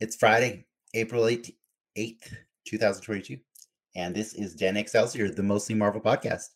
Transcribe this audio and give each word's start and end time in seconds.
It's 0.00 0.16
Friday, 0.16 0.66
April 0.94 1.24
8th, 1.24 1.50
8th 1.98 2.32
2022, 2.66 3.38
and 3.96 4.14
this 4.14 4.34
is 4.34 4.54
Den 4.54 4.76
Excelsior, 4.76 5.30
the 5.30 5.42
Mostly 5.42 5.74
Marvel 5.74 6.00
podcast. 6.00 6.48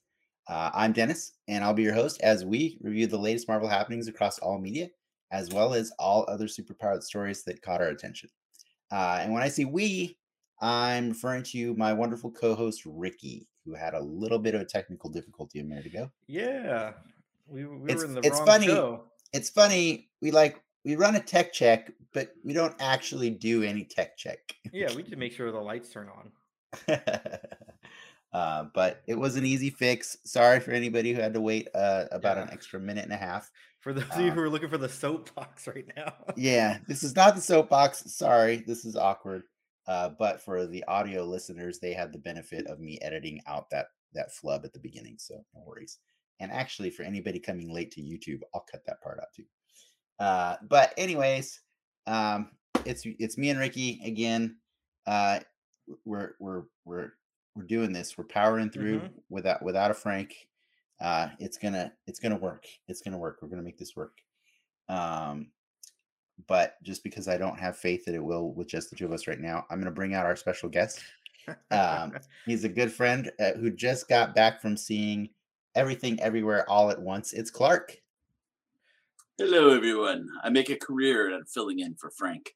Uh, 0.49 0.71
I'm 0.75 0.93
Dennis, 0.93 1.33
and 1.49 1.63
I'll 1.65 1.75
be 1.75 1.83
your 1.83 1.95
host 1.95 2.21
as 2.23 2.45
we 2.45 2.79
review 2.83 3.07
the 3.07 3.19
latest 3.19 3.49
Marvel 3.49 3.69
happenings 3.69 4.09
across 4.09 4.39
all 4.39 4.59
media, 4.59 4.89
as 5.31 5.51
well 5.51 5.75
as 5.75 5.93
all 5.99 6.25
other 6.29 6.47
superpowered 6.47 7.03
stories 7.03 7.43
that 7.45 7.63
caught 7.63 7.81
our 7.81 7.89
attention. 7.89 8.31
Uh, 8.93 9.19
and 9.23 9.33
when 9.33 9.43
I 9.43 9.49
say 9.49 9.65
we, 9.65 10.19
I'm 10.61 11.11
referring 11.11 11.43
to 11.45 11.75
my 11.75 11.93
wonderful 11.93 12.31
co 12.31 12.55
host, 12.55 12.83
Ricky, 12.87 13.47
who 13.65 13.75
had 13.75 13.95
a 13.95 14.01
little 14.01 14.39
bit 14.39 14.55
of 14.55 14.61
a 14.61 14.65
technical 14.67 15.11
difficulty 15.11 15.61
a 15.61 15.65
minute 15.65 15.87
ago. 15.87 16.11
Yeah, 16.27 16.93
we, 17.47 17.65
we 17.67 17.91
It's- 17.91 17.99
were 18.03 18.07
in 18.07 18.15
the 18.15 18.21
it's 18.27 18.39
wrong 18.39 18.47
funny. 18.47 18.67
show. 18.67 19.05
It's 19.33 19.51
funny, 19.51 20.09
we 20.23 20.31
like, 20.31 20.63
we 20.85 20.97
run 20.97 21.17
a 21.17 21.21
tech 21.21 21.53
check, 21.53 21.91
but 22.13 22.35
we 22.45 22.53
don't 22.53 22.75
actually 22.81 23.31
do 23.31 23.63
any 23.63 23.85
tech 23.85 24.17
check. 24.17 24.39
Yeah, 24.73 24.93
we 24.95 25.03
just 25.05 25.17
make 25.17 25.33
sure 25.33 25.53
the 25.53 25.59
lights 25.59 25.91
turn 25.91 26.09
on. 26.09 26.99
uh, 28.33 28.65
but 28.75 29.03
it 29.07 29.15
was 29.15 29.37
an 29.37 29.45
easy 29.45 29.71
fix. 29.71 30.17
Sorry 30.25 30.59
for 30.59 30.73
anybody 30.73 31.13
who 31.13 31.21
had 31.21 31.35
to 31.35 31.41
wait 31.41 31.69
uh, 31.75 32.07
about 32.11 32.39
an 32.39 32.49
extra 32.51 32.81
minute 32.81 33.05
and 33.05 33.13
a 33.13 33.17
half. 33.17 33.51
For 33.81 33.93
those 33.93 34.05
of 34.11 34.21
you 34.21 34.33
Uh, 34.33 34.35
who 34.35 34.41
are 34.41 34.51
looking 34.51 34.69
for 34.69 34.79
the 34.79 34.89
soapbox 34.89 35.67
right 35.75 35.87
now. 35.97 36.13
Yeah, 36.37 36.79
this 36.89 37.05
is 37.05 37.15
not 37.15 37.37
the 37.37 37.41
soapbox. 37.41 38.13
Sorry, 38.13 38.57
this 38.67 38.85
is 38.85 38.97
awkward. 38.97 39.45
Uh, 39.87 40.09
but 40.19 40.41
for 40.41 40.67
the 40.67 40.83
audio 40.89 41.25
listeners, 41.25 41.79
they 41.79 41.93
had 41.93 42.13
the 42.13 42.19
benefit 42.19 42.67
of 42.67 42.81
me 42.81 42.99
editing 43.03 43.41
out 43.47 43.71
that 43.71 43.87
that 44.15 44.33
flub 44.33 44.65
at 44.65 44.73
the 44.73 44.79
beginning, 44.81 45.17
so 45.19 45.45
no 45.55 45.63
worries. 45.67 45.99
And 46.41 46.51
actually, 46.51 46.91
for 46.91 47.03
anybody 47.03 47.39
coming 47.39 47.73
late 47.73 47.91
to 47.93 48.01
YouTube, 48.01 48.41
I'll 48.55 48.65
cut 48.71 48.85
that 48.87 49.01
part 49.03 49.21
out 49.21 49.33
too. 49.37 49.45
Uh, 50.19 50.57
but 50.69 50.95
anyways, 50.97 51.61
um, 52.07 52.51
it's 52.85 53.03
it's 53.19 53.39
me 53.39 53.51
and 53.51 53.59
Ricky 53.59 54.01
again. 54.05 54.57
Uh, 55.07 55.41
we're 56.05 56.35
we're 56.39 56.63
we're 56.85 57.13
we're 57.55 57.65
doing 57.65 57.93
this. 57.93 58.17
We're 58.19 58.25
powering 58.25 58.71
through 58.71 59.01
Mhm. 59.01 59.11
without 59.31 59.63
without 59.63 59.91
a 59.91 59.95
Frank. 59.95 60.49
Uh, 61.01 61.29
it's 61.39 61.59
gonna 61.59 61.93
it's 62.07 62.21
gonna 62.21 62.37
work. 62.37 62.67
It's 62.89 63.01
gonna 63.03 63.19
work. 63.19 63.39
We're 63.43 63.49
gonna 63.49 63.63
make 63.63 63.79
this 63.79 63.97
work. 63.97 64.19
Um, 64.89 65.49
but 66.49 66.83
just 66.83 67.05
because 67.05 67.29
I 67.29 67.37
don't 67.37 67.59
have 67.59 67.77
faith 67.77 68.05
that 68.05 68.15
it 68.15 68.23
will 68.23 68.53
with 68.53 68.69
just 68.69 68.91
the 68.91 68.97
two 68.97 69.05
of 69.07 69.13
us 69.13 69.27
right 69.27 69.41
now, 69.41 69.67
I'm 69.71 69.79
gonna 69.79 69.91
bring 69.91 70.15
out 70.15 70.27
our 70.27 70.37
special 70.37 70.69
guest. 70.69 71.01
Um, 71.71 72.15
He's 72.47 72.65
a 72.65 72.69
good 72.71 72.91
friend 72.93 73.31
uh, 73.39 73.53
who 73.53 73.71
just 73.71 74.09
got 74.09 74.35
back 74.35 74.63
from 74.63 74.77
seeing 74.79 75.29
everything 75.75 76.19
everywhere 76.21 76.69
all 76.71 76.91
at 76.91 77.01
once. 77.01 77.33
It's 77.35 77.51
Clark. 77.51 78.01
Hello, 79.39 79.75
everyone. 79.75 80.29
I 80.45 80.51
make 80.51 80.71
a 80.71 80.77
career 80.77 81.35
at 81.37 81.49
filling 81.49 81.81
in 81.81 81.95
for 81.97 82.11
Frank. 82.17 82.53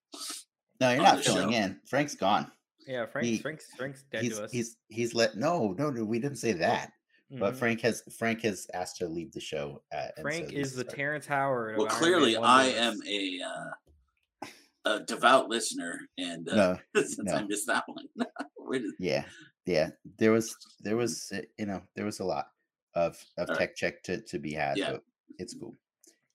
No, 0.80 0.90
you're 0.92 1.02
not 1.02 1.24
filling 1.24 1.50
show. 1.50 1.56
in. 1.58 1.80
Frank's 1.88 2.14
gone. 2.14 2.50
yeah, 2.86 3.06
Frank's 3.06 3.28
he- 3.28 3.38
Frank's 3.38 3.66
Frank's 3.76 4.04
dead 4.12 4.22
He's 4.22 4.38
to 4.38 4.44
us. 4.44 4.52
he's 4.52 4.76
he's 4.88 5.14
let 5.14 5.36
no 5.36 5.74
no 5.78 5.90
no. 5.90 6.04
We 6.04 6.18
didn't 6.20 6.38
say 6.38 6.52
that. 6.52 6.92
But 7.30 7.54
Mhm. 7.54 7.58
Frank 7.58 7.80
has 7.82 8.02
Frank 8.16 8.42
has 8.42 8.66
asked 8.72 8.96
to 8.98 9.08
leave 9.08 9.32
the 9.32 9.40
show. 9.40 9.82
Uh, 9.92 9.96
and 9.96 10.12
so 10.16 10.22
Frank 10.22 10.52
is 10.52 10.74
the 10.74 10.84
our- 10.88 10.94
Terrence 10.94 11.26
Howard. 11.26 11.76
Well, 11.76 11.86
clearly, 11.88 12.36
I 12.36 12.66
am 12.66 12.98
a 13.06 13.40
uh, 13.44 14.46
a 14.84 15.00
devout 15.00 15.48
listener, 15.48 16.00
and 16.16 16.48
uh, 16.48 16.54
No, 16.54 16.78
since 17.02 17.18
no. 17.18 17.34
I 17.34 17.42
missed 17.42 17.66
that 17.66 17.84
one, 17.88 18.06
Where 18.56 18.78
did- 18.78 18.94
yeah, 19.00 19.24
yeah. 19.66 19.90
There 20.16 20.30
was 20.32 20.56
there 20.80 20.96
was 20.96 21.30
uh, 21.34 21.40
you 21.58 21.66
know 21.66 21.82
there 21.96 22.04
was 22.06 22.20
a 22.20 22.24
lot 22.24 22.46
of 22.94 23.18
of 23.36 23.48
All 23.50 23.56
right. 23.56 23.58
tech 23.58 23.76
check 23.76 24.02
to 24.04 24.20
to 24.22 24.38
be 24.38 24.52
had. 24.52 24.78
Yeah. 24.78 24.92
But 24.92 25.02
it's 25.38 25.54
cool. 25.54 25.76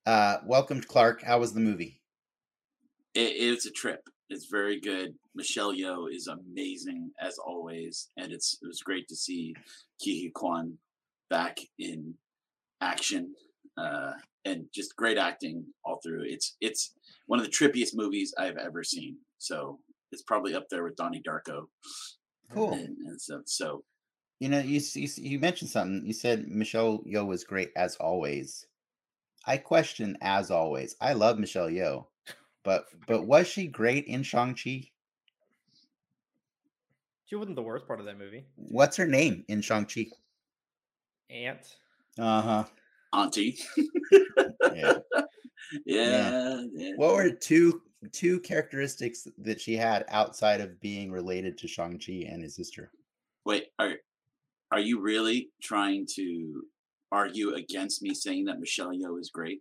Uh, 0.05 0.37
welcome 0.45 0.81
Clark. 0.81 1.23
How 1.23 1.39
was 1.39 1.53
the 1.53 1.61
movie? 1.61 2.01
it, 3.13 3.19
it's 3.19 3.65
a 3.65 3.71
trip. 3.71 4.01
It's 4.29 4.47
very 4.49 4.79
good. 4.79 5.13
Michelle 5.35 5.73
Yeoh 5.73 6.13
is 6.13 6.27
amazing 6.27 7.11
as 7.21 7.37
always, 7.37 8.09
and 8.17 8.31
it's 8.31 8.57
it 8.61 8.67
was 8.67 8.81
great 8.81 9.07
to 9.07 9.15
see 9.15 9.53
Ke 10.01 10.33
Quan 10.33 10.77
back 11.29 11.57
in 11.79 12.15
action, 12.81 13.33
uh, 13.77 14.11
and 14.45 14.65
just 14.73 14.95
great 14.95 15.17
acting 15.17 15.65
all 15.85 15.99
through. 16.03 16.23
It's 16.25 16.55
it's 16.61 16.93
one 17.27 17.39
of 17.39 17.45
the 17.45 17.51
trippiest 17.51 17.95
movies 17.95 18.33
I've 18.37 18.57
ever 18.57 18.83
seen. 18.83 19.17
So 19.37 19.79
it's 20.11 20.23
probably 20.23 20.55
up 20.55 20.67
there 20.69 20.83
with 20.83 20.95
Donnie 20.95 21.23
Darko. 21.27 21.65
Cool. 22.51 22.73
and, 22.73 22.97
and 23.05 23.21
so 23.21 23.41
so 23.45 23.83
You 24.39 24.49
know, 24.49 24.59
you 24.59 24.81
you, 24.95 25.07
you 25.17 25.39
mentioned 25.39 25.71
something. 25.71 26.05
You 26.05 26.13
said 26.13 26.47
Michelle 26.47 26.99
Yeoh 27.07 27.25
was 27.25 27.43
great 27.43 27.71
as 27.75 27.95
always. 27.97 28.65
I 29.45 29.57
question 29.57 30.17
as 30.21 30.51
always. 30.51 30.95
I 31.01 31.13
love 31.13 31.39
Michelle 31.39 31.69
Yeoh, 31.69 32.05
but 32.63 32.85
but 33.07 33.25
was 33.25 33.47
she 33.47 33.67
great 33.67 34.05
in 34.05 34.23
Shang 34.23 34.55
Chi? 34.55 34.89
She 37.25 37.35
wasn't 37.35 37.55
the 37.55 37.63
worst 37.63 37.87
part 37.87 37.99
of 37.99 38.05
that 38.05 38.17
movie. 38.17 38.45
What's 38.55 38.97
her 38.97 39.07
name 39.07 39.43
in 39.47 39.61
Shang 39.61 39.85
Chi? 39.85 40.07
Aunt. 41.29 41.75
Uh 42.17 42.41
huh. 42.41 42.63
Auntie. 43.11 43.59
Yeah. 44.73 44.93
yeah, 45.85 46.63
yeah. 46.73 46.91
What 46.95 47.15
were 47.15 47.31
two 47.31 47.81
two 48.11 48.39
characteristics 48.41 49.27
that 49.37 49.61
she 49.61 49.75
had 49.75 50.05
outside 50.09 50.61
of 50.61 50.79
being 50.79 51.11
related 51.11 51.57
to 51.59 51.67
Shang 51.67 51.99
Chi 51.99 52.27
and 52.29 52.43
his 52.43 52.55
sister? 52.55 52.91
Wait, 53.45 53.67
are 53.79 53.95
are 54.71 54.79
you 54.79 55.01
really 55.01 55.49
trying 55.61 56.07
to 56.15 56.63
argue 57.17 57.53
against 57.53 58.01
me 58.01 58.13
saying 58.13 58.45
that 58.45 58.59
Michelle 58.59 58.89
Yeoh 58.91 59.19
is 59.19 59.29
great? 59.33 59.59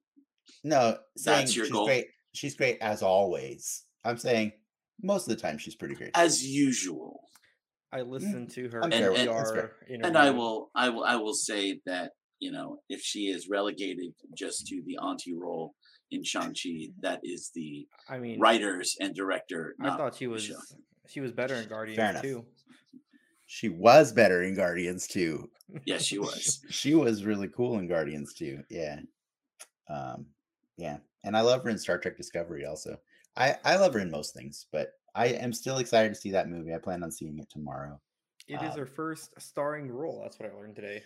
No, 0.64 0.96
saying 1.16 1.38
That's 1.40 1.56
your 1.56 1.66
she's 1.66 1.72
goal? 1.72 1.86
great. 1.86 2.06
She's 2.34 2.56
great 2.56 2.78
as 2.80 3.02
always. 3.02 3.84
I'm 4.04 4.16
saying 4.18 4.52
most 5.02 5.28
of 5.28 5.36
the 5.36 5.40
time 5.40 5.58
she's 5.58 5.76
pretty 5.76 5.94
great. 5.94 6.10
As 6.14 6.42
usual. 6.44 7.20
I 7.92 8.00
mm, 8.00 8.08
listened 8.10 8.50
to 8.52 8.68
her 8.70 8.82
I'm 8.82 8.90
fair 8.90 9.12
with- 9.12 9.20
NPR 9.20 9.36
that's 9.36 9.50
fair. 9.52 9.72
interview. 9.88 10.06
And 10.06 10.16
I 10.18 10.30
will 10.30 10.70
I 10.74 10.88
will 10.88 11.04
I 11.04 11.16
will 11.16 11.34
say 11.34 11.80
that, 11.86 12.12
you 12.40 12.50
know, 12.50 12.78
if 12.88 13.02
she 13.02 13.26
is 13.26 13.48
relegated 13.50 14.12
just 14.36 14.66
to 14.68 14.82
the 14.86 14.96
auntie 14.98 15.34
role 15.36 15.74
in 16.10 16.24
Shang-Chi, 16.24 16.88
that 17.00 17.20
is 17.22 17.50
the 17.54 17.86
I 18.08 18.18
mean, 18.18 18.40
writers 18.40 18.96
and 19.00 19.14
director. 19.14 19.74
I 19.80 19.96
thought 19.96 20.14
she 20.14 20.26
was 20.26 20.42
Michelle. 20.48 20.62
she 21.08 21.20
was 21.20 21.32
better 21.32 21.54
in 21.54 21.68
Guardians 21.68 22.20
too. 22.22 22.44
She 23.54 23.68
was 23.68 24.12
better 24.14 24.44
in 24.44 24.54
Guardians 24.54 25.06
too. 25.06 25.50
Yes, 25.84 26.02
she 26.06 26.18
was. 26.18 26.64
she 26.70 26.94
was 26.94 27.26
really 27.26 27.48
cool 27.48 27.78
in 27.78 27.86
Guardians 27.86 28.32
too. 28.32 28.62
Yeah. 28.70 29.00
Um, 29.90 30.24
yeah. 30.78 30.96
And 31.22 31.36
I 31.36 31.42
love 31.42 31.62
her 31.64 31.68
in 31.68 31.76
Star 31.78 31.98
Trek 31.98 32.16
Discovery 32.16 32.64
also. 32.64 32.96
I, 33.36 33.56
I 33.62 33.76
love 33.76 33.92
her 33.92 34.00
in 34.00 34.10
most 34.10 34.34
things, 34.34 34.64
but 34.72 34.92
I 35.14 35.26
am 35.26 35.52
still 35.52 35.78
excited 35.78 36.08
to 36.14 36.14
see 36.14 36.30
that 36.30 36.48
movie. 36.48 36.72
I 36.74 36.78
plan 36.78 37.02
on 37.02 37.10
seeing 37.12 37.38
it 37.38 37.50
tomorrow. 37.50 38.00
It 38.48 38.54
is 38.62 38.72
Um, 38.72 38.78
her 38.78 38.86
first 38.86 39.34
starring 39.38 39.90
role. 39.90 40.20
That's 40.22 40.38
what 40.40 40.50
I 40.50 40.54
learned 40.56 40.76
today. 40.76 41.02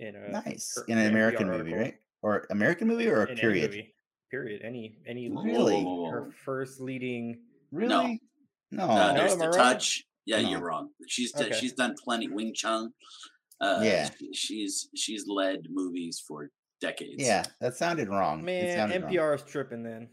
In 0.00 0.16
a 0.16 0.30
Nice. 0.30 0.72
her- 0.76 0.84
In 0.88 0.98
an 0.98 1.04
an 1.06 1.10
American 1.12 1.46
NPR 1.46 1.50
movie, 1.58 1.72
article. 1.72 1.78
right? 1.78 1.94
Or 2.22 2.46
American 2.50 2.88
movie 2.88 3.06
or 3.06 3.20
a 3.20 3.22
In 3.26 3.30
any 3.30 3.40
period? 3.40 3.70
movie. 3.70 3.94
Period. 4.32 4.62
Any 4.64 4.98
any 5.06 5.30
Really? 5.30 5.84
her 6.10 6.32
first 6.44 6.80
leading. 6.80 7.38
Really? 7.70 8.20
No. 8.72 8.84
Uh, 8.90 9.12
no, 9.12 9.14
there's 9.14 9.36
the 9.36 9.50
touch. 9.50 10.04
Yeah, 10.28 10.42
No. 10.42 10.50
you're 10.50 10.60
wrong. 10.60 10.90
She's 11.06 11.34
Okay. 11.34 11.58
she's 11.58 11.72
done 11.72 11.94
plenty. 12.04 12.28
Wing 12.28 12.52
Chun. 12.54 12.92
Uh, 13.62 13.80
Yeah. 13.82 14.10
she's 14.34 14.88
she's 14.94 15.26
led 15.26 15.60
movies 15.70 16.22
for 16.28 16.50
decades. 16.82 17.14
Yeah, 17.24 17.44
that 17.62 17.76
sounded 17.76 18.08
wrong. 18.10 18.44
Man, 18.44 18.76
sounded 18.76 19.02
wrong. 19.04 19.10
NPR 19.12 19.34
is 19.36 19.42
tripping 19.44 19.82
then. 19.82 20.10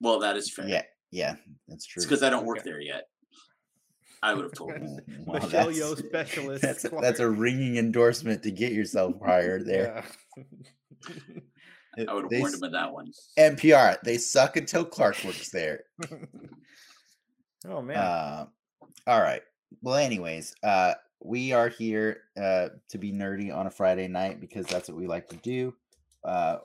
Well, 0.00 0.20
that 0.20 0.36
is 0.36 0.52
fair. 0.54 0.68
Yeah, 0.68 0.82
yeah, 1.10 1.34
that's 1.66 1.84
true. 1.84 2.00
It's 2.00 2.06
because 2.06 2.22
I 2.22 2.30
don't 2.30 2.46
work 2.46 2.58
Okay. 2.58 2.70
there 2.70 2.80
yet. 2.80 3.08
I 4.22 4.34
would 4.34 4.44
have 4.44 4.52
told 4.52 4.70
you. 4.80 4.98
Well, 5.26 5.42
Michelle 5.42 5.66
that's- 5.72 5.78
Yeoh 5.78 5.98
specialist. 6.08 6.62
That's 6.68 6.84
a, 6.84 6.88
that's 7.02 7.18
a 7.20 7.28
ringing 7.28 7.76
endorsement 7.76 8.44
to 8.44 8.50
get 8.52 8.72
yourself 8.72 9.14
hired 9.24 9.66
there. 9.66 10.04
I 12.08 12.12
would 12.14 12.24
have 12.24 12.30
they 12.30 12.38
warned 12.40 12.54
s- 12.54 12.60
him 12.60 12.64
of 12.66 12.72
that 12.72 12.92
one. 12.92 13.10
NPR, 13.38 13.96
they 14.04 14.16
suck 14.18 14.56
until 14.56 14.84
Clark 14.84 15.22
works 15.24 15.50
there. 15.50 15.84
oh 17.68 17.82
man. 17.82 17.96
Uh, 17.96 18.46
all 19.06 19.20
right. 19.20 19.42
Well, 19.82 19.96
anyways, 19.96 20.54
uh, 20.62 20.94
we 21.22 21.52
are 21.52 21.68
here 21.68 22.22
uh, 22.40 22.68
to 22.88 22.98
be 22.98 23.12
nerdy 23.12 23.54
on 23.54 23.66
a 23.66 23.70
Friday 23.70 24.08
night 24.08 24.40
because 24.40 24.66
that's 24.66 24.88
what 24.88 24.98
we 24.98 25.06
like 25.06 25.28
to 25.28 25.36
do. 25.36 25.74
Uh, 26.24 26.58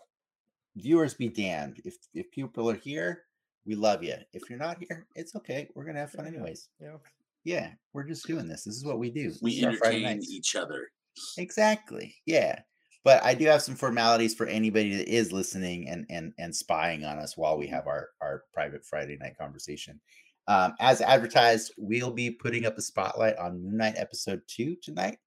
viewers 0.76 1.14
be 1.14 1.30
damned. 1.30 1.82
If 1.86 1.96
if 2.14 2.32
people 2.32 2.70
are 2.70 2.76
here, 2.76 3.24
we 3.66 3.76
love 3.76 4.04
you. 4.04 4.16
If 4.34 4.50
you're 4.50 4.60
not 4.60 4.78
here, 4.80 5.08
it's 5.16 5.36
okay. 5.36 5.70
We're 5.76 5.86
gonna 5.86 6.00
have 6.00 6.12
fun 6.12 6.28
anyways. 6.28 6.70
yeah. 6.80 6.98
Yeah, 7.44 7.72
we're 7.94 8.04
just 8.04 8.28
doing 8.28 8.48
this. 8.48 8.66
This 8.66 8.76
is 8.76 8.86
what 8.86 9.00
we 9.00 9.10
do. 9.10 9.34
We 9.42 9.54
is 9.54 9.64
our 9.64 9.74
Friday 9.74 10.06
entertain 10.06 10.24
each 10.30 10.56
other. 10.56 10.90
Exactly. 11.38 12.16
Yeah. 12.26 12.60
But 13.04 13.24
I 13.24 13.34
do 13.34 13.46
have 13.46 13.64
some 13.64 13.76
formalities 13.76 14.36
for 14.36 14.46
anybody 14.46 14.96
that 14.98 15.08
is 15.08 15.32
listening 15.32 15.90
and 15.90 16.06
and 16.10 16.34
and 16.38 16.56
spying 16.56 17.04
on 17.04 17.18
us 17.18 17.36
while 17.36 17.58
we 17.58 17.68
have 17.68 17.88
our 17.88 18.10
our 18.22 18.44
private 18.54 18.86
Friday 18.86 19.18
night 19.20 19.38
conversation. 19.40 20.00
Um, 20.48 20.74
as 20.80 21.02
advertised, 21.02 21.74
we'll 21.78 22.12
be 22.12 22.32
putting 22.32 22.66
up 22.66 22.78
a 22.78 22.82
spotlight 22.82 23.38
on 23.38 23.62
Moon 23.62 23.78
Knight 23.78 23.96
episode 23.98 24.42
two 24.48 24.76
tonight. 24.82 25.18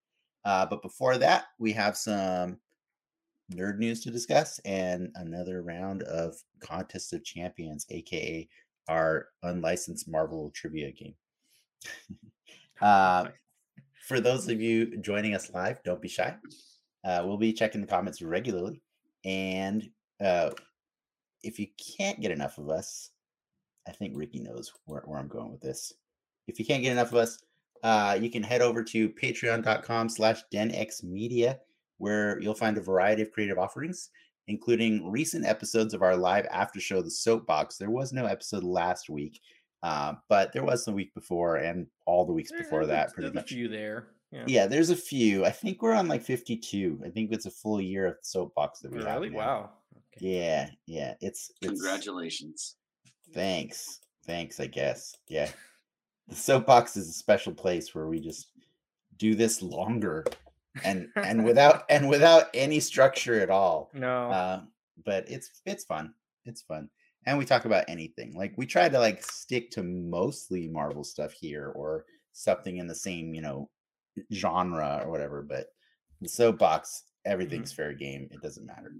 Uh, 0.44 0.66
but 0.66 0.82
before 0.82 1.16
that, 1.19 1.44
we 1.58 1.72
have 1.72 1.96
some 1.96 2.58
nerd 3.52 3.78
news 3.78 4.00
to 4.02 4.11
discuss 4.11 4.58
and 4.61 5.11
another 5.16 5.62
round 5.62 6.02
of 6.05 6.37
Contest 6.61 7.12
of 7.12 7.25
Champions, 7.25 7.87
aka 7.90 8.49
our 8.88 9.28
unlicensed 9.43 10.08
Marvel 10.08 10.50
trivia 10.55 10.93
game. 10.93 11.14
uh, 12.82 13.28
for 14.06 14.20
those 14.20 14.49
of 14.49 14.61
you 14.61 14.99
joining 14.99 15.34
us 15.34 15.50
live, 15.52 15.82
don't 15.82 16.02
be 16.02 16.08
shy. 16.08 16.34
Uh, 17.05 17.22
we'll 17.25 17.38
be 17.38 17.52
checking 17.52 17.81
the 17.81 17.87
comments 17.87 18.20
regularly. 18.20 18.82
And 19.25 19.88
uh, 20.22 20.50
if 21.43 21.58
you 21.58 21.69
can't 21.96 22.20
get 22.20 22.31
enough 22.31 22.58
of 22.58 22.69
us, 22.69 23.11
I 23.89 23.93
think 23.93 24.13
Ricky 24.17 24.41
knows 24.41 24.73
where, 24.87 25.03
where 25.05 25.19
I'm 25.19 25.29
going 25.29 25.51
with 25.53 25.61
this. 25.61 25.93
If 26.47 26.59
you 26.59 26.65
can't 26.65 26.83
get 26.83 26.93
enough 26.93 27.13
of 27.13 27.19
us, 27.19 27.43
uh, 27.83 28.19
you 28.21 28.31
can 28.31 28.43
head 28.43 28.63
over 28.63 28.83
to 28.83 29.09
patreon.com 29.11 30.09
slash 30.09 30.43
denxmedia, 30.53 31.59
where 31.99 32.41
you'll 32.41 32.55
find 32.55 32.79
a 32.79 32.83
variety 32.83 33.23
of 33.23 33.31
creative 33.31 33.59
offerings, 33.59 34.11
including 34.49 35.11
recent 35.11 35.45
episodes 35.45 35.95
of 35.95 36.03
our 36.03 36.17
live 36.17 36.47
after 36.51 36.81
show, 36.81 37.03
The 37.03 37.11
Soapbox. 37.11 37.77
There 37.77 37.91
was 37.91 38.13
no 38.13 38.27
episode 38.27 38.65
last 38.65 39.11
week, 39.11 39.41
uh, 39.83 40.15
but 40.29 40.53
there 40.53 40.65
was 40.65 40.85
the 40.85 40.93
week 40.93 41.15
before 41.15 41.57
and 41.57 41.87
all 42.07 42.25
the 42.25 42.33
weeks 42.33 42.51
There- 42.51 42.61
before 42.61 42.87
that, 42.87 43.11
a, 43.11 43.13
pretty 43.13 43.29
there's 43.29 43.35
much. 43.35 43.53
a 43.53 43.55
few 43.55 43.69
there. 43.69 44.09
Yeah. 44.33 44.45
Yeah, 44.49 44.67
there's 44.67 44.91
a 44.91 44.97
few. 44.97 45.45
I 45.45 45.51
think 45.51 45.81
we're 45.81 45.93
on 45.95 46.09
like 46.09 46.23
52. 46.23 47.03
I 47.05 47.11
think 47.11 47.31
it's 47.33 47.47
a 47.47 47.51
full 47.51 47.81
year 47.81 48.07
of 48.07 48.15
the 48.15 48.25
soapbox 48.25 48.81
that 48.81 48.91
we 48.91 48.99
have. 48.99 49.15
Really? 49.15 49.31
Wow. 49.31 49.71
Okay. 50.17 50.27
Yeah, 50.27 50.71
yeah. 50.87 51.15
It's, 51.21 51.53
it's 51.63 51.69
Congratulations. 51.69 52.77
Thanks. 53.35 54.01
Thanks, 54.27 54.61
I 54.61 54.67
guess. 54.67 55.17
Yeah. 55.29 55.51
The 56.29 56.37
soapbox 56.37 56.97
is 56.97 57.09
a 57.09 57.13
special 57.13 57.53
place 57.53 57.95
where 57.95 58.07
we 58.07 58.21
just 58.21 58.49
do 59.19 59.35
this 59.35 59.63
longer 59.63 60.25
and 60.83 61.09
and 61.17 61.45
without 61.45 61.85
and 61.91 62.09
without 62.09 62.47
any 62.55 62.81
structure 62.81 63.41
at 63.41 63.51
all. 63.51 63.91
No. 63.93 64.31
Uh, 64.31 64.63
but 65.05 65.29
it's 65.29 65.61
it's 65.67 65.85
fun. 65.85 66.15
It's 66.45 66.63
fun. 66.63 66.89
And 67.27 67.39
we 67.39 67.45
talk 67.45 67.65
about 67.65 67.85
anything. 67.89 68.35
Like 68.35 68.55
we 68.57 68.67
try 68.67 68.89
to 68.89 68.99
like 68.99 69.23
stick 69.23 69.71
to 69.73 69.83
mostly 69.83 70.69
Marvel 70.69 71.05
stuff 71.05 71.33
here 71.33 71.73
or 71.75 72.05
something 72.33 72.79
in 72.79 72.87
the 72.87 72.95
same, 72.95 73.35
you 73.35 73.41
know, 73.41 73.71
genre 74.33 75.03
or 75.05 75.11
whatever. 75.11 75.43
But 75.43 75.69
the 76.21 76.29
soapbox, 76.29 77.05
everything's 77.25 77.73
fair 77.73 77.93
game. 77.93 78.29
It 78.31 78.43
doesn't 78.43 78.67
matter. 78.67 78.95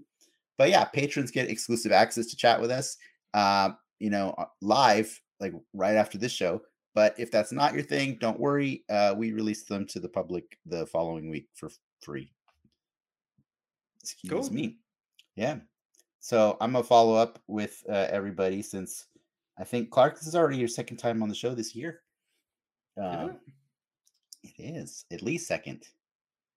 But 0.57 0.69
yeah, 0.69 0.85
patrons 0.85 1.31
get 1.31 1.49
exclusive 1.49 1.91
access 1.91 2.27
to 2.27 2.35
chat 2.35 2.59
with 2.61 2.71
us. 2.71 2.97
Uh, 3.33 3.71
you 3.99 4.09
know, 4.09 4.33
uh, 4.37 4.45
live, 4.61 5.19
like 5.39 5.53
right 5.73 5.95
after 5.95 6.17
this 6.17 6.31
show. 6.31 6.61
But 6.93 7.13
if 7.19 7.29
that's 7.29 7.51
not 7.51 7.73
your 7.73 7.83
thing, 7.83 8.17
don't 8.21 8.39
worry. 8.39 8.83
Uh, 8.89 9.13
we 9.17 9.33
release 9.33 9.63
them 9.63 9.85
to 9.87 9.99
the 9.99 10.07
public 10.09 10.57
the 10.65 10.85
following 10.87 11.29
week 11.29 11.47
for 11.55 11.69
free. 12.01 12.31
Excuse 14.01 14.47
Cool. 14.47 14.53
me. 14.55 14.77
Yeah. 15.35 15.57
So 16.19 16.57
I'm 16.61 16.71
gonna 16.71 16.83
follow 16.83 17.15
up 17.15 17.39
with 17.47 17.83
uh, 17.89 18.07
everybody 18.09 18.61
since 18.61 19.07
I 19.59 19.63
think 19.63 19.89
Clark, 19.91 20.15
this 20.17 20.27
is 20.27 20.35
already 20.35 20.57
your 20.57 20.67
second 20.67 20.97
time 20.97 21.21
on 21.23 21.29
the 21.29 21.35
show 21.35 21.53
this 21.53 21.75
year. 21.75 22.01
Is 22.97 23.03
Um, 23.03 23.29
it? 23.31 24.53
it 24.57 24.63
is 24.75 25.05
at 25.11 25.21
least 25.21 25.47
second. 25.47 25.87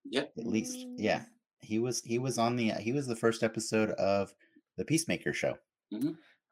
Yep. 0.05 0.33
At 0.39 0.47
least, 0.47 0.87
yeah. 0.97 1.25
He 1.61 1.79
was 1.81 2.01
he 2.03 2.19
was 2.19 2.39
on 2.39 2.55
the 2.57 2.71
he 2.73 2.93
was 2.93 3.07
the 3.07 3.17
first 3.17 3.43
episode 3.43 3.91
of 3.93 4.33
the 4.77 4.85
Peacemaker 4.85 5.33
show. 5.33 5.59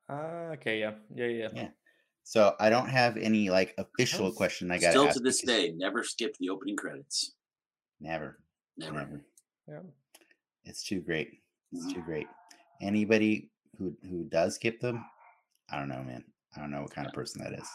Ah, 0.09 0.51
okay. 0.53 0.81
Yeah. 0.81 0.93
Yeah. 1.15 1.27
Yeah. 1.27 1.49
Yeah. 1.55 1.69
So 2.25 2.55
I 2.59 2.71
don't 2.71 2.89
have 2.89 3.17
any 3.17 3.51
like 3.51 3.75
official 3.79 4.27
Sounds- 4.27 4.37
question 4.37 4.71
I 4.71 4.79
got 4.79 4.91
Still 4.91 5.09
to 5.13 5.21
this 5.21 5.43
day, 5.43 5.73
never 5.77 6.03
skip 6.03 6.37
the 6.39 6.49
opening 6.49 6.77
credits. 6.77 7.35
Never, 8.01 8.39
Never. 8.77 8.93
never. 8.93 9.25
Yeah. 9.69 9.81
It's 10.65 10.83
too 10.85 11.01
great. 11.01 11.41
It's 11.73 11.93
too 11.93 12.03
great. 12.03 12.27
Anybody 12.83 13.51
who 13.79 13.97
who 14.03 14.25
does 14.25 14.57
skip 14.57 14.81
them, 14.81 15.05
I 15.71 15.79
don't 15.79 15.89
know, 15.89 16.03
man. 16.03 16.25
I 16.57 16.61
don't 16.61 16.71
know 16.71 16.83
what 16.83 16.91
kind 16.95 17.07
of 17.07 17.13
person 17.13 17.43
that 17.43 17.53
is. 17.53 17.69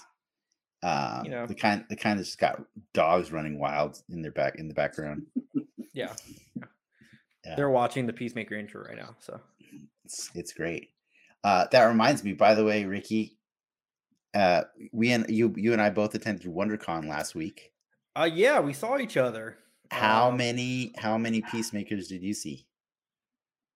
Um, 0.83 1.29
know. 1.29 1.45
the 1.45 1.55
kind 1.55 1.85
the 1.89 1.95
kind 1.95 2.19
that 2.19 2.23
just 2.23 2.39
got 2.39 2.61
dogs 2.93 3.31
running 3.31 3.59
wild 3.59 4.01
in 4.09 4.21
their 4.21 4.31
back 4.31 4.55
in 4.57 4.67
the 4.67 4.73
background. 4.73 5.25
Yeah. 5.93 6.13
Yeah. 7.45 7.55
They're 7.55 7.69
watching 7.69 8.05
the 8.05 8.13
Peacemaker 8.13 8.55
intro 8.55 8.83
right 8.83 8.97
now. 8.97 9.15
So. 9.19 9.39
It's 10.05 10.29
it's 10.35 10.53
great. 10.53 10.89
Uh, 11.43 11.65
that 11.71 11.85
reminds 11.85 12.23
me, 12.23 12.33
by 12.33 12.53
the 12.53 12.63
way, 12.63 12.85
Ricky. 12.85 13.37
Uh, 14.33 14.63
we 14.93 15.11
and 15.11 15.29
you 15.29 15.53
you 15.57 15.73
and 15.73 15.81
I 15.81 15.89
both 15.89 16.15
attended 16.15 16.45
WonderCon 16.45 17.07
last 17.07 17.35
week. 17.35 17.71
Uh, 18.15 18.29
yeah, 18.31 18.59
we 18.59 18.73
saw 18.73 18.97
each 18.97 19.17
other. 19.17 19.57
How 19.89 20.29
Um, 20.29 20.37
many 20.37 20.93
how 20.97 21.17
many 21.17 21.41
peacemakers 21.41 22.07
did 22.07 22.21
you 22.21 22.33
see? 22.33 22.65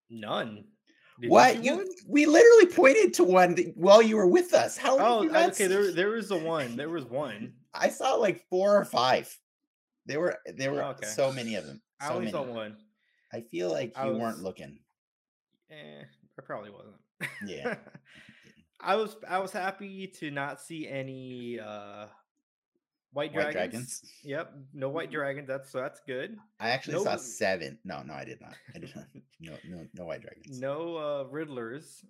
None. 0.09 0.65
Did 1.19 1.29
what 1.31 1.63
you 1.63 1.89
we 2.07 2.25
literally 2.25 2.67
pointed 2.67 3.13
to 3.15 3.23
one 3.23 3.55
while 3.75 4.01
you 4.01 4.15
were 4.17 4.27
with 4.27 4.53
us. 4.53 4.77
How 4.77 4.97
did 4.97 5.31
Oh, 5.35 5.47
okay. 5.49 5.67
There, 5.67 5.85
see- 5.85 5.93
there 5.93 6.09
was 6.09 6.29
the 6.29 6.37
one. 6.37 6.75
There 6.75 6.89
was 6.89 7.05
one. 7.09 7.53
I 7.73 7.89
saw 7.89 8.13
like 8.15 8.45
four 8.49 8.77
or 8.77 8.85
five. 8.85 9.35
There 10.05 10.19
were 10.19 10.37
there 10.55 10.71
were 10.71 10.83
Okay. 10.83 11.07
so 11.07 11.31
many 11.33 11.55
of 11.55 11.65
them. 11.65 11.81
I 11.99 12.09
only 12.09 12.25
many. 12.25 12.31
saw 12.31 12.43
one. 12.43 12.77
I 13.33 13.41
feel 13.41 13.71
like 13.71 13.93
I 13.97 14.07
you 14.07 14.17
weren't 14.17 14.39
looking. 14.43 14.79
Eh, 15.71 16.03
I 16.37 16.41
probably 16.43 16.69
wasn't. 16.69 16.95
Yeah. 17.45 17.75
I 18.81 18.95
was 18.95 19.15
I 19.27 19.39
was 19.39 19.51
happy 19.51 20.07
to 20.19 20.31
not 20.31 20.61
see 20.61 20.87
any 20.87 21.59
uh 21.59 22.07
white 23.13 23.33
White 23.33 23.51
dragons. 23.51 23.51
dragons. 23.53 24.01
Yep, 24.23 24.53
no 24.73 24.89
white 24.89 25.11
dragons. 25.11 25.47
That's 25.47 25.71
so 25.71 25.79
that's 25.79 26.01
good. 26.05 26.37
I 26.59 26.69
actually 26.69 26.95
No- 26.95 27.03
saw 27.05 27.15
seven. 27.15 27.79
No, 27.85 28.01
no, 28.03 28.13
I 28.13 28.25
did 28.25 28.41
not. 28.41 28.53
I 28.75 28.79
did 28.79 28.95
not. 28.95 29.05
No, 29.39 29.53
no, 29.69 29.85
no 29.93 30.05
white 30.05 30.21
dragons. 30.21 30.59
No 30.59 30.95
uh 30.97 31.23
Riddlers, 31.25 32.03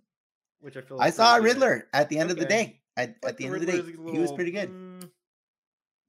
which 0.59 0.75
I 0.77 0.81
feel 0.81 0.99
I 1.01 1.09
saw 1.11 1.37
a 1.37 1.39
pretty 1.39 1.53
good. 1.55 1.61
Riddler 1.65 1.87
at 1.93 2.09
the 2.09 2.17
end 2.19 2.31
of 2.31 2.37
the 2.37 2.45
day. 2.45 2.81
I, 2.97 3.01
Like 3.01 3.15
at 3.25 3.37
the, 3.37 3.45
end 3.45 3.55
of 3.55 3.59
the 3.61 3.65
day, 3.67 3.77
Riddler's 3.79 4.07
a 4.07 4.11
he 4.11 4.19
was 4.19 4.31
pretty 4.31 4.51
good. 4.51 4.69
mm, 4.69 5.09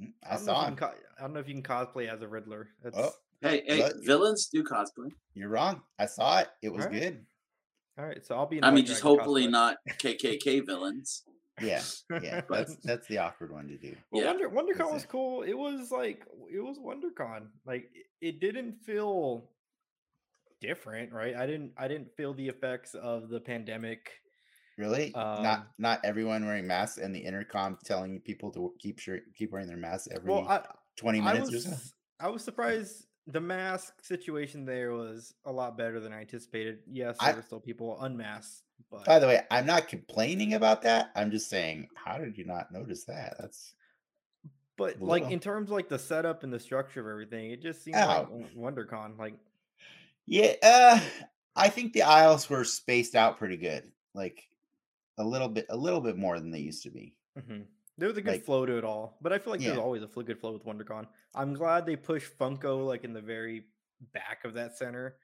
Mm, 0.02 0.12
I 0.24 0.34
don't 0.36 0.40
know 0.46 0.52
saw 0.52 0.60
if 0.60 0.62
you 0.62 0.68
him. 0.72 0.76
can 0.76 0.88
co- 0.88 0.94
I 1.18 1.20
don't 1.22 1.32
know 1.32 1.40
if 1.40 1.48
you 1.48 1.54
can 1.54 1.62
cosplay 1.62 2.12
as 2.12 2.20
a 2.22 2.28
Riddler. 2.28 2.68
That's 2.82 2.96
Oh, 2.98 3.10
Hey, 3.40 3.62
hey, 3.66 3.80
What? 3.80 3.94
villains 4.04 4.48
do 4.52 4.62
cosplay. 4.64 5.10
you're 5.34 5.48
wrong. 5.48 5.82
I 5.98 6.04
saw 6.06 6.38
it. 6.40 6.48
It 6.62 6.70
was 6.72 6.84
Alright. 6.84 7.00
good. 7.00 7.26
All 7.98 8.04
right. 8.04 8.24
So 8.24 8.36
I'll 8.36 8.46
be. 8.46 8.58
In 8.58 8.64
I 8.64 8.70
mean, 8.70 8.84
just 8.86 9.00
hopefully 9.02 9.46
cosplay. 9.46 9.50
not 9.50 9.76
KKK 9.98 10.66
villains. 10.66 11.22
Yeah, 11.60 11.80
yeah. 12.22 12.42
But- 12.48 12.58
That's 12.68 12.76
that's 12.84 13.06
the 13.08 13.18
awkward 13.18 13.52
one 13.52 13.68
to 13.68 13.78
do. 13.78 13.94
Well, 14.10 14.22
Yeah. 14.22 14.30
Wonder 14.30 14.50
WonderCon 14.50 14.92
was 14.92 15.06
cool. 15.06 15.42
It 15.42 15.56
was 15.56 15.90
like 15.90 16.22
it 16.52 16.60
was 16.60 16.78
WonderCon. 16.78 17.46
Like 17.64 17.90
it- 17.94 18.06
it 18.20 18.40
didn't 18.40 18.74
feel 18.84 19.48
different, 20.60 21.12
right? 21.12 21.34
I 21.36 21.46
didn't 21.46 21.72
I 21.76 21.88
didn't 21.88 22.14
feel 22.16 22.34
the 22.34 22.48
effects 22.48 22.94
of 22.94 23.28
the 23.28 23.40
pandemic. 23.40 24.10
Really? 24.78 25.14
Um, 25.14 25.42
not 25.42 25.68
not 25.78 26.00
everyone 26.04 26.44
wearing 26.44 26.66
masks 26.66 26.98
and 26.98 27.14
the 27.14 27.20
intercom 27.20 27.78
telling 27.84 28.20
people 28.20 28.50
to 28.52 28.72
keep 28.78 28.98
sure 28.98 29.20
keep 29.34 29.52
wearing 29.52 29.68
their 29.68 29.76
masks 29.78 30.08
every 30.14 30.30
Well, 30.30 30.46
I 30.48 30.60
twenty 30.96 31.20
I 31.20 31.32
minutes 31.32 31.54
or 31.54 31.58
so. 31.60 31.76
I 32.20 32.28
was 32.28 32.42
surprised 32.44 33.06
the 33.26 33.40
mask 33.40 34.02
situation 34.04 34.64
there 34.64 34.92
was 34.92 35.34
a 35.44 35.52
lot 35.52 35.76
better 35.76 35.98
than 36.00 36.12
I 36.12 36.20
anticipated. 36.20 36.80
Yes, 36.86 37.16
I- 37.20 37.26
there 37.28 37.36
were 37.36 37.42
still 37.42 37.60
people 37.60 38.00
unmasked, 38.00 38.62
but 38.90 39.04
By 39.04 39.18
the 39.18 39.26
way, 39.26 39.42
I'm 39.50 39.66
not 39.66 39.88
complaining 39.88 40.54
about 40.54 40.82
that. 40.82 41.10
I'm 41.16 41.30
just 41.30 41.48
saying, 41.48 41.88
how 41.96 42.18
did 42.18 42.38
you 42.38 42.44
not 42.44 42.70
notice 42.72 43.04
that? 43.04 43.36
That's 43.38 43.74
but 44.76 45.00
like 45.00 45.30
in 45.30 45.40
terms 45.40 45.70
of 45.70 45.72
like 45.72 45.88
the 45.88 45.98
setup 45.98 46.42
and 46.44 46.52
the 46.52 46.60
structure 46.60 47.00
of 47.00 47.06
everything, 47.06 47.50
it 47.50 47.62
just 47.62 47.82
seemed 47.82 47.96
Oh. 47.96 48.28
like 48.30 48.54
WonderCon. 48.54 49.18
Like 49.18 49.34
yeah. 50.26 50.54
Uh, 50.62 51.00
I 51.56 51.68
think 51.70 51.92
the 51.94 52.02
aisles 52.02 52.50
were 52.50 52.64
spaced 52.64 53.14
out 53.14 53.38
pretty 53.38 53.56
good, 53.56 53.90
like 54.14 54.46
a 55.18 55.24
little 55.24 55.48
bit, 55.48 55.64
a 55.70 55.76
little 55.76 56.02
bit 56.02 56.18
more 56.18 56.38
than 56.38 56.50
they 56.50 56.58
used 56.58 56.82
to 56.82 56.90
be. 56.90 57.16
mhm. 57.38 57.64
There 57.98 58.08
was 58.08 58.18
a 58.18 58.22
good 58.22 58.32
Like- 58.34 58.44
flow 58.44 58.66
to 58.66 58.76
it 58.78 58.84
all. 58.84 59.16
But 59.22 59.32
I 59.32 59.38
feel 59.38 59.52
like 59.52 59.60
there's 59.60 59.78
always 59.78 60.02
a 60.02 60.06
good 60.06 60.38
flow 60.40 60.52
with 60.52 60.64
WonderCon. 60.64 61.06
I'm 61.34 61.54
glad 61.54 61.86
they 61.86 61.96
pushed 61.96 62.36
Funko 62.38 62.84
like 62.86 63.04
in 63.04 63.12
the 63.12 63.20
very 63.22 63.66
back 64.12 64.44
of 64.44 64.54
that 64.54 64.76
center. 64.76 65.18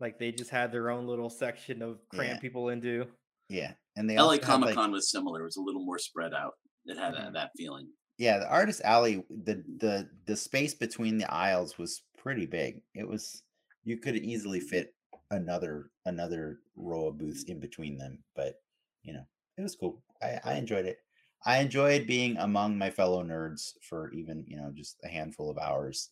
Like 0.00 0.18
they 0.18 0.30
just 0.30 0.50
had 0.50 0.70
their 0.72 0.90
own 0.90 1.06
little 1.06 1.30
section 1.30 1.82
of 1.82 1.98
cram 2.10 2.28
Yeah. 2.28 2.38
people 2.38 2.68
into. 2.68 3.06
Yeah, 3.48 3.72
and 3.96 4.08
they 4.08 4.14
LA 4.16 4.22
also 4.22 4.32
had, 4.34 4.42
Comic 4.42 4.66
like- 4.68 4.74
Con 4.76 4.92
was 4.92 5.10
similar. 5.10 5.40
It 5.40 5.44
was 5.44 5.56
a 5.56 5.62
little 5.62 5.84
more 5.84 5.98
spread 5.98 6.34
out. 6.34 6.54
It 6.84 6.96
had 6.96 7.14
Mhm. 7.14 7.16
that, 7.16 7.32
that 7.32 7.50
feeling. 7.56 7.88
yeah, 8.18 8.38
the 8.38 8.48
artist 8.48 8.80
alley, 8.84 9.24
the 9.30 9.64
the 9.78 10.08
the 10.26 10.36
space 10.36 10.74
between 10.74 11.18
the 11.18 11.32
aisles 11.32 11.78
was 11.78 12.04
pretty 12.16 12.46
big. 12.46 12.82
It 12.94 13.08
was 13.08 13.42
you 13.84 13.96
could 13.98 14.16
easily 14.16 14.60
fit 14.60 14.94
another 15.30 15.90
another 16.04 16.60
row 16.76 17.06
of 17.08 17.18
booths 17.18 17.44
in 17.44 17.58
between 17.58 17.96
them, 17.98 18.22
but 18.36 18.62
you 19.02 19.12
know, 19.14 19.24
it 19.56 19.62
was 19.62 19.74
cool. 19.76 20.02
I, 20.22 20.40
I 20.44 20.54
enjoyed 20.54 20.84
it. 20.86 20.98
I 21.44 21.58
enjoyed 21.58 22.06
being 22.06 22.36
among 22.38 22.78
my 22.78 22.90
fellow 22.90 23.22
nerds 23.22 23.74
for 23.82 24.10
even, 24.12 24.44
you 24.46 24.56
know, 24.56 24.70
just 24.74 24.98
a 25.04 25.08
handful 25.08 25.50
of 25.50 25.58
hours. 25.58 26.10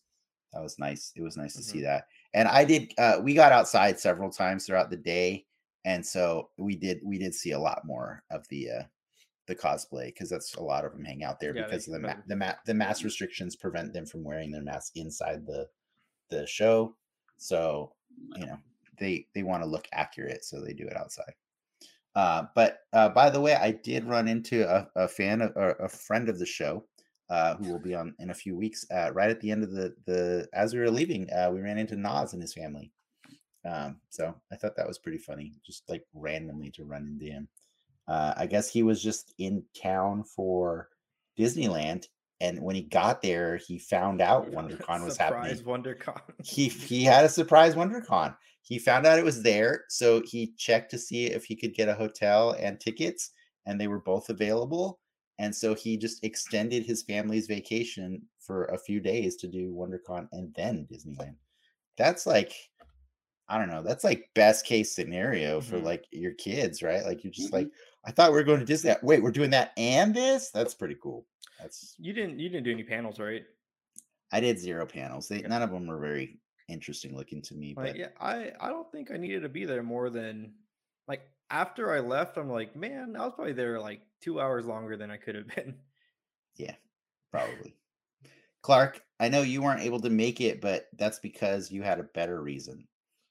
That 0.53 0.61
was 0.63 0.79
nice. 0.79 1.11
It 1.15 1.21
was 1.21 1.37
nice 1.37 1.55
to 1.55 1.63
see 1.63 1.81
that. 1.81 2.07
And 2.33 2.47
I 2.47 2.63
did 2.65 2.93
uh 2.97 3.19
we 3.21 3.33
got 3.33 3.51
outside 3.51 3.99
several 3.99 4.31
times 4.31 4.65
throughout 4.65 4.89
the 4.89 4.97
day. 4.97 5.45
And 5.85 6.05
so 6.05 6.51
we 6.57 6.75
did 6.75 7.01
we 7.03 7.17
did 7.17 7.35
see 7.35 7.51
a 7.51 7.59
lot 7.59 7.85
more 7.85 8.23
of 8.31 8.47
the 8.49 8.71
uh 8.71 8.83
the 9.47 9.55
cosplay 9.55 10.07
because 10.07 10.29
that's 10.29 10.55
a 10.55 10.63
lot 10.63 10.85
of 10.85 10.91
them 10.93 11.05
hang 11.05 11.23
out 11.23 11.39
there 11.39 11.53
Yeah, 11.53 11.63
because 11.63 11.87
of 11.87 11.93
the 11.93 11.99
ma- 11.99 12.15
the 12.27 12.35
ma- 12.35 12.55
the 12.65 12.73
mask 12.73 13.03
restrictions 13.03 13.55
prevent 13.55 13.93
them 13.93 14.05
from 14.05 14.23
wearing 14.23 14.51
their 14.51 14.63
mask 14.63 14.97
inside 14.97 15.45
the 15.45 15.69
the 16.29 16.45
show. 16.47 16.95
So 17.37 17.95
you 18.35 18.45
know 18.45 18.57
they 18.99 19.27
they 19.33 19.43
want 19.43 19.63
to 19.63 19.69
look 19.69 19.87
accurate, 19.93 20.43
so 20.45 20.61
they 20.61 20.73
do 20.73 20.87
it 20.87 20.97
outside. 20.97 21.33
Uh, 22.17 22.47
but 22.55 22.79
uh, 22.93 23.09
by 23.09 23.29
the 23.29 23.39
way, 23.39 23.53
I 23.53 23.69
did 23.69 24.03
run 24.05 24.27
into 24.27 24.67
a, 24.67 24.89
a 24.95 25.07
fan 25.07 25.39
of, 25.39 25.51
or 25.55 25.73
a 25.73 25.87
friend 25.87 26.29
of 26.29 26.39
the 26.39 26.47
show 26.47 26.83
uh, 27.29 27.53
who 27.57 27.71
will 27.71 27.79
be 27.79 27.93
on 27.93 28.15
in 28.17 28.31
a 28.31 28.33
few 28.33 28.57
weeks. 28.57 28.87
Uh, 28.89 29.11
right 29.13 29.29
at 29.29 29.39
the 29.39 29.51
end 29.51 29.63
of 29.63 29.71
the 29.71 29.93
the 30.07 30.47
as 30.51 30.73
we 30.73 30.79
were 30.79 30.89
leaving, 30.89 31.29
uh, 31.31 31.51
we 31.53 31.61
ran 31.61 31.77
into 31.77 31.95
Nas 31.95 32.33
and 32.33 32.41
his 32.41 32.55
family. 32.55 32.91
Um, 33.63 33.97
so 34.09 34.33
I 34.51 34.55
thought 34.55 34.75
that 34.77 34.87
was 34.87 34.97
pretty 34.97 35.19
funny, 35.19 35.53
just 35.63 35.87
like 35.89 36.05
randomly 36.15 36.71
to 36.71 36.85
run 36.85 37.05
into 37.05 37.25
him. 37.31 37.47
Uh, 38.07 38.33
I 38.35 38.47
guess 38.47 38.67
he 38.67 38.81
was 38.81 39.03
just 39.03 39.35
in 39.37 39.63
town 39.79 40.23
for 40.23 40.89
Disneyland, 41.37 42.07
and 42.41 42.59
when 42.63 42.75
he 42.75 42.81
got 42.81 43.21
there, 43.21 43.57
he 43.57 43.77
found 43.77 44.21
out 44.21 44.49
WonderCon 44.51 45.05
was 45.05 45.17
happening. 45.17 45.55
WonderCon. 45.59 46.21
he 46.43 46.67
he 46.67 47.03
had 47.03 47.25
a 47.25 47.29
surprise 47.29 47.75
WonderCon. 47.75 48.35
He 48.67 48.79
found 48.79 49.05
out 49.07 49.19
it 49.19 49.25
was 49.25 49.43
there, 49.43 49.85
so 49.89 50.21
he 50.25 50.53
checked 50.55 50.91
to 50.91 50.99
see 50.99 51.27
if 51.27 51.45
he 51.45 51.55
could 51.55 51.73
get 51.73 51.89
a 51.89 51.95
hotel 51.95 52.51
and 52.59 52.79
tickets, 52.79 53.31
and 53.65 53.79
they 53.79 53.87
were 53.87 53.99
both 54.01 54.29
available. 54.29 54.99
And 55.39 55.55
so 55.55 55.73
he 55.75 55.97
just 55.97 56.23
extended 56.23 56.85
his 56.85 57.03
family's 57.03 57.47
vacation 57.47 58.27
for 58.39 58.65
a 58.65 58.77
few 58.79 58.99
days 58.99 59.35
to 59.37 59.47
do 59.47 59.73
WonderCon 59.73 60.27
and 60.31 60.53
then 60.55 60.87
Disneyland. 60.91 61.37
That's 61.97 62.25
like, 62.27 62.53
I 63.49 63.57
don't 63.57 63.69
know, 63.69 63.83
that's 63.83 64.03
like 64.03 64.29
best 64.35 64.65
case 64.65 64.93
scenario 64.93 65.61
for 65.61 65.79
Mhm. 65.79 65.81
like 65.81 66.05
your 66.11 66.33
kids, 66.33 66.83
right? 66.83 67.05
Like 67.05 67.23
you're 67.23 67.31
just 67.31 67.51
Mhm. 67.51 67.53
like, 67.53 67.69
I 68.05 68.11
thought 68.11 68.31
we 68.31 68.37
were 68.37 68.43
going 68.43 68.59
to 68.59 68.65
Disney. 68.65 68.93
Wait, 69.03 69.23
we're 69.23 69.31
doing 69.31 69.51
that 69.51 69.73
and 69.77 70.13
this? 70.15 70.51
That's 70.51 70.73
pretty 70.75 70.95
cool. 71.01 71.27
That's 71.59 71.99
You 71.99 72.13
didn't 72.13 72.39
you 72.39 72.49
didn't 72.49 72.63
do 72.63 72.71
any 72.71 72.83
panels, 72.83 73.19
right? 73.19 73.45
I 74.31 74.39
did 74.39 74.59
zero 74.59 74.85
panels. 74.85 75.27
They, 75.27 75.41
none 75.41 75.61
of 75.61 75.69
them 75.71 75.87
were 75.87 75.99
very 75.99 76.39
interesting 76.67 77.15
looking 77.15 77.41
to 77.43 77.55
me. 77.55 77.73
Like, 77.75 77.87
But 77.93 77.95
yeah, 77.97 78.07
I 78.19 78.51
I 78.59 78.69
don't 78.69 78.91
think 78.91 79.11
I 79.11 79.17
needed 79.17 79.41
to 79.43 79.49
be 79.49 79.65
there 79.65 79.83
more 79.83 80.09
than 80.09 80.53
like 81.07 81.21
after 81.49 81.91
I 81.91 81.99
left. 81.99 82.37
I'm 82.37 82.49
like, 82.49 82.75
man, 82.75 83.15
I 83.17 83.25
was 83.25 83.33
probably 83.35 83.53
there 83.53 83.79
like 83.79 84.01
two 84.21 84.39
hours 84.41 84.65
longer 84.65 84.97
than 84.97 85.11
I 85.11 85.17
could 85.17 85.35
have 85.35 85.47
been. 85.55 85.75
Yeah, 86.55 86.75
probably. 87.31 87.75
Clark, 88.63 89.01
I 89.19 89.29
know 89.29 89.41
you 89.43 89.61
weren't 89.61 89.81
able 89.81 89.99
to 90.01 90.09
make 90.09 90.41
it, 90.41 90.59
but 90.59 90.87
that's 90.97 91.19
because 91.19 91.71
you 91.71 91.83
had 91.83 91.99
a 91.99 92.03
better 92.03 92.41
reason. 92.41 92.87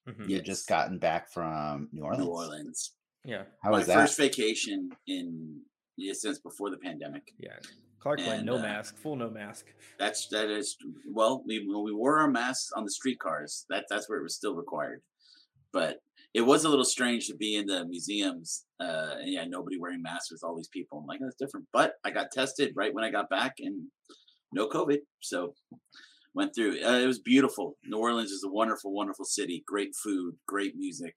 Mhm. 0.09 0.29
You 0.29 0.41
just 0.41 0.69
gotten 0.69 0.99
back 0.99 1.29
from 1.33 1.89
New 1.93 2.05
Orleans. 2.05 2.25
New 2.25 2.31
Orleans. 2.31 2.93
Yeah, 3.25 3.43
How 3.63 3.71
My 3.73 3.79
was 3.79 3.87
that? 3.89 3.95
first 3.95 4.17
vacation 4.17 4.91
in 5.09 5.61
yeah, 5.97 6.13
since 6.13 6.39
before 6.39 6.71
the 6.71 6.77
pandemic. 6.79 7.33
yeah. 7.39 7.59
Clark 8.01 8.21
went 8.21 8.45
no 8.45 8.57
uh, 8.57 8.63
mask, 8.63 8.97
full 8.97 9.17
no 9.17 9.31
mask. 9.31 9.67
That's 9.99 10.29
that 10.29 10.49
is 10.51 10.77
well, 11.11 11.43
we 11.47 11.67
when 11.67 11.85
we 11.85 11.93
wore 11.93 12.19
our 12.19 12.31
masks 12.31 12.71
on 12.77 12.85
the 12.85 12.91
streetcars. 12.91 13.67
That 13.69 13.85
that's 13.91 14.09
where 14.09 14.19
it 14.19 14.23
was 14.23 14.37
still 14.37 14.55
required. 14.55 15.03
But 15.73 15.99
it 16.35 16.43
was 16.43 16.65
a 16.65 16.69
little 16.69 16.85
strange 16.85 17.27
to 17.29 17.35
be 17.35 17.57
in 17.57 17.67
the 17.67 17.85
museums, 17.87 18.65
uh, 18.81 19.17
and 19.21 19.33
yeah, 19.33 19.45
nobody 19.47 19.79
wearing 19.79 20.03
masks 20.03 20.31
with 20.31 20.45
all 20.45 20.55
these 20.55 20.69
people. 20.69 20.99
I'm 20.99 21.07
like, 21.07 21.21
that's 21.21 21.37
different. 21.37 21.67
But 21.73 21.95
I 22.05 22.11
got 22.11 22.31
tested 22.31 22.73
right 22.77 22.95
when 22.95 23.05
I 23.05 23.11
got 23.11 23.31
back, 23.31 23.55
and 23.59 23.87
no 24.53 24.69
COVID, 24.69 24.99
so 25.21 25.55
went 26.35 26.55
through. 26.55 26.83
Uh, 26.85 26.99
it 26.99 27.07
was 27.07 27.19
beautiful. 27.19 27.77
New 27.85 27.99
Orleans 27.99 28.31
is 28.31 28.45
a 28.45 28.51
wonderful, 28.51 28.93
wonderful 28.93 29.25
city. 29.25 29.65
Great 29.67 29.95
food, 29.97 30.37
great 30.47 30.77
music. 30.77 31.17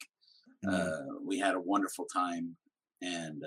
Mhm. 0.65 0.73
Uh, 0.73 1.19
we 1.23 1.37
had 1.37 1.55
a 1.55 1.59
wonderful 1.61 2.05
time, 2.05 2.55
and 3.01 3.43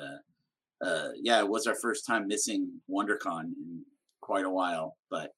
uh, 0.83 1.09
yeah, 1.23 1.39
it 1.41 1.49
was 1.49 1.67
our 1.67 1.75
first 1.75 2.07
time 2.07 2.27
missing 2.27 2.81
WonderCon 2.91 3.45
in 3.45 3.83
quite 4.21 4.45
a 4.45 4.51
while, 4.51 4.97
but 5.11 5.31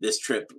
this 0.00 0.18
trip 0.18 0.50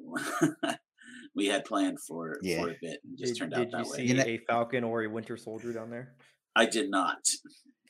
we 1.35 1.47
had 1.47 1.65
planned 1.65 1.99
for 2.07 2.37
Yeah. 2.41 2.61
for 2.61 2.69
a 2.69 2.77
bit 2.81 2.99
and 3.03 3.17
just 3.17 3.33
Did, 3.33 3.39
turned 3.39 3.53
out 3.53 3.65
you 3.65 3.71
that 3.71 3.85
way. 3.87 3.97
see 3.97 4.03
You 4.05 4.13
know- 4.15 4.23
a 4.23 4.37
Falcon 4.47 4.83
or 4.83 5.03
a 5.03 5.09
Winter 5.09 5.37
Soldier 5.37 5.73
down 5.73 5.89
there? 5.89 6.13
I 6.55 6.65
did 6.65 6.89
not. 6.89 7.27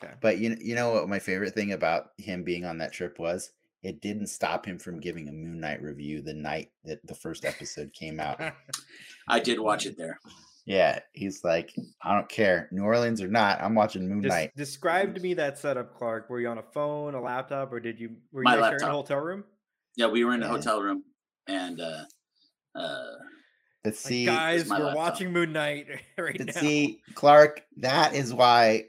Okay. 0.03 0.13
But 0.21 0.37
you 0.39 0.55
you 0.59 0.75
know 0.75 0.91
what 0.93 1.09
my 1.09 1.19
favorite 1.19 1.53
thing 1.53 1.73
about 1.73 2.07
him 2.17 2.43
being 2.43 2.65
on 2.65 2.77
that 2.79 2.93
trip 2.93 3.19
was? 3.19 3.51
It 3.83 3.99
didn't 4.01 4.27
stop 4.27 4.65
him 4.65 4.79
from 4.79 5.01
giving 5.01 5.27
a 5.27 5.33
Moon 5.33 5.59
Knight 5.59 5.81
review 5.81 6.21
the 6.21 6.33
night 6.33 6.71
that 6.85 7.05
the 7.05 7.15
first 7.15 7.43
episode 7.43 7.91
came 7.93 8.19
out. 8.21 8.39
I 9.27 9.39
did 9.41 9.59
watch 9.59 9.85
it 9.85 9.97
there. 9.97 10.19
Yeah, 10.65 10.99
he's 11.11 11.43
like, 11.43 11.73
I 12.01 12.13
don't 12.15 12.29
care, 12.29 12.69
New 12.71 12.83
Orleans 12.83 13.21
or 13.21 13.27
not, 13.27 13.61
I'm 13.61 13.75
watching 13.75 14.07
Moon 14.07 14.21
Des- 14.21 14.29
Knight. 14.29 14.51
describe 14.55 15.13
to 15.15 15.19
me 15.21 15.33
that 15.33 15.57
setup, 15.57 15.93
Clark. 15.93 16.29
Were 16.29 16.39
you 16.39 16.47
on 16.47 16.57
a 16.57 16.63
phone, 16.63 17.15
a 17.15 17.21
laptop, 17.21 17.73
or 17.73 17.79
did 17.81 17.99
you 17.99 18.15
were 18.31 18.43
you 18.43 18.45
My 18.45 18.55
guys 18.55 18.69
sharing 18.69 18.83
a 18.83 18.85
laptop. 18.85 18.91
hotel 19.07 19.17
room? 19.19 19.43
Yeah, 19.97 20.07
we 20.07 20.23
were 20.23 20.33
in 20.33 20.41
a 20.41 20.45
Yeah. 20.45 20.51
hotel 20.51 20.81
room, 20.81 21.03
and 21.47 21.81
uh, 21.81 22.03
uh, 22.75 23.03
But 23.83 23.89
Like, 23.89 23.95
see, 23.95 24.25
guys, 24.25 24.69
we're 24.69 24.77
laptop. 24.77 24.95
watching 24.95 25.33
Moon 25.33 25.51
Knight 25.51 25.87
right 26.17 26.37
but 26.37 26.55
now. 26.55 26.61
see, 26.61 27.01
Clark, 27.13 27.63
that 27.77 28.15
is 28.15 28.33
why 28.33 28.85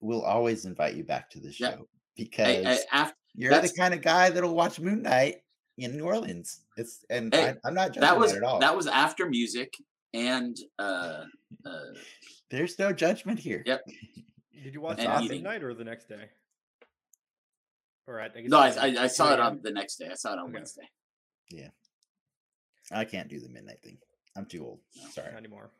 we'll 0.00 0.22
always 0.22 0.64
invite 0.64 0.96
you 0.96 1.04
back 1.04 1.30
to 1.30 1.40
the 1.40 1.54
Yeah. 1.56 1.70
show 1.76 1.88
because 2.16 2.66
I, 2.66 2.72
I, 2.72 2.78
after 3.02 3.16
you're 3.34 3.60
the 3.60 3.72
kind 3.78 3.94
of 3.94 4.02
guy 4.02 4.28
that'll 4.30 4.54
watch 4.56 4.80
Moon 4.80 5.02
Knight 5.02 5.36
in 5.78 5.96
New 5.96 6.04
Orleans. 6.04 6.62
It's 6.76 7.04
and 7.08 7.32
Hey, 7.32 7.50
I, 7.50 7.54
I'm 7.64 7.74
not 7.74 7.88
judging 7.90 8.00
that 8.02 8.18
was 8.18 8.32
at 8.32 8.42
all. 8.42 8.58
that 8.58 8.76
was 8.76 8.88
after 8.88 9.26
music 9.30 9.72
and 10.14 10.56
uh, 10.78 11.24
uh, 11.66 11.70
There's 12.50 12.78
no 12.78 12.92
judgment 12.92 13.38
here. 13.38 13.62
Yep. 13.66 13.86
Did 14.62 14.74
you 14.74 14.80
watch 14.80 14.98
And 14.98 15.08
it 15.08 15.10
at 15.10 15.22
eating. 15.22 15.38
midnight 15.38 15.62
or 15.62 15.74
the 15.74 15.84
next 15.84 16.08
day? 16.08 16.30
Or 18.06 18.18
at, 18.20 18.32
I 18.36 18.40
guess 18.42 18.50
no, 18.50 18.58
I, 18.58 18.68
I, 18.68 19.04
I 19.04 19.06
saw 19.06 19.32
it 19.32 19.40
on 19.40 19.60
the 19.62 19.70
next 19.70 19.96
day. 19.96 20.08
I 20.10 20.14
saw 20.14 20.32
it 20.32 20.38
on 20.38 20.44
Okay. 20.46 20.54
Wednesday. 20.54 20.88
Yeah, 21.50 21.68
I 22.90 23.04
can't 23.04 23.28
do 23.28 23.38
the 23.40 23.48
midnight 23.48 23.80
thing. 23.82 23.98
I'm 24.36 24.46
too 24.46 24.64
old. 24.64 24.80
Sorry, 25.10 25.30
Not 25.30 25.38
anymore. 25.38 25.70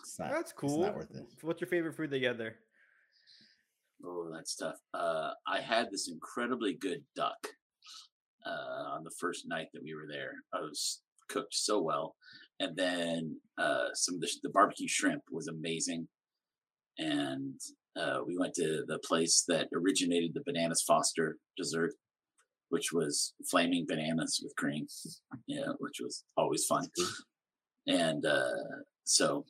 it's 0.00 0.18
not. 0.18 0.30
That's 0.30 0.50
It's 0.50 0.60
cool. 0.60 0.80
not 0.82 0.96
worth 0.96 1.14
it. 1.14 1.24
What's 1.42 1.60
your 1.60 1.68
favorite 1.68 1.96
food 1.96 2.10
that 2.10 2.18
you 2.18 2.26
had 2.28 2.38
there? 2.38 2.56
Oh, 4.04 4.30
that's 4.34 4.56
tough. 4.56 4.76
Uh, 4.92 5.30
I 5.46 5.60
had 5.60 5.90
this 5.90 6.08
incredibly 6.08 6.74
good 6.74 7.02
duck 7.14 7.46
uh, 8.44 8.90
on 8.94 9.04
the 9.04 9.12
first 9.18 9.46
night 9.48 9.68
that 9.72 9.82
we 9.82 9.94
were 9.94 10.06
there. 10.10 10.32
I 10.52 10.60
was 10.60 11.00
cooked 11.28 11.54
so 11.54 11.80
well, 11.80 12.16
and 12.60 12.76
then 12.76 13.40
uh, 13.58 13.88
some 13.94 14.16
of 14.16 14.20
the, 14.20 14.28
the 14.42 14.50
barbecue 14.50 14.88
shrimp 14.88 15.22
was 15.30 15.48
amazing. 15.48 16.08
And 16.98 17.60
uh, 17.98 18.20
we 18.26 18.36
went 18.38 18.54
to 18.54 18.84
the 18.86 18.98
place 19.06 19.44
that 19.48 19.68
originated 19.74 20.32
the 20.34 20.42
bananas 20.46 20.82
Foster 20.86 21.36
dessert, 21.56 21.92
which 22.70 22.92
was 22.92 23.34
flaming 23.50 23.86
bananas 23.86 24.40
with 24.42 24.56
cream. 24.56 24.86
Yeah, 25.46 25.72
which 25.78 26.00
was 26.02 26.24
always 26.36 26.64
fun. 26.66 26.88
And 27.86 28.24
uh, 28.26 28.50
so 29.04 29.44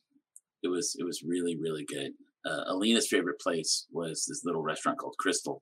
it 0.62 0.68
was 0.68 0.96
it 0.98 1.04
was 1.04 1.22
really 1.22 1.56
really 1.56 1.84
good 1.84 2.12
uh, 2.46 2.64
Alina's 2.68 3.08
favorite 3.08 3.40
place 3.40 3.86
was 3.90 4.24
this 4.28 4.42
little 4.44 4.62
restaurant 4.62 4.98
called 4.98 5.16
Krystal 5.24 5.60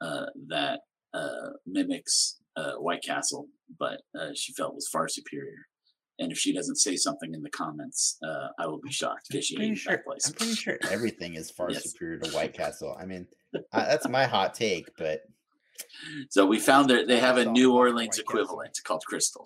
uh, 0.00 0.26
that 0.48 0.80
uh, 1.12 1.50
mimics 1.66 2.38
uh, 2.56 2.74
White 2.74 3.02
Castle, 3.02 3.46
but 3.78 4.00
uh, 4.18 4.30
she 4.34 4.52
felt 4.54 4.74
was 4.74 4.88
far 4.88 5.08
superior. 5.08 5.66
And 6.20 6.30
if 6.30 6.38
she 6.38 6.52
doesn't 6.52 6.76
say 6.76 6.96
something 6.96 7.34
in 7.34 7.42
the 7.42 7.50
comments, 7.50 8.18
uh, 8.22 8.48
I 8.58 8.66
will 8.66 8.78
be 8.80 8.92
shocked 8.92 9.26
because 9.30 9.46
she 9.46 9.56
hates 9.56 9.80
sure, 9.80 9.92
that 9.96 10.04
place. 10.04 10.28
I'm 10.28 10.34
pretty 10.34 10.54
sure 10.54 10.78
everything 10.90 11.34
is 11.34 11.50
far 11.50 11.70
Yes. 11.70 11.90
superior 11.90 12.18
to 12.20 12.30
White 12.30 12.52
Castle. 12.60 12.94
I 13.00 13.06
mean, 13.06 13.26
I, 13.72 13.84
that's 13.86 14.06
my 14.08 14.26
hot 14.26 14.54
take, 14.54 14.94
but 14.98 15.22
So 16.28 16.44
we 16.46 16.58
found 16.60 16.90
that 16.90 17.08
they 17.08 17.18
have 17.18 17.38
a 17.38 17.46
New 17.46 17.72
Orleans 17.74 18.18
White 18.18 18.26
Castle. 18.26 18.40
equivalent 18.40 18.78
called 18.84 19.02
Krystal. 19.10 19.44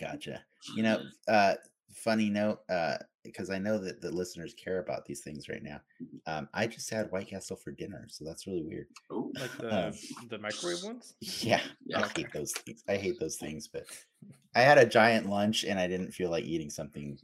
gotcha. 0.00 0.42
You 0.74 0.82
know, 0.82 1.02
uh, 1.28 1.54
funny 1.94 2.30
note, 2.30 2.60
uh, 2.68 2.96
because 3.26 3.50
I 3.50 3.58
know 3.58 3.78
that 3.78 4.00
the 4.00 4.10
listeners 4.10 4.54
care 4.54 4.78
about 4.78 5.04
these 5.04 5.20
things 5.20 5.48
right 5.48 5.62
now. 5.62 5.80
Um, 6.26 6.48
I 6.54 6.66
just 6.66 6.90
had 6.90 7.10
White 7.10 7.28
Castle 7.28 7.56
for 7.56 7.70
dinner, 7.72 8.06
so 8.08 8.24
that's 8.24 8.46
really 8.46 8.62
weird. 8.62 8.86
Ooh, 9.12 9.32
Like 9.38 9.50
the 9.58 9.86
Um, 9.88 9.92
the 10.30 10.38
microwave 10.38 10.82
ones? 10.84 11.14
Yeah, 11.20 11.60
Yeah. 11.86 12.02
I 12.04 12.08
hate 12.16 12.32
those 12.32 12.52
things. 12.52 12.82
I 12.88 12.96
hate 12.96 13.18
those 13.20 13.36
things, 13.36 13.68
but 13.68 13.84
I 14.54 14.60
had 14.60 14.78
a 14.78 14.86
giant 14.86 15.28
lunch 15.28 15.64
and 15.64 15.78
I 15.78 15.86
didn't 15.86 16.12
feel 16.12 16.30
like 16.30 16.44
eating 16.44 16.70
something 16.70 17.18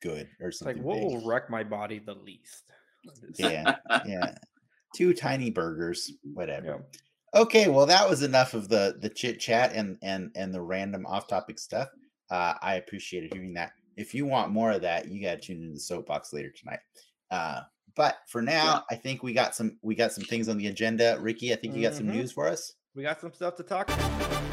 good 0.00 0.28
or 0.40 0.48
It's 0.48 0.62
like 0.62 0.76
something 0.76 0.84
what 0.84 0.94
big. 1.00 1.04
will 1.04 1.26
wreck 1.26 1.50
my 1.50 1.64
body 1.64 1.98
the 1.98 2.14
least? 2.14 2.72
Yeah, 3.38 3.76
yeah. 4.06 4.34
Two 4.94 5.12
tiny 5.14 5.50
burgers, 5.50 6.12
whatever. 6.34 6.66
Yeah. 7.34 7.40
Okay, 7.42 7.68
well 7.68 7.86
that 7.86 8.08
was 8.08 8.22
enough 8.22 8.54
of 8.54 8.68
the 8.68 8.96
the 9.00 9.08
chit 9.10 9.38
chat 9.40 9.72
and 9.74 9.98
and 10.02 10.30
and 10.36 10.54
the 10.54 10.60
random 10.62 11.04
off 11.06 11.26
topic 11.26 11.58
stuff. 11.58 11.88
Uh, 12.30 12.54
I 12.62 12.76
appreciated 12.76 13.32
hearing 13.34 13.54
that. 13.54 13.72
If 13.96 14.14
you 14.14 14.26
want 14.26 14.52
more 14.52 14.72
of 14.72 14.82
that, 14.82 15.08
you 15.08 15.22
got 15.22 15.40
to 15.40 15.40
tune 15.40 15.62
into 15.62 15.74
the 15.74 15.80
soapbox 15.80 16.32
later 16.32 16.50
tonight. 16.50 16.80
Uh, 17.30 17.62
but 17.94 18.18
for 18.28 18.42
now, 18.42 18.84
I 18.90 18.94
think 18.94 19.22
we 19.22 19.32
got 19.32 19.54
some 19.54 19.78
we 19.82 19.94
got 19.94 20.12
some 20.12 20.24
things 20.24 20.48
on 20.48 20.58
the 20.58 20.66
agenda. 20.66 21.16
Ricky, 21.18 21.52
I 21.52 21.56
think 21.56 21.74
you 21.74 21.82
got 21.82 21.94
some 21.94 22.06
Mhm. 22.06 22.16
news 22.16 22.30
for 22.32 22.46
us. 22.46 22.74
We 22.94 23.02
got 23.02 23.20
some 23.20 23.32
stuff 23.32 23.56
to 23.56 23.62
talk 23.62 23.88
about. 23.88 24.46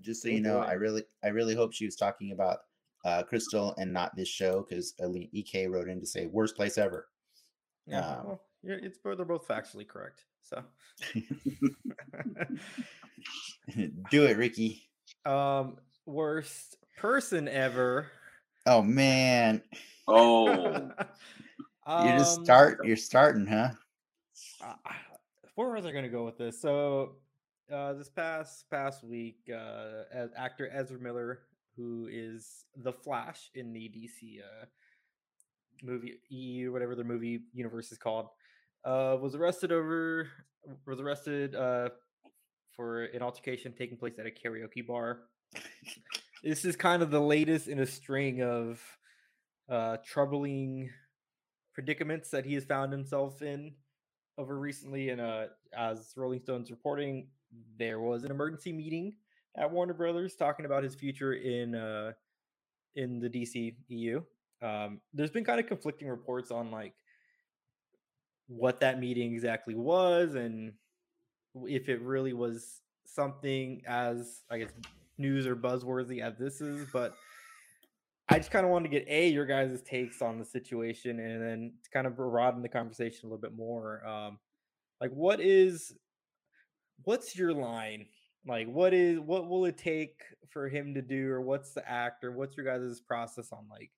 Just 0.00 0.20
so 0.20 0.28
you 0.28 0.40
know. 0.40 0.58
I 0.58 0.72
really 0.72 1.04
I 1.22 1.28
really 1.28 1.54
hope 1.54 1.72
she 1.72 1.86
was 1.86 1.96
talking 1.96 2.32
about 2.32 2.58
uh, 3.04 3.22
Krystal 3.30 3.74
and 3.78 3.92
not 3.92 4.16
this 4.16 4.28
show 4.28 4.66
because 4.68 4.94
Ek 5.00 5.66
wrote 5.68 5.88
in 5.88 6.00
to 6.00 6.06
say 6.06 6.26
worst 6.26 6.56
place 6.56 6.76
ever. 6.76 7.06
Yeah, 7.86 8.18
Um, 8.20 8.26
well, 8.26 8.40
yeah, 8.62 8.76
it's 8.82 8.98
they're 9.02 9.24
both 9.24 9.46
factually 9.46 9.86
correct. 9.86 10.24
So 10.42 10.62
Do 14.10 14.26
it, 14.26 14.36
Ricky. 14.36 14.82
um 15.26 15.76
worst 16.06 16.76
person 16.96 17.48
ever. 17.48 18.10
Oh 18.66 18.82
man, 18.82 19.62
Oh, 20.08 20.90
you 21.98 22.18
just 22.18 22.36
Um, 22.36 22.44
start. 22.44 22.84
You're 22.84 22.96
starting, 22.96 23.46
huh? 23.46 23.70
uh, 24.62 24.74
where 25.54 25.70
was 25.70 25.86
I 25.86 25.92
going 25.92 26.04
to 26.04 26.10
go 26.10 26.24
with 26.24 26.38
this? 26.38 26.60
So, 26.60 27.16
uh, 27.72 27.94
this 27.94 28.08
past 28.08 28.68
past 28.70 29.04
week, 29.04 29.38
uh, 29.52 30.04
as 30.12 30.30
actor 30.36 30.68
Ezra 30.72 30.98
Miller, 30.98 31.40
who 31.76 32.08
is 32.10 32.64
the 32.76 32.92
Flash 32.92 33.50
in 33.54 33.72
the 33.72 33.88
DC 33.88 34.40
uh, 34.40 34.66
movie 35.82 36.14
EU, 36.30 36.72
whatever 36.72 36.94
the 36.94 37.04
movie 37.04 37.40
universe 37.52 37.92
is 37.92 37.98
called, 37.98 38.28
uh, 38.84 39.16
was 39.20 39.34
arrested 39.34 39.72
over 39.72 40.28
was 40.86 41.00
arrested 41.00 41.54
uh, 41.54 41.90
for 42.74 43.04
an 43.04 43.22
altercation 43.22 43.72
taking 43.76 43.96
place 43.96 44.18
at 44.18 44.26
a 44.26 44.30
karaoke 44.30 44.86
bar. 44.86 45.20
this 46.42 46.64
is 46.64 46.76
kind 46.76 47.02
of 47.02 47.10
the 47.10 47.20
latest 47.20 47.68
in 47.68 47.80
a 47.80 47.86
string 47.86 48.42
of 48.42 48.80
uh, 49.68 49.96
troubling 50.04 50.90
predicaments 51.72 52.30
that 52.30 52.44
he 52.44 52.54
has 52.54 52.64
found 52.64 52.92
himself 52.92 53.42
in 53.42 53.72
over 54.38 54.58
recently. 54.58 55.10
And 55.10 55.20
uh, 55.20 55.46
as 55.76 56.12
Rolling 56.16 56.40
Stone's 56.40 56.70
reporting, 56.70 57.28
there 57.78 58.00
was 58.00 58.24
an 58.24 58.30
emergency 58.30 58.72
meeting 58.72 59.14
at 59.56 59.70
Warner 59.70 59.94
Brothers 59.94 60.34
talking 60.34 60.66
about 60.66 60.82
his 60.82 60.94
future 60.94 61.34
in 61.34 61.74
uh, 61.74 62.12
in 62.96 63.20
the 63.20 63.28
DC 63.28 63.74
EU. 63.88 64.22
Um, 64.62 65.00
there's 65.12 65.30
been 65.30 65.44
kind 65.44 65.60
of 65.60 65.66
conflicting 65.66 66.08
reports 66.08 66.50
on 66.50 66.70
like 66.70 66.94
what 68.46 68.80
that 68.80 69.00
meeting 69.00 69.32
exactly 69.32 69.74
was 69.74 70.34
and 70.34 70.72
if 71.66 71.88
it 71.88 72.00
really 72.02 72.32
was 72.32 72.80
something 73.06 73.82
as 73.86 74.42
I 74.50 74.58
guess 74.58 74.70
news 75.18 75.46
or 75.46 75.56
buzzworthy 75.56 76.20
as 76.20 76.36
this 76.38 76.60
is, 76.60 76.86
but 76.92 77.14
I 78.28 78.38
just 78.38 78.50
kind 78.50 78.64
of 78.64 78.72
wanted 78.72 78.90
to 78.90 78.98
get 78.98 79.08
a 79.08 79.28
your 79.28 79.46
guys' 79.46 79.82
takes 79.82 80.22
on 80.22 80.38
the 80.38 80.44
situation 80.44 81.20
and 81.20 81.42
then 81.42 81.72
to 81.82 81.90
kind 81.90 82.06
of 82.06 82.16
broaden 82.16 82.62
the 82.62 82.68
conversation 82.68 83.20
a 83.24 83.26
little 83.26 83.40
bit 83.40 83.54
more. 83.54 84.04
Um, 84.06 84.38
like 85.00 85.10
what 85.10 85.40
is 85.40 85.94
what's 87.04 87.36
your 87.36 87.52
line? 87.52 88.06
Like 88.46 88.66
what 88.66 88.94
is 88.94 89.20
what 89.20 89.48
will 89.48 89.66
it 89.66 89.76
take 89.76 90.22
for 90.48 90.68
him 90.68 90.94
to 90.94 91.02
do 91.02 91.30
or 91.30 91.40
what's 91.40 91.72
the 91.72 91.88
act 91.88 92.24
or 92.24 92.32
What's 92.32 92.56
your 92.56 92.66
guys' 92.66 93.00
process 93.00 93.52
on 93.52 93.66
like 93.70 93.90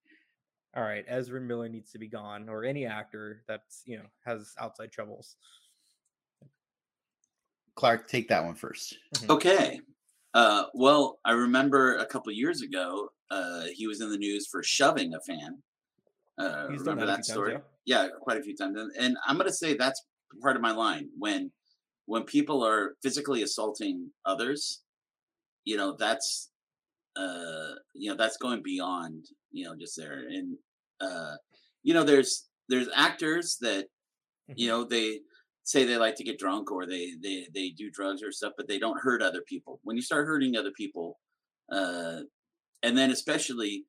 all 0.76 0.82
right, 0.82 1.04
Ezra 1.08 1.40
Miller 1.40 1.68
needs 1.68 1.90
to 1.92 1.98
be 1.98 2.08
gone, 2.08 2.48
or 2.48 2.64
any 2.64 2.86
actor 2.86 3.42
that's 3.48 3.82
you 3.86 3.96
know 3.96 4.04
has 4.24 4.54
outside 4.58 4.92
troubles. 4.92 5.36
Clark, 7.74 8.08
take 8.08 8.28
that 8.28 8.44
one 8.44 8.54
first. 8.54 8.96
okay. 9.28 9.80
Uh, 10.34 10.64
well, 10.74 11.18
I 11.24 11.32
remember 11.32 11.96
a 11.96 12.06
couple 12.06 12.30
years 12.32 12.60
ago, 12.62 13.08
uh, 13.30 13.64
he 13.74 13.86
was 13.86 14.00
in 14.00 14.10
the 14.10 14.18
news 14.18 14.46
for 14.46 14.62
shoving 14.62 15.14
a 15.14 15.20
fan. 15.20 15.62
Uh, 16.38 16.68
He's 16.68 16.82
done 16.82 16.96
remember 16.96 17.06
that, 17.06 17.06
that 17.06 17.12
few 17.12 17.14
times, 17.16 17.28
story? 17.28 17.52
yeah. 17.86 18.02
yeah 18.02 18.08
quite 18.20 18.36
a 18.36 18.42
few 18.42 18.54
times 18.54 18.78
and, 18.78 18.90
and 18.98 19.16
i'm 19.26 19.36
going 19.36 19.48
to 19.48 19.54
say 19.54 19.74
that's 19.74 20.04
part 20.42 20.54
of 20.54 20.60
my 20.60 20.70
line 20.70 21.08
when 21.18 21.50
when 22.04 22.24
people 22.24 22.62
are 22.62 22.94
physically 23.02 23.42
assaulting 23.42 24.10
others 24.26 24.82
you 25.64 25.78
know 25.78 25.96
that's 25.98 26.50
uh 27.16 27.72
you 27.94 28.10
know 28.10 28.16
that's 28.16 28.36
going 28.36 28.62
beyond 28.62 29.24
you 29.50 29.64
know 29.64 29.74
just 29.74 29.96
there 29.96 30.24
and 30.28 30.58
uh 31.00 31.34
you 31.82 31.94
know 31.94 32.04
there's 32.04 32.46
there's 32.68 32.88
actors 32.94 33.56
that 33.60 33.86
you 34.54 34.66
Mhm. 34.66 34.70
know 34.70 34.84
they 34.84 35.20
say 35.64 35.84
they 35.84 35.96
like 35.96 36.14
to 36.16 36.24
get 36.24 36.38
drunk 36.38 36.70
or 36.70 36.86
they 36.86 37.12
they 37.22 37.46
they 37.52 37.70
do 37.70 37.90
drugs 37.90 38.22
or 38.22 38.30
stuff 38.32 38.52
but 38.56 38.68
they 38.68 38.78
don't 38.78 39.00
hurt 39.00 39.20
other 39.22 39.42
people 39.48 39.80
when 39.82 39.96
you 39.96 40.02
start 40.02 40.26
hurting 40.26 40.56
other 40.56 40.70
people 40.76 41.18
uh 41.72 42.20
and 42.82 42.96
then 42.96 43.10
especially 43.10 43.84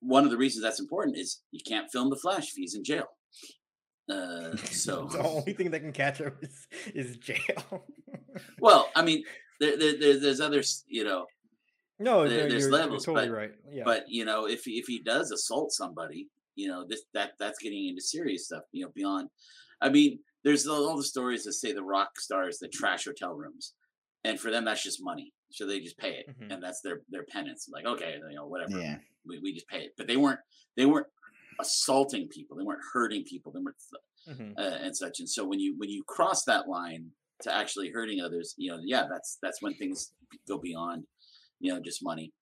one 0.00 0.24
of 0.24 0.30
the 0.30 0.36
reasons 0.36 0.62
that's 0.62 0.80
important 0.80 1.16
is 1.16 1.42
you 1.52 1.60
can't 1.66 1.90
film 1.92 2.10
the 2.10 2.16
flash 2.16 2.48
if 2.48 2.54
he's 2.56 2.74
in 2.74 2.82
jail 2.84 3.06
uh 4.10 4.56
so 4.70 5.06
the 5.12 5.22
only 5.22 5.52
thing 5.52 5.70
that 5.70 5.80
can 5.80 5.92
catch 5.92 6.18
him 6.18 6.34
is, 6.42 6.66
is 6.94 7.16
jail. 7.18 7.86
well 8.60 8.90
i 8.96 9.02
mean 9.02 9.22
there, 9.60 9.76
there, 9.78 9.96
there 9.98 10.18
there's 10.20 10.40
other, 10.40 10.62
you 10.88 11.04
know 11.04 11.26
no, 11.98 12.28
there- 12.28 12.44
no, 12.44 12.48
there's 12.50 12.68
levels, 12.68 13.04
totally 13.04 13.28
but- 13.28 13.34
right. 13.34 13.52
Yeah, 13.70 13.84
but 13.84 14.04
you 14.08 14.24
know 14.24 14.46
if 14.46 14.64
he- 14.64 14.78
if 14.78 14.86
he 14.86 15.00
does 15.02 15.30
assault 15.30 15.72
somebody 15.72 16.28
you 16.56 16.68
know 16.68 16.84
this 16.88 17.02
that 17.14 17.32
that's 17.38 17.58
getting 17.60 17.86
into 17.88 18.00
serious 18.00 18.46
stuff 18.46 18.62
you 18.72 18.84
know 18.84 18.90
beyond 18.94 19.28
i 19.80 19.88
mean 19.88 20.20
there's 20.44 20.68
all 20.68 20.96
the 20.96 21.02
stories 21.02 21.42
that 21.44 21.52
say 21.54 21.72
the 21.72 21.82
rock 21.82 22.10
stars 22.20 22.58
that 22.60 22.70
trash 22.72 23.06
hotel 23.06 23.34
rooms 23.34 23.74
and 24.22 24.38
for 24.38 24.50
them 24.52 24.64
that's 24.64 24.82
just 24.82 25.02
money 25.02 25.32
so 25.50 25.66
they 25.66 25.80
just 25.80 25.98
pay 25.98 26.12
it 26.20 26.26
Mhm. 26.28 26.52
and 26.52 26.62
that's 26.62 26.80
their 26.80 27.00
their 27.08 27.24
penance 27.24 27.68
like 27.72 27.86
okay 27.86 28.14
you 28.30 28.36
know 28.36 28.46
whatever 28.46 28.78
Yeah, 28.78 28.98
we, 29.26 29.40
we 29.40 29.52
just 29.52 29.66
pay 29.66 29.80
it 29.80 29.94
but 29.96 30.06
they 30.06 30.16
weren't 30.16 30.38
they 30.76 30.86
weren't 30.86 31.08
assaulting 31.60 32.28
people 32.28 32.56
they 32.56 32.62
weren't 32.64 32.82
hurting 32.92 33.24
people 33.24 33.50
they 33.52 33.60
weren't 33.60 33.76
Mhm. 34.28 34.54
uh, 34.56 34.78
and 34.84 34.96
such. 34.96 35.20
And 35.20 35.28
so 35.28 35.44
when 35.44 35.60
you 35.60 35.74
when 35.76 35.90
you 35.90 36.02
cross 36.04 36.44
that 36.44 36.66
line 36.68 37.10
to 37.42 37.52
actually 37.52 37.90
hurting 37.90 38.20
others, 38.22 38.54
you 38.56 38.70
know, 38.70 38.78
yeah, 38.82 39.06
that's 39.10 39.36
that's 39.42 39.60
when 39.60 39.74
things 39.74 40.14
go 40.48 40.56
beyond, 40.56 41.04
you 41.64 41.72
know, 41.72 41.80
just 41.80 42.04
money. 42.04 42.32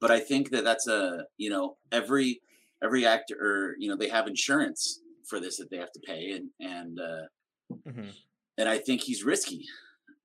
But 0.00 0.10
I 0.10 0.20
think 0.20 0.50
that 0.50 0.64
that's 0.64 0.88
a 0.88 1.26
you 1.36 1.50
know 1.50 1.76
every 1.92 2.40
every 2.82 3.06
actor 3.06 3.36
or 3.40 3.76
you 3.78 3.88
know 3.90 3.96
they 3.96 4.08
have 4.08 4.26
insurance 4.28 5.00
for 5.28 5.40
this 5.40 5.58
that 5.58 5.70
they 5.70 5.78
have 5.78 5.92
to 5.92 6.00
pay 6.06 6.32
and 6.32 6.50
and 6.60 7.00
uh, 7.00 7.26
Mhm. 7.86 8.14
and 8.56 8.68
I 8.68 8.78
think 8.78 9.02
he's 9.02 9.24
risky, 9.24 9.66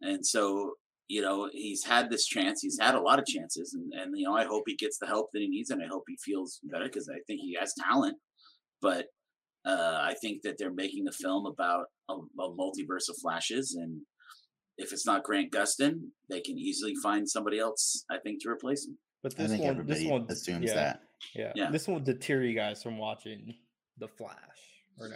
and 0.02 0.26
so 0.26 0.76
you 1.08 1.22
know 1.22 1.50
he's 1.52 1.84
had 1.86 2.10
this 2.10 2.26
chance. 2.26 2.62
He's 2.62 2.80
had 2.80 2.96
a 2.96 3.02
lot 3.02 3.20
of 3.20 3.26
chances, 3.26 3.74
and 3.74 3.94
and 3.94 4.18
you 4.18 4.26
know 4.26 4.36
I 4.36 4.46
hope 4.46 4.64
he 4.68 4.76
gets 4.76 4.98
the 5.00 5.08
help 5.08 5.30
that 5.34 5.42
he 5.42 5.48
needs, 5.48 5.70
and 5.70 5.84
I 5.84 5.88
hope 5.88 6.04
he 6.08 6.18
feels 6.18 6.60
better 6.64 6.86
because 6.86 7.10
I 7.10 7.20
think 7.28 7.42
he 7.42 7.58
has 7.60 7.74
talent. 7.76 8.18
But 8.82 9.08
uh, 9.66 10.00
I 10.02 10.16
think 10.22 10.44
that 10.44 10.58
they're 10.58 10.74
making 10.74 11.08
a 11.08 11.12
film 11.14 11.46
about 11.46 11.88
a, 12.10 12.14
a 12.16 12.50
multiverse 12.52 13.10
of 13.10 13.18
flashes, 13.22 13.76
and 13.76 14.02
if 14.78 14.92
it's 14.92 15.06
not 15.06 15.24
Grant 15.24 15.52
Gustin, 15.52 16.00
they 16.30 16.42
can 16.42 16.58
easily 16.58 16.94
find 17.02 17.30
somebody 17.30 17.60
else. 17.60 18.06
I 18.10 18.18
think 18.20 18.42
to 18.44 18.50
replace 18.50 18.86
him. 18.88 18.98
But 19.22 19.34
I 19.40 19.44
this 19.44 19.52
think 19.52 19.64
one, 19.64 19.86
this 19.86 20.04
one 20.04 20.26
assumes 20.30 20.66
yeah, 20.70 20.74
that. 20.76 21.02
Yeah. 21.36 21.52
Yeah. 21.56 21.72
this 21.72 21.88
one 21.88 22.04
deter 22.04 22.42
you 22.42 22.56
guys 22.56 22.84
from 22.84 22.98
watching 22.98 23.54
The 23.98 24.08
Flash, 24.08 24.38
or 25.00 25.08
no? 25.10 25.16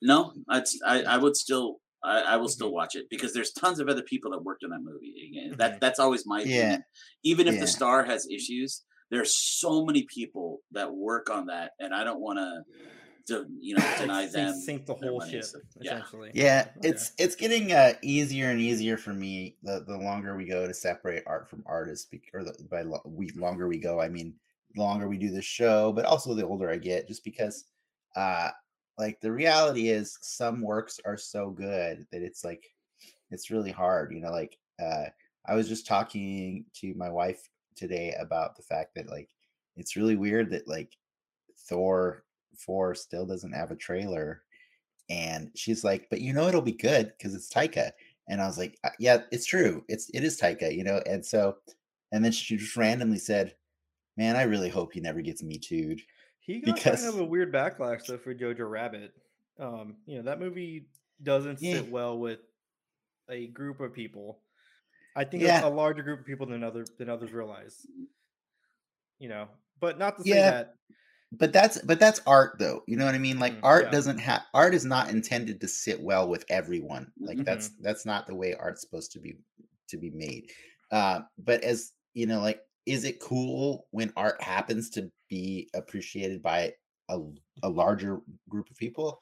No, 0.00 0.32
I'd, 0.48 0.62
s- 0.62 0.78
I 0.86 1.02
I 1.02 1.16
would 1.18 1.36
still. 1.36 1.80
I, 2.04 2.20
I 2.22 2.36
will 2.36 2.46
Mm-hmm. 2.46 2.50
still 2.52 2.72
watch 2.72 2.96
it 2.96 3.06
because 3.10 3.32
there's 3.32 3.52
tons 3.52 3.78
of 3.78 3.88
other 3.88 4.02
people 4.02 4.32
that 4.32 4.42
worked 4.42 4.64
on 4.64 4.70
that 4.70 4.80
movie. 4.82 5.14
Again, 5.30 5.54
That 5.58 5.74
Mhm. 5.76 5.80
that's 5.80 6.00
always 6.00 6.26
my 6.26 6.42
Yeah. 6.42 6.78
Even 7.22 7.46
if 7.46 7.54
Yeah. 7.54 7.60
the 7.60 7.66
star 7.68 8.02
has 8.04 8.26
issues, 8.28 8.82
there's 9.12 9.32
so 9.36 9.84
many 9.84 10.04
people 10.12 10.62
that 10.72 10.92
work 10.92 11.30
on 11.30 11.46
that, 11.46 11.72
and 11.78 11.94
I 11.94 12.02
don't 12.02 12.20
want 12.20 12.38
to, 12.40 12.62
you 13.28 13.76
know, 13.76 13.94
deny 13.98 14.22
Sink- 14.22 14.32
them. 14.32 14.54
sink 14.54 14.86
the 14.86 14.94
whole 14.94 15.18
money, 15.18 15.30
ship, 15.30 15.44
so, 15.44 15.58
yeah. 15.80 15.96
essentially. 15.98 16.30
Yeah, 16.34 16.68
Okay. 16.78 16.88
it's 16.88 17.12
it's 17.18 17.36
getting 17.36 17.72
uh, 17.72 17.94
easier 18.02 18.50
and 18.50 18.60
easier 18.60 18.96
for 18.96 19.12
me 19.12 19.56
the, 19.62 19.84
the 19.86 19.96
longer 19.96 20.36
we 20.36 20.44
go 20.44 20.66
to 20.66 20.74
separate 20.74 21.22
art 21.26 21.48
from 21.48 21.62
artists, 21.66 22.06
bec- 22.06 22.30
or 22.34 22.44
the, 22.44 22.54
by 22.70 22.82
lo- 22.82 23.02
we 23.04 23.30
longer 23.30 23.68
we 23.68 23.78
go, 23.78 24.00
I 24.00 24.08
mean 24.08 24.34
longer 24.76 25.08
we 25.08 25.18
do 25.18 25.30
the 25.30 25.42
show, 25.42 25.92
but 25.92 26.04
also 26.04 26.34
the 26.34 26.46
older 26.46 26.70
I 26.70 26.76
get, 26.78 27.06
just 27.06 27.24
because, 27.24 27.64
uh, 28.16 28.50
like 28.98 29.20
the 29.20 29.32
reality 29.32 29.88
is 29.88 30.18
some 30.22 30.60
works 30.62 30.98
are 31.04 31.16
so 31.16 31.50
good 31.50 32.06
that 32.10 32.22
it's 32.22 32.44
like 32.44 32.64
it's 33.30 33.50
really 33.50 33.70
hard, 33.72 34.12
you 34.12 34.20
know. 34.20 34.30
Like 34.30 34.58
uh, 34.82 35.06
I 35.46 35.54
was 35.54 35.68
just 35.68 35.86
talking 35.86 36.64
to 36.74 36.94
my 36.94 37.08
wife 37.08 37.48
today 37.74 38.14
about 38.20 38.56
the 38.56 38.62
fact 38.62 38.94
that 38.94 39.08
like 39.10 39.30
it's 39.76 39.96
really 39.96 40.16
weird 40.16 40.50
that 40.50 40.68
like 40.68 40.92
Thor 41.68 42.24
four 42.58 42.94
still 42.94 43.26
doesn't 43.26 43.52
have 43.52 43.70
a 43.70 43.76
trailer 43.76 44.42
and 45.10 45.50
she's 45.54 45.82
like 45.84 46.06
but 46.10 46.20
you 46.20 46.32
know 46.32 46.46
it'll 46.48 46.60
be 46.62 46.72
good 46.72 47.12
because 47.16 47.34
it's 47.34 47.52
taika 47.52 47.90
and 48.28 48.40
i 48.40 48.46
was 48.46 48.56
like 48.58 48.78
"Uh, 48.84 48.90
yeah 48.98 49.18
it's 49.32 49.46
true 49.46 49.84
it's 49.88 50.08
it 50.14 50.22
is 50.24 50.40
taika 50.40 50.74
you 50.74 50.84
know 50.84 51.00
and 51.06 51.24
so 51.24 51.56
and 52.12 52.24
then 52.24 52.30
she 52.32 52.56
just 52.56 52.76
randomly 52.76 53.18
said 53.18 53.54
man 54.16 54.36
i 54.36 54.42
really 54.42 54.68
hope 54.68 54.92
he 54.92 55.00
never 55.00 55.20
gets 55.20 55.42
me 55.42 55.58
too'd 55.58 56.00
He 56.40 56.60
got 56.60 56.74
because- 56.76 57.02
kind 57.02 57.14
of 57.14 57.20
a 57.20 57.24
weird 57.24 57.52
backlash 57.52 58.06
though 58.06 58.18
for 58.18 58.34
Jojo 58.34 58.68
Rabbit. 58.70 59.12
Um, 59.58 59.96
you 60.06 60.16
know 60.16 60.22
that 60.22 60.40
movie 60.40 60.86
doesn't 61.22 61.60
Yeah. 61.60 61.74
sit 61.76 61.90
well 61.90 62.18
with 62.18 62.40
a 63.28 63.46
group 63.48 63.80
of 63.80 63.92
people. 63.92 64.40
I 65.14 65.24
think 65.24 65.42
Yeah. 65.42 65.62
a, 65.64 65.68
a 65.68 65.70
larger 65.70 66.02
group 66.02 66.20
of 66.20 66.26
people 66.26 66.46
than 66.46 66.64
other 66.64 66.84
than 66.98 67.08
others 67.08 67.32
realize. 67.32 67.86
You 69.18 69.28
know, 69.28 69.46
but 69.78 69.98
not 69.98 70.16
to 70.16 70.22
say 70.24 70.30
Yeah. 70.30 70.50
that. 70.50 70.74
But 71.38 71.52
that's 71.52 71.80
but 71.82 71.98
that's 71.98 72.20
art 72.26 72.58
though 72.58 72.82
you 72.86 72.96
know 72.96 73.06
what 73.06 73.14
i 73.14 73.18
mean 73.18 73.38
like 73.38 73.54
Mm, 73.54 73.60
art 73.62 73.84
yeah. 73.86 73.90
doesn't 73.90 74.18
have 74.18 74.42
art 74.54 74.74
is 74.74 74.84
not 74.84 75.10
intended 75.10 75.60
to 75.60 75.68
sit 75.68 76.00
well 76.00 76.28
with 76.28 76.44
everyone 76.50 77.10
like 77.18 77.38
Mhm. 77.38 77.44
that's 77.44 77.70
that's 77.80 78.04
not 78.06 78.26
the 78.26 78.34
way 78.34 78.54
art's 78.54 78.80
supposed 78.82 79.12
to 79.12 79.20
be 79.20 79.36
to 79.88 79.96
be 79.96 80.10
made 80.10 80.50
uh 80.90 81.20
but 81.38 81.62
as 81.64 81.92
you 82.14 82.26
know 82.26 82.40
like 82.40 82.60
is 82.86 83.04
it 83.04 83.20
cool 83.20 83.86
when 83.92 84.12
art 84.16 84.42
happens 84.42 84.90
to 84.90 85.10
be 85.28 85.68
appreciated 85.74 86.42
by 86.42 86.72
a, 87.08 87.18
a 87.62 87.68
larger 87.68 88.20
group 88.48 88.70
of 88.70 88.76
people 88.76 89.20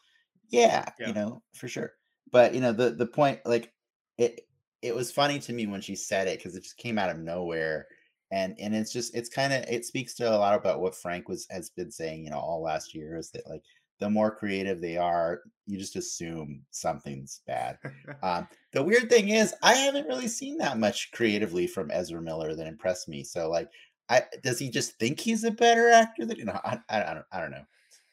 yeah, 0.49 0.85
Yeah. 0.99 1.09
you 1.09 1.15
know 1.15 1.43
for 1.55 1.69
sure 1.69 1.93
but 2.33 2.55
you 2.55 2.61
know 2.61 2.73
the 2.73 2.91
the 2.91 3.07
point 3.07 3.41
like 3.45 3.73
it 4.19 4.41
it 4.83 4.95
was 4.95 5.13
funny 5.13 5.39
to 5.41 5.53
me 5.53 5.67
when 5.67 5.81
she 5.81 5.95
said 5.95 6.27
it 6.27 6.39
because 6.39 6.57
it 6.57 6.63
just 6.63 6.77
came 6.77 6.99
out 6.99 7.11
of 7.11 7.19
nowhere 7.19 7.87
and 8.31 8.55
and 8.59 8.75
it's 8.75 8.93
just 8.93 9.15
it's 9.15 9.29
kind 9.29 9.53
of 9.53 9.65
it 9.69 9.85
speaks 9.85 10.15
to 10.15 10.29
a 10.29 10.37
lot 10.39 10.55
about 10.55 10.81
what 10.81 10.95
frank 10.95 11.29
was 11.29 11.47
has 11.51 11.71
been 11.71 11.91
saying 11.91 12.25
you 12.25 12.31
know 12.31 12.39
all 12.39 12.63
last 12.63 12.95
year 12.95 13.17
is 13.17 13.31
that 13.31 13.49
like 13.49 13.63
the 13.99 14.09
more 14.09 14.35
creative 14.35 14.81
they 14.81 14.97
are 14.97 15.43
you 15.67 15.79
just 15.79 15.95
assume 15.95 16.63
something's 16.71 17.43
bad. 17.47 17.79
Um, 18.23 18.49
the 18.73 18.83
weird 18.83 19.09
thing 19.09 19.31
is 19.31 19.55
i 19.63 19.75
haven't 19.75 20.07
really 20.07 20.29
seen 20.29 20.59
that 20.59 20.79
much 20.79 21.11
creatively 21.13 21.67
from 21.67 21.91
ezra 21.91 22.21
miller 22.21 22.55
that 22.55 22.67
impressed 22.67 23.09
me 23.09 23.25
so 23.25 23.49
like 23.49 23.71
i 24.11 24.23
does 24.43 24.59
he 24.59 24.69
just 24.69 24.99
think 24.99 25.19
he's 25.19 25.45
a 25.45 25.51
better 25.51 25.89
actor 25.89 26.27
than 26.27 26.37
you 26.37 26.45
know 26.45 26.61
i, 26.65 26.79
I, 26.89 27.03
I 27.03 27.15
don't 27.15 27.27
i 27.33 27.41
don't 27.41 27.51
know. 27.51 27.65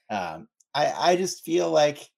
Um, 0.10 0.48
i 0.74 1.12
i 1.12 1.16
just 1.16 1.44
feel 1.44 1.70
like 1.70 2.10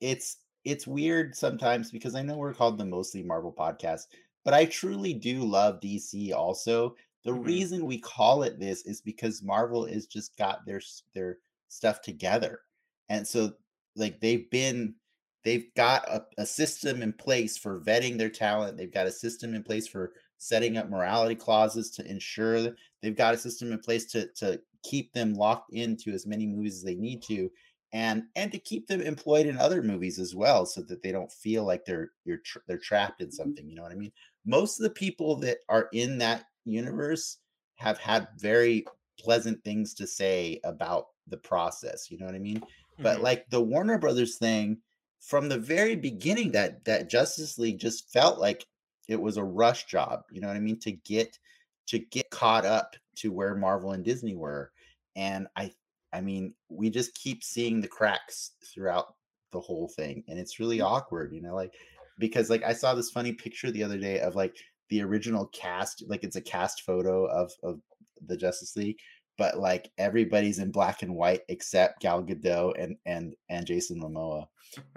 it's 0.00 0.38
it's 0.64 0.86
weird 0.86 1.34
sometimes 1.34 1.90
because 1.90 2.14
I 2.14 2.22
know 2.22 2.36
we're 2.36 2.54
called 2.54 2.78
the 2.78 2.84
mostly 2.84 3.22
Marvel 3.22 3.52
podcast, 3.52 4.02
but 4.44 4.54
I 4.54 4.64
truly 4.66 5.14
do 5.14 5.44
love 5.44 5.80
DC 5.80 6.32
also. 6.32 6.96
The 7.24 7.32
Mhm. 7.32 7.32
reason 7.34 7.86
we 7.86 7.98
call 7.98 8.42
it 8.42 8.58
this 8.58 8.84
is 8.86 9.00
because 9.00 9.42
Marvel 9.42 9.86
has 9.86 10.06
just 10.06 10.36
got 10.36 10.66
their 10.66 10.80
their 11.14 11.38
stuff 11.68 12.00
together. 12.02 12.60
And 13.08 13.26
so 13.26 13.54
like 13.96 14.20
they've 14.20 14.50
been 14.50 14.96
they've 15.44 15.72
got 15.74 16.08
a, 16.08 16.26
a 16.38 16.46
system 16.46 17.02
in 17.02 17.12
place 17.12 17.56
for 17.56 17.80
vetting 17.80 18.18
their 18.18 18.30
talent. 18.30 18.76
They've 18.76 18.92
got 18.92 19.06
a 19.06 19.12
system 19.12 19.54
in 19.54 19.62
place 19.62 19.86
for 19.86 20.14
setting 20.38 20.76
up 20.76 20.88
morality 20.88 21.34
clauses 21.36 21.90
to 21.92 22.06
ensure 22.10 22.62
that 22.62 22.76
they've 23.00 23.16
got 23.16 23.34
a 23.34 23.38
system 23.38 23.72
in 23.72 23.78
place 23.80 24.06
to 24.12 24.28
to 24.34 24.60
keep 24.82 25.12
them 25.12 25.34
locked 25.34 25.72
into 25.72 26.12
as 26.12 26.26
many 26.26 26.46
movies 26.46 26.76
as 26.76 26.82
they 26.82 26.96
need 26.96 27.22
to 27.22 27.48
and 27.92 28.24
and 28.34 28.50
to 28.52 28.58
keep 28.58 28.86
them 28.88 29.00
employed 29.00 29.46
in 29.46 29.56
other 29.58 29.82
movies 29.82 30.18
as 30.18 30.34
well 30.34 30.66
so 30.66 30.82
that 30.82 31.02
they 31.02 31.12
don't 31.12 31.30
feel 31.30 31.64
like 31.64 31.84
they're 31.84 32.10
you're 32.24 32.38
tr- 32.38 32.58
they're 32.66 32.78
trapped 32.78 33.20
in 33.20 33.30
something 33.30 33.68
you 33.68 33.76
know 33.76 33.82
what 33.82 33.92
i 33.92 33.96
mean 33.96 34.12
most 34.44 34.78
of 34.78 34.84
the 34.84 34.90
people 34.90 35.36
that 35.36 35.58
are 35.68 35.88
in 35.92 36.18
that 36.18 36.46
universe 36.64 37.38
have 37.76 37.98
had 37.98 38.28
very 38.38 38.84
pleasant 39.18 39.62
things 39.64 39.94
to 39.94 40.06
say 40.06 40.60
about 40.64 41.06
the 41.28 41.36
process 41.36 42.10
you 42.10 42.18
know 42.18 42.26
what 42.26 42.34
i 42.34 42.38
mean? 42.38 42.62
But 43.02 43.20
Mhm. 43.20 43.22
like 43.22 43.48
the 43.50 43.60
warner 43.60 43.98
brothers 43.98 44.38
thing 44.38 44.78
from 45.20 45.48
the 45.48 45.58
very 45.58 45.96
beginning 45.96 46.52
that 46.52 46.84
that 46.84 47.08
justice 47.10 47.58
league 47.58 47.78
just 47.78 48.10
felt 48.12 48.38
like 48.40 48.66
it 49.08 49.20
was 49.20 49.36
a 49.36 49.44
rush 49.44 49.86
job 49.86 50.22
you 50.30 50.40
know 50.40 50.48
what 50.48 50.56
i 50.56 50.60
mean? 50.60 50.78
To 50.80 50.92
get 50.92 51.38
to 51.86 51.98
get 51.98 52.30
caught 52.30 52.64
up 52.64 52.96
to 53.16 53.32
where 53.32 53.54
marvel 53.54 53.92
and 53.92 54.04
disney 54.04 54.34
were 54.34 54.72
and 55.16 55.48
i 55.56 55.72
I 56.14 56.20
mean, 56.20 56.54
we 56.68 56.90
just 56.90 57.14
keep 57.14 57.42
seeing 57.42 57.80
the 57.80 57.88
cracks 57.88 58.52
throughout 58.62 59.14
the 59.50 59.60
whole 59.60 59.88
thing, 59.88 60.24
and 60.28 60.38
it's 60.38 60.60
really 60.60 60.82
awkward, 60.82 61.32
you 61.32 61.40
know, 61.40 61.54
like 61.54 61.72
because 62.18 62.50
like 62.50 62.62
I 62.62 62.72
saw 62.72 62.94
this 62.94 63.10
funny 63.10 63.32
picture 63.32 63.70
the 63.70 63.84
other 63.84 63.98
day 63.98 64.20
of 64.20 64.34
like 64.34 64.56
the 64.88 65.02
original 65.02 65.46
cast, 65.46 66.04
like 66.08 66.24
it's 66.24 66.36
a 66.36 66.40
cast 66.40 66.82
photo 66.82 67.26
of 67.26 67.52
of 67.62 67.80
the 68.26 68.36
Justice 68.36 68.76
League, 68.76 68.98
but 69.38 69.58
like 69.58 69.90
everybody's 69.98 70.58
in 70.58 70.70
black 70.70 71.02
and 71.02 71.14
white 71.14 71.40
except 71.48 72.00
Gal 72.00 72.22
Gadot 72.22 72.74
and 72.78 72.96
and 73.06 73.34
and 73.48 73.66
Jason 73.66 74.00
Momoa 74.00 74.46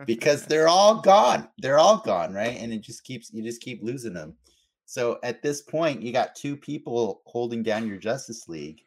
because 0.06 0.46
they're 0.48 0.68
all 0.68 1.02
gone. 1.02 1.48
They're 1.58 1.80
all 1.80 1.98
gone, 1.98 2.34
right? 2.34 2.58
And 2.58 2.74
it 2.74 2.82
just 2.82 3.04
keeps 3.04 3.32
you 3.34 3.44
just 3.44 3.62
keep 3.62 3.82
losing 3.82 4.14
them. 4.14 4.36
So 4.86 5.20
at 5.24 5.42
this 5.42 5.62
point, 5.62 6.04
you 6.04 6.12
got 6.12 6.36
two 6.36 6.56
people 6.56 7.22
holding 7.26 7.64
down 7.64 7.88
your 7.88 7.98
Justice 7.98 8.48
League 8.48 8.82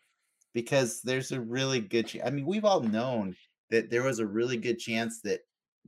because 0.55 1.03
there's 1.03 1.33
a 1.33 1.41
really 1.41 1.81
good 1.81 2.07
chance. 2.07 2.25
I 2.27 2.31
mean, 2.31 2.47
we've 2.47 2.65
all 2.65 2.81
known 2.81 3.35
that 3.71 3.91
there 3.91 4.05
was 4.05 4.19
a 4.19 4.27
really 4.27 4.57
good 4.57 4.79
chance 4.79 5.21
that 5.23 5.41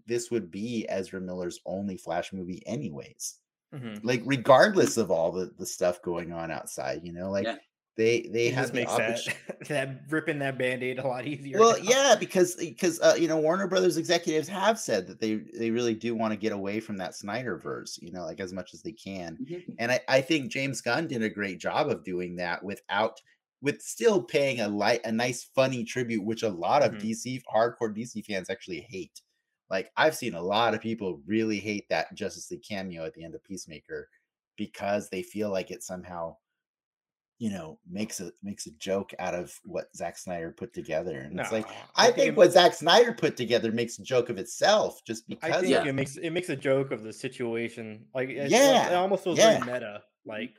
this 0.06 0.30
would 0.30 0.50
be 0.50 0.86
Ezra 0.88 1.20
Miller's 1.20 1.60
only 1.66 1.96
Flash 1.96 2.32
movie, 2.32 2.66
anyways. 2.66 3.38
Mhm. 3.72 4.02
Like, 4.02 4.22
regardless 4.26 4.96
of 4.98 5.10
all 5.10 5.32
the, 5.32 5.46
the 5.58 5.66
stuff 5.66 6.02
going 6.02 6.32
on 6.32 6.50
outside, 6.50 7.04
you 7.04 7.12
know, 7.12 7.30
like 7.30 7.48
Yeah. 7.48 7.58
they 7.96 8.22
they 8.32 8.48
it 8.48 8.52
have 8.52 8.72
just 8.72 8.74
the 8.74 8.80
makes 8.80 8.96
that, 8.96 9.28
that 9.68 10.02
ripping 10.10 10.38
that 10.40 10.58
band-aid 10.58 10.98
a 10.98 11.06
lot 11.06 11.26
easier. 11.26 11.58
well, 11.58 11.76
now. 11.78 11.78
yeah, 11.80 12.14
because 12.18 12.54
because 12.56 13.00
uh, 13.00 13.16
you 13.18 13.26
know 13.28 13.38
Warner 13.38 13.66
Brothers 13.66 13.96
executives 13.96 14.48
have 14.48 14.78
said 14.78 15.06
that 15.08 15.20
they 15.20 15.36
they 15.36 15.70
really 15.70 15.94
do 15.94 16.14
want 16.14 16.32
to 16.32 16.36
get 16.38 16.52
away 16.52 16.80
from 16.80 16.96
that 16.98 17.12
Snyderverse, 17.12 18.00
you 18.00 18.12
know, 18.12 18.22
like 18.24 18.40
as 18.40 18.52
much 18.52 18.72
as 18.74 18.82
they 18.82 18.92
can. 18.92 19.38
Mhm. 19.38 19.78
And 19.78 19.90
I, 19.92 20.00
I 20.08 20.20
think 20.20 20.52
James 20.52 20.80
Gunn 20.80 21.08
did 21.08 21.22
a 21.22 21.28
great 21.30 21.58
job 21.58 21.88
of 21.88 22.04
doing 22.04 22.36
that 22.36 22.62
without 22.64 23.20
with 23.62 23.82
still 23.82 24.22
paying 24.22 24.60
a 24.60 24.68
light 24.68 25.00
a 25.04 25.12
nice 25.12 25.42
funny 25.44 25.84
tribute, 25.84 26.24
which 26.24 26.42
a 26.42 26.48
lot 26.50 26.82
of 26.82 26.98
Mhm. 26.98 26.98
DC 26.98 27.42
hardcore 27.52 27.92
DC 27.94 28.22
fans 28.22 28.48
actually 28.48 28.80
hate. 28.88 29.20
Like 29.70 29.90
I've 29.96 30.16
seen 30.16 30.34
a 30.34 30.42
lot 30.42 30.74
of 30.74 30.80
people 30.80 31.20
really 31.26 31.58
hate 31.58 31.88
that 31.88 32.14
Justice 32.14 32.50
League 32.50 32.64
cameo 32.68 33.04
at 33.04 33.14
the 33.14 33.24
end 33.24 33.34
of 33.34 33.44
Peacemaker 33.44 34.08
because 34.56 35.08
they 35.08 35.22
feel 35.22 35.50
like 35.50 35.70
it 35.70 35.82
somehow, 35.82 36.36
you 37.38 37.50
know, 37.50 37.78
makes 37.88 38.20
a 38.20 38.32
makes 38.42 38.66
a 38.66 38.72
joke 38.72 39.12
out 39.18 39.34
of 39.34 39.52
what 39.64 39.94
Zack 39.94 40.18
Snyder 40.18 40.54
put 40.56 40.74
together. 40.74 41.20
And 41.20 41.38
it's 41.38 41.52
like 41.52 41.66
Nah, 41.66 41.74
I 41.96 42.06
think 42.06 42.16
think 42.16 42.28
it- 42.28 42.36
what 42.36 42.52
Zack 42.52 42.74
Snyder 42.74 43.12
put 43.12 43.36
together 43.36 43.72
makes 43.72 43.98
a 43.98 44.02
joke 44.02 44.28
of 44.28 44.38
itself 44.38 45.00
just 45.06 45.24
I 45.24 45.34
because 45.34 45.62
think 45.62 45.76
of 45.76 45.86
it 45.86 45.92
makes 45.94 46.16
it 46.16 46.30
makes 46.30 46.48
a 46.48 46.56
joke 46.56 46.90
of 46.90 47.02
the 47.02 47.12
situation. 47.12 48.06
Like 48.14 48.30
it's- 48.30 48.50
Yeah, 48.50 48.88
it 48.90 48.94
almost 48.94 49.24
feels 49.24 49.38
yeah. 49.38 49.60
very 49.60 49.72
meta. 49.72 49.86
Mm-hmm. 49.86 50.30
Like 50.30 50.54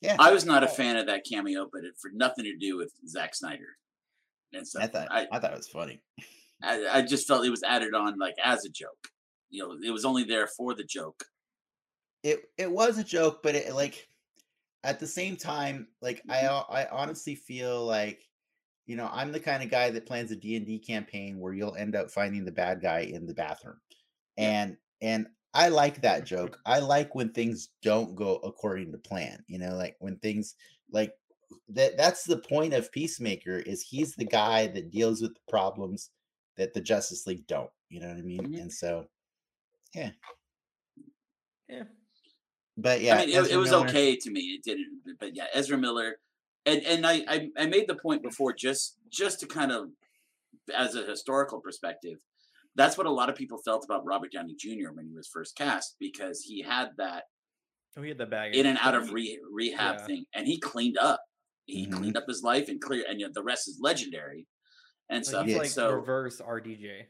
yeah. 0.00 0.16
I 0.18 0.32
was 0.32 0.44
not 0.44 0.62
a 0.62 0.68
oh. 0.68 0.72
fan 0.72 0.96
of 0.96 1.06
that 1.06 1.24
cameo, 1.30 1.68
but 1.72 1.84
it 1.84 1.94
for 2.00 2.10
nothing 2.14 2.44
to 2.44 2.56
do 2.56 2.76
with 2.76 2.92
Zack 3.06 3.34
Snyder 3.34 3.76
and 4.52 4.66
so 4.66 4.80
I 4.80 4.86
thought 4.86 5.08
I, 5.10 5.26
I 5.30 5.38
thought 5.38 5.52
it 5.52 5.56
was 5.56 5.68
funny. 5.68 6.02
I, 6.62 6.98
I 6.98 7.02
just 7.02 7.26
felt 7.26 7.44
it 7.44 7.50
was 7.50 7.62
added 7.62 7.94
on 7.94 8.18
like 8.18 8.36
as 8.44 8.64
a 8.64 8.70
joke. 8.70 9.08
You 9.50 9.62
know, 9.62 9.76
it 9.82 9.90
was 9.90 10.04
only 10.04 10.24
there 10.24 10.46
for 10.46 10.74
the 10.74 10.84
joke. 10.84 11.24
it 12.22 12.42
it 12.58 12.70
was 12.70 12.98
a 12.98 13.04
joke, 13.04 13.42
but 13.42 13.54
it 13.54 13.74
like 13.74 14.06
at 14.84 14.98
the 14.98 15.06
same 15.06 15.36
time, 15.36 15.88
like 16.00 16.22
I 16.28 16.42
mm-hmm. 16.42 16.72
I 16.72 16.86
honestly 16.90 17.34
feel 17.34 17.84
like 17.84 18.22
you 18.86 18.96
know 18.96 19.08
I'm 19.12 19.32
the 19.32 19.40
kind 19.40 19.62
of 19.62 19.70
guy 19.70 19.90
that 19.90 20.06
plans 20.06 20.30
a 20.30 20.36
D 20.36 20.56
and 20.56 20.66
D 20.66 20.78
campaign 20.78 21.38
where 21.38 21.52
you'll 21.52 21.76
end 21.76 21.96
up 21.96 22.10
finding 22.10 22.44
the 22.44 22.52
bad 22.52 22.80
guy 22.80 23.00
in 23.00 23.26
the 23.26 23.34
bathroom, 23.34 23.80
and 24.36 24.76
and 25.00 25.26
I 25.54 25.68
like 25.68 26.00
that 26.02 26.26
joke. 26.26 26.58
I 26.66 26.78
like 26.78 27.14
when 27.14 27.32
things 27.32 27.70
don't 27.82 28.14
go 28.14 28.36
according 28.36 28.92
to 28.92 28.98
plan. 28.98 29.42
You 29.48 29.58
know, 29.58 29.74
like 29.74 29.96
when 29.98 30.16
things 30.18 30.54
like 30.92 31.12
that. 31.70 31.96
That's 31.96 32.24
the 32.24 32.38
point 32.38 32.74
of 32.74 32.92
Peacemaker 32.92 33.58
is 33.58 33.82
he's 33.82 34.14
the 34.14 34.26
guy 34.26 34.68
that 34.68 34.90
deals 34.90 35.22
with 35.22 35.34
the 35.34 35.40
problems 35.48 36.10
that 36.60 36.74
the 36.74 36.80
Justice 36.80 37.26
League 37.26 37.46
don't. 37.46 37.70
You 37.88 38.00
know 38.00 38.08
what 38.08 38.18
I 38.18 38.20
mean? 38.20 38.52
Mhm. 38.52 38.60
And 38.60 38.72
so, 38.72 39.08
yeah. 39.94 40.10
Yeah. 41.68 41.84
But 42.76 43.00
yeah, 43.00 43.14
I 43.16 43.18
mean, 43.26 43.28
it, 43.30 43.50
it 43.50 43.56
was 43.56 43.70
Miller- 43.70 43.86
okay 43.88 44.14
to 44.16 44.30
me. 44.30 44.40
It 44.40 44.62
didn't, 44.62 45.00
but 45.18 45.34
yeah, 45.34 45.46
Ezra 45.54 45.78
Miller, 45.78 46.16
and 46.66 46.82
and 46.84 47.06
I, 47.06 47.24
I 47.28 47.48
I 47.58 47.66
made 47.66 47.88
the 47.88 47.94
point 47.96 48.22
before 48.22 48.52
just 48.52 48.98
just 49.10 49.40
to 49.40 49.46
kind 49.46 49.72
of 49.72 49.88
as 50.74 50.94
a 50.94 51.04
historical 51.04 51.60
perspective. 51.60 52.18
That's 52.76 52.96
what 52.96 53.06
a 53.06 53.10
lot 53.10 53.28
of 53.28 53.34
people 53.34 53.58
felt 53.58 53.84
about 53.84 54.04
Robert 54.04 54.30
Downey 54.32 54.54
Jr. 54.54 54.92
when 54.92 55.06
he 55.06 55.14
was 55.14 55.28
first 55.28 55.56
cast 55.56 55.96
because 55.98 56.40
he 56.42 56.62
had 56.62 56.90
that 56.98 57.24
Oh, 57.96 58.02
he 58.02 58.08
had 58.10 58.18
the 58.18 58.26
bag 58.26 58.54
in 58.54 58.66
and 58.66 58.78
out 58.78 58.94
of 58.94 59.12
re- 59.12 59.40
rehab 59.50 59.96
Yeah. 60.00 60.06
thing, 60.06 60.24
and 60.34 60.46
he 60.46 60.58
cleaned 60.58 60.98
up. 60.98 61.20
He 61.66 61.86
Mhm. 61.86 61.92
cleaned 61.92 62.16
up 62.16 62.24
his 62.28 62.42
life 62.42 62.68
and 62.68 62.80
clear, 62.80 63.04
and 63.08 63.18
you 63.20 63.26
know, 63.26 63.32
the 63.34 63.42
rest 63.42 63.66
is 63.68 63.78
legendary 63.80 64.46
and 65.10 65.18
Like, 65.18 65.24
stuff. 65.26 65.46
he's 65.46 65.56
like 65.58 65.68
so 65.68 65.92
reverse 65.92 66.40
RDJ. 66.40 67.02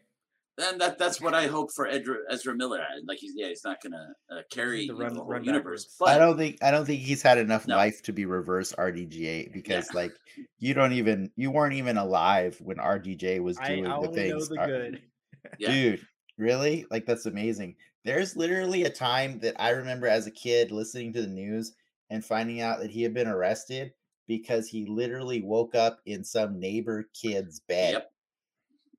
Then 0.58 0.76
that 0.78 0.98
that's 0.98 1.20
what 1.22 1.32
I 1.32 1.46
hope 1.46 1.70
for 1.74 1.86
Ezra, 1.86 2.16
Ezra 2.28 2.54
Miller. 2.54 2.80
I- 2.80 3.00
Like 3.06 3.18
he's 3.18 3.32
yeah, 3.34 3.48
he's 3.48 3.64
not 3.64 3.80
gonna 3.82 4.12
uh, 4.30 4.42
carry 4.50 4.80
to 4.80 4.84
you 4.86 4.92
know, 4.92 4.98
run- 4.98 5.14
the 5.14 5.22
whole 5.22 5.42
universe, 5.42 5.94
but 5.98 6.08
I 6.08 6.18
don't 6.18 6.36
think 6.36 6.58
I 6.62 6.70
don't 6.70 6.84
think 6.84 7.00
he's 7.00 7.22
had 7.22 7.38
enough 7.38 7.66
No. 7.66 7.76
life 7.76 8.02
to 8.02 8.12
be 8.12 8.26
reverse 8.26 8.72
RDJ 8.74 9.52
because 9.52 9.94
like 9.94 10.12
you 10.58 10.74
don't 10.74 10.92
even 10.92 11.30
you 11.36 11.50
weren't 11.50 11.74
even 11.74 11.96
alive 11.96 12.58
when 12.60 12.76
RDJ 12.78 13.40
was 13.40 13.56
doing 13.58 13.86
I 13.86 13.90
the 13.90 13.94
only 13.96 14.08
know 14.08 14.14
things. 14.14 14.48
the 14.48 14.58
R- 14.58 14.66
good. 14.66 15.02
Yeah. 15.58 15.70
Dude, 15.72 16.06
really? 16.36 16.84
Like 16.90 17.06
that's 17.06 17.24
amazing. 17.26 17.76
There's 18.04 18.36
literally 18.36 18.84
a 18.84 18.90
time 18.90 19.38
that 19.40 19.54
I 19.60 19.70
remember 19.70 20.06
as 20.08 20.26
a 20.26 20.30
kid 20.30 20.70
listening 20.72 21.12
to 21.14 21.22
the 21.22 21.28
news 21.28 21.72
and 22.10 22.22
finding 22.24 22.60
out 22.60 22.80
that 22.80 22.90
he 22.90 23.02
had 23.02 23.14
been 23.14 23.28
arrested 23.28 23.92
because 24.30 24.68
he 24.68 24.86
literally 24.86 25.42
woke 25.42 25.74
up 25.74 26.00
in 26.06 26.22
some 26.22 26.60
neighbor 26.60 27.10
kid's 27.12 27.58
bed. 27.58 27.92
Yep. 27.94 28.12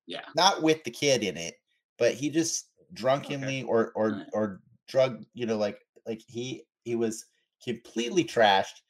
Yeah. 0.08 0.26
Not 0.36 0.62
with 0.62 0.84
the 0.84 0.92
kid 0.92 1.24
in 1.24 1.38
it, 1.38 1.56
but 1.98 2.14
he 2.14 2.30
just 2.30 2.72
drunkenly 2.94 3.64
or 3.64 3.94
or 3.96 4.10
Right. 4.12 4.28
or 4.34 4.62
drug, 4.88 5.24
you 5.34 5.46
know, 5.46 5.58
like 5.58 5.80
like 6.06 6.22
he 6.28 6.64
he 6.84 6.96
was 6.96 7.26
completely 7.64 8.26
trashed, 8.26 8.82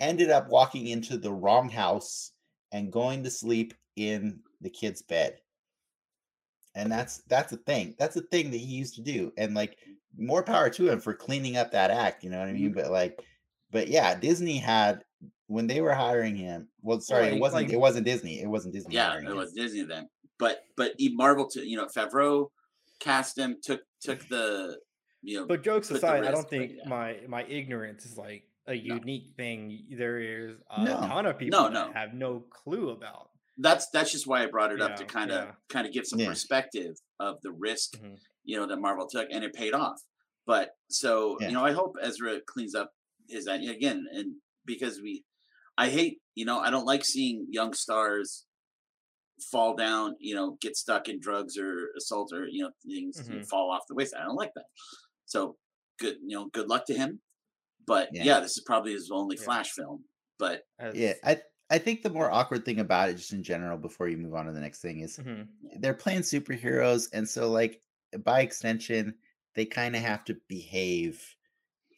ended 0.00 0.30
up 0.30 0.48
walking 0.48 0.88
into 0.88 1.16
the 1.16 1.32
wrong 1.32 1.68
house 1.68 2.32
and 2.72 2.90
going 2.92 3.22
to 3.22 3.30
sleep 3.30 3.72
in 3.94 4.40
the 4.60 4.70
kid's 4.70 5.02
bed 5.02 5.38
and 6.74 6.90
that's 6.90 7.18
that's 7.28 7.52
a 7.52 7.56
thing 7.58 7.94
that's 7.98 8.16
a 8.16 8.22
thing 8.22 8.50
that 8.50 8.56
he 8.56 8.64
used 8.66 8.94
to 8.96 9.02
do 9.02 9.32
and 9.38 9.54
like 9.54 9.76
more 10.16 10.42
power 10.42 10.68
to 10.68 10.88
him 10.88 10.98
for 11.00 11.14
cleaning 11.14 11.56
up 11.56 11.70
that 11.70 11.90
act 11.92 12.24
you 12.24 12.30
know 12.30 12.40
what 12.40 12.48
i 12.48 12.52
mean 12.52 12.72
Mhm. 12.72 12.74
but 12.74 12.90
like 12.90 13.20
but 13.70 13.86
yeah 13.86 14.18
disney 14.18 14.56
had 14.58 15.04
when 15.46 15.66
they 15.66 15.80
were 15.80 15.92
hiring 15.94 16.34
him 16.36 16.68
well 16.82 17.00
sorry 17.00 17.24
like- 17.24 17.32
it 17.34 17.40
wasn't 17.40 17.62
like- 17.64 17.72
it 17.72 17.78
wasn't 17.80 18.04
disney 18.06 18.40
it 18.40 18.46
wasn't 18.48 18.72
disney 18.74 18.94
Yeah, 18.94 19.16
it 19.18 19.24
him. 19.24 19.36
was 19.36 19.52
Disney 19.52 19.82
then. 19.84 20.08
But 20.38 20.60
but 20.76 20.92
he 20.98 21.14
Marvel 21.14 21.48
to 21.50 21.60
you 21.66 21.76
know 21.76 21.86
Favreau 21.86 22.48
cast 23.00 23.38
him 23.38 23.56
took 23.62 23.82
took 24.00 24.26
the 24.28 24.78
you 25.22 25.40
know. 25.40 25.46
But 25.46 25.62
jokes 25.62 25.88
put 25.88 26.00
the 26.00 26.06
aside, 26.06 26.24
I 26.24 26.30
don't 26.32 26.48
think 26.48 26.72
yeah. 26.76 26.88
my 26.88 27.20
my 27.28 27.44
ignorance 27.44 28.04
is 28.04 28.16
like 28.16 28.44
a 28.66 28.74
No. 28.74 28.96
unique 28.96 29.32
thing. 29.36 29.84
There 29.96 30.18
is 30.20 30.56
a 30.70 30.84
No. 30.84 30.96
ton 30.96 31.26
of 31.26 31.38
people 31.38 31.58
No, 31.60 31.64
that 31.68 31.72
no. 31.88 31.92
have 31.92 32.14
no 32.14 32.40
clue 32.50 32.90
about. 32.90 33.30
that's 33.58 33.88
that's 33.90 34.10
just 34.10 34.26
why 34.26 34.42
I 34.42 34.46
brought 34.46 34.72
it 34.72 34.80
up 34.80 34.96
to 34.96 35.04
kind 35.04 35.30
of 35.30 35.44
yeah. 35.44 35.52
kind 35.68 35.86
of 35.86 35.92
give 35.92 36.06
some 36.06 36.18
Yeah. 36.18 36.28
perspective 36.28 36.96
of 37.20 37.40
the 37.42 37.52
risk 37.52 37.96
Mhm. 37.98 38.18
you 38.44 38.56
know 38.56 38.66
that 38.66 38.78
Marvel 38.80 39.06
took, 39.06 39.28
and 39.30 39.44
it 39.44 39.52
paid 39.54 39.74
off. 39.74 40.00
But 40.46 40.70
so 40.88 41.36
Yeah. 41.40 41.48
you 41.48 41.54
know, 41.54 41.64
I 41.64 41.72
hope 41.72 41.94
Ezra 42.02 42.40
cleans 42.40 42.74
up 42.74 42.90
his 43.28 43.46
and 43.46 43.68
again, 43.70 44.06
and 44.12 44.34
because 44.66 45.00
we, 45.02 45.24
I 45.78 45.90
hate 45.90 46.20
you 46.34 46.44
know, 46.46 46.60
I 46.60 46.70
don't 46.70 46.86
like 46.86 47.04
seeing 47.04 47.46
young 47.50 47.74
stars 47.74 48.46
fall 49.50 49.74
down, 49.76 50.14
you 50.20 50.34
know, 50.34 50.56
get 50.60 50.76
stuck 50.76 51.08
in 51.08 51.20
drugs 51.20 51.58
or 51.58 51.90
assault 51.96 52.32
or 52.32 52.46
you 52.48 52.62
know 52.62 52.70
things 52.86 53.24
you 53.28 53.38
know, 53.38 53.42
Mhm. 53.42 53.50
fall 53.50 53.70
off 53.70 53.82
the 53.88 53.94
wayside. 53.94 54.20
I 54.20 54.24
don't 54.24 54.36
like 54.36 54.52
that. 54.54 54.66
So 55.26 55.56
good, 56.00 56.16
you 56.26 56.36
know, 56.36 56.46
good 56.48 56.68
luck 56.68 56.86
to 56.86 56.94
him. 56.94 57.20
But 57.86 58.10
Yeah. 58.10 58.20
yeah, 58.20 58.40
this 58.40 58.56
is 58.58 58.64
probably 58.66 58.92
his 58.94 59.10
only 59.12 59.36
Yeah. 59.36 59.46
Flash 59.46 59.72
film. 59.72 60.06
But 60.38 60.62
Yeah, 60.90 61.14
I 61.22 61.42
I 61.70 61.78
think 61.78 62.02
the 62.02 62.10
more 62.10 62.30
awkward 62.30 62.64
thing 62.64 62.80
about 62.80 63.08
it, 63.10 63.14
just 63.16 63.32
in 63.32 63.42
general, 63.42 63.78
before 63.78 64.08
you 64.08 64.16
move 64.16 64.34
on 64.34 64.46
to 64.46 64.52
the 64.52 64.60
next 64.60 64.80
thing, 64.80 65.00
is 65.00 65.20
Mhm. 65.20 65.48
they're 65.78 65.94
playing 65.94 66.20
superheroes, 66.20 67.08
and 67.12 67.28
so 67.28 67.50
like 67.50 67.82
by 68.20 68.40
extension, 68.40 69.18
they 69.54 69.64
kind 69.66 69.96
of 69.96 70.02
have 70.02 70.24
to 70.24 70.34
behave 70.48 71.36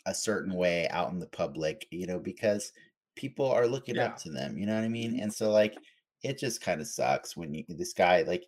a 0.06 0.14
certain 0.14 0.54
way 0.54 0.88
out 0.88 1.10
in 1.10 1.18
the 1.18 1.26
public, 1.26 1.86
you 1.90 2.06
know, 2.06 2.18
because 2.18 2.72
people 3.16 3.50
are 3.50 3.66
looking 3.66 3.96
Yeah. 3.96 4.06
up 4.06 4.18
to 4.18 4.30
them. 4.30 4.56
You 4.58 4.66
know 4.66 4.74
what 4.74 4.84
I 4.84 4.88
mean? 4.88 5.12
Mm-hmm. 5.12 5.22
And 5.24 5.34
so 5.34 5.50
like 5.50 5.76
it 6.22 6.38
just 6.38 6.60
kind 6.60 6.80
of 6.80 6.86
sucks 6.86 7.36
when 7.36 7.52
you 7.54 7.64
this 7.68 7.92
guy 7.92 8.22
like 8.22 8.46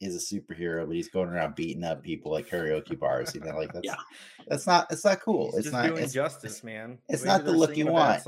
is 0.00 0.16
a 0.16 0.34
superhero, 0.34 0.84
but 0.86 0.96
he's 0.96 1.08
going 1.08 1.28
around 1.28 1.54
beating 1.54 1.84
up 1.84 2.02
people 2.02 2.32
like 2.32 2.48
karaoke 2.48 2.98
bars. 2.98 3.34
You 3.34 3.40
know, 3.42 3.56
like 3.56 3.72
that's 3.74 3.84
Yeah. 3.86 3.94
that's 4.48 4.66
not 4.66 4.86
it's 4.90 5.04
not 5.04 5.20
cool. 5.20 5.50
He's 5.56 5.66
it's 5.66 5.72
not 5.72 5.86
doing 5.88 6.02
it's, 6.04 6.12
justice, 6.12 6.64
man. 6.64 6.98
it's 7.08 7.22
Maybe 7.22 7.32
not 7.32 7.44
the 7.44 7.52
look 7.52 7.76
you 7.76 7.86
want. 7.86 8.22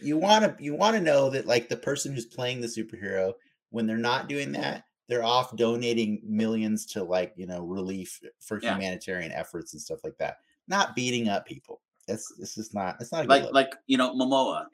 You 0.00 0.18
want 0.18 0.44
to 0.58 0.62
you 0.62 0.74
want 0.74 0.96
to 0.96 1.02
know 1.02 1.30
that 1.30 1.46
like 1.46 1.68
the 1.68 1.76
person 1.76 2.12
who's 2.14 2.26
playing 2.26 2.60
the 2.60 2.66
superhero 2.68 3.32
when 3.70 3.86
they're 3.86 3.96
not 3.98 4.28
doing 4.28 4.52
that 4.52 4.84
they're 5.08 5.24
off 5.24 5.54
donating 5.56 6.20
millions 6.24 6.84
to 6.86 7.02
like 7.02 7.32
you 7.36 7.46
know 7.46 7.60
relief 7.64 8.20
for 8.40 8.60
Yeah. 8.60 8.74
humanitarian 8.74 9.30
efforts 9.32 9.72
and 9.72 9.80
stuff 9.82 10.00
like 10.02 10.16
that 10.18 10.38
not 10.68 10.94
beating 10.96 11.28
up 11.28 11.46
people 11.46 11.80
it's 12.08 12.32
it's 12.40 12.54
just 12.54 12.74
not 12.74 12.96
it's 13.00 13.12
not 13.12 13.24
a 13.24 13.26
good 13.26 13.30
like 13.30 13.42
look. 13.44 13.54
like 13.54 13.70
you 13.86 13.96
know 13.98 14.14
Momoa, 14.14 14.66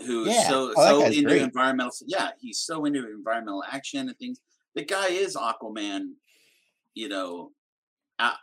who's 0.00 0.28
Yeah. 0.28 0.48
so 0.48 0.72
Oh, 0.76 1.00
so 1.00 1.06
into 1.06 1.22
great. 1.22 1.42
environmental. 1.42 1.92
Yeah, 2.06 2.30
he's 2.40 2.60
so 2.60 2.84
into 2.84 3.06
environmental 3.10 3.64
action 3.70 4.08
and 4.08 4.18
things. 4.18 4.40
The 4.74 4.84
guy 4.84 5.08
is 5.08 5.36
Aquaman, 5.36 6.12
you 6.94 7.08
know, 7.08 7.52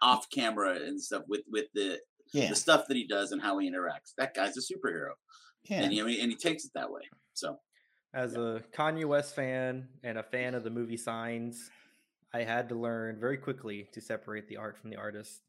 off 0.01 0.29
camera 0.29 0.75
and 0.75 1.01
stuff 1.01 1.23
with 1.27 1.41
with 1.49 1.65
the 1.73 1.99
yeah 2.33 2.49
the 2.49 2.55
stuff 2.55 2.87
that 2.87 2.97
he 2.97 3.07
does 3.07 3.31
and 3.31 3.41
how 3.41 3.57
he 3.59 3.69
interacts. 3.69 4.13
That 4.17 4.33
guy's 4.33 4.57
a 4.57 4.61
superhero, 4.61 5.11
yeah 5.63 5.81
and 5.83 5.93
he, 5.93 6.01
I 6.01 6.03
mean, 6.03 6.19
and 6.21 6.31
he 6.31 6.37
takes 6.37 6.65
it 6.65 6.71
that 6.75 6.91
way. 6.91 7.01
So 7.33 7.59
As 8.13 8.35
a 8.35 8.63
Kanye 8.73 9.05
West 9.05 9.35
fan 9.35 9.87
and 10.03 10.17
a 10.17 10.23
fan 10.23 10.55
of 10.55 10.63
the 10.63 10.69
movie 10.69 10.97
Signs, 10.97 11.69
I 12.33 12.43
had 12.43 12.69
to 12.69 12.75
learn 12.75 13.19
very 13.19 13.37
quickly 13.37 13.87
to 13.93 14.01
separate 14.01 14.47
the 14.47 14.57
art 14.57 14.77
from 14.77 14.89
the 14.89 14.95
artist. 14.97 15.41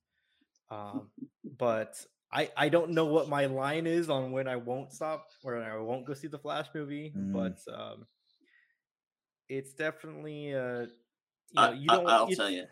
Um, 0.70 1.11
but 1.59 2.05
I 2.32 2.50
I 2.56 2.68
don't 2.68 2.90
know 2.90 3.06
what 3.06 3.28
my 3.28 3.46
line 3.46 3.86
is 3.86 4.10
on 4.10 4.32
when 4.32 4.48
I 4.48 4.56
won't 4.56 4.92
stop 4.92 5.26
or 5.44 5.56
I 5.62 5.76
won't 5.78 6.06
go 6.06 6.14
see 6.14 6.26
the 6.28 6.38
Flash 6.38 6.66
movie, 6.74 7.12
Mm. 7.16 7.32
but 7.32 7.58
um, 7.72 8.06
it's 9.48 9.72
definitely 9.74 10.54
uh, 10.54 10.82
you 10.82 10.88
I- 11.56 11.70
know 11.70 11.72
you 11.74 11.86
I- 11.90 11.94
don't. 11.96 12.08
I'll 12.08 12.28
tell 12.28 12.50
you. 12.50 12.64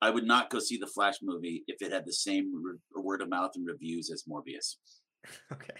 I 0.00 0.10
would 0.10 0.24
not 0.24 0.48
go 0.48 0.60
see 0.60 0.76
the 0.78 0.86
Flash 0.86 1.16
movie 1.22 1.64
if 1.66 1.82
it 1.82 1.90
had 1.90 2.06
the 2.06 2.12
same 2.12 2.52
re- 2.64 3.02
word 3.02 3.20
of 3.20 3.28
mouth 3.28 3.50
and 3.56 3.66
reviews 3.66 4.10
as 4.12 4.24
Morbius. 4.28 4.76
Okay. 5.52 5.74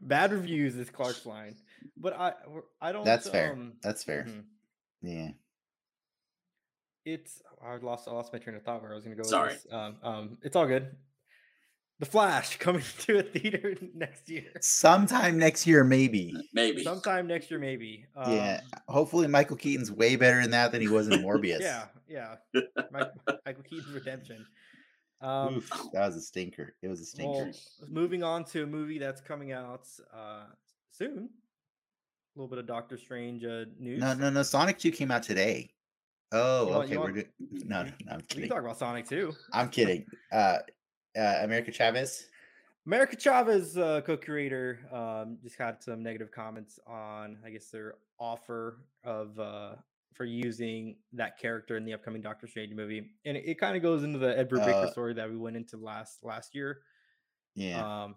Bad 0.00 0.32
reviews 0.32 0.76
is 0.76 0.88
Clark's 0.88 1.26
line, 1.26 1.56
but 1.96 2.14
I 2.18 2.32
I 2.80 2.92
don't. 2.92 3.04
that's 3.04 3.28
fair 3.28 3.52
Um, 3.52 3.74
that's 3.82 4.02
fair 4.02 4.24
mhm. 4.28 4.44
yeah 5.02 5.30
It's 7.04 7.42
I 7.62 7.76
lost 7.76 8.08
I 8.08 8.12
lost 8.12 8.32
my 8.32 8.38
train 8.38 8.56
of 8.56 8.62
thought 8.62 8.80
where 8.82 8.92
I 8.92 8.94
was 8.94 9.04
going 9.04 9.16
to 9.16 9.22
go. 9.22 9.28
Sorry. 9.28 9.52
this. 9.54 9.66
Um, 9.70 9.96
um, 10.02 10.38
it's 10.42 10.56
all 10.56 10.66
good. 10.66 10.96
The 12.00 12.06
Flash 12.06 12.56
coming 12.58 12.82
to 13.00 13.18
a 13.18 13.22
theater 13.22 13.74
next 13.94 14.28
year, 14.28 14.44
sometime 14.60 15.36
next 15.38 15.66
year 15.66 15.82
maybe 15.82 16.32
Maybe. 16.52 16.82
sometime 16.84 17.26
next 17.26 17.50
year, 17.50 17.58
maybe. 17.58 18.04
Um, 18.16 18.32
yeah 18.34 18.60
hopefully 18.88 19.26
michael 19.26 19.56
keaton's 19.56 19.90
way 19.90 20.14
better 20.16 20.40
in 20.40 20.50
that 20.52 20.70
than 20.72 20.80
he 20.80 20.88
was 20.88 21.08
in 21.08 21.20
morbius 21.24 21.60
yeah, 21.60 21.86
yeah. 22.08 22.36
Mike, 22.92 23.10
Michael 23.44 23.62
Keaton 23.64 23.92
Redemption. 23.92 24.46
Um, 25.20 25.56
Oof, 25.56 25.68
that 25.92 26.06
was 26.06 26.14
a 26.16 26.20
stinker 26.20 26.74
it 26.82 26.88
was 26.88 27.00
a 27.00 27.04
stinker 27.04 27.46
well, 27.46 27.52
moving 27.88 28.22
on 28.22 28.44
to 28.46 28.62
a 28.62 28.66
movie 28.66 28.98
that's 29.00 29.20
coming 29.20 29.50
out 29.50 29.88
uh, 30.14 30.44
soon. 30.92 31.28
A 32.36 32.38
little 32.38 32.48
bit 32.48 32.58
of 32.60 32.66
Doctor 32.66 32.96
Strange 32.96 33.44
uh, 33.44 33.64
news. 33.80 33.98
no 34.00 34.14
no 34.14 34.30
no 34.30 34.44
sonic 34.44 34.78
2 34.78 34.92
came 34.92 35.10
out 35.10 35.24
today 35.24 35.68
oh 36.30 36.68
You 36.68 36.74
okay 36.74 36.92
you 36.92 36.98
we're 37.00 37.04
want- 37.06 37.14
doing 37.16 37.26
no 37.66 37.82
no, 37.82 37.90
no 38.06 38.12
i'm 38.12 38.18
We 38.18 38.22
kidding 38.28 38.42
can 38.44 38.48
talk 38.50 38.64
about 38.64 38.78
Sonic 38.78 39.08
too. 39.08 39.34
I'm 39.52 39.68
kidding. 39.70 40.06
Uh, 40.30 40.58
uh, 41.18 41.40
America 41.42 41.72
Chavez. 41.72 42.26
America 42.86 43.16
Chavez, 43.16 43.76
uh, 43.76 44.00
co-creator, 44.00 44.80
um, 44.92 45.38
just 45.42 45.58
had 45.58 45.82
some 45.82 46.02
negative 46.02 46.30
comments 46.30 46.78
on, 46.86 47.36
I 47.44 47.50
guess, 47.50 47.68
their 47.68 47.96
offer 48.18 48.78
of 49.04 49.38
uh, 49.38 49.74
for 50.14 50.24
using 50.24 50.96
that 51.12 51.38
character 51.38 51.76
in 51.76 51.84
the 51.84 51.92
upcoming 51.92 52.22
Doctor 52.22 52.46
Strange 52.46 52.74
movie, 52.74 53.10
and 53.26 53.36
it, 53.36 53.44
it 53.46 53.60
kind 53.60 53.76
of 53.76 53.82
goes 53.82 54.04
into 54.04 54.18
the 54.18 54.38
Ed 54.38 54.48
Brubaker 54.48 54.84
Uh, 54.84 54.90
story 54.90 55.14
that 55.14 55.28
we 55.28 55.36
went 55.36 55.56
into 55.56 55.76
last 55.76 56.24
last 56.24 56.54
year. 56.54 56.80
Yeah, 57.54 58.04
Um, 58.04 58.16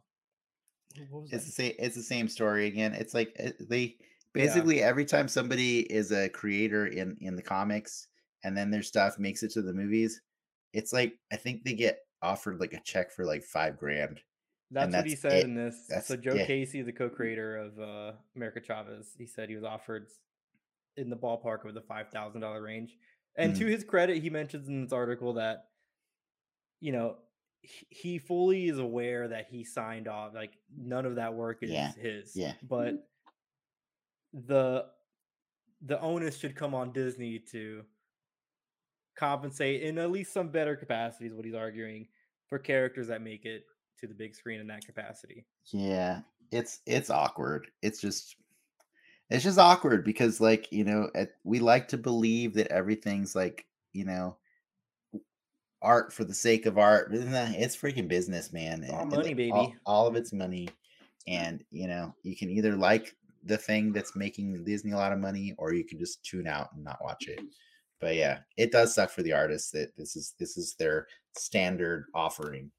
what 1.10 1.24
was 1.24 1.34
it's 1.34 1.46
the 1.46 1.52
same. 1.52 1.74
It's 1.78 1.96
the 1.96 2.04
same 2.04 2.28
story 2.28 2.68
again. 2.68 2.94
It's 2.94 3.14
like 3.14 3.36
uh, 3.44 3.52
they 3.60 3.98
basically 4.34 4.82
every 4.82 5.06
time 5.06 5.28
somebody 5.28 5.82
is 5.82 6.12
a 6.12 6.30
creator 6.30 6.88
in 6.88 7.18
in 7.20 7.36
the 7.36 7.42
comics, 7.42 8.08
and 8.44 8.56
then 8.56 8.72
their 8.72 8.84
stuff 8.84 9.20
makes 9.20 9.44
it 9.44 9.52
to 9.52 9.62
the 9.62 9.74
movies, 9.74 10.22
it's 10.74 10.94
like 10.94 11.20
I 11.32 11.36
think 11.36 11.64
they 11.64 11.74
get 11.74 12.00
offered 12.22 12.60
like 12.60 12.74
a 12.74 12.80
check 12.82 13.12
for 13.12 13.26
like 13.26 13.44
five 13.44 13.78
grand. 13.78 14.20
That's 14.74 14.96
what 14.96 15.06
he 15.06 15.16
said 15.16 15.34
it. 15.34 15.44
in 15.46 15.56
this. 15.56 15.86
That's- 15.90 16.08
so 16.08 16.16
Joe 16.16 16.34
yeah. 16.36 16.46
Casey, 16.46 16.82
the 16.82 16.94
co-creator 16.94 17.58
of 17.58 17.80
uh, 17.80 18.12
America 18.36 18.62
Chavez, 18.66 19.14
he 19.18 19.26
said 19.28 19.50
he 19.50 19.56
was 19.56 19.66
offered 19.66 20.08
in 20.98 21.10
the 21.10 21.18
ballpark 21.18 21.66
of 21.66 21.74
the 21.74 21.82
five 21.82 22.10
thousand 22.10 22.42
dollar 22.42 22.62
range. 22.62 22.96
And 23.38 23.54
Mm. 23.54 23.60
to 23.60 23.66
his 23.66 23.84
credit, 23.84 24.22
he 24.22 24.30
mentions 24.30 24.68
in 24.68 24.84
this 24.84 24.94
article 24.94 25.34
that 25.34 25.66
you 26.80 26.92
know 26.92 27.18
he, 27.62 27.86
he 27.90 28.18
fully 28.20 28.68
is 28.68 28.78
aware 28.80 29.28
that 29.30 29.48
he 29.50 29.64
signed 29.64 30.08
off. 30.08 30.34
Like 30.34 30.54
none 30.76 31.06
of 31.06 31.16
that 31.16 31.34
work 31.34 31.64
is 31.64 31.72
Yeah, 31.72 31.92
his. 31.94 32.36
yeah. 32.36 32.54
But 32.64 32.96
the 34.34 34.86
the 35.82 36.00
onus 36.00 36.38
should 36.38 36.56
come 36.56 36.74
on 36.76 36.92
Disney 36.94 37.40
to 37.52 37.84
compensate 39.15 39.82
in 39.84 39.97
at 39.97 40.12
least 40.12 40.34
some 40.34 40.50
better 40.50 40.76
capacities 40.76 41.34
what 41.34 41.45
he's 41.45 41.56
arguing, 41.56 42.08
for 42.47 42.60
characters 42.60 43.08
that 43.08 43.21
make 43.21 43.45
it 43.45 43.63
to 44.00 44.08
the 44.08 44.13
big 44.13 44.36
screen 44.36 44.60
in 44.60 44.67
that 44.67 44.86
capacity. 44.86 45.45
Yeah, 45.67 46.21
it's 46.52 46.82
it's 46.86 47.10
awkward. 47.10 47.67
It's 47.82 48.02
just 48.02 48.36
it's 49.30 49.43
just 49.43 49.60
awkward 49.60 50.04
because 50.04 50.41
like 50.41 50.71
you 50.71 50.84
know 50.84 51.10
at, 51.15 51.32
we 51.43 51.60
like 51.60 51.88
to 51.89 51.97
believe 51.97 52.54
that 52.56 52.67
everything's 52.67 53.36
like 53.36 53.65
you 53.93 54.06
know 54.06 54.36
art 55.82 56.13
for 56.13 56.24
the 56.24 56.34
sake 56.34 56.65
of 56.65 56.78
art. 56.78 57.10
It's 57.13 57.78
freaking 57.78 58.08
business, 58.08 58.52
man. 58.52 58.86
All 58.91 59.06
money, 59.06 59.30
like, 59.30 59.38
baby. 59.38 59.52
All, 59.52 59.74
all 59.86 60.08
of 60.08 60.15
it's 60.15 60.34
money, 60.34 60.69
and 61.28 61.63
you 61.71 61.88
know 61.88 62.13
you 62.24 62.36
can 62.36 62.50
either 62.50 62.76
like 62.76 63.15
the 63.43 63.58
thing 63.58 63.91
that's 63.91 64.15
making 64.15 64.63
Disney 64.63 64.91
a 64.91 64.97
lot 64.97 65.13
of 65.13 65.19
money, 65.19 65.56
or 65.58 65.74
you 65.74 65.84
can 65.84 65.97
just 65.97 66.24
tune 66.24 66.47
out 66.47 66.69
and 66.74 66.84
not 66.84 67.04
watch 67.04 67.28
it. 67.28 67.39
But 68.02 68.16
yeah, 68.16 68.40
it 68.58 68.72
does 68.72 68.96
suck 68.96 69.12
for 69.12 69.22
the 69.22 69.34
artists 69.34 69.70
that 69.72 69.96
this 69.96 70.16
is 70.16 70.34
this 70.40 70.58
is 70.58 70.76
their 70.80 71.08
standard 71.38 72.06
offering. 72.16 72.72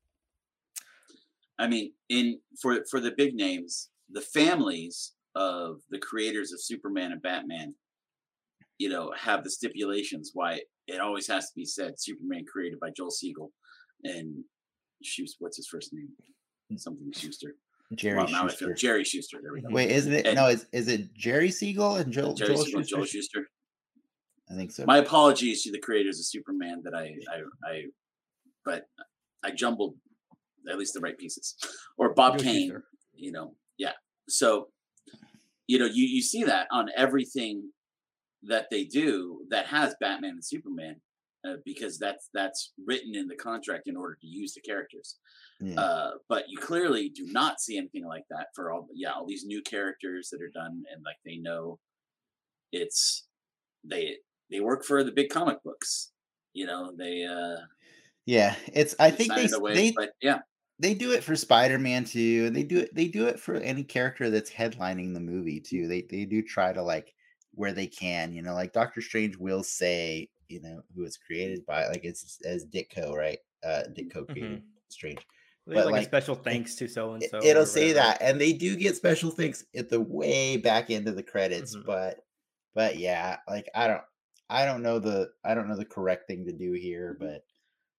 I 1.59 1.69
mean, 1.69 1.93
in 2.09 2.41
for 2.61 2.85
for 2.91 2.99
the 2.99 3.13
big 3.17 3.35
names, 3.35 3.89
the 4.11 4.21
families 4.21 5.13
of 5.37 5.77
the 5.91 5.99
creators 5.99 6.53
of 6.53 6.61
Superman 6.61 7.13
and 7.13 7.23
Batman, 7.23 7.75
you 8.79 8.89
know, 8.89 9.13
have 9.17 9.45
the 9.45 9.51
stipulations 9.51 10.33
why 10.35 10.61
it 10.89 11.01
always 11.01 11.29
has 11.29 11.47
to 11.47 11.53
be 11.55 11.65
said 11.65 11.95
Superman 11.99 12.45
created 12.53 12.81
by 12.81 12.91
Joel 12.91 13.13
Siegel 13.13 13.53
and 14.03 14.43
Shuster. 15.05 15.37
What's 15.39 15.57
his 15.57 15.69
first 15.69 15.93
name? 15.93 16.09
Hmm. 16.69 16.77
Something 16.77 17.13
Shuster. 17.15 17.55
Jerry 17.95 18.17
well, 18.17 18.29
now 18.29 18.47
I 18.47 18.49
feel 18.49 18.71
Shuster. 18.71 18.75
Jerry 18.75 19.05
Shuster. 19.05 19.39
There 19.41 19.53
we 19.53 19.61
go. 19.61 19.69
Wait, 19.71 19.91
isn't 19.91 20.13
it? 20.13 20.27
And- 20.27 20.35
no, 20.35 20.49
is 20.49 20.67
is 20.73 20.89
it 20.89 21.15
Jerry 21.15 21.53
Siegel 21.53 21.97
and 21.97 22.13
Joel, 22.13 22.35
Jerry 22.35 22.57
Joel 22.57 22.65
Siegel 22.65 22.81
and 22.81 22.89
Shuster? 22.89 22.97
Joel 22.97 23.07
Shuster. 23.07 23.47
I 24.53 24.57
think 24.57 24.71
so. 24.73 24.85
My 24.87 24.99
apologies 24.99 25.63
to 25.63 25.73
the 25.73 25.79
creators 25.79 26.19
of 26.19 26.27
Superman 26.27 26.83
that 26.85 26.95
I 26.95 27.15
I, 27.33 27.71
I 27.71 27.85
but 28.65 28.85
I 29.43 29.51
jumbled 29.51 29.97
at 30.71 30.79
least 30.79 30.95
the 30.95 31.01
right 31.01 31.17
pieces. 31.19 31.57
Or 31.97 32.15
Bob 32.15 32.39
Kane, 32.39 32.69
Shuster. 32.69 32.85
you 33.15 33.33
know. 33.33 33.55
Yeah. 33.79 33.93
So 34.29 34.69
you 35.67 35.79
know, 35.79 35.87
you, 35.87 36.05
you 36.05 36.21
see 36.23 36.45
that 36.45 36.67
on 36.71 36.89
everything 36.97 37.71
that 38.43 38.67
they 38.71 38.85
do 38.85 39.41
that 39.51 39.67
has 39.67 39.95
Batman 40.01 40.33
and 40.33 40.45
Superman. 40.45 40.97
uh, 41.47 41.55
because 41.65 41.99
that's 41.99 42.29
that's 42.35 42.73
written 42.87 43.15
in 43.15 43.27
the 43.27 43.35
contract 43.37 43.89
in 43.89 43.97
order 43.97 44.17
to 44.21 44.27
use 44.27 44.55
the 44.55 44.61
characters. 44.61 45.19
Yeah. 45.61 45.81
Uh, 45.81 46.11
but 46.29 46.45
you 46.49 46.59
clearly 46.59 47.09
do 47.09 47.27
not 47.27 47.61
see 47.61 47.77
anything 47.79 48.07
like 48.07 48.25
that 48.31 48.49
for 48.55 48.73
all 48.73 48.87
yeah 48.95 49.13
all 49.13 49.27
these 49.27 49.45
new 49.45 49.63
characters 49.63 50.29
that 50.31 50.43
are 50.43 50.51
done 50.55 50.83
and 50.93 51.03
like 51.05 51.17
they 51.25 51.37
know 51.37 51.79
it's 52.73 53.27
they 53.85 54.17
they 54.53 54.61
work 54.61 54.85
for 54.85 55.03
the 55.03 55.13
big 55.13 55.31
comic 55.31 55.63
books. 55.65 56.13
You 56.55 56.67
know 56.67 56.93
they 56.97 57.25
uh 57.25 57.57
yeah, 58.27 58.55
it's. 58.73 58.95
I 59.01 59.11
think 59.11 59.35
they 59.35 59.49
away, 59.51 59.75
they 59.75 59.93
but 59.93 60.11
yeah 60.21 60.41
they 60.79 60.95
do 60.95 61.13
it 61.13 61.25
for 61.25 61.37
Spider-Man 61.37 62.05
too, 62.05 62.45
and 62.47 62.57
they 62.57 62.63
do 62.63 62.81
it. 62.81 62.95
They 62.95 63.09
do 63.09 63.27
it 63.27 63.39
for 63.39 63.55
any 63.57 63.85
character 63.85 64.31
that's 64.31 64.51
headlining 64.51 65.15
the 65.15 65.21
movie 65.21 65.61
too. 65.61 65.89
They 65.89 66.03
they 66.03 66.25
do 66.25 66.43
try 66.43 66.73
to 66.73 66.83
like 66.83 67.15
where 67.55 67.73
they 67.73 67.87
can, 67.87 68.33
you 68.33 68.43
know, 68.43 68.55
like 68.55 68.73
Doctor 68.73 69.01
Strange 69.01 69.37
will 69.37 69.63
say, 69.63 70.29
you 70.49 70.61
know, 70.61 70.83
who 70.95 71.03
was 71.03 71.17
created 71.19 71.67
by, 71.67 71.87
like 71.89 72.05
it's 72.05 72.39
as 72.45 72.65
Ditko, 72.65 73.15
right? 73.15 73.39
Uh, 73.63 73.83
Ditko 73.91 74.29
created 74.29 74.63
Strange. 74.89 75.27
They 75.67 75.75
But, 75.75 75.87
like, 75.87 75.93
like, 75.93 76.03
a 76.03 76.07
special 76.07 76.35
thanks 76.35 76.75
to 76.77 76.89
so 76.89 77.15
and 77.15 77.23
so. 77.23 77.41
It'll 77.43 77.67
say 77.67 77.93
that, 77.93 78.21
and 78.21 78.41
they 78.41 78.53
do 78.53 78.75
get 78.77 78.97
special 78.97 79.31
thanks 79.31 79.65
at 79.77 79.89
the 79.91 80.01
way 80.01 80.57
back 80.57 80.91
end 80.91 81.07
of 81.09 81.15
the 81.15 81.23
credits, 81.23 81.77
Mhm. 81.77 81.85
but 81.87 82.25
but 82.75 82.97
yeah, 82.99 83.39
like 83.49 83.69
I 83.75 83.87
don't 83.87 84.03
I 84.53 84.65
don't 84.65 84.83
know 84.83 84.99
the 84.99 85.31
I 85.45 85.55
don't 85.55 85.69
know 85.69 85.77
the 85.77 85.85
correct 85.85 86.27
thing 86.29 86.45
to 86.45 86.53
do 86.53 86.73
here, 86.73 87.17
mm-hmm. 87.19 87.27
but 87.27 87.45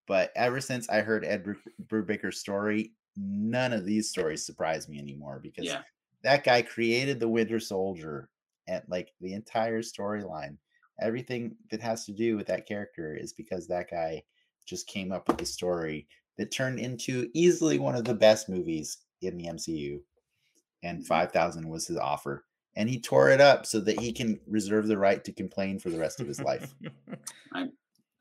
but 0.08 0.32
ever 0.36 0.60
since 0.62 0.90
I 0.90 1.02
heard 1.02 1.26
Ed 1.26 1.46
Brubaker's 1.88 2.40
story, 2.40 2.92
none 3.18 3.74
of 3.74 3.86
these 3.86 4.10
stories 4.10 4.46
surprise 4.46 4.88
me 4.88 5.00
anymore 5.00 5.40
because 5.42 5.66
yeah 5.66 5.82
that 6.24 6.44
guy 6.44 6.62
created 6.62 7.20
the 7.20 7.28
Winter 7.28 7.60
Soldier 7.60 8.30
and 8.68 8.82
like 8.88 9.12
the 9.22 9.34
entire 9.34 9.82
storyline. 9.82 10.58
Everything 11.02 11.56
that 11.70 11.82
has 11.82 12.06
to 12.06 12.14
do 12.14 12.38
with 12.38 12.48
that 12.48 12.66
character 12.66 13.16
is 13.16 13.34
because 13.34 13.68
that 13.68 13.90
guy 13.90 14.24
just 14.66 14.88
came 14.88 15.12
up 15.12 15.28
with 15.28 15.38
the 15.38 15.46
story 15.46 16.08
that 16.38 16.52
turned 16.52 16.80
into 16.80 17.30
easily 17.34 17.78
one 17.78 17.96
of 17.96 18.06
the 18.06 18.14
best 18.14 18.48
movies 18.48 19.00
in 19.22 19.38
the 19.38 19.46
MCU. 19.46 20.00
And 20.84 21.00
mm-hmm. 21.00 21.06
5000 21.08 21.68
was 21.68 21.88
his 21.88 21.98
offer. 21.98 22.46
And 22.76 22.90
he 22.90 23.00
tore 23.00 23.30
it 23.30 23.40
up 23.40 23.66
so 23.66 23.80
that 23.82 24.00
he 24.00 24.12
can 24.12 24.40
reserve 24.48 24.88
the 24.88 24.98
right 24.98 25.24
to 25.26 25.32
complain 25.32 25.78
for 25.80 25.90
the 25.90 26.00
rest 26.00 26.20
of 26.20 26.28
his 26.28 26.42
life. 26.42 26.74
I 27.54 27.68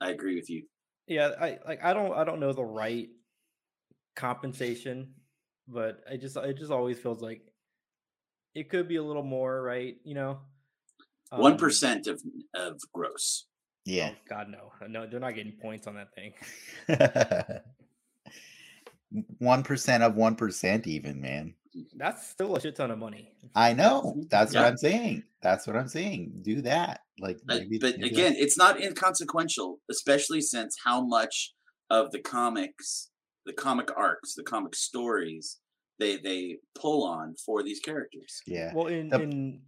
I 0.01 0.11
agree 0.11 0.35
with 0.37 0.51
you. 0.51 0.65
yeah, 1.07 1.31
I 1.41 1.59
like 1.67 1.83
I 1.83 1.93
don't 1.95 2.13
I 2.13 2.25
don't 2.25 2.41
know 2.41 2.53
the 2.53 2.65
right 2.65 3.09
compensation, 4.15 5.15
but 5.69 6.01
I 6.11 6.17
just 6.17 6.37
it 6.37 6.59
just 6.59 6.71
always 6.71 6.99
feels 6.99 7.23
like 7.23 7.43
it 8.55 8.69
could 8.69 8.89
be 8.89 8.97
a 8.97 9.03
little 9.03 9.23
more, 9.23 9.63
right? 9.63 9.97
You 10.05 10.15
know, 10.15 10.41
One 11.31 11.53
Um, 11.53 11.59
percent 11.59 12.07
of 12.07 12.21
of 12.55 12.79
gross. 12.93 13.47
Yeah. 13.87 14.11
oh, 14.15 14.19
God 14.29 14.49
no, 14.49 14.71
no, 14.87 15.07
they're 15.07 15.19
not 15.19 15.35
getting 15.35 15.53
points 15.61 15.87
on 15.87 15.95
that 15.97 16.15
thing. 16.15 16.35
1% 19.43 20.01
of 20.03 20.15
1% 20.15 20.87
even, 20.87 21.21
man. 21.21 21.55
That's 21.97 22.29
still 22.29 22.57
a 22.57 22.61
shit 22.61 22.77
ton 22.77 22.91
of 22.91 22.99
money. 22.99 23.33
I 23.55 23.73
know. 23.73 24.17
That's 24.31 24.55
what 24.55 24.65
I'm 24.65 24.77
saying. 24.77 25.23
That's 25.43 25.67
what 25.67 25.77
I'm 25.77 25.89
saying. 25.89 26.33
Do 26.43 26.63
that. 26.63 27.01
Like, 27.19 27.39
maybe, 27.47 27.79
but 27.79 27.99
maybe 27.99 28.09
again, 28.15 28.35
it's 28.37 28.57
not 28.59 28.81
inconsequential, 28.81 29.79
especially 29.91 30.41
since 30.41 30.77
how 30.85 31.05
much 31.05 31.55
of 31.91 32.11
the 32.11 32.21
comics, 32.21 33.11
the 33.47 33.53
comic 33.53 33.89
arcs, 33.97 34.35
the 34.35 34.43
comic 34.43 34.75
stories, 34.75 35.59
they 35.99 36.17
they 36.17 36.59
pull 36.75 37.05
on 37.07 37.35
for 37.45 37.63
these 37.63 37.81
characters. 37.81 38.41
yeah. 38.47 38.73
Well, 38.75 38.87
in 38.89 39.09
The- 39.09 39.21
in 39.23 39.61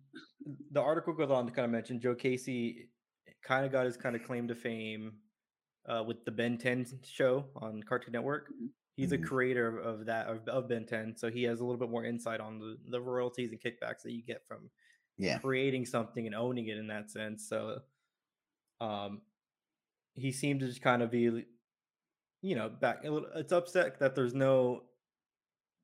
the 0.73 0.81
article 0.81 1.14
goes 1.14 1.31
on 1.31 1.47
to 1.47 1.53
kind 1.53 1.64
of 1.64 1.71
mention 1.71 2.01
Joe 2.01 2.14
Casey 2.14 2.88
kind 3.47 3.64
of 3.64 3.73
got 3.73 3.87
his 3.87 3.97
kind 3.97 4.14
of 4.17 4.23
claim 4.25 4.49
to 4.49 4.55
fame 4.55 5.12
uh, 5.88 6.03
with 6.07 6.25
the 6.25 6.31
Ben 6.31 6.59
10 6.59 6.87
show 7.05 7.47
on 7.57 7.83
Cartoon 7.83 8.12
Network. 8.12 8.49
He's 8.96 9.11
Mhm. 9.11 9.24
a 9.24 9.26
creator 9.26 9.78
of 9.78 10.07
that 10.07 10.28
of, 10.28 10.46
of 10.48 10.68
Ben 10.68 10.87
10, 10.87 11.16
so 11.16 11.30
he 11.30 11.42
has 11.44 11.61
a 11.61 11.64
little 11.64 11.78
bit 11.80 11.90
more 11.90 12.04
insight 12.04 12.40
on 12.40 12.59
the, 12.59 12.78
the 12.90 13.00
royalties 13.00 13.50
and 13.50 13.61
kickbacks 13.61 14.02
that 14.02 14.12
you 14.12 14.22
get 14.22 14.46
from 14.46 14.70
Yeah. 15.18 15.38
creating 15.38 15.87
something 15.87 16.26
and 16.26 16.35
owning 16.35 16.68
it 16.68 16.78
in 16.78 16.87
that 16.88 17.11
sense. 17.11 17.48
So, 17.48 17.80
um, 18.80 19.22
he 20.14 20.30
seemed 20.33 20.61
to 20.61 20.66
just 20.68 20.80
kind 20.83 21.02
of 21.02 21.11
be, 21.11 21.44
you 22.42 22.54
know, 22.54 22.68
back. 22.68 23.04
a 23.04 23.11
little- 23.11 23.30
It's 23.35 23.52
upset 23.52 23.98
that 23.98 24.14
there's 24.14 24.35
no, 24.35 24.85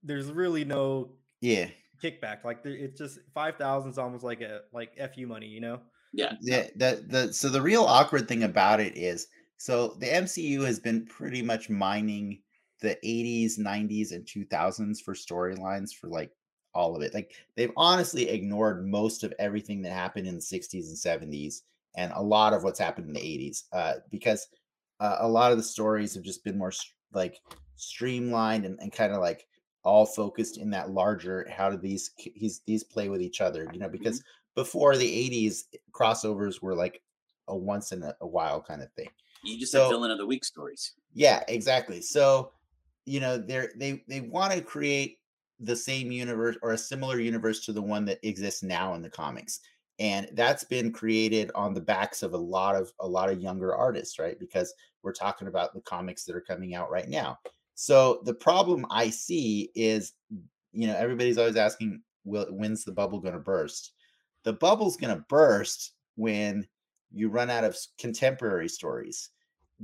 there's 0.03 0.31
really 0.31 0.65
no 0.65 1.19
Yeah. 1.41 1.71
kickback. 2.03 2.45
Like 2.45 2.63
there, 2.63 2.77
it's 2.77 2.99
just 2.99 3.19
five 3.35 3.57
thousand 3.57 3.91
is 3.91 3.99
almost 3.99 4.23
like 4.25 4.41
a 4.41 4.63
like 4.73 4.97
fu 5.15 5.27
money, 5.27 5.47
you 5.49 5.61
know. 5.61 5.83
Yeah, 6.13 6.37
Yeah. 6.41 6.69
The, 6.77 7.05
the, 7.07 7.33
so 7.33 7.49
the 7.49 7.63
real 7.63 7.83
awkward 7.85 8.29
thing 8.29 8.43
about 8.45 8.81
it 8.81 8.97
is 8.97 9.29
so 9.59 9.95
the 9.95 10.07
MCU 10.07 10.63
has 10.65 10.79
been 10.81 11.07
pretty 11.07 11.43
much 11.43 11.69
mining 11.69 12.43
the 12.81 12.97
80s, 13.05 13.59
90s, 13.59 14.13
and 14.13 14.25
2000s 14.27 15.01
for 15.01 15.15
storylines 15.15 15.93
for 15.95 16.09
like 16.09 16.33
all 16.75 16.95
of 16.97 17.03
it. 17.03 17.13
Like 17.15 17.33
they've 17.57 17.73
honestly 17.77 18.29
ignored 18.29 18.87
most 18.87 19.25
of 19.25 19.35
everything 19.39 19.83
that 19.83 19.93
happened 19.93 20.27
in 20.27 20.35
the 20.37 20.41
60s 20.41 20.89
and 20.89 20.97
70s 20.97 21.63
and 21.97 22.13
a 22.15 22.23
lot 22.23 22.53
of 22.53 22.63
what's 22.63 22.79
happened 22.79 23.09
in 23.09 23.13
the 23.13 23.21
80s 23.21 23.65
uh, 23.73 23.95
because 24.11 24.47
uh, 25.01 25.17
a 25.21 25.29
lot 25.29 25.51
of 25.51 25.59
the 25.59 25.65
stories 25.65 26.15
have 26.15 26.23
just 26.23 26.45
been 26.45 26.57
more 26.59 26.73
like 27.13 27.41
streamlined 27.77 28.65
and, 28.65 28.79
and 28.81 28.93
kind 28.93 29.13
of 29.13 29.21
like 29.21 29.47
all 29.83 30.07
focused 30.07 30.59
in 30.59 30.71
that 30.71 30.91
larger 30.91 31.47
how 31.51 31.71
do 31.71 31.77
these 31.77 32.11
k- 32.19 32.35
these 32.67 32.85
play 32.85 33.09
with 33.09 33.23
each 33.23 33.41
other 33.41 33.67
you 33.73 33.79
know 33.81 33.89
because 33.89 34.23
before 34.55 34.97
the 34.97 35.07
80s 35.31 35.65
crossovers 35.91 36.61
were 36.63 36.75
like 36.75 37.01
a 37.49 37.57
once 37.57 37.91
in 37.93 38.03
a, 38.03 38.15
a 38.21 38.27
while 38.27 38.61
kind 38.61 38.83
of 38.83 38.93
thing 38.93 39.09
you 39.43 39.59
just 39.59 39.73
So- 39.73 39.81
have 39.81 39.91
villain 39.91 40.11
of 40.11 40.19
the 40.19 40.27
week 40.27 40.45
stories. 40.45 40.93
yeah, 41.15 41.43
exactly. 41.49 42.01
So, 42.03 42.53
you 43.07 43.21
know, 43.21 43.39
they're 43.39 43.71
they 43.77 44.03
they 44.09 44.21
want 44.21 44.53
to 44.53 44.61
create 44.61 45.19
the 45.61 45.77
same 45.77 46.11
universe 46.11 46.57
or 46.63 46.73
a 46.73 46.79
similar 46.79 47.21
universe 47.21 47.65
to 47.67 47.73
the 47.73 47.83
one 47.83 48.05
that 48.07 48.19
exists 48.27 48.63
now 48.63 48.95
in 48.95 49.03
the 49.03 49.11
comics. 49.11 49.61
And 49.99 50.31
that's 50.33 50.65
been 50.65 50.93
created 50.93 51.51
on 51.55 51.75
the 51.75 51.81
backs 51.81 52.23
of 52.23 52.33
a 52.33 52.39
lot 52.39 52.75
of 52.75 52.91
a 53.01 53.07
lot 53.07 53.31
of 53.31 53.41
younger 53.41 53.75
artists, 53.75 54.19
right? 54.19 54.39
Because 54.39 54.73
we're 55.03 55.13
talking 55.13 55.49
about 55.49 55.75
the 55.75 55.83
comics 55.83 56.25
that 56.25 56.37
are 56.37 56.41
coming 56.41 56.75
out 56.75 56.91
right 56.91 57.09
now. 57.09 57.39
So 57.75 58.21
the 58.25 58.35
problem 58.35 58.87
I 58.91 59.11
see 59.11 59.71
is, 59.75 60.15
you 60.73 60.87
know, 60.87 60.97
everybody's 60.97 61.39
always 61.39 61.57
asking, 61.57 62.03
"Will 62.25 62.47
when's 62.47 62.85
the 62.85 62.93
bubble 62.93 63.21
going 63.21 63.35
to 63.35 63.41
burst?" 63.41 63.93
The 64.45 64.53
bubble's 64.55 64.97
going 64.97 65.15
to 65.15 65.25
burst 65.29 65.93
when 66.17 66.67
you 67.13 67.29
run 67.29 67.51
out 67.51 67.65
of 67.65 67.77
contemporary 67.99 68.69
stories 68.69 69.31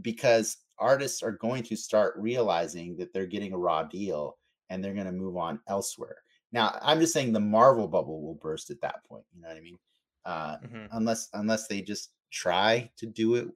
because 0.03 0.59
artists 0.79 1.23
are 1.23 1.33
going 1.33 1.63
to 1.65 1.77
start 1.77 2.15
realizing 2.19 2.97
that 2.97 3.13
they're 3.13 3.27
getting 3.27 3.53
a 3.53 3.59
raw 3.59 3.83
deal 3.83 4.37
and 4.71 4.83
they're 4.83 4.95
going 4.95 5.07
to 5.07 5.13
move 5.13 5.37
on 5.37 5.61
elsewhere. 5.69 6.17
Now, 6.53 6.79
I'm 6.83 7.01
just 7.01 7.13
saying 7.13 7.33
the 7.33 7.41
Marvel 7.41 7.89
bubble 7.89 8.23
will 8.23 8.35
burst 8.35 8.71
at 8.71 8.81
that 8.81 9.05
point. 9.09 9.25
You 9.35 9.43
know 9.43 9.49
what 9.49 9.57
I 9.57 9.61
mean? 9.61 9.79
Uh, 10.25 10.57
unless 10.93 11.29
unless 11.35 11.69
they 11.69 11.81
just 11.81 12.11
try 12.31 12.91
to 12.97 13.07
do 13.07 13.37
it 13.37 13.49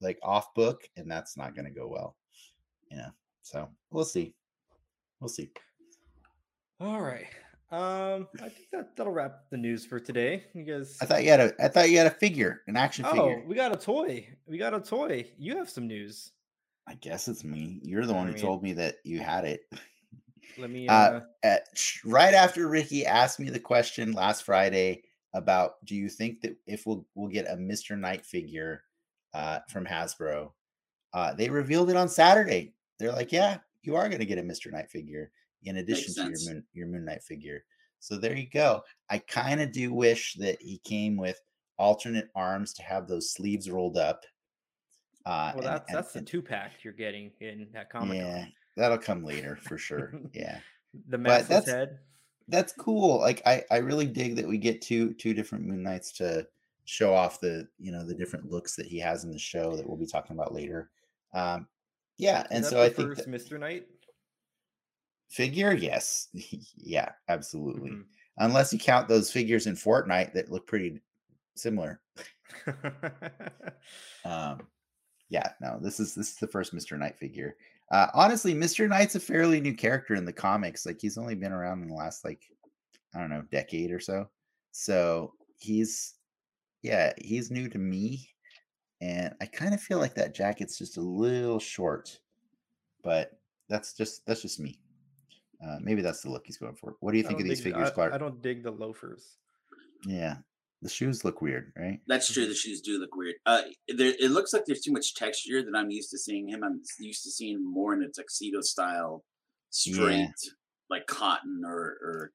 like 0.00 0.18
off 0.22 0.52
book, 0.54 0.82
and 0.96 1.10
that's 1.10 1.36
not 1.36 1.54
going 1.54 1.64
to 1.66 1.70
go 1.70 1.86
well. 1.88 2.16
You 2.90 2.98
know, 2.98 3.10
so 3.42 3.68
we'll 3.90 4.04
see. 4.04 4.34
We'll 5.20 5.28
see. 5.28 5.50
All 6.80 7.00
right. 7.00 7.26
Um, 7.72 8.26
I 8.42 8.48
think 8.48 8.68
that 8.72 8.96
that'll 8.96 9.12
wrap 9.12 9.42
the 9.50 9.56
news 9.56 9.86
for 9.86 10.00
today. 10.00 10.44
You 10.54 10.64
guys. 10.64 10.98
I 11.00 11.04
thought 11.06 11.22
you 11.22 11.30
had 11.30 11.40
a 11.40 11.64
I 11.64 11.68
thought 11.68 11.88
you 11.90 11.98
had 11.98 12.08
a 12.08 12.10
figure, 12.10 12.62
an 12.66 12.76
action 12.76 13.04
figure. 13.04 13.20
oh, 13.22 13.28
figure. 13.28 13.44
we 13.46 13.54
got 13.54 13.72
a 13.72 13.76
toy. 13.76 14.26
We 14.46 14.58
got 14.58 14.74
a 14.74 14.80
toy. 14.80 15.26
You 15.38 15.56
have 15.56 15.70
some 15.70 15.86
news. 15.86 16.32
I 16.88 16.94
guess 16.94 17.28
it's 17.28 17.44
me. 17.44 17.78
You're 17.84 18.06
the 18.06 18.14
I 18.14 18.16
one 18.16 18.26
who 18.26 18.32
mean- 18.32 18.42
told 18.42 18.62
me 18.64 18.72
that 18.72 18.96
you 19.04 19.20
had 19.20 19.44
it. 19.44 19.62
Let 20.58 20.70
me. 20.70 20.88
Uh, 20.88 20.92
Uh, 20.92 21.20
at, 21.44 21.68
right 22.04 22.34
after 22.34 22.66
Ricky 22.68 23.06
asked 23.06 23.38
me 23.38 23.50
the 23.50 23.60
question 23.60 24.12
last 24.12 24.42
Friday 24.42 25.04
about 25.32 25.74
do 25.84 25.94
you 25.94 26.08
think 26.08 26.40
that 26.40 26.56
if 26.66 26.86
we'll 26.86 27.06
we'll 27.14 27.28
get 27.28 27.46
a 27.48 27.54
Mr. 27.56 27.96
Knight 27.96 28.26
figure 28.26 28.82
uh, 29.32 29.60
from 29.68 29.86
Hasbro, 29.86 30.50
uh, 31.14 31.34
they 31.34 31.48
revealed 31.48 31.88
it 31.90 31.96
on 31.96 32.08
Saturday. 32.08 32.74
They're 32.98 33.12
like, 33.12 33.30
yeah, 33.30 33.58
you 33.82 33.94
are 33.94 34.08
going 34.08 34.18
to 34.18 34.26
get 34.26 34.38
a 34.38 34.42
Mr. 34.42 34.72
Knight 34.72 34.90
figure 34.90 35.30
in 35.64 35.76
addition 35.78 36.14
to 36.14 36.20
your. 36.22 36.54
Moon 36.54 36.64
your 36.72 36.86
Moon 36.86 37.04
Knight 37.04 37.22
figure. 37.22 37.64
So 37.98 38.16
there 38.16 38.34
you 38.36 38.48
go. 38.52 38.82
I 39.10 39.18
kind 39.18 39.60
of 39.60 39.72
do 39.72 39.92
wish 39.92 40.34
that 40.34 40.60
he 40.60 40.78
came 40.84 41.16
with 41.16 41.38
alternate 41.78 42.28
arms 42.34 42.72
to 42.74 42.82
have 42.82 43.06
those 43.08 43.30
sleeves 43.32 43.70
rolled 43.70 43.98
up. 43.98 44.24
Uh, 45.26 45.52
well, 45.54 45.64
and- 45.64 45.66
that's 45.66 45.88
and- 45.88 45.98
that's 45.98 46.12
the 46.12 46.22
two 46.22 46.42
pack 46.42 46.72
you're 46.82 46.92
getting 46.92 47.30
in 47.40 47.68
that 47.72 47.90
comic. 47.90 48.16
yeah, 48.18 48.46
that'll 48.76 48.98
come 48.98 49.22
later 49.24 49.56
for 49.56 49.76
sure. 49.78 50.12
Yeah 50.32 50.60
The 51.08 51.18
that's- 51.18 51.66
head. 51.68 51.98
that's 52.48 52.72
cool. 52.72 53.18
Like 53.20 53.42
I, 53.46 53.62
I 53.70 53.78
really 53.78 54.06
dig 54.06 54.36
that 54.36 54.48
we 54.48 54.58
get 54.58 54.80
two 54.80 55.12
two 55.14 55.34
different 55.34 55.66
Moon 55.66 55.82
Knights 55.82 56.12
to 56.12 56.46
show 56.86 57.14
off 57.14 57.38
the 57.40 57.68
you 57.78 57.92
know 57.92 58.04
the 58.04 58.14
different 58.14 58.50
looks 58.50 58.74
that 58.76 58.86
he 58.86 58.98
has 58.98 59.24
in 59.24 59.30
the 59.30 59.38
show 59.38 59.76
that 59.76 59.86
we'll 59.86 59.98
be 59.98 60.06
talking 60.06 60.36
about 60.36 60.54
later. 60.54 60.90
Um, 61.34 61.68
yeah, 62.16 62.46
and 62.50 62.64
so 62.64 62.76
the 62.76 62.82
I 62.84 62.88
think 62.88 63.14
that 63.16 63.28
Mr. 63.28 63.58
Knight. 63.60 63.86
Figure, 65.30 65.72
yes, 65.74 66.28
yeah, 66.76 67.12
absolutely. 67.28 67.92
Mhm. 67.92 68.04
Unless 68.38 68.72
you 68.72 68.78
count 68.78 69.08
those 69.08 69.32
figures 69.32 69.66
in 69.68 69.74
Fortnite 69.76 70.34
that 70.34 70.50
look 70.50 70.66
pretty 70.66 71.00
similar. 71.56 72.02
Um, 74.24 74.68
Yeah, 75.30 75.52
no, 75.60 75.78
this 75.80 76.00
is 76.00 76.14
this 76.14 76.30
is 76.32 76.36
the 76.36 76.48
first 76.48 76.74
Mr. 76.74 76.98
Knight 76.98 77.18
figure. 77.18 77.56
Uh, 77.92 78.08
honestly, 78.14 78.54
Mr. 78.54 78.88
Knight's 78.88 79.16
a 79.16 79.20
fairly 79.20 79.60
new 79.60 79.74
character 79.74 80.14
in 80.16 80.24
the 80.26 80.32
comics. 80.32 80.86
Like 80.86 81.00
he's 81.00 81.18
only 81.18 81.34
been 81.36 81.52
around 81.52 81.82
in 81.82 81.88
the 81.88 81.94
last 81.94 82.24
like 82.24 82.42
I 83.14 83.20
don't 83.20 83.30
know 83.30 83.42
decade 83.52 83.92
or 83.92 84.00
so. 84.00 84.30
So 84.72 85.34
he's 85.58 86.14
yeah 86.82 87.12
he's 87.18 87.50
new 87.50 87.68
to 87.70 87.78
me, 87.78 88.28
and 89.00 89.34
I 89.40 89.46
kind 89.46 89.74
of 89.74 89.82
feel 89.82 89.98
like 89.98 90.14
that 90.16 90.34
jacket's 90.34 90.78
just 90.78 90.98
a 90.98 91.02
little 91.02 91.60
short, 91.60 92.20
but 93.04 93.40
that's 93.68 93.94
just 93.94 94.26
that's 94.26 94.42
just 94.42 94.60
me. 94.60 94.80
Uh, 95.64 95.76
maybe 95.80 96.00
that's 96.02 96.22
the 96.22 96.30
look 96.30 96.42
he's 96.46 96.56
going 96.56 96.74
for. 96.74 96.96
What 97.00 97.12
do 97.12 97.18
you 97.18 97.24
think 97.24 97.38
of 97.40 97.44
these 97.46 97.58
dig- 97.58 97.72
figures, 97.74 97.88
I, 97.88 97.92
Clark? 97.92 98.12
I 98.14 98.18
don't 98.18 98.40
dig 98.42 98.62
the 98.62 98.70
loafers. 98.70 99.36
Yeah, 100.06 100.36
the 100.80 100.88
shoes 100.88 101.24
look 101.24 101.42
weird, 101.42 101.72
right? 101.76 102.00
That's 102.06 102.32
true. 102.32 102.46
The 102.46 102.54
shoes 102.54 102.80
do 102.80 102.98
look 102.98 103.14
weird. 103.14 103.34
Uh, 103.44 103.62
there, 103.88 104.14
it 104.18 104.30
looks 104.30 104.52
like 104.54 104.64
there's 104.66 104.80
too 104.80 104.92
much 104.92 105.14
texture 105.14 105.62
that 105.62 105.76
I'm 105.76 105.90
used 105.90 106.10
to 106.12 106.18
seeing 106.18 106.48
him. 106.48 106.64
I'm 106.64 106.80
used 106.98 107.22
to 107.24 107.30
seeing 107.30 107.62
more 107.62 107.92
in 107.92 108.02
a 108.02 108.08
tuxedo 108.08 108.60
style, 108.62 109.22
straight 109.70 110.28
like 110.88 111.06
cotton 111.06 111.62
or 111.64 111.76
or 112.02 112.32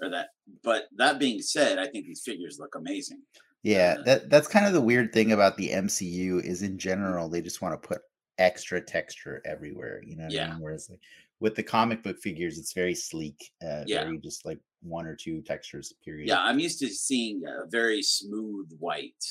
or 0.00 0.10
that. 0.10 0.28
But 0.62 0.84
that 0.96 1.18
being 1.18 1.40
said, 1.42 1.78
I 1.78 1.86
think 1.88 2.06
these 2.06 2.22
figures 2.24 2.58
look 2.60 2.74
amazing. 2.76 3.22
Yeah, 3.64 3.96
Uh, 3.98 4.02
that 4.04 4.30
that's 4.30 4.46
kind 4.46 4.66
of 4.66 4.72
the 4.72 4.80
weird 4.80 5.12
thing 5.12 5.32
about 5.32 5.56
the 5.56 5.70
MCU 5.70 6.44
is 6.44 6.62
in 6.62 6.78
general 6.78 7.28
they 7.28 7.40
just 7.42 7.60
want 7.60 7.80
to 7.80 7.88
put 7.88 7.98
extra 8.38 8.80
texture 8.80 9.42
everywhere. 9.44 10.00
You 10.06 10.14
know 10.16 10.22
what 10.24 10.32
I 10.32 10.34
Yeah. 10.36 10.50
mean? 10.52 10.60
Whereas 10.62 10.88
like 10.88 11.00
with 11.40 11.54
the 11.54 11.62
comic 11.62 12.02
book 12.02 12.18
figures, 12.20 12.58
it's 12.58 12.72
very 12.72 12.94
sleek. 12.94 13.36
Uh, 13.62 13.84
Yeah. 13.86 14.04
very 14.04 14.18
just 14.18 14.44
like 14.44 14.58
one 14.82 15.06
or 15.06 15.14
two 15.16 15.42
textures. 15.42 15.92
Period. 16.04 16.28
Yeah, 16.28 16.40
I'm 16.40 16.58
used 16.58 16.78
to 16.80 16.88
seeing 16.88 17.42
a 17.46 17.66
very 17.68 18.02
smooth 18.02 18.70
white 18.78 19.24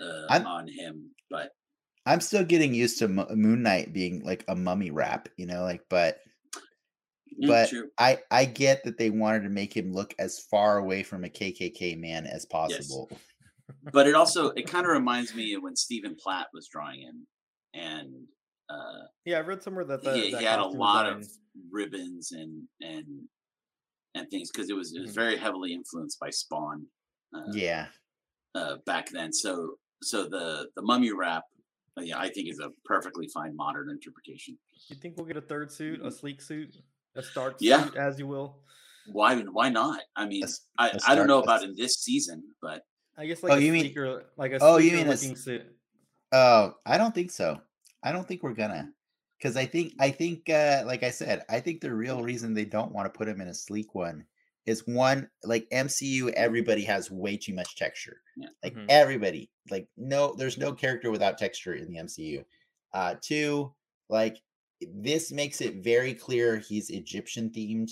uh, 0.00 0.26
I'm- 0.30 0.46
on 0.46 0.66
him, 0.68 1.10
but 1.30 1.52
I'm 2.06 2.20
still 2.20 2.44
getting 2.44 2.74
used 2.74 2.98
to 2.98 3.08
Mo- 3.08 3.28
Moon 3.30 3.62
Knight 3.62 3.92
being 3.92 4.22
like 4.24 4.44
a 4.48 4.54
mummy 4.56 4.90
wrap. 4.90 5.28
You 5.36 5.46
know, 5.46 5.62
like 5.62 5.82
but 5.88 6.18
mm, 7.40 7.46
but 7.48 7.68
true. 7.70 7.88
I 7.98 8.18
I 8.30 8.44
get 8.44 8.84
that 8.84 8.98
they 8.98 9.10
wanted 9.10 9.44
to 9.44 9.48
make 9.48 9.74
him 9.74 9.92
look 9.92 10.14
as 10.18 10.40
far 10.50 10.78
away 10.78 11.02
from 11.02 11.24
a 11.24 11.28
KKK 11.28 11.96
man 11.98 12.26
as 12.26 12.44
possible. 12.46 13.10
But 13.92 14.06
it 14.06 14.14
also 14.14 14.50
it 14.50 14.66
kind 14.66 14.84
of 14.86 14.92
reminds 14.92 15.34
me 15.34 15.54
of 15.54 15.62
when 15.62 15.76
Stephen 15.76 16.14
Platt 16.22 16.48
was 16.52 16.68
drawing 16.68 17.00
him, 17.00 17.26
and 17.72 18.12
uh, 18.68 19.06
Yeah, 19.24 19.38
I 19.38 19.40
read 19.40 19.62
somewhere 19.62 19.84
that 19.86 20.02
the, 20.02 20.12
he, 20.14 20.30
that 20.32 20.40
he 20.40 20.44
had 20.46 20.58
a 20.58 20.66
lot 20.66 21.06
of 21.06 21.18
design- 21.20 21.38
ribbons 21.70 22.32
and 22.32 22.62
and 22.80 23.06
and 24.14 24.30
things 24.30 24.50
because 24.50 24.70
it 24.70 24.74
was 24.76 24.94
it 24.94 25.00
was 25.00 25.10
Mhm. 25.10 25.14
very 25.14 25.36
heavily 25.36 25.72
influenced 25.72 26.18
by 26.20 26.30
Spawn. 26.30 26.86
Uh, 27.34 27.42
Yeah. 27.52 27.88
uh, 28.54 28.76
back 28.86 29.10
then. 29.10 29.32
So 29.32 29.78
so 30.02 30.28
the 30.28 30.68
the 30.76 30.82
mummy 30.82 31.10
wrap, 31.12 31.44
uh, 31.98 32.02
yeah, 32.02 32.18
I 32.18 32.28
think 32.28 32.48
is 32.48 32.60
a 32.60 32.70
perfectly 32.84 33.28
fine 33.28 33.56
modern 33.56 33.90
interpretation. 33.90 34.58
You 34.88 34.96
think 34.96 35.16
we'll 35.16 35.26
get 35.26 35.36
a 35.36 35.40
third 35.40 35.70
suit, 35.72 36.00
a 36.04 36.10
sleek 36.10 36.40
suit, 36.40 36.76
a 37.16 37.22
Stark 37.22 37.54
Mm-hmm. 37.54 37.64
Yeah. 37.64 37.84
suit, 37.86 37.96
as 37.96 38.18
you 38.18 38.26
will? 38.26 38.62
Why 39.06 39.40
why 39.42 39.68
not? 39.68 40.00
I 40.16 40.26
mean, 40.26 40.44
s- 40.44 40.66
I, 40.78 40.90
a 40.90 40.98
I 41.08 41.14
don't 41.14 41.26
know 41.26 41.42
about 41.42 41.62
in 41.64 41.74
this 41.74 41.96
season, 41.96 42.54
but 42.62 42.82
I 43.16 43.26
guess 43.26 43.42
like 43.42 43.52
Oh, 43.52 43.56
a 43.56 43.60
you 43.60 43.72
mean- 43.72 43.92
like 44.36 44.52
a 44.52 44.58
oh, 44.60 44.78
you 44.78 44.92
mean 44.92 45.06
a 45.08 45.12
s- 45.12 45.22
looking 45.22 45.36
suit. 45.36 45.62
Oh, 46.32 46.74
I 46.86 46.96
don't 46.98 47.14
think 47.14 47.30
so. 47.30 47.60
I 48.02 48.12
don't 48.12 48.26
think 48.26 48.42
we're 48.42 48.54
gonna, 48.54 48.92
because 49.44 49.56
I 49.56 49.66
think 49.66 49.94
I 50.00 50.10
think 50.10 50.48
uh, 50.50 50.84
like 50.86 51.02
I 51.02 51.10
said, 51.10 51.44
I 51.48 51.60
think 51.60 51.80
the 51.80 51.94
real 51.94 52.22
reason 52.22 52.54
they 52.54 52.64
don't 52.64 52.92
want 52.92 53.12
to 53.12 53.16
put 53.16 53.28
him 53.28 53.40
in 53.40 53.48
a 53.48 53.54
sleek 53.54 53.94
one 53.94 54.26
is 54.66 54.86
one 54.86 55.30
like 55.44 55.68
MCU. 55.70 56.30
Everybody 56.30 56.84
has 56.84 57.10
way 57.10 57.36
too 57.36 57.54
much 57.54 57.76
texture. 57.76 58.22
Yeah. 58.36 58.48
Like 58.62 58.74
Mhm. 58.74 58.88
everybody, 58.88 59.50
like 59.70 59.88
no, 59.96 60.34
there's 60.34 60.58
no 60.58 60.72
character 60.74 61.10
without 61.10 61.38
texture 61.38 61.74
in 61.74 61.88
the 61.90 61.98
MCU. 61.98 62.44
Uh, 62.92 63.16
two, 63.20 63.74
like 64.08 64.38
this 64.80 65.32
makes 65.32 65.60
it 65.60 65.76
very 65.84 66.14
clear 66.14 66.58
he's 66.58 66.90
Egyptian 66.90 67.50
themed 67.50 67.90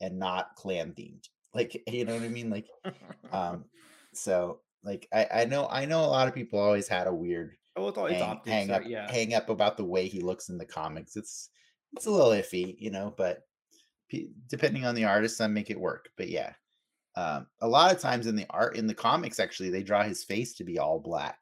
and 0.00 0.18
not 0.18 0.54
clan 0.56 0.94
themed. 0.94 1.28
Like 1.54 1.82
you 1.88 2.04
know 2.04 2.14
what 2.14 2.24
I 2.24 2.28
mean? 2.28 2.50
Like 2.50 2.68
um, 3.32 3.66
so 4.14 4.62
like 4.84 5.08
I 5.12 5.28
I 5.42 5.44
know 5.46 5.68
I 5.68 5.86
know 5.86 6.00
a 6.04 6.06
lot 6.08 6.28
of 6.28 6.34
people 6.34 6.58
always 6.60 6.88
had 6.88 7.06
a 7.06 7.14
weird 7.14 7.57
oh, 7.78 7.88
it's 7.88 7.98
all 7.98 8.06
it's 8.06 8.20
hang, 8.20 8.30
optics, 8.30 8.52
hang 8.52 8.68
right? 8.68 8.82
up 8.82 8.88
yeah. 8.88 9.10
hang 9.10 9.34
up 9.34 9.48
about 9.48 9.76
the 9.76 9.84
way 9.84 10.06
he 10.08 10.20
looks 10.20 10.48
in 10.48 10.58
the 10.58 10.64
comics. 10.66 11.16
It's 11.16 11.50
it's 11.94 12.06
a 12.06 12.10
little 12.10 12.32
iffy, 12.32 12.76
you 12.78 12.90
know, 12.90 13.14
but 13.16 13.42
p- 14.08 14.30
depending 14.48 14.84
on 14.84 14.94
the 14.94 15.04
artist, 15.04 15.36
some 15.38 15.54
make 15.54 15.70
it 15.70 15.80
work. 15.80 16.10
But 16.16 16.28
yeah, 16.28 16.52
um, 17.16 17.46
a 17.60 17.68
lot 17.68 17.92
of 17.94 18.00
times 18.00 18.26
in 18.26 18.36
the 18.36 18.46
art 18.50 18.76
in 18.76 18.86
the 18.86 18.94
comics, 18.94 19.40
actually, 19.40 19.70
they 19.70 19.82
draw 19.82 20.02
his 20.02 20.22
face 20.24 20.54
to 20.54 20.64
be 20.64 20.78
all 20.78 20.98
black. 21.00 21.38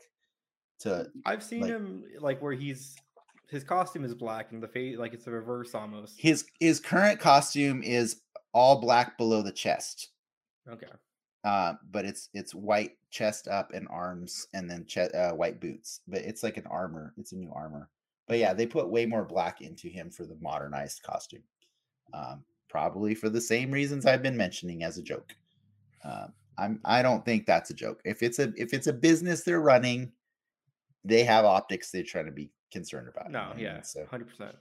To 0.81 1.09
I've 1.25 1.43
seen 1.43 1.63
like- 1.63 1.71
him 1.71 2.05
like 2.21 2.41
where 2.43 2.53
he's 2.53 2.95
his 3.49 3.65
costume 3.65 4.05
is 4.05 4.15
black 4.15 4.53
and 4.53 4.63
the 4.63 4.69
face 4.69 4.99
like 4.99 5.15
it's 5.15 5.27
a 5.27 5.31
reverse 5.31 5.75
almost. 5.75 6.21
his 6.21 6.45
his 6.61 6.81
current 6.81 7.19
costume 7.21 7.83
is 7.83 8.21
all 8.53 8.81
black 8.81 9.17
below 9.19 9.41
the 9.43 9.53
chest, 9.53 10.09
Okay. 10.69 10.89
Uh, 11.47 11.75
but 11.93 12.05
it's 12.05 12.29
it's 12.35 12.55
white 12.55 12.97
chest 13.11 13.47
up 13.47 13.73
and 13.73 13.87
arms, 13.89 14.49
and 14.53 14.69
then 14.69 14.85
che- 14.85 15.13
uh, 15.15 15.33
white 15.33 15.61
boots. 15.61 16.01
But 16.09 16.23
it's 16.23 16.43
like 16.43 16.57
an 16.57 16.67
armor. 16.67 17.15
It's 17.17 17.33
a 17.33 17.37
new 17.37 17.53
armor. 17.55 17.89
But 18.27 18.39
yeah, 18.39 18.53
they 18.53 18.67
put 18.67 18.91
way 18.91 19.07
more 19.07 19.25
black 19.25 19.61
into 19.61 19.89
him 19.89 20.11
for 20.11 20.27
the 20.27 20.37
modernized 20.41 21.03
costume. 21.05 21.45
Um, 22.13 22.45
probably 22.69 23.15
for 23.15 23.29
the 23.31 23.41
same 23.41 23.71
reasons 23.71 24.05
I've 24.07 24.23
been 24.25 24.37
mentioning 24.37 24.83
as 24.83 24.99
a 24.99 25.03
joke. 25.03 25.37
Um, 26.03 26.33
I'm 26.59 26.81
I 26.85 27.01
don't 27.03 27.25
think 27.25 27.47
that's 27.47 27.71
a 27.71 27.75
joke. 27.75 28.01
If 28.05 28.23
it's 28.25 28.41
a 28.41 28.53
if 28.57 28.75
it's 28.75 28.89
a 28.89 28.93
business 28.93 29.45
they're 29.45 29.61
running, 29.61 30.11
they 31.05 31.23
have 31.23 31.45
optics 31.45 31.91
they're 31.93 32.03
trying 32.03 32.27
to 32.27 32.33
be 32.33 32.51
concerned 32.73 33.09
about. 33.09 33.27
you 33.27 33.33
know 33.33 33.45
No, 33.45 33.51
I 33.51 33.55
mean? 33.55 33.65
yeah, 33.65 33.83
So 33.83 34.05
hundred 34.11 34.29
percent. 34.31 34.57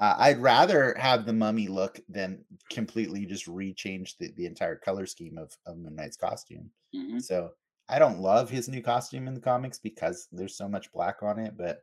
Uh, 0.00 0.14
I'd 0.18 0.38
rather 0.38 0.94
have 0.98 1.24
the 1.26 1.32
mummy 1.32 1.68
look 1.68 2.00
than 2.08 2.44
completely 2.70 3.24
just 3.26 3.46
rechange 3.46 4.16
the, 4.18 4.30
the 4.36 4.46
entire 4.46 4.76
color 4.76 5.06
scheme 5.06 5.38
of, 5.38 5.56
of 5.66 5.78
Moon 5.78 5.94
Knight's 5.96 6.16
costume. 6.16 6.70
mhm. 6.94 7.22
So 7.22 7.50
I 7.88 7.98
don't 7.98 8.18
love 8.20 8.50
his 8.50 8.68
new 8.68 8.82
costume 8.82 9.28
in 9.28 9.34
the 9.34 9.40
comics 9.40 9.78
because 9.78 10.28
there's 10.32 10.56
so 10.56 10.68
much 10.68 10.90
black 10.92 11.22
on 11.22 11.38
it, 11.38 11.54
but 11.56 11.80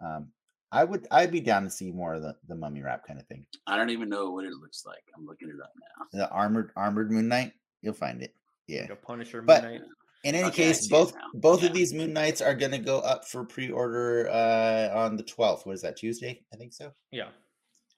um, 0.00 0.28
I 0.72 0.84
would 0.84 1.06
I'd 1.10 1.30
be 1.30 1.40
down 1.40 1.64
to 1.64 1.70
see 1.70 1.90
more 1.92 2.14
of 2.14 2.22
the, 2.22 2.34
the 2.48 2.54
mummy 2.54 2.82
wrap 2.82 3.06
kind 3.06 3.20
of 3.20 3.26
thing. 3.26 3.44
I 3.66 3.76
don't 3.76 3.90
even 3.90 4.08
know 4.08 4.30
what 4.30 4.44
it 4.44 4.52
looks 4.54 4.84
like. 4.86 5.02
I'm 5.16 5.26
looking 5.26 5.48
it 5.48 5.56
up 5.62 5.72
now. 5.76 6.06
The 6.18 6.30
armored 6.30 6.72
armored 6.76 7.10
Moon 7.10 7.28
Knight, 7.28 7.52
you'll 7.82 7.94
find 7.94 8.22
it. 8.22 8.34
Yeah. 8.66 8.82
Like 8.82 8.90
a 8.90 8.96
Punisher 8.96 9.42
But- 9.42 9.62
Knight. 9.64 9.80
In 10.24 10.34
any 10.34 10.44
Okay, 10.48 10.68
case, 10.68 10.88
both 10.88 11.14
both 11.34 11.62
Yeah. 11.62 11.68
of 11.68 11.74
these 11.74 11.92
Moon 11.94 12.12
Knights 12.12 12.40
are 12.40 12.54
going 12.54 12.72
to 12.72 12.78
go 12.78 12.98
up 13.00 13.26
for 13.26 13.44
pre-order 13.44 14.28
uh, 14.28 14.90
on 14.94 15.16
the 15.16 15.22
12th. 15.22 15.64
What 15.64 15.74
is 15.74 15.82
that? 15.82 15.96
Tuesday, 15.96 16.44
I 16.52 16.56
think 16.56 16.72
so. 16.72 16.92
Yeah. 17.12 17.28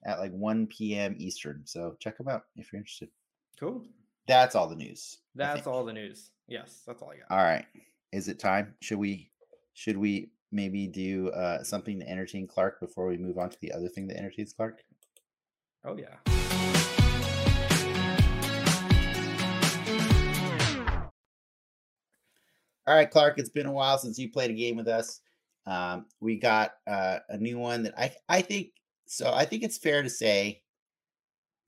At 0.05 0.19
like 0.19 0.31
1 0.31 0.67
p.m. 0.67 1.15
Eastern. 1.17 1.61
So 1.65 1.95
check 1.99 2.17
them 2.17 2.27
out 2.27 2.43
if 2.55 2.71
you're 2.71 2.79
interested. 2.79 3.09
Cool. 3.59 3.85
That's 4.27 4.55
all 4.55 4.67
the 4.67 4.75
news. 4.75 5.17
That's 5.35 5.65
all 5.67 5.83
the 5.83 5.93
news. 5.93 6.29
Yes, 6.47 6.83
that's 6.85 7.01
all 7.01 7.11
I 7.11 7.17
got. 7.17 7.31
All 7.37 7.43
right. 7.43 7.65
Is 8.11 8.27
it 8.27 8.39
time? 8.39 8.75
Should 8.81 8.97
we 8.99 9.31
should 9.73 9.97
we 9.97 10.31
maybe 10.51 10.85
do 10.87 11.29
uh, 11.29 11.63
something 11.63 11.99
to 11.99 12.07
entertain 12.09 12.45
Clark 12.47 12.79
before 12.79 13.07
we 13.07 13.17
move 13.17 13.37
on 13.37 13.49
to 13.49 13.57
the 13.61 13.71
other 13.71 13.87
thing 13.87 14.07
that 14.07 14.17
entertains 14.17 14.53
Clark? 14.53 14.83
Oh 15.85 15.97
yeah. 15.97 16.40
All 22.87 22.95
right, 22.95 23.09
Clark. 23.09 23.37
It's 23.37 23.49
been 23.49 23.67
a 23.67 23.71
while 23.71 23.97
since 23.97 24.17
you 24.17 24.31
played 24.31 24.51
a 24.51 24.55
game 24.55 24.75
with 24.75 24.87
us. 24.87 25.21
Um, 25.67 26.05
we 26.19 26.37
got 26.37 26.73
uh, 26.87 27.19
a 27.29 27.37
new 27.37 27.59
one 27.59 27.83
that 27.83 27.93
I 27.97 28.11
I 28.27 28.41
think 28.41 28.69
so. 29.05 29.31
I 29.33 29.45
think 29.45 29.63
it's 29.63 29.77
fair 29.77 30.01
to 30.01 30.09
say 30.09 30.61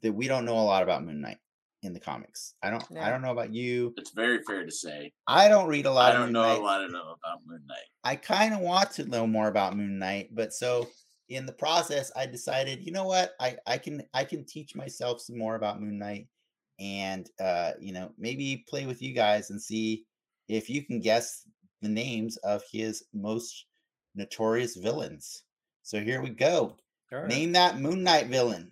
that 0.01 0.11
we 0.13 0.27
don't 0.27 0.45
know 0.45 0.57
a 0.57 0.61
lot 0.61 0.83
about 0.83 1.05
Moon 1.05 1.21
Knight 1.21 1.37
in 1.83 1.93
the 1.93 1.99
comics. 1.99 2.55
I 2.63 2.71
don't. 2.71 2.83
I 2.99 3.09
don't 3.09 3.21
know 3.21 3.31
about 3.31 3.53
you. 3.53 3.93
It's 3.97 4.11
very 4.11 4.41
fair 4.41 4.65
to 4.65 4.71
say. 4.71 5.11
I 5.27 5.47
don't 5.47 5.67
read 5.67 5.85
a 5.85 5.91
lot. 5.91 6.11
I 6.11 6.13
don't 6.15 6.23
Moon 6.25 6.33
know 6.33 6.41
Knight. 6.41 6.59
a 6.59 6.63
lot 6.63 6.83
of 6.83 6.91
know 6.91 7.15
about 7.23 7.39
Moon 7.45 7.61
Knight. 7.67 7.85
I 8.03 8.15
kind 8.15 8.53
of 8.53 8.61
want 8.61 8.91
to 8.93 9.05
know 9.05 9.27
more 9.27 9.47
about 9.47 9.77
Moon 9.77 9.99
Knight, 9.99 10.29
but 10.33 10.53
so 10.53 10.89
in 11.29 11.45
the 11.45 11.53
process, 11.53 12.11
I 12.15 12.25
decided, 12.25 12.83
you 12.85 12.91
know 12.91 13.05
what, 13.05 13.33
I 13.39 13.57
I 13.67 13.77
can 13.77 14.03
I 14.15 14.23
can 14.23 14.45
teach 14.45 14.75
myself 14.75 15.21
some 15.21 15.37
more 15.37 15.55
about 15.55 15.79
Moon 15.79 15.99
Knight, 15.99 16.27
and 16.79 17.29
uh, 17.39 17.73
you 17.79 17.93
know 17.93 18.11
maybe 18.17 18.65
play 18.67 18.87
with 18.87 19.01
you 19.03 19.13
guys 19.13 19.51
and 19.51 19.61
see 19.61 20.05
if 20.53 20.69
you 20.69 20.83
can 20.83 20.99
guess 20.99 21.47
the 21.81 21.89
names 21.89 22.37
of 22.37 22.63
his 22.71 23.03
most 23.13 23.65
notorious 24.15 24.75
villains. 24.75 25.43
So 25.81 25.99
here 25.99 26.21
we 26.21 26.29
go. 26.29 26.77
Right. 27.11 27.27
Name 27.27 27.51
that 27.53 27.79
Moon 27.79 28.03
Knight 28.03 28.27
villain. 28.27 28.71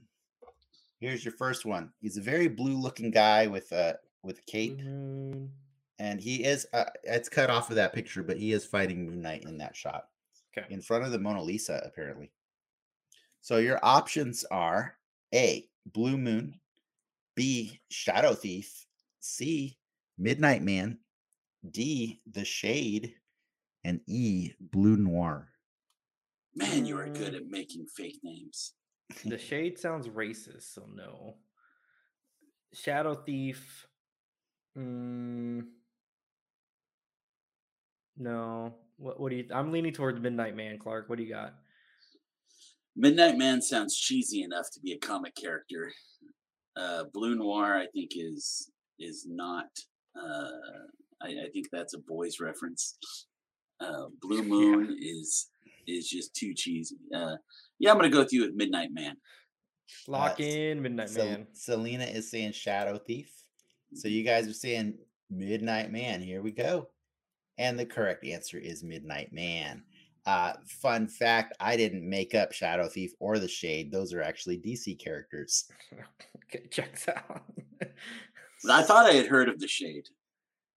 Here's 1.00 1.26
your 1.26 1.34
first 1.34 1.66
one. 1.66 1.92
He's 2.00 2.18
a 2.18 2.22
very 2.22 2.48
blue-looking 2.48 3.12
guy 3.12 3.48
with 3.48 3.72
a 3.72 3.98
with 4.24 4.38
a 4.40 4.42
cape 4.52 4.78
Moon. 4.80 5.52
and 6.00 6.22
he 6.22 6.44
is 6.44 6.68
uh, 6.74 6.86
it's 7.04 7.28
cut 7.30 7.50
off 7.50 7.70
of 7.72 7.76
that 7.76 7.92
picture 7.94 8.22
but 8.22 8.38
he 8.38 8.52
is 8.52 8.64
fighting 8.66 9.04
moon 9.08 9.20
knight 9.22 9.44
in 9.46 9.58
that 9.58 9.76
shot 9.76 10.10
Okay. 10.56 10.68
in 10.72 10.80
front 10.80 11.04
of 11.04 11.12
the 11.12 11.18
mona 11.18 11.42
lisa 11.42 11.82
apparently 11.86 12.30
so 13.42 13.58
your 13.58 13.80
options 13.82 14.46
are 14.52 14.96
a 15.34 15.68
blue 15.88 16.18
moon 16.20 16.60
b 17.36 17.80
shadow 17.90 18.36
thief 18.36 18.86
c 19.22 19.76
midnight 20.20 20.62
man 20.62 21.00
d 21.70 22.22
the 22.32 22.46
shade 22.46 23.14
and 23.84 24.02
e 24.08 24.52
blue 24.60 24.98
noir 24.98 25.52
Man, 26.56 26.86
you 26.86 26.98
are 26.98 27.08
good 27.08 27.34
at 27.34 27.48
making 27.48 27.86
fake 27.96 28.20
names. 28.24 28.74
The 29.26 29.38
shade 29.38 29.78
sounds 29.78 30.08
racist, 30.08 30.74
so 30.74 30.84
no. 30.94 31.36
Shadow 32.74 33.16
Thief. 33.16 33.88
Mm, 34.78 35.64
no. 38.18 38.76
What 38.98 39.20
what 39.20 39.30
do 39.30 39.38
you 39.38 39.46
I'm 39.54 39.72
leaning 39.72 39.94
towards 39.94 40.20
Midnight 40.20 40.56
Man, 40.56 40.78
Clark. 40.78 41.10
What 41.10 41.18
do 41.18 41.24
you 41.24 41.30
got? 41.30 41.56
Midnight 42.96 43.38
Man 43.38 43.62
sounds 43.62 43.98
cheesy 43.98 44.44
enough 44.44 44.68
to 44.74 44.80
be 44.82 44.94
a 44.94 44.98
comic 44.98 45.36
character. 45.36 45.92
Uh, 46.76 47.06
Blue 47.14 47.36
Noir, 47.36 47.78
I 47.78 47.88
think, 47.94 48.12
is 48.16 48.72
is 49.00 49.26
not. 49.30 49.68
Uh, 50.22 50.52
I, 51.24 51.28
I 51.46 51.50
think 51.54 51.68
that's 51.72 51.94
a 51.94 52.00
boys 52.00 52.40
reference. 52.40 52.98
Uh, 53.80 54.06
Blue 54.22 54.44
Moon 54.54 54.98
is 55.00 55.50
is 55.88 56.08
just 56.10 56.36
too 56.36 56.54
cheesy. 56.54 56.98
Uh, 57.16 57.36
yeah, 57.80 57.92
I'm 57.92 57.98
gonna 57.98 58.10
go 58.10 58.20
with 58.20 58.34
you 58.34 58.42
with 58.42 58.54
Midnight 58.56 58.90
Man. 58.94 59.18
Lock 60.08 60.40
Uh, 60.40 60.44
in 60.44 60.82
Midnight 60.82 61.10
Sel- 61.10 61.26
Man. 61.26 61.48
Selena 61.54 62.06
is 62.06 62.30
saying 62.30 62.54
Shadow 62.54 62.98
Thief. 62.98 63.32
So 63.94 64.08
Mm-hmm. 64.08 64.16
you 64.16 64.24
guys 64.24 64.48
are 64.48 64.54
saying 64.54 64.98
Midnight 65.30 65.92
Man. 65.92 66.22
Here 66.22 66.42
we 66.42 66.52
go. 66.52 66.88
And 67.58 67.78
the 67.78 67.86
correct 67.86 68.26
answer 68.26 68.58
is 68.58 68.84
Midnight 68.84 69.34
Man. 69.34 69.84
Uh, 70.26 70.54
fun 70.68 71.08
fact 71.08 71.56
I 71.60 71.76
didn't 71.76 72.08
make 72.08 72.36
up 72.36 72.52
Shadow 72.54 72.88
Thief 72.88 73.12
or 73.20 73.40
the 73.40 73.48
Shade. 73.48 73.92
Those 73.92 74.14
are 74.14 74.22
actually 74.22 74.60
DC 74.60 74.98
characters. 75.04 75.66
okay, 76.46 76.68
checks 76.70 77.08
out. 77.10 77.44
I 78.70 78.84
thought 78.84 79.08
I 79.10 79.14
had 79.14 79.26
heard 79.28 79.50
of 79.50 79.60
the 79.60 79.68
Shade. 79.68 80.08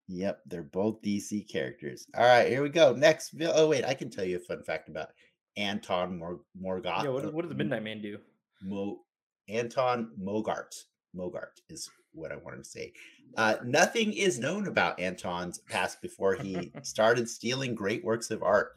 Yep, 0.08 0.40
they're 0.46 0.62
both 0.62 1.00
DC 1.02 1.48
characters. 1.50 2.06
All 2.16 2.26
right, 2.26 2.48
here 2.48 2.62
we 2.62 2.68
go. 2.68 2.92
Next, 2.94 3.34
oh 3.42 3.68
wait, 3.68 3.84
I 3.84 3.94
can 3.94 4.10
tell 4.10 4.24
you 4.24 4.36
a 4.36 4.40
fun 4.40 4.62
fact 4.62 4.88
about 4.88 5.08
Anton 5.56 6.18
Mor- 6.18 6.40
Morgoth. 6.60 7.04
yeah, 7.04 7.10
what, 7.10 7.32
what 7.32 7.42
does 7.42 7.48
the 7.48 7.54
Midnight 7.56 7.82
Man 7.84 8.02
do? 8.02 8.18
Mo- 8.62 9.00
Anton 9.48 10.10
Mogart. 10.20 10.74
Mogart 11.16 11.60
is 11.68 11.88
what 12.12 12.32
I 12.32 12.36
wanted 12.36 12.58
to 12.58 12.64
say. 12.64 12.92
Uh, 13.36 13.56
nothing 13.64 14.12
is 14.12 14.38
known 14.38 14.66
about 14.66 14.98
Anton's 15.00 15.58
past 15.58 16.02
before 16.02 16.34
he 16.34 16.72
started 16.82 17.28
stealing 17.28 17.74
great 17.74 18.04
works 18.04 18.30
of 18.30 18.42
art, 18.42 18.72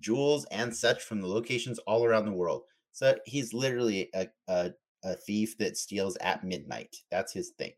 jewels, 0.00 0.46
and 0.46 0.74
such 0.74 1.02
from 1.02 1.20
the 1.20 1.26
locations 1.28 1.78
all 1.80 2.04
around 2.04 2.24
the 2.24 2.32
world. 2.32 2.62
So 2.92 3.16
he's 3.24 3.54
literally 3.54 4.10
a, 4.14 4.28
a, 4.48 4.72
a 5.04 5.14
thief 5.14 5.56
that 5.58 5.76
steals 5.76 6.16
at 6.16 6.44
midnight. 6.44 6.96
That's 7.10 7.32
his 7.32 7.50
thing. 7.50 7.72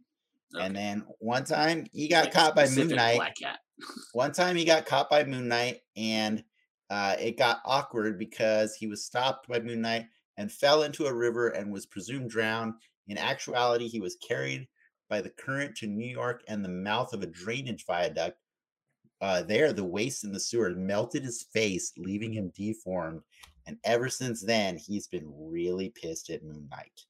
And 0.60 0.76
then 0.76 1.04
one 1.18 1.44
time 1.44 1.86
he 1.92 2.08
got 2.08 2.24
Like 2.24 2.32
caught 2.32 2.54
by 2.54 2.68
Moon 2.68 2.88
Knight. 2.88 3.36
One 4.12 4.32
time 4.32 4.56
he 4.56 4.64
got 4.64 4.86
caught 4.86 5.10
by 5.10 5.24
Moon 5.24 5.48
Knight 5.48 5.80
and 5.96 6.44
uh, 6.90 7.16
it 7.18 7.36
got 7.36 7.60
awkward 7.64 8.18
because 8.18 8.74
he 8.74 8.86
was 8.86 9.04
stopped 9.04 9.48
by 9.48 9.60
Moon 9.60 9.80
Knight 9.80 10.06
and 10.36 10.50
fell 10.50 10.82
into 10.82 11.06
a 11.06 11.14
river 11.14 11.48
and 11.48 11.72
was 11.72 11.86
presumed 11.86 12.30
drowned. 12.30 12.74
In 13.08 13.18
actuality, 13.18 13.88
he 13.88 14.00
was 14.00 14.16
carried 14.16 14.66
by 15.08 15.20
the 15.20 15.30
current 15.30 15.76
to 15.76 15.86
New 15.86 16.06
York 16.06 16.42
and 16.48 16.64
the 16.64 16.68
mouth 16.68 17.12
of 17.12 17.22
a 17.22 17.26
drainage 17.26 17.84
viaduct. 17.86 18.38
Uh, 19.20 19.42
there, 19.42 19.72
the 19.72 19.84
waste 19.84 20.24
in 20.24 20.32
the 20.32 20.40
sewer 20.40 20.70
melted 20.70 21.24
his 21.24 21.46
face, 21.52 21.92
leaving 21.96 22.32
him 22.32 22.52
deformed. 22.54 23.22
And 23.66 23.78
ever 23.84 24.08
since 24.08 24.42
then, 24.42 24.76
he's 24.76 25.06
been 25.06 25.32
really 25.34 25.90
pissed 25.90 26.30
at 26.30 26.44
Moon 26.44 26.68
Knight. 26.70 27.06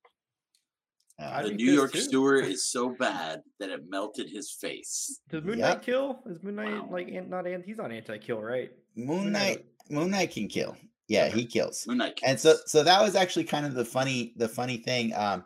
Uh, 1.18 1.42
The 1.42 1.52
New 1.52 1.72
York 1.72 1.92
too. 1.92 2.00
sewer 2.00 2.36
is 2.40 2.66
so 2.66 2.90
bad 2.90 3.40
that 3.60 3.70
it 3.70 3.88
melted 3.88 4.28
his 4.28 4.50
face. 4.50 5.20
Does 5.30 5.44
Moon 5.44 5.58
Yep. 5.58 5.68
Knight 5.68 5.82
kill? 5.82 6.18
Is 6.26 6.42
Moon 6.42 6.56
Knight 6.56 6.82
Wow. 6.82 6.88
like 6.90 7.28
not 7.28 7.46
an- 7.46 7.62
he's 7.64 7.76
not 7.76 7.92
anti-kill, 7.92 8.40
right? 8.42 8.70
Moon 8.96 9.06
Moon 9.06 9.32
Knight- 9.32 9.58
Knight, 9.58 9.66
Moon 9.90 10.10
Knight 10.10 10.30
can 10.32 10.48
kill. 10.48 10.76
Yeah, 11.06 11.26
Okay. 11.26 11.40
he 11.40 11.46
kills. 11.46 11.86
Moon 11.86 11.98
Knight. 11.98 12.18
and 12.24 12.38
so 12.40 12.56
so 12.66 12.82
that 12.82 13.00
was 13.02 13.14
actually 13.14 13.44
kind 13.44 13.64
of 13.66 13.74
the 13.74 13.84
funny 13.84 14.32
the 14.36 14.48
funny 14.48 14.78
thing 14.78 15.14
um 15.14 15.44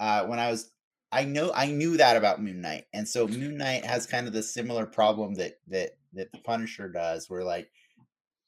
uh 0.00 0.24
when 0.26 0.38
i 0.38 0.50
was 0.50 0.70
i 1.12 1.24
know 1.24 1.50
i 1.54 1.66
knew 1.66 1.96
that 1.96 2.16
about 2.16 2.42
moon 2.42 2.60
knight 2.60 2.84
and 2.92 3.06
so 3.08 3.26
moon 3.26 3.56
knight 3.56 3.84
has 3.84 4.06
kind 4.06 4.26
of 4.26 4.32
the 4.32 4.42
similar 4.42 4.86
problem 4.86 5.34
that 5.34 5.54
that 5.66 5.96
that 6.12 6.30
the 6.32 6.38
punisher 6.40 6.88
does 6.88 7.28
where 7.28 7.42
like 7.44 7.70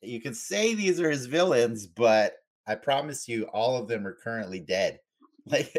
you 0.03 0.21
can 0.21 0.35
say 0.35 0.75
these 0.75 1.01
are 1.01 1.11
his 1.11 1.27
villains 1.27 1.87
but 1.87 2.37
i 2.67 2.75
promise 2.75 3.27
you 3.29 3.45
all 3.53 3.77
of 3.77 3.89
them 3.89 4.07
are 4.07 4.15
currently 4.23 4.61
dead 4.61 5.01
like 5.51 5.77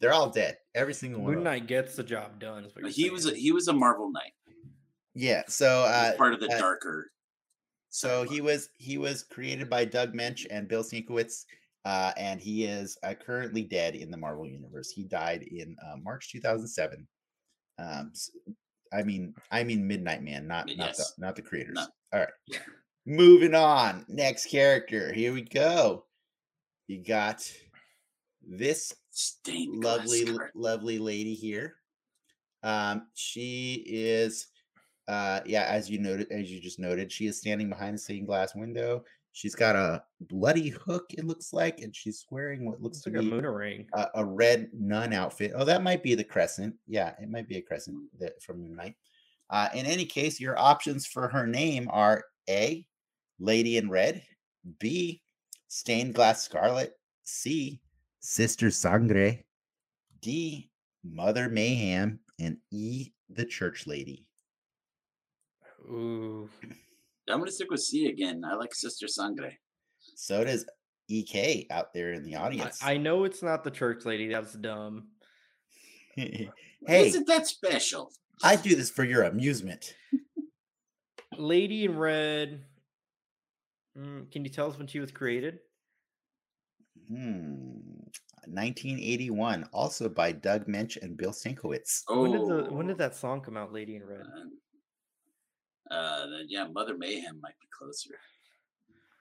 they're 0.00 0.12
all 0.12 0.30
dead 0.30 0.56
every 0.74 0.94
single 0.94 1.20
one 1.20 1.30
Moon 1.30 1.38
of 1.38 1.44
them. 1.44 1.52
Knight 1.52 1.66
gets 1.68 1.94
the 1.96 2.02
job 2.02 2.40
done. 2.40 2.64
Is 2.64 2.74
what 2.74 2.82
you're 2.82 2.90
he 2.90 3.10
was 3.10 3.26
a, 3.26 3.34
he 3.34 3.52
was 3.52 3.68
a 3.68 3.72
Marvel 3.72 4.10
Knight. 4.10 4.32
yeah 5.14 5.42
so 5.48 5.82
He 5.86 5.92
uh 5.92 6.16
part 6.16 6.34
of 6.34 6.40
the 6.40 6.52
uh, 6.52 6.58
darker. 6.58 7.10
So 7.88 8.24
he 8.24 8.40
was 8.40 8.68
he 8.78 8.98
was 8.98 9.22
created 9.22 9.70
by 9.70 9.84
Doug 9.84 10.12
Moench 10.12 10.44
and 10.50 10.68
Bill 10.68 10.82
Sienkiewicz, 10.84 11.44
uh, 11.86 12.12
and 12.18 12.40
he 12.40 12.64
is 12.64 12.98
uh, 13.02 13.14
currently 13.14 13.62
dead 13.62 13.94
in 13.94 14.10
the 14.10 14.16
Marvel 14.18 14.46
universe. 14.46 14.90
He 14.90 15.04
died 15.04 15.44
in 15.44 15.76
uh, 15.86 15.96
March 16.02 16.30
2007. 16.30 17.06
Um, 17.78 18.10
s- 18.12 18.30
I 18.92 19.02
mean, 19.02 19.34
I 19.50 19.64
mean 19.64 19.86
Midnight 19.86 20.22
Man, 20.22 20.46
not 20.46 20.68
not 20.76 20.94
the 20.96 21.04
not 21.16 21.36
the 21.36 21.42
creators. 21.42 21.76
No. 21.76 21.86
All 22.12 22.20
right, 22.20 22.28
Yeah. 22.48 22.58
moving 23.06 23.54
on. 23.54 24.04
Next 24.08 24.50
character. 24.50 25.10
Here 25.12 25.32
we 25.32 25.42
go. 25.42 26.04
You 26.88 27.02
got 27.02 27.50
this 28.48 28.94
Stained 29.10 29.82
lovely 29.82 30.26
lovely 30.54 30.98
lady 30.98 31.34
here 31.34 31.76
um 32.62 33.06
she 33.14 33.82
is 33.86 34.48
uh 35.08 35.40
yeah 35.46 35.62
as 35.62 35.88
you 35.90 35.98
noted 35.98 36.30
as 36.30 36.50
you 36.50 36.60
just 36.60 36.78
noted 36.78 37.10
she 37.10 37.26
is 37.26 37.38
standing 37.38 37.68
behind 37.70 37.94
the 37.94 37.98
stained 37.98 38.26
glass 38.26 38.54
window. 38.54 39.02
She's 39.32 39.54
got 39.54 39.74
a 39.76 40.02
bloody 40.20 40.68
hook 40.68 41.06
it 41.10 41.26
looks 41.26 41.52
like 41.52 41.80
and 41.80 41.94
she's 41.96 42.26
wearing 42.30 42.66
what 42.66 42.82
looks 42.82 42.98
It's 42.98 43.04
to 43.04 43.10
like 43.10 43.20
a 43.20 43.22
moon 43.22 43.46
ring. 43.46 43.86
a, 43.94 44.06
a 44.16 44.24
red 44.24 44.68
nun 44.72 45.12
outfit. 45.12 45.52
Oh 45.54 45.64
that 45.64 45.82
might 45.82 46.02
be 46.02 46.14
the 46.14 46.24
crescent. 46.24 46.74
Yeah 46.86 47.14
it 47.20 47.30
might 47.30 47.48
be 47.48 47.56
a 47.56 47.62
crescent 47.62 47.96
that 48.18 48.42
from 48.42 48.60
moon 48.62 48.76
knight. 48.76 48.96
Uh 49.48 49.68
in 49.74 49.86
any 49.86 50.04
case 50.04 50.38
your 50.40 50.58
options 50.58 51.06
for 51.06 51.28
her 51.28 51.46
name 51.46 51.88
are 51.90 52.24
a 52.50 52.86
lady 53.38 53.76
in 53.78 53.88
red 53.88 54.22
b 54.78 55.22
stained 55.68 56.14
glass 56.14 56.42
scarlet 56.42 56.98
c 57.22 57.80
sister 58.26 58.72
sangre 58.72 59.38
d 60.20 60.68
mother 61.04 61.48
mayhem 61.48 62.18
and 62.40 62.56
e 62.72 63.12
the 63.30 63.44
church 63.44 63.86
lady 63.86 64.26
Ooh. 65.88 66.48
I'm 67.30 67.38
gonna 67.38 67.52
stick 67.52 67.70
with 67.70 67.80
C 67.80 68.06
again. 68.08 68.42
I 68.44 68.54
like 68.54 68.74
Sister 68.74 69.06
Sangre. 69.06 69.52
so 70.16 70.42
does 70.42 70.64
ek 71.08 71.66
out 71.70 71.94
there 71.94 72.12
in 72.12 72.24
the 72.24 72.34
I, 72.34 72.44
audience 72.44 72.80
I 72.82 72.96
know 72.96 73.22
it's 73.22 73.44
not 73.44 73.62
the 73.62 73.70
church 73.70 74.04
lady. 74.04 74.28
That's 74.28 74.54
dumb. 74.54 75.08
hey 76.16 76.50
Isn't 76.88 77.28
that 77.28 77.46
special? 77.46 78.10
i 78.42 78.56
do 78.56 78.74
this 78.74 78.90
for 78.90 79.04
your 79.04 79.22
amusement 79.22 79.94
Lady 81.38 81.84
in 81.84 81.96
red. 81.96 82.64
Mm, 83.96 84.30
can 84.32 84.44
you 84.44 84.50
tell 84.50 84.68
us 84.68 84.78
when 84.78 84.88
she 84.88 84.98
was 84.98 85.12
created? 85.12 85.60
Hmm. 87.08 87.78
1981, 88.48 89.64
also 89.72 90.08
by 90.08 90.32
Doug 90.32 90.66
Moench 90.66 90.96
and 91.02 91.16
Bill 91.16 91.32
Sienkiewicz. 91.32 92.02
Oh, 92.08 92.22
When 92.22 92.32
did 92.32 92.40
the 92.48 92.72
when 92.72 92.86
did 92.86 92.98
that 92.98 93.16
song 93.16 93.40
come 93.40 93.56
out? 93.56 93.72
Lady 93.72 93.96
in 93.96 94.04
red. 94.04 94.20
Uh, 94.20 95.94
uh, 95.94 96.26
then, 96.26 96.46
yeah, 96.48 96.66
Mother 96.72 96.96
Mayhem 96.96 97.40
might 97.40 97.58
be 97.60 97.66
closer. 97.76 98.14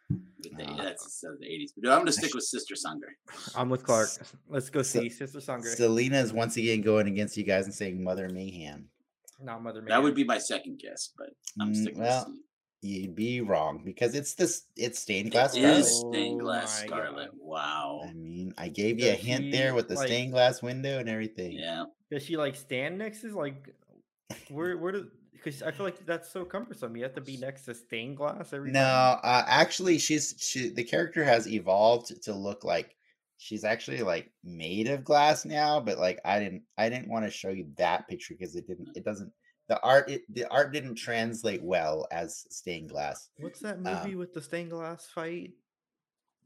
But 0.10 0.58
they, 0.58 0.66
Ah. 0.66 0.76
that's 0.84 1.22
the 1.22 1.46
80s. 1.46 1.72
But 1.76 1.92
I'm 1.92 2.00
gonna 2.00 2.12
stick 2.12 2.34
with 2.36 2.44
Sister 2.44 2.76
Sangre. 2.76 3.16
I'm 3.56 3.70
with 3.70 3.84
Clark. 3.84 4.10
Let's 4.48 4.70
go 4.70 4.84
so- 4.84 5.00
see 5.02 5.10
Sister 5.10 5.42
Sangre. 5.42 5.72
Selena 5.76 6.18
is 6.18 6.32
once 6.32 6.58
again 6.58 6.82
going 6.82 7.08
against 7.08 7.36
you 7.38 7.44
guys 7.44 7.66
and 7.66 7.74
saying 7.74 8.04
Mother 8.04 8.30
Mayhem. 8.30 8.90
not 9.42 9.62
Mother 9.64 9.82
Mayhem. 9.82 9.90
That 9.90 10.04
would 10.04 10.16
be 10.16 10.24
my 10.24 10.38
second 10.38 10.80
guess, 10.80 11.12
but 11.18 11.30
I'm 11.60 11.72
Mm, 11.74 11.82
sticking 11.82 12.00
well, 12.00 12.26
with 12.28 12.36
C. 12.38 12.44
You'd 12.86 13.16
be 13.16 13.42
wrong 13.42 13.82
because 13.84 14.14
it's 14.16 14.36
this 14.36 14.68
it's 14.78 15.00
stained 15.00 15.32
glass 15.32 15.56
It 15.56 15.60
scarlet. 15.62 15.80
is 15.80 16.00
stained 16.10 16.42
Oh 16.42 16.46
glass 16.46 16.82
my 16.82 16.88
scarlet. 16.88 17.32
God. 17.32 17.40
Wow. 17.42 18.02
I 18.08 18.14
mean, 18.14 18.54
I 18.58 18.68
gave 18.68 19.00
you 19.00 19.10
a 19.10 19.16
Does 19.16 19.26
hint 19.26 19.52
there 19.52 19.74
with 19.74 19.88
the 19.88 19.96
like- 19.96 20.08
stained 20.08 20.32
glass 20.34 20.62
window 20.62 21.00
and 21.00 21.10
everything. 21.10 21.54
Yeah. 21.54 21.86
Does 22.12 22.24
she 22.24 22.38
like 22.38 22.56
stand 22.56 22.98
next 22.98 23.22
to 23.22 23.36
like 23.36 23.70
where 24.50 24.78
where 24.78 24.92
does 24.92 25.06
because 25.32 25.62
I 25.64 25.72
feel 25.72 25.86
like 25.86 26.06
that's 26.06 26.32
so 26.32 26.46
cumbersome. 26.46 26.96
You 26.96 27.04
have 27.04 27.14
to 27.16 27.22
be 27.22 27.38
next 27.38 27.66
to 27.66 27.76
stained 27.76 28.18
glass 28.18 28.54
every 28.54 28.72
No, 28.72 28.80
time. 28.82 29.20
uh, 29.24 29.44
actually, 29.48 29.98
she's 30.00 30.36
she 30.40 30.70
the 30.70 30.84
character 30.84 31.24
has 31.24 31.48
evolved 31.48 32.22
to 32.24 32.34
look 32.34 32.64
like 32.64 32.96
she's 33.38 33.64
actually 33.64 34.02
like 34.02 34.32
made 34.44 34.88
of 34.88 35.04
glass 35.04 35.44
now. 35.46 35.80
But 35.80 35.98
like, 36.00 36.20
I 36.26 36.40
didn't 36.40 36.64
I 36.78 36.90
didn't 36.90 37.10
want 37.10 37.26
to 37.26 37.32
show 37.32 37.50
you 37.50 37.68
that 37.78 38.08
picture 38.08 38.34
because 38.38 38.56
it 38.56 38.68
didn't 38.68 38.90
it 38.96 39.04
doesn't 39.06 39.32
the 39.68 39.80
art 39.82 40.10
it, 40.10 40.22
the 40.34 40.46
art 40.52 40.74
didn't 40.74 40.96
translate 40.96 41.64
well 41.64 42.08
as 42.12 42.46
stained 42.50 42.90
glass. 42.90 43.30
What's 43.40 43.60
that 43.62 43.78
um, 43.78 43.84
movie 43.84 44.16
with 44.16 44.34
the 44.34 44.42
stained 44.42 44.72
glass 44.72 45.08
fight? 45.08 45.52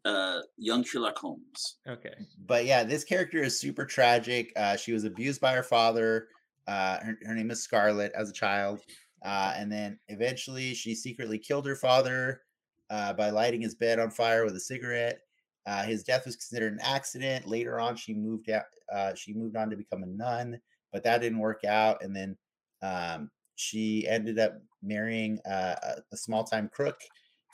Uh, 0.06 0.40
young 0.58 0.84
Sherlock 0.84 1.18
Holmes. 1.18 1.78
Okay. 1.88 2.14
But 2.46 2.66
yeah, 2.66 2.84
this 2.84 3.04
character 3.04 3.44
is 3.44 3.60
super 3.60 3.86
tragic. 3.86 4.54
Uh, 4.56 4.78
she 4.78 4.94
was 4.94 5.04
abused 5.04 5.42
by 5.42 5.54
her 5.54 5.64
father. 5.64 6.30
Uh, 6.68 7.00
her, 7.00 7.18
her 7.26 7.36
name 7.36 7.52
is 7.52 7.62
Scarlet 7.62 8.14
as 8.16 8.30
a 8.30 8.34
child. 8.34 8.80
Uh, 9.24 9.54
and 9.58 9.70
then 9.70 10.00
eventually 10.08 10.74
she 10.74 10.96
secretly 10.96 11.38
killed 11.38 11.66
her 11.66 11.76
father 11.76 12.42
uh, 12.90 13.12
by 13.14 13.30
lighting 13.30 13.62
his 13.62 13.76
bed 13.76 14.00
on 14.00 14.10
fire 14.10 14.46
with 14.46 14.56
a 14.56 14.60
cigarette. 14.60 15.20
Uh, 15.66 15.84
his 15.84 16.04
death 16.04 16.26
was 16.26 16.36
considered 16.36 16.74
an 16.74 16.80
accident. 16.82 17.46
Later 17.46 17.80
on, 17.80 17.96
she 17.96 18.14
moved 18.14 18.50
out. 18.50 18.64
Uh, 18.92 19.14
she 19.14 19.34
moved 19.34 19.56
on 19.56 19.70
to 19.70 19.76
become 19.76 20.04
a 20.04 20.08
nun, 20.08 20.60
but 20.94 21.04
that 21.04 21.22
didn't 21.22 21.40
work 21.40 21.64
out. 21.66 22.02
And 22.02 22.16
then 22.16 22.38
um, 22.82 23.30
she 23.56 24.08
ended 24.08 24.40
up 24.40 24.62
marrying 24.82 25.40
uh, 25.46 25.76
a, 25.84 25.96
a 26.14 26.18
small-time 26.18 26.70
crook, 26.70 27.00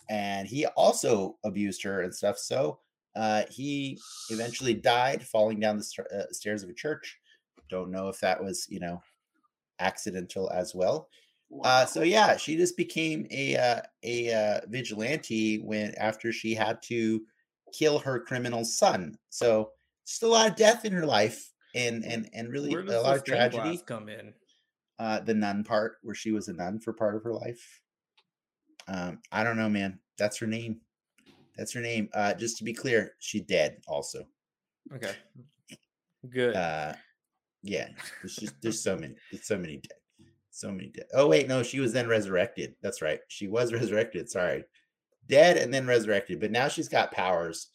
and 0.09 0.47
he 0.47 0.65
also 0.67 1.38
abused 1.43 1.84
her 1.84 2.01
and 2.01 2.13
stuff. 2.13 2.38
So 2.38 2.80
uh, 3.15 3.43
he 3.49 3.99
eventually 4.30 4.73
died 4.73 5.26
falling 5.26 5.59
down 5.59 5.78
the 5.78 5.84
st- 5.84 6.11
uh, 6.11 6.32
stairs 6.32 6.63
of 6.63 6.69
a 6.69 6.73
church. 6.73 7.19
Don't 7.69 7.91
know 7.91 8.09
if 8.09 8.19
that 8.19 8.43
was 8.43 8.67
you 8.69 8.80
know 8.80 9.01
accidental 9.80 10.49
as 10.51 10.76
well. 10.76 11.09
Uh, 11.63 11.86
so 11.86 12.01
yeah, 12.01 12.38
she 12.38 12.57
just 12.57 12.76
became 12.76 13.28
a 13.32 13.55
uh, 13.55 13.82
a 14.03 14.34
uh, 14.34 14.61
vigilante 14.67 15.59
when 15.59 15.93
after 15.95 16.32
she 16.32 16.53
had 16.53 16.82
to 16.84 17.21
kill 17.73 17.99
her 17.99 18.19
criminal 18.19 18.65
son. 18.65 19.17
So 19.30 19.71
just 20.05 20.23
a 20.23 20.28
lot 20.28 20.49
of 20.49 20.55
death 20.55 20.86
in 20.86 20.93
her 20.93 21.05
life, 21.05 21.51
and 21.73 22.03
and 22.03 22.30
and 22.34 22.49
really 22.49 22.73
a 22.73 23.01
lot 23.01 23.17
of 23.17 23.23
tragedy. 23.23 23.82
come 23.86 24.09
in? 24.09 24.34
Uh, 24.98 25.20
the 25.20 25.34
nun 25.34 25.64
part, 25.64 25.98
where 26.04 26.16
she 26.16 26.32
was 26.32 26.48
a 26.48 26.54
nun 26.54 26.80
for 26.80 26.93
part 26.93 27.16
of 27.16 27.24
her 27.24 27.34
life. 27.34 27.82
Um, 28.88 29.20
I 29.32 29.43
don't 29.43 29.58
know, 29.58 29.70
man. 29.70 30.00
That's 30.18 30.38
her 30.38 30.48
name. 30.48 30.80
That's 31.58 31.74
her 31.74 31.82
name. 31.82 32.10
Uh, 32.14 32.34
just 32.34 32.58
to 32.58 32.64
be 32.64 32.74
clear, 32.74 33.14
she 33.20 33.41
dead 33.41 33.82
also. 33.88 34.26
Okay. 34.93 35.14
Good. 36.30 36.56
Uh, 36.56 36.93
yeah, 37.66 37.88
there's 38.22 38.36
just 38.36 38.54
there's 38.62 38.82
so 38.82 38.96
many, 38.96 39.16
there's 39.32 39.48
so 39.48 39.58
many 39.58 39.78
dead, 39.78 40.28
so 40.52 40.72
many 40.72 40.89
dead. 40.89 41.08
Oh 41.14 41.28
wait, 41.28 41.48
no, 41.48 41.64
she 41.64 41.80
was 41.80 41.91
then 41.91 42.08
resurrected. 42.08 42.76
That's 42.82 43.02
right, 43.02 43.20
she 43.28 43.48
was 43.48 43.74
resurrected. 43.74 44.30
Sorry, 44.30 44.64
dead 45.28 45.58
and 45.58 45.74
then 45.74 45.88
resurrected, 45.88 46.39
but 46.39 46.52
now 46.52 46.68
she's 46.68 46.88
got 46.88 47.12
powers. 47.12 47.68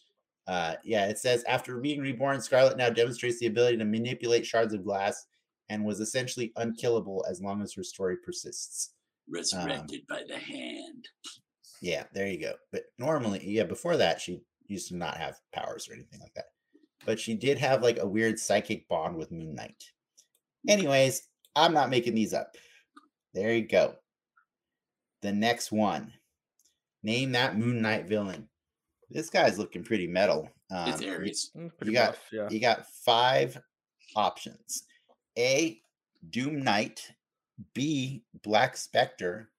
Uh, 0.46 0.74
yeah, 0.84 1.06
it 1.06 1.18
says 1.18 1.44
after 1.44 1.78
being 1.78 2.00
reborn, 2.00 2.40
Scarlet 2.40 2.76
now 2.76 2.88
demonstrates 2.88 3.38
the 3.38 3.46
ability 3.46 3.76
to 3.76 3.84
manipulate 3.84 4.46
shards 4.46 4.74
of 4.74 4.84
glass 4.84 5.26
and 5.70 5.84
was 5.84 6.00
essentially 6.00 6.52
unkillable 6.56 7.24
as 7.30 7.40
long 7.40 7.62
as 7.62 7.72
her 7.72 7.82
story 7.84 8.16
persists. 8.22 8.92
Resurrected 9.28 10.02
by 10.08 10.22
the 10.28 10.36
hand. 10.36 11.08
Yeah, 11.80 12.04
there 12.12 12.26
you 12.26 12.38
go. 12.38 12.54
But 12.72 12.82
normally, 12.98 13.40
yeah, 13.48 13.62
before 13.62 13.96
that, 13.96 14.20
she 14.20 14.42
used 14.66 14.88
to 14.88 14.96
not 14.96 15.16
have 15.16 15.38
powers 15.54 15.88
or 15.88 15.94
anything 15.94 16.20
like 16.20 16.34
that. 16.34 16.46
But 17.06 17.18
she 17.18 17.34
did 17.34 17.56
have 17.58 17.82
like 17.82 17.98
a 17.98 18.06
weird 18.06 18.38
psychic 18.38 18.86
bond 18.88 19.16
with 19.16 19.30
Moon 19.32 19.54
Knight. 19.54 19.82
Anyways, 20.68 21.22
I'm 21.56 21.72
not 21.72 21.88
making 21.88 22.14
these 22.14 22.34
up. 22.34 22.54
There 23.32 23.54
you 23.54 23.66
go. 23.66 23.94
The 25.22 25.32
next 25.32 25.70
one. 25.72 26.12
Name 27.02 27.32
that 27.32 27.56
Moon 27.56 27.80
Knight 27.80 28.06
villain. 28.06 28.48
This 29.08 29.30
guy's 29.30 29.58
looking 29.58 29.84
pretty 29.84 30.06
metal. 30.06 30.50
Um, 30.70 30.90
It's 30.90 31.00
you- 31.00 31.10
Ares. 31.12 31.50
Mm, 31.56 31.70
Pretty 31.78 31.92
got- 31.92 32.10
buff, 32.12 32.28
yeah. 32.32 32.48
you 32.50 32.60
got 32.60 32.86
five 33.04 33.58
options 34.16 34.84
A, 35.40 35.82
Doom 36.28 36.62
Knight, 36.62 37.12
B, 37.74 38.24
Black 38.42 38.76
Spectre, 38.76 39.50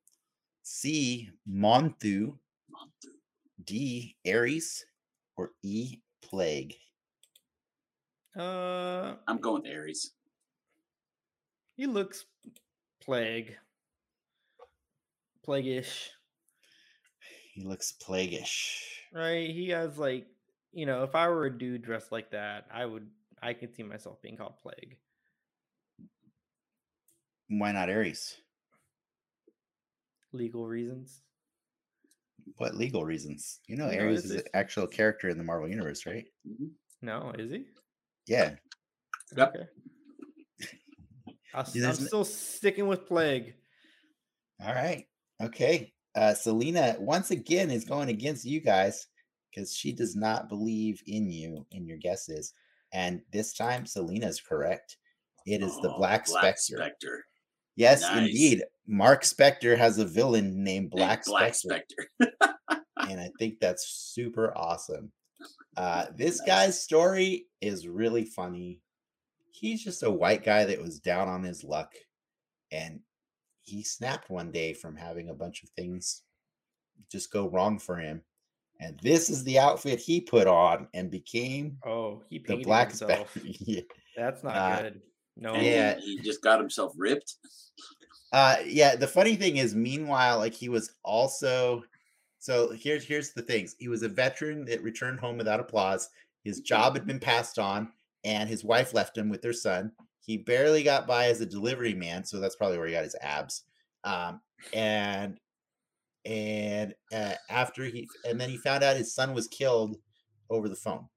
C, 0.63 1.29
Monthu, 1.49 2.37
D, 3.63 4.17
Ares, 4.27 4.85
or 5.35 5.51
E, 5.63 5.99
Plague. 6.21 6.75
Uh, 8.37 9.15
I'm 9.27 9.39
going 9.39 9.63
with 9.63 9.71
Ares. 9.71 10.11
he 11.75 11.85
looks 11.87 12.25
plague, 13.01 13.57
plagueish, 15.45 16.11
He 17.53 17.63
looks 17.63 17.91
plaguish. 17.91 19.03
right? 19.13 19.49
He 19.49 19.69
has 19.69 19.97
like, 19.97 20.27
you 20.71 20.85
know, 20.85 21.03
if 21.03 21.15
I 21.15 21.27
were 21.29 21.45
a 21.45 21.57
dude 21.57 21.81
dressed 21.81 22.11
like 22.11 22.31
that, 22.31 22.67
I 22.71 22.85
would, 22.85 23.09
I 23.41 23.53
could 23.53 23.75
see 23.75 23.83
myself 23.83 24.21
being 24.21 24.37
called 24.37 24.57
plague. 24.57 24.97
Why 27.59 27.71
not 27.73 27.89
Ares? 27.89 28.37
Legal 30.31 30.65
reasons. 30.67 31.21
What 32.57 32.75
legal 32.75 33.03
reasons? 33.05 33.59
You 33.67 33.75
know, 33.75 33.89
No, 33.91 33.99
Ares 33.99 34.19
it's- 34.25 34.31
is 34.31 34.41
an 34.43 34.47
actual 34.53 34.87
character 34.87 35.29
in 35.29 35.37
the 35.37 35.43
Marvel 35.43 35.67
Universe, 35.69 36.05
right? 36.05 36.25
Mhm. 36.47 36.71
No, 37.01 37.31
is 37.37 37.51
he? 37.51 37.65
Yeah. 38.27 38.55
Yep. 39.35 39.55
Okay. 39.55 39.67
I'll, 41.53 41.61
s- 41.61 41.75
Yeah, 41.75 41.89
I'm 41.89 41.95
still 41.95 42.23
sticking 42.23 42.87
with 42.87 43.05
plague. 43.05 43.55
All 44.61 44.73
right. 44.73 45.07
Okay. 45.41 45.93
Uh, 46.15 46.33
Selena 46.33 46.95
once 46.99 47.31
again 47.31 47.69
is 47.71 47.83
going 47.85 48.09
against 48.09 48.45
you 48.45 48.61
guys 48.61 49.07
because 49.49 49.75
she 49.75 49.91
does 49.91 50.15
not 50.15 50.47
believe 50.49 51.01
in 51.07 51.29
you 51.31 51.65
in 51.71 51.85
your 51.85 51.97
guesses. 51.97 52.53
And 52.93 53.21
this 53.31 53.53
time, 53.53 53.85
Selena's 53.85 54.39
correct. 54.41 54.97
It 55.45 55.61
is 55.63 55.75
the 55.81 55.89
Oh, 55.91 55.97
Black, 55.97 56.27
Spectre. 56.27 56.77
Spectre. 56.77 57.25
Yes, 57.75 58.01
Nice. 58.01 58.17
indeed. 58.19 58.63
Mark 58.87 59.23
Spector 59.23 59.77
has 59.77 59.97
a 59.99 60.05
villain 60.05 60.63
named 60.63 60.89
Black, 60.91 61.23
Black 61.25 61.55
Spectre. 61.55 62.07
and 62.19 63.19
I 63.19 63.29
think 63.39 63.59
that's 63.59 63.87
super 64.13 64.55
awesome. 64.57 65.11
Uh, 65.77 66.07
this 66.15 66.39
Nice. 66.39 66.47
guy's 66.47 66.81
story 66.81 67.45
is 67.61 67.87
really 67.87 68.25
funny. 68.25 68.81
He's 69.51 69.83
just 69.83 70.03
a 70.03 70.11
white 70.11 70.43
guy 70.43 70.65
that 70.65 70.81
was 70.81 70.99
down 70.99 71.27
on 71.29 71.43
his 71.43 71.63
luck, 71.63 71.91
and 72.71 72.99
he 73.61 73.83
snapped 73.83 74.29
one 74.29 74.51
day 74.51 74.73
from 74.73 74.95
having 74.95 75.29
a 75.29 75.33
bunch 75.35 75.63
of 75.63 75.69
things 75.69 76.23
just 77.11 77.31
go 77.31 77.47
wrong 77.49 77.77
for 77.79 77.95
him. 77.97 78.21
And 78.79 78.99
this 79.03 79.29
is 79.29 79.43
the 79.43 79.59
outfit 79.59 79.99
he 79.99 80.19
put 80.21 80.47
on 80.47 80.87
and 80.95 81.11
became 81.11 81.77
Oh, 81.85 82.23
he 82.29 82.39
the 82.39 82.43
painted 82.45 82.65
Black 82.65 82.89
himself. 82.89 83.37
Yeah. 83.43 83.81
That's 84.17 84.43
not 84.43 84.55
Uh, 84.55 84.81
good. 84.81 85.01
No. 85.41 85.55
Yeah. 85.55 85.99
he, 85.99 86.19
just 86.19 86.43
got 86.43 86.59
himself 86.59 86.93
ripped. 86.95 87.35
Uh 88.31 88.57
yeah, 88.65 88.95
the 88.95 89.07
funny 89.07 89.35
thing 89.35 89.57
is 89.57 89.75
meanwhile 89.75 90.37
like 90.37 90.53
he 90.53 90.69
was 90.69 90.93
also 91.03 91.83
so 92.39 92.71
here's 92.71 93.03
here's 93.03 93.33
the 93.33 93.41
things. 93.41 93.75
He 93.79 93.87
was 93.87 94.03
a 94.03 94.07
veteran 94.07 94.63
that 94.65 94.83
returned 94.83 95.19
home 95.19 95.37
without 95.37 95.59
applause. 95.59 96.09
His 96.43 96.61
job 96.61 96.93
had 96.93 97.05
been 97.05 97.19
passed 97.19 97.59
on 97.59 97.91
and 98.23 98.47
his 98.47 98.63
wife 98.63 98.93
left 98.93 99.17
him 99.17 99.29
with 99.29 99.41
their 99.41 99.51
son. 99.51 99.91
He 100.19 100.37
barely 100.37 100.83
got 100.83 101.07
by 101.07 101.25
as 101.25 101.41
a 101.41 101.45
delivery 101.45 101.95
man, 101.95 102.23
so 102.23 102.39
that's 102.39 102.55
probably 102.55 102.77
where 102.77 102.87
he 102.87 102.93
got 102.93 103.03
his 103.03 103.17
abs. 103.19 103.63
Um 104.03 104.41
and 104.73 105.39
and 106.23 106.93
uh, 107.11 107.33
after 107.49 107.83
he 107.85 108.07
and 108.25 108.39
then 108.39 108.49
he 108.49 108.57
found 108.57 108.83
out 108.83 108.95
his 108.95 109.15
son 109.15 109.33
was 109.33 109.47
killed 109.47 109.97
over 110.51 110.69
the 110.69 110.75
phone. 110.75 111.07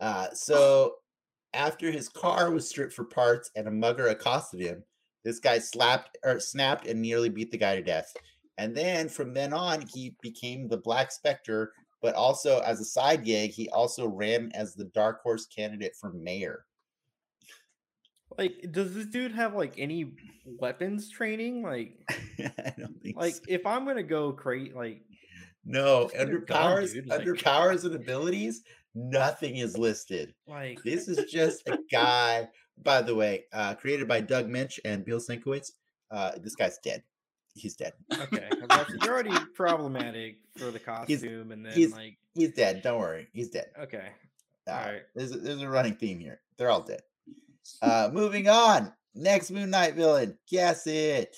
Uh 0.00 0.30
so 0.34 0.96
after 1.54 1.90
his 1.90 2.08
car 2.08 2.50
was 2.50 2.68
stripped 2.68 2.92
for 2.92 3.04
parts 3.04 3.50
and 3.56 3.66
a 3.66 3.70
mugger 3.70 4.08
accosted 4.08 4.60
him, 4.60 4.82
this 5.24 5.38
guy 5.38 5.58
slapped 5.58 6.18
or 6.24 6.40
snapped 6.40 6.86
and 6.86 7.00
nearly 7.00 7.28
beat 7.28 7.50
the 7.50 7.58
guy 7.58 7.76
to 7.76 7.82
death. 7.82 8.12
And 8.58 8.76
then 8.76 9.08
from 9.08 9.34
then 9.34 9.52
on, 9.52 9.84
he 9.92 10.16
became 10.20 10.68
the 10.68 10.76
Black 10.76 11.12
Spectre, 11.12 11.72
but 12.02 12.14
also 12.14 12.60
as 12.60 12.80
a 12.80 12.84
side 12.84 13.24
gig, 13.24 13.52
he 13.52 13.68
also 13.70 14.06
ran 14.06 14.50
as 14.54 14.74
the 14.74 14.86
dark 14.86 15.22
horse 15.22 15.46
candidate 15.46 15.94
for 16.00 16.12
mayor. 16.12 16.64
Like, 18.36 18.66
does 18.70 18.94
this 18.94 19.06
dude 19.06 19.32
have 19.32 19.54
like 19.54 19.74
any 19.78 20.12
weapons 20.44 21.08
training? 21.08 21.62
Like, 21.62 21.98
I 22.38 22.74
don't 22.78 23.00
think 23.02 23.16
like 23.16 23.34
so. 23.34 23.42
if 23.48 23.66
I'm 23.66 23.84
gonna 23.84 24.02
go 24.02 24.32
create 24.32 24.76
like, 24.76 25.02
no 25.64 26.10
under 26.18 26.42
powers, 26.42 26.94
under 27.10 27.34
powers 27.34 27.84
and 27.84 27.94
abilities, 27.94 28.62
nothing 28.94 29.56
is 29.56 29.76
listed. 29.78 30.34
like 30.46 30.78
This 30.84 31.08
is 31.08 31.30
just 31.30 31.66
a 31.68 31.78
guy. 31.90 32.48
By 32.82 33.02
the 33.02 33.14
way, 33.14 33.44
uh, 33.52 33.74
created 33.74 34.06
by 34.06 34.20
Doug 34.20 34.48
Moench 34.48 34.78
and 34.84 35.04
Bill 35.04 35.18
Sienkiewicz. 35.18 35.72
Uh, 36.10 36.32
this 36.40 36.54
guy's 36.54 36.78
dead. 36.78 37.02
He's 37.54 37.74
dead. 37.74 37.92
okay, 38.12 38.48
I'm 38.52 38.62
about 38.62 38.86
to- 38.88 38.98
you're 39.02 39.12
already 39.12 39.36
problematic 39.54 40.36
for 40.56 40.70
the 40.70 40.78
costume, 40.78 41.50
and 41.50 41.64
then 41.66 41.72
he's- 41.72 41.92
like, 41.92 42.16
He's 42.34 42.52
dead. 42.54 42.82
Don't 42.82 43.00
worry. 43.00 43.26
He's 43.32 43.48
dead. 43.50 43.66
okay, 43.80 44.10
Uh, 44.68 44.70
Alright. 44.70 45.02
There's 45.16 45.32
a, 45.32 45.38
there's 45.38 45.60
a 45.62 45.68
running 45.68 45.96
theme 45.96 46.20
here. 46.20 46.40
They're 46.56 46.70
all 46.70 46.82
dead. 46.82 47.00
Uh, 47.82 48.10
moving 48.12 48.48
on. 48.48 48.92
Next 49.14 49.50
Moon 49.50 49.70
Knight 49.70 49.94
villain. 49.96 50.38
Guess 50.48 50.86
it. 50.86 51.36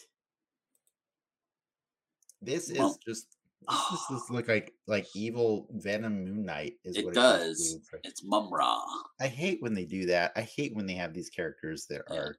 This 2.43 2.69
is 2.71 2.79
Well- 2.79 2.99
just. 3.07 3.27
This 3.69 4.07
just 4.11 4.31
look 4.31 4.49
like 4.49 4.75
like 4.87 5.07
evil 5.15 5.69
Venom 5.71 6.25
Moon 6.25 6.45
Knight 6.45 6.75
is 6.85 6.97
what 6.97 7.03
It 7.03 7.07
what 7.07 7.15
does. 7.15 7.75
looks 7.75 7.93
like. 7.93 8.05
It's 8.05 8.25
Mumm-Ra. 8.25 8.83
I 9.21 9.27
hate 9.29 9.63
when 9.63 9.75
they 9.75 9.85
do 9.85 10.07
that. 10.07 10.33
I 10.35 10.43
hate 10.43 10.75
when 10.75 10.87
they 10.87 10.95
have 10.95 11.13
these 11.15 11.31
characters 11.31 11.87
that 11.87 12.03
Yeah. 12.11 12.17
are 12.17 12.37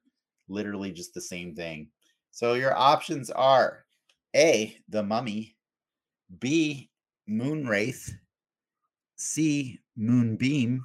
literally 0.49 0.91
just 0.91 1.13
the 1.13 1.21
same 1.21 1.55
thing. 1.55 1.89
So 2.31 2.55
your 2.55 2.75
options 2.75 3.29
are 3.29 3.85
A, 4.35 4.77
the 4.89 5.03
mummy, 5.03 5.55
B, 6.39 6.89
Moonwraith, 7.29 8.11
C, 9.15 9.79
Moonbeam, 9.95 10.83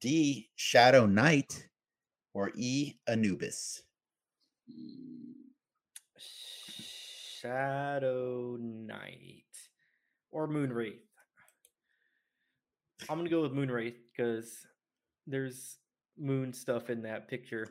D, 0.00 0.50
Shadow 0.56 1.06
Knight, 1.06 1.68
or 2.34 2.52
E, 2.54 2.98
Anubis. 3.06 3.82
Mm, 4.70 5.25
Shadow 7.46 8.56
Knight. 8.60 9.44
or 10.32 10.48
Moon 10.48 10.70
Moonwraith. 10.70 10.98
I'm 13.08 13.18
gonna 13.18 13.30
go 13.30 13.42
with 13.42 13.52
Moon 13.52 13.68
Moonwraith 13.68 13.94
because 14.10 14.52
there's 15.28 15.78
moon 16.18 16.52
stuff 16.52 16.90
in 16.90 17.02
that 17.02 17.28
picture. 17.28 17.66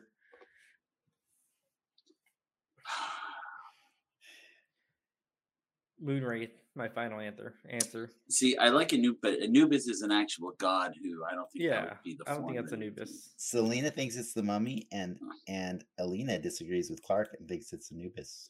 Moon 6.00 6.22
Moonwraith, 6.22 6.52
my 6.74 6.88
final 6.88 7.20
answer. 7.20 7.54
Answer. 7.68 8.10
See, 8.30 8.56
I 8.56 8.70
like 8.70 8.94
Anubis, 8.94 9.18
but 9.20 9.42
Anubis 9.42 9.88
is 9.88 10.00
an 10.00 10.10
actual 10.10 10.52
god 10.58 10.94
who 11.02 11.22
I 11.30 11.34
don't 11.34 11.50
think 11.52 11.68
that 11.70 11.74
Yeah, 11.74 11.82
would 11.84 12.02
be 12.02 12.16
the 12.18 12.30
I 12.30 12.34
don't 12.34 12.46
think 12.46 12.60
that's 12.60 12.72
Anubis. 12.72 13.34
Selena 13.36 13.90
thinks 13.90 14.16
it's 14.16 14.32
the 14.32 14.42
mummy, 14.42 14.88
and 14.90 15.18
and 15.48 15.84
Alina 15.98 16.38
disagrees 16.38 16.88
with 16.88 17.02
Clark 17.02 17.36
and 17.38 17.46
thinks 17.46 17.74
it's 17.74 17.92
Anubis. 17.92 18.48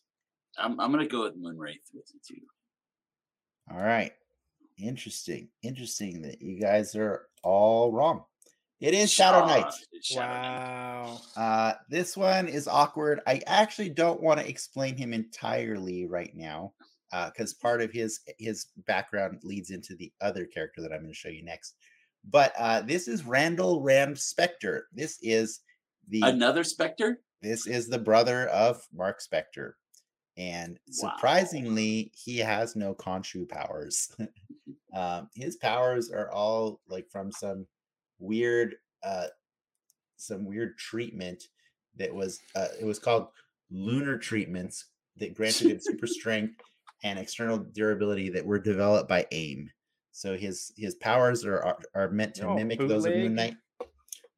I'm 0.58 0.80
I'm 0.80 0.90
gonna 0.90 1.06
go 1.06 1.22
with 1.22 1.40
Moonwraith 1.40 1.80
with 1.94 2.10
you 2.12 2.20
too. 2.26 2.42
All 3.70 3.82
right. 3.82 4.12
Interesting. 4.78 5.48
Interesting 5.62 6.22
that 6.22 6.40
you 6.40 6.60
guys 6.60 6.94
are 6.94 7.26
all 7.42 7.92
wrong. 7.92 8.24
It 8.78 8.92
is 8.92 9.10
Shadow 9.10 9.46
Knight. 9.46 9.72
it's 9.92 10.08
Shadow 10.08 10.26
Knight. 10.32 11.06
Wow. 11.08 11.20
Uh, 11.34 11.72
this 11.88 12.16
one 12.16 12.46
is 12.46 12.68
awkward. 12.68 13.20
I 13.26 13.40
actually 13.46 13.88
don't 13.88 14.22
want 14.22 14.38
to 14.38 14.48
explain 14.48 14.96
him 14.96 15.14
entirely 15.14 16.06
right 16.06 16.32
now, 16.34 16.74
because 17.10 17.54
part 17.54 17.80
of 17.80 17.90
his 17.90 18.20
his 18.38 18.66
background 18.86 19.40
leads 19.42 19.70
into 19.70 19.96
the 19.96 20.12
other 20.20 20.44
character 20.44 20.82
that 20.82 20.92
I'm 20.92 21.00
going 21.00 21.12
to 21.12 21.14
show 21.14 21.30
you 21.30 21.42
next. 21.42 21.76
But 22.28 22.52
uh, 22.58 22.82
this 22.82 23.08
is 23.08 23.24
Randall 23.24 23.82
Rand 23.82 24.16
Spector. 24.16 24.82
This 24.92 25.18
is 25.22 25.60
the 26.08 26.20
Another 26.22 26.64
Spectre? 26.64 27.20
this 27.40 27.66
is 27.66 27.88
the 27.88 27.98
brother 27.98 28.46
of 28.48 28.82
Mark 28.94 29.20
Spector. 29.20 29.72
And 30.36 30.78
Wow. 30.88 31.12
surprisingly, 31.12 32.12
he 32.14 32.38
has 32.38 32.76
no 32.76 32.94
Khonshu 32.94 33.48
powers. 33.48 34.14
um, 34.94 35.28
his 35.34 35.56
powers 35.56 36.10
are 36.10 36.30
all 36.30 36.80
like 36.88 37.08
from 37.10 37.32
some 37.32 37.66
weird 38.18 38.76
uh 39.02 39.26
some 40.16 40.46
weird 40.46 40.76
treatment 40.78 41.44
that 41.96 42.14
was 42.14 42.40
uh 42.54 42.68
it 42.80 42.84
was 42.84 42.98
called 42.98 43.28
lunar 43.70 44.16
treatments 44.18 44.86
that 45.16 45.34
granted 45.34 45.68
him 45.68 45.80
super 45.80 46.06
strength 46.18 46.54
and 47.02 47.18
external 47.18 47.58
durability 47.58 48.30
that 48.30 48.44
were 48.44 48.58
developed 48.58 49.08
by 49.08 49.26
AIM. 49.32 49.70
So 50.12 50.36
his 50.36 50.72
his 50.76 50.94
powers 50.96 51.44
are 51.44 51.62
are, 51.62 51.78
are 51.94 52.10
meant 52.10 52.34
to 52.36 52.46
Oh, 52.46 52.56
mimic 52.56 52.78
those 52.78 53.06
of 53.06 53.14
Moon? 53.14 53.34
Knight. 53.34 53.56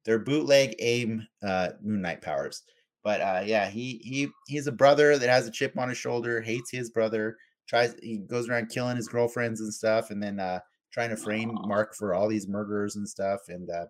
They're 0.03 0.19
bootleg 0.19 0.75
AIM 0.79 1.27
uh 1.41 1.69
Moon 1.81 2.01
Knight 2.01 2.21
powers. 2.21 2.63
But 3.03 3.21
uh 3.21 3.43
yeah, 3.45 3.69
he 3.69 4.01
he 4.03 4.29
he's 4.47 4.67
a 4.67 4.71
brother 4.71 5.17
that 5.17 5.29
has 5.29 5.47
a 5.47 5.51
chip 5.51 5.77
on 5.77 5.89
his 5.89 5.97
shoulder, 5.97 6.41
hates 6.41 6.71
his 6.71 6.89
brother, 6.89 7.37
tries 7.67 7.95
he 8.01 8.17
goes 8.17 8.49
around 8.49 8.69
killing 8.69 8.97
his 8.97 9.07
girlfriends 9.07 9.61
and 9.61 9.73
stuff, 9.73 10.11
and 10.11 10.21
then 10.21 10.39
uh 10.39 10.59
trying 10.91 11.09
to 11.09 11.17
frame 11.17 11.51
Aw. 11.51 11.67
Mark 11.67 11.95
for 11.95 12.13
all 12.13 12.27
these 12.27 12.47
murders 12.47 12.95
and 12.95 13.07
stuff. 13.07 13.41
And 13.47 13.69
uh 13.69 13.85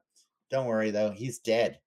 don't 0.52 0.68
worry 0.68 0.92
though, 0.92 1.12
he's 1.12 1.40
dead. 1.40 1.80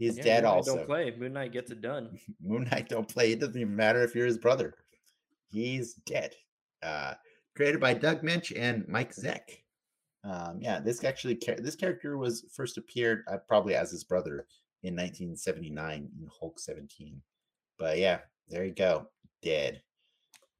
He's 0.00 0.16
Yeah, 0.16 0.22
dead 0.22 0.44
Moon 0.44 0.44
Knight 0.44 0.56
also. 0.56 0.76
Don't 0.76 0.86
play. 0.86 1.14
Moon 1.18 1.32
Knight 1.34 1.52
gets 1.52 1.70
it 1.70 1.82
done. 1.82 2.18
Moon 2.42 2.66
Knight 2.70 2.88
don't 2.88 3.08
play. 3.08 3.32
It 3.32 3.40
doesn't 3.40 3.60
even 3.60 3.76
matter 3.76 4.02
if 4.02 4.14
you're 4.14 4.26
his 4.26 4.38
brother. 4.38 4.74
He's 5.50 5.94
dead. 5.94 6.34
Uh, 6.82 7.14
created 7.54 7.80
by 7.80 7.92
Doug 7.92 8.22
Moench 8.22 8.58
and 8.58 8.88
Mike 8.88 9.14
Zeck. 9.14 9.40
Um, 10.24 10.58
yeah, 10.60 10.80
this 10.80 11.04
actually 11.04 11.38
this 11.58 11.76
character 11.76 12.16
was 12.16 12.44
first 12.54 12.78
appeared 12.78 13.24
uh, 13.30 13.38
probably 13.48 13.74
as 13.74 13.90
his 13.90 14.04
brother 14.04 14.46
in 14.82 14.94
1979 14.94 16.08
in 16.20 16.28
Hulk 16.38 16.58
17. 16.58 17.20
But 17.78 17.98
yeah, 17.98 18.20
there 18.48 18.64
you 18.64 18.72
go, 18.72 19.08
dead. 19.42 19.82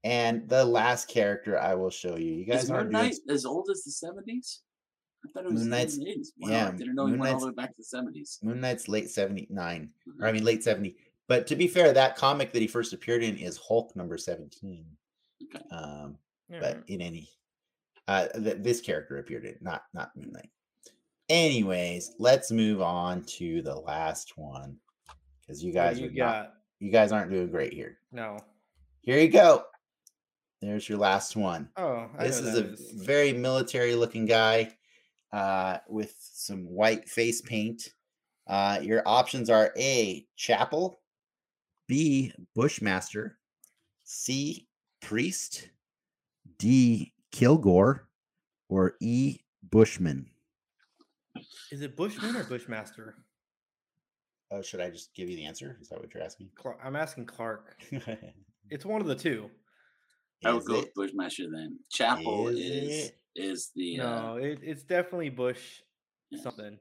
And 0.04 0.48
the 0.48 0.64
last 0.64 1.08
character 1.08 1.58
I 1.58 1.74
will 1.74 1.90
show 1.90 2.16
you. 2.16 2.32
You 2.32 2.44
guys 2.44 2.64
Is 2.64 2.70
aren't 2.70 2.92
doing 2.92 3.12
as 3.28 3.44
old 3.44 3.68
as 3.70 3.84
the 3.84 3.90
70s? 4.06 4.60
I 5.22 5.28
thought 5.32 5.44
it 5.44 5.52
was 5.52 5.64
Moon 5.64 5.72
in 5.74 5.88
the 6.00 6.06
80s. 6.06 6.26
Wow, 6.38 6.48
yeah, 6.48 6.68
I 6.68 6.70
didn't 6.70 6.94
know 6.94 7.04
he 7.04 7.10
Moon 7.12 7.20
went 7.20 7.34
all 7.34 7.40
the 7.40 7.46
way 7.48 7.52
back 7.52 7.76
to 7.76 7.82
the 7.82 7.98
70s. 7.98 8.42
Moon 8.42 8.60
Knight's 8.60 8.88
late 8.88 9.10
79, 9.10 9.92
or 10.06 10.12
Mhm. 10.12 10.28
I 10.28 10.32
mean 10.32 10.44
late 10.44 10.64
70. 10.64 10.96
But 11.28 11.46
to 11.48 11.56
be 11.56 11.68
fair, 11.68 11.92
that 11.92 12.16
comic 12.16 12.52
that 12.52 12.62
he 12.62 12.66
first 12.66 12.92
appeared 12.94 13.22
in 13.22 13.36
is 13.36 13.58
Hulk 13.58 13.94
number 13.94 14.16
17. 14.16 14.96
Okay. 15.44 15.64
Um, 15.70 16.18
Yeah, 16.48 16.60
but 16.60 16.88
in 16.88 17.00
any 17.00 17.30
uh 18.08 18.26
th- 18.28 18.56
this 18.60 18.80
character 18.80 19.18
appeared 19.18 19.44
in 19.44 19.56
not 19.60 19.84
not 19.94 20.16
moon 20.16 20.32
knight 20.32 20.50
anyways 21.30 22.12
let's 22.18 22.50
move 22.50 22.82
on 22.82 23.22
to 23.22 23.62
the 23.62 23.74
last 23.74 24.36
one 24.36 24.76
because 25.40 25.62
you 25.64 25.72
guys 25.72 25.98
you 25.98 26.10
not, 26.10 26.54
you 26.80 26.90
guys 26.90 27.12
aren't 27.12 27.30
doing 27.30 27.50
great 27.50 27.72
here. 27.72 27.98
No. 28.12 28.36
here 29.00 29.18
you 29.18 29.28
go. 29.28 29.64
There's 30.60 30.88
your 30.88 30.98
last 30.98 31.36
one. 31.36 31.70
Oh, 31.76 32.06
I 32.18 32.26
this 32.26 32.38
is 32.38 32.58
a 32.58 32.72
is. 32.72 32.90
very 32.94 33.32
military 33.32 33.94
looking 33.94 34.26
guy 34.26 34.76
uh 35.32 35.78
with 35.88 36.14
some 36.18 36.64
white 36.64 37.08
face 37.08 37.40
paint. 37.40 37.90
Uh 38.46 38.78
your 38.82 39.02
options 39.06 39.48
are 39.48 39.72
a 39.78 40.26
chapel 40.36 41.00
b 41.86 42.32
bushmaster 42.54 43.38
c 44.04 44.66
priest 45.00 45.70
d 46.58 47.12
kilgore 47.32 48.08
or 48.68 48.94
e 49.00 49.38
bushman 49.70 50.29
Is 51.72 51.82
it 51.82 51.96
Bushman 51.96 52.36
or 52.36 52.44
Bushmaster? 52.44 53.14
oh 54.52 54.62
should 54.62 54.80
i 54.80 54.90
just 54.90 55.14
give 55.14 55.28
you 55.30 55.36
the 55.36 55.44
answer 55.46 55.76
is 55.80 55.88
that 55.88 56.00
what 56.00 56.12
you're 56.12 56.22
asking 56.22 56.48
Clark, 56.56 56.78
I'm 56.84 56.96
asking 56.96 57.26
Clark. 57.26 57.76
It's 58.72 58.84
one 58.84 59.00
of 59.00 59.08
the 59.08 59.16
two. 59.16 59.50
I 60.44 60.52
would 60.52 60.64
go 60.64 60.74
it? 60.76 60.78
with 60.84 60.94
Bushmaster 60.94 61.50
then. 61.50 61.76
Chapel 61.90 62.46
Is 62.48 62.58
is 62.60 63.08
it? 63.08 63.18
is 63.34 63.70
the 63.74 64.00
uh, 64.00 64.04
No, 64.04 64.36
it, 64.36 64.60
it's 64.62 64.84
definitely 64.84 65.28
Bush 65.28 65.80
Yeah. 66.30 66.40
something. 66.42 66.78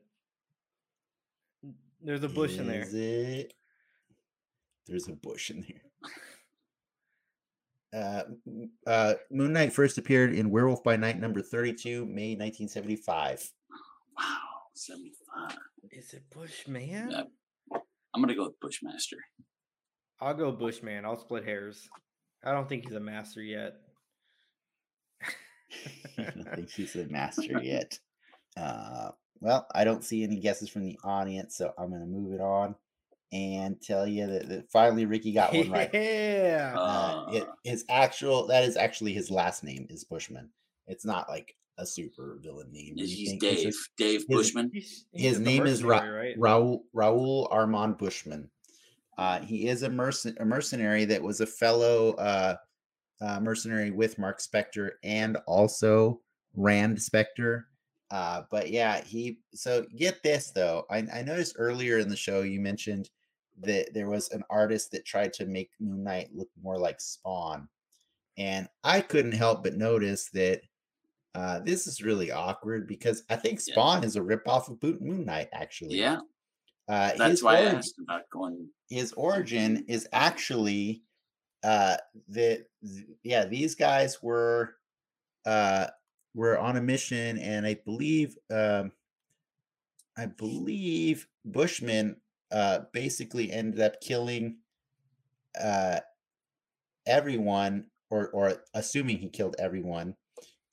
There's 2.02 2.24
a 2.24 2.30
bush 2.30 2.58
in 2.60 2.68
there. 2.68 2.84
Is 2.84 2.94
it? 2.94 3.54
There's 4.88 5.08
a 5.08 5.14
bush 5.14 5.50
in 5.52 5.62
there. 5.68 5.82
Uh, 7.92 8.22
uh, 8.86 9.14
Moon 9.32 9.52
Knight 9.52 9.74
first 9.74 9.98
appeared 9.98 10.32
in 10.36 10.52
Werewolf 10.52 10.84
by 10.84 10.96
Night 10.96 11.20
number 11.20 11.42
32, 11.42 12.06
May 12.06 12.36
1975. 12.36 13.52
wow 14.16 14.38
75. 14.80 15.58
Is 15.92 16.14
it 16.14 16.24
Bushman? 16.34 17.12
Yeah. 17.12 17.24
I'm 18.14 18.22
gonna 18.22 18.36
go 18.36 18.46
with 18.46 18.60
Bushmaster. 18.60 19.18
I'll 20.22 20.34
go 20.34 20.52
Bushman. 20.52 21.06
I'll 21.06 21.20
split 21.20 21.46
hairs. 21.46 21.88
I 22.44 22.52
don't 22.54 22.68
think 22.68 22.86
he's 22.86 22.96
a 22.96 23.00
master 23.00 23.42
yet. 23.42 23.74
I 26.18 26.24
don't 26.24 26.56
think 26.56 26.72
he's 26.72 26.96
a 26.96 27.06
master 27.08 27.60
yet. 27.64 28.00
Uh, 28.58 29.12
well, 29.42 29.68
I 29.74 29.84
don't 29.84 30.04
see 30.04 30.24
any 30.24 30.40
guesses 30.40 30.70
from 30.70 30.84
the 30.84 30.98
audience, 31.04 31.56
so 31.56 31.74
I'm 31.78 31.90
going 31.90 32.02
to 32.02 32.08
move 32.08 32.34
it 32.34 32.42
on 32.42 32.76
and 33.32 33.80
tell 33.82 34.08
you 34.08 34.28
that, 34.28 34.50
that 34.50 34.72
finally 34.72 35.06
Ricky 35.06 35.32
got 35.32 35.54
one 35.54 35.70
right. 35.70 35.90
Yeah. 35.94 36.74
Uh, 36.76 37.30
it, 37.32 37.44
Uh. 37.44 37.52
his 37.64 37.86
actual 37.90 38.48
that 38.48 38.64
is 38.64 38.76
actually 38.76 39.14
his 39.14 39.30
last 39.30 39.64
name 39.64 39.86
is 39.90 40.04
Bushman. 40.04 40.50
It's 40.88 41.06
not 41.06 41.30
like 41.30 41.56
a 41.80 41.86
super 41.86 42.38
villain 42.44 42.72
name. 42.72 42.96
or 42.98 43.04
Is 43.04 43.12
he's 43.12 43.30
anything. 43.32 43.50
It's 43.50 43.56
Dave. 43.64 43.66
just- 43.72 43.90
Dave 43.98 44.20
his- 44.20 44.26
Bushman. 44.26 44.70
He's- 44.74 45.06
he's 45.12 45.22
his 45.22 45.40
name 45.40 45.66
is 45.66 45.84
Ra- 45.84 45.98
mercenary, 46.02 46.28
right? 46.30 46.38
Raul 46.38 46.82
Raul 46.96 47.48
Armand 47.52 47.98
Bushman. 47.98 48.50
Uh, 49.18 49.40
he 49.42 49.68
is 49.68 49.84
a, 49.84 49.90
mercen- 49.90 50.40
a 50.40 50.46
mercenary 50.46 51.04
that 51.06 51.22
was 51.22 51.42
a 51.42 51.46
fellow 51.46 52.12
uh, 52.14 52.56
uh, 53.22 53.40
mercenary 53.42 53.92
with 53.92 54.18
Mark 54.18 54.40
Spector 54.40 54.92
and 55.04 55.36
also 55.48 56.22
Rand 56.56 56.98
Spector. 56.98 57.64
Uh, 58.12 58.44
but 58.50 58.70
yeah, 58.70 59.02
he 59.04 59.40
so 59.54 59.86
get 59.98 60.24
this 60.24 60.52
though. 60.52 60.86
I, 60.90 61.00
I 61.14 61.22
noticed 61.22 61.56
earlier 61.60 61.98
in 62.00 62.08
the 62.10 62.16
show 62.16 62.42
you 62.44 62.60
mentioned 62.60 63.10
that 63.62 63.94
there 63.94 64.10
was 64.10 64.32
an 64.32 64.44
artist 64.50 64.92
that 64.92 65.06
tried 65.06 65.34
to 65.34 65.46
make 65.46 65.70
Moon 65.82 66.04
Knight 66.04 66.30
look 66.34 66.50
more 66.64 66.78
like 66.80 67.02
Spawn, 67.02 67.68
and 68.38 68.68
I 68.86 69.02
couldn't 69.02 69.34
help 69.34 69.64
but 69.64 69.76
notice 69.76 70.30
that 70.34 70.62
uh, 71.36 71.60
this 71.60 71.88
is 71.88 72.02
really 72.02 72.32
awkward 72.32 72.88
because 72.88 73.24
I 73.30 73.36
think 73.36 73.60
Yeah. 73.66 73.74
Spawn 73.74 74.04
is 74.04 74.16
a 74.16 74.22
ripoff 74.22 74.70
of 74.70 74.80
Boot 74.80 75.02
Moon 75.02 75.26
Knight. 75.26 75.50
Actually, 75.54 75.98
Yeah, 76.00 76.22
uh, 76.88 77.14
that's 77.18 77.44
why 77.44 77.58
I 77.58 77.62
asked 77.66 78.00
about 78.00 78.30
going. 78.32 78.70
his 78.90 79.14
origin 79.14 79.86
is 79.88 80.08
actually 80.14 81.04
uh 81.64 81.98
that 82.30 82.66
th- 82.82 83.08
yeah 83.24 83.44
these 83.46 83.76
guys 83.76 84.24
were 84.24 84.76
uh 85.46 85.88
were 86.34 86.58
on 86.58 86.78
a 86.78 86.82
mission 86.82 87.38
and 87.40 87.66
i 87.68 87.74
believe 87.74 88.38
um 88.50 88.94
i 90.18 90.26
believe 90.26 91.28
bushman 91.44 92.16
uh 92.52 92.80
basically 92.94 93.52
ended 93.52 93.82
up 93.82 94.00
killing 94.00 94.58
uh 95.60 96.00
everyone 97.06 97.86
or 98.10 98.30
or 98.30 98.64
assuming 98.74 99.18
he 99.18 99.30
killed 99.30 99.56
everyone 99.60 100.16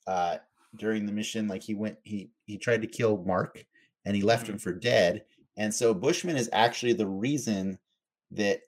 uh 0.07 0.37
during 0.77 1.05
the 1.05 1.11
mission 1.11 1.47
like 1.47 1.63
he 1.63 1.73
went 1.73 1.97
he 2.03 2.29
he 2.45 2.57
tried 2.57 2.81
to 2.81 2.87
kill 2.87 3.23
mark 3.25 3.65
and 4.05 4.15
he 4.15 4.21
left 4.21 4.47
him 4.47 4.57
for 4.57 4.73
dead 4.73 5.23
and 5.57 5.73
so 5.73 5.93
bushman 5.93 6.37
is 6.37 6.49
actually 6.53 6.93
the 6.93 7.07
reason 7.07 7.77
that 8.31 8.61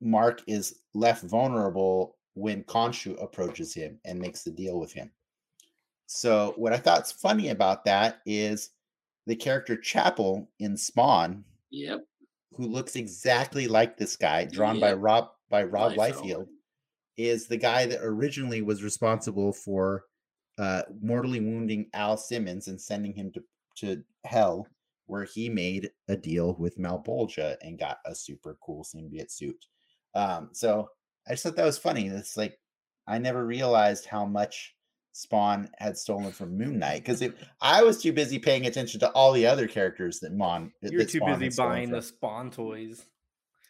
mark 0.00 0.42
is 0.46 0.80
left 0.94 1.22
vulnerable 1.24 2.16
when 2.34 2.64
Khonshu 2.64 3.22
approaches 3.22 3.74
him 3.74 3.98
and 4.04 4.18
makes 4.18 4.42
the 4.42 4.50
deal 4.50 4.78
with 4.78 4.92
him. 4.92 5.10
So 6.06 6.54
what 6.56 6.72
I 6.72 6.78
thought's 6.78 7.12
funny 7.12 7.50
about 7.50 7.84
that 7.84 8.20
is 8.26 8.70
the 9.26 9.36
character 9.36 9.76
Chapel 9.76 10.48
in 10.58 10.76
Spawn, 10.76 11.44
Yep. 11.70 12.04
who 12.54 12.66
looks 12.66 12.96
exactly 12.96 13.68
like 13.68 13.96
this 13.96 14.16
guy, 14.16 14.44
drawn 14.44 14.80
by 14.80 14.92
Rob 14.92 15.30
by 15.50 15.64
Rob. 15.64 15.92
Liefeld, 15.92 16.48
is 17.16 17.46
the 17.46 17.56
guy 17.56 17.86
that 17.86 18.00
originally 18.02 18.62
was 18.62 18.82
responsible 18.82 19.52
for 19.52 20.04
uh, 20.60 20.82
mortally 21.02 21.40
wounding 21.40 21.88
Al 21.94 22.18
Simmons 22.18 22.68
and 22.68 22.78
sending 22.80 23.14
him 23.14 23.32
to, 23.32 23.42
to 23.76 24.02
hell, 24.24 24.66
where 25.06 25.24
he 25.24 25.48
made 25.48 25.90
a 26.08 26.16
deal 26.16 26.54
with 26.58 26.78
Malebolgia 26.78 27.56
and 27.62 27.78
got 27.78 27.98
a 28.04 28.14
super 28.14 28.58
cool 28.62 28.84
symbiote 28.84 29.30
suit. 29.30 29.64
Um, 30.14 30.50
so 30.52 30.90
I 31.26 31.32
just 31.32 31.44
thought 31.44 31.56
that 31.56 31.64
was 31.64 31.78
funny. 31.78 32.08
It's 32.08 32.36
like 32.36 32.58
I 33.06 33.18
never 33.18 33.46
realized 33.46 34.04
how 34.04 34.26
much 34.26 34.76
Spawn 35.12 35.70
had 35.78 35.96
stolen 35.96 36.30
from 36.30 36.56
Moon 36.58 36.78
Knight 36.78 37.04
because 37.04 37.24
I 37.60 37.82
was 37.82 38.00
too 38.00 38.12
busy 38.12 38.38
paying 38.38 38.66
attention 38.66 39.00
to 39.00 39.10
all 39.12 39.32
the 39.32 39.46
other 39.46 39.66
characters 39.66 40.20
that 40.20 40.32
Mon. 40.34 40.72
You're 40.82 41.00
that 41.00 41.08
too 41.08 41.18
Spawn 41.18 41.38
busy 41.38 41.56
buying 41.56 41.88
from 41.88 41.96
the 41.96 42.02
Spawn 42.02 42.50
toys. 42.50 43.06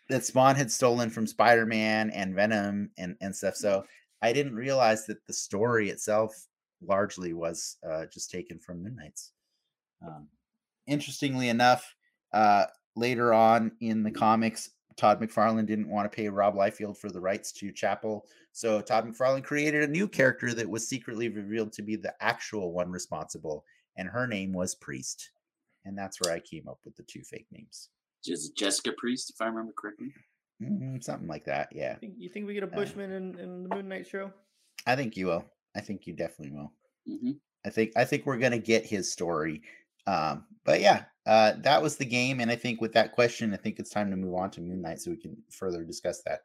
that 0.08 0.24
Spawn 0.24 0.56
had 0.56 0.70
stolen 0.70 1.08
from 1.08 1.26
Spider 1.26 1.66
Man 1.66 2.10
and 2.10 2.34
Venom 2.34 2.90
and, 2.98 3.16
and 3.20 3.34
stuff. 3.34 3.54
So 3.54 3.84
I 4.20 4.32
didn't 4.32 4.56
realize 4.56 5.06
that 5.06 5.24
the 5.26 5.32
story 5.32 5.88
itself 5.88 6.48
largely 6.86 7.32
was 7.32 7.76
uh, 7.88 8.06
just 8.06 8.30
taken 8.30 8.58
from 8.58 8.82
Moon 8.82 8.96
Knight's. 8.96 9.32
Um, 10.06 10.28
interestingly 10.86 11.48
enough, 11.48 11.94
uh, 12.32 12.66
later 12.96 13.32
on 13.32 13.72
in 13.80 14.02
the 14.02 14.10
comics, 14.10 14.70
Todd 14.96 15.20
McFarlane 15.20 15.66
didn't 15.66 15.88
want 15.88 16.10
to 16.10 16.14
pay 16.14 16.28
Rob 16.28 16.54
Liefeld 16.54 16.96
for 16.98 17.10
the 17.10 17.20
rights 17.20 17.52
to 17.52 17.72
Chapel. 17.72 18.26
So 18.52 18.80
Todd 18.80 19.06
McFarlane 19.06 19.44
created 19.44 19.82
a 19.84 19.92
new 19.92 20.08
character 20.08 20.52
that 20.54 20.68
was 20.68 20.88
secretly 20.88 21.28
revealed 21.28 21.72
to 21.74 21.82
be 21.82 21.96
the 21.96 22.14
actual 22.20 22.72
one 22.72 22.90
responsible, 22.90 23.64
and 23.96 24.08
her 24.08 24.26
name 24.26 24.52
was 24.52 24.74
Priest. 24.74 25.30
And 25.84 25.96
that's 25.96 26.20
where 26.20 26.34
I 26.34 26.40
came 26.40 26.68
up 26.68 26.78
with 26.84 26.96
the 26.96 27.02
two 27.04 27.22
fake 27.22 27.46
names. 27.50 27.88
Just 28.22 28.54
Jessica 28.56 28.92
Priest, 28.98 29.30
if 29.30 29.40
I 29.40 29.46
remember 29.46 29.72
correctly. 29.76 30.12
Mhm, 30.62 31.02
something 31.02 31.28
like 31.28 31.44
that. 31.46 31.70
Yeah. 31.72 31.94
Think- 31.96 32.16
You 32.18 32.28
think 32.28 32.46
we 32.46 32.52
get 32.52 32.64
a 32.64 32.66
Uh, 32.66 32.74
Bushman 32.76 33.10
in, 33.12 33.38
in 33.38 33.62
the 33.62 33.74
Moon 33.74 33.88
Knight 33.88 34.06
show? 34.06 34.30
I 34.86 34.94
think 34.96 35.16
you 35.16 35.26
will. 35.26 35.44
I 35.76 35.80
think 35.80 36.06
you 36.06 36.14
definitely 36.14 36.56
will. 36.56 36.72
hmm 37.06 37.32
I 37.64 37.68
think 37.70 37.92
I 37.94 38.04
think 38.06 38.24
we're 38.24 38.38
gonna 38.38 38.58
get 38.58 38.86
his 38.86 39.12
story. 39.12 39.62
Um, 40.06 40.46
but 40.64 40.80
yeah, 40.80 41.04
uh, 41.26 41.52
that 41.58 41.82
was 41.82 41.96
the 41.96 42.06
game, 42.06 42.40
and 42.40 42.50
I 42.50 42.56
think 42.56 42.80
with 42.80 42.94
that 42.94 43.12
question, 43.12 43.52
I 43.52 43.58
think 43.58 43.78
it's 43.78 43.90
time 43.90 44.10
to 44.10 44.16
move 44.16 44.34
on 44.34 44.50
to 44.52 44.62
Moon 44.62 44.80
Knight 44.80 45.00
so 45.00 45.10
we 45.10 45.18
can 45.18 45.36
further 45.50 45.84
discuss 45.84 46.22
that. 46.22 46.40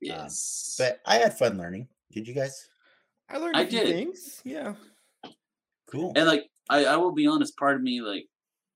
Yes. 0.00 0.76
But 0.78 1.00
I 1.04 1.16
had 1.16 1.36
fun 1.36 1.58
learning. 1.58 1.88
Did 2.12 2.28
you 2.28 2.34
guys? 2.34 2.68
I 3.28 3.38
learned 3.38 3.56
a 3.56 3.60
I 3.60 3.66
few 3.66 3.78
did. 3.80 3.88
things. 3.88 4.40
Yeah. 4.44 4.74
Cool. 5.90 6.12
and 6.16 6.26
like 6.26 6.48
I, 6.68 6.84
I 6.84 6.96
will 6.96 7.12
be 7.12 7.26
honest, 7.26 7.56
part 7.56 7.76
of 7.76 7.82
me 7.82 8.00
like 8.00 8.26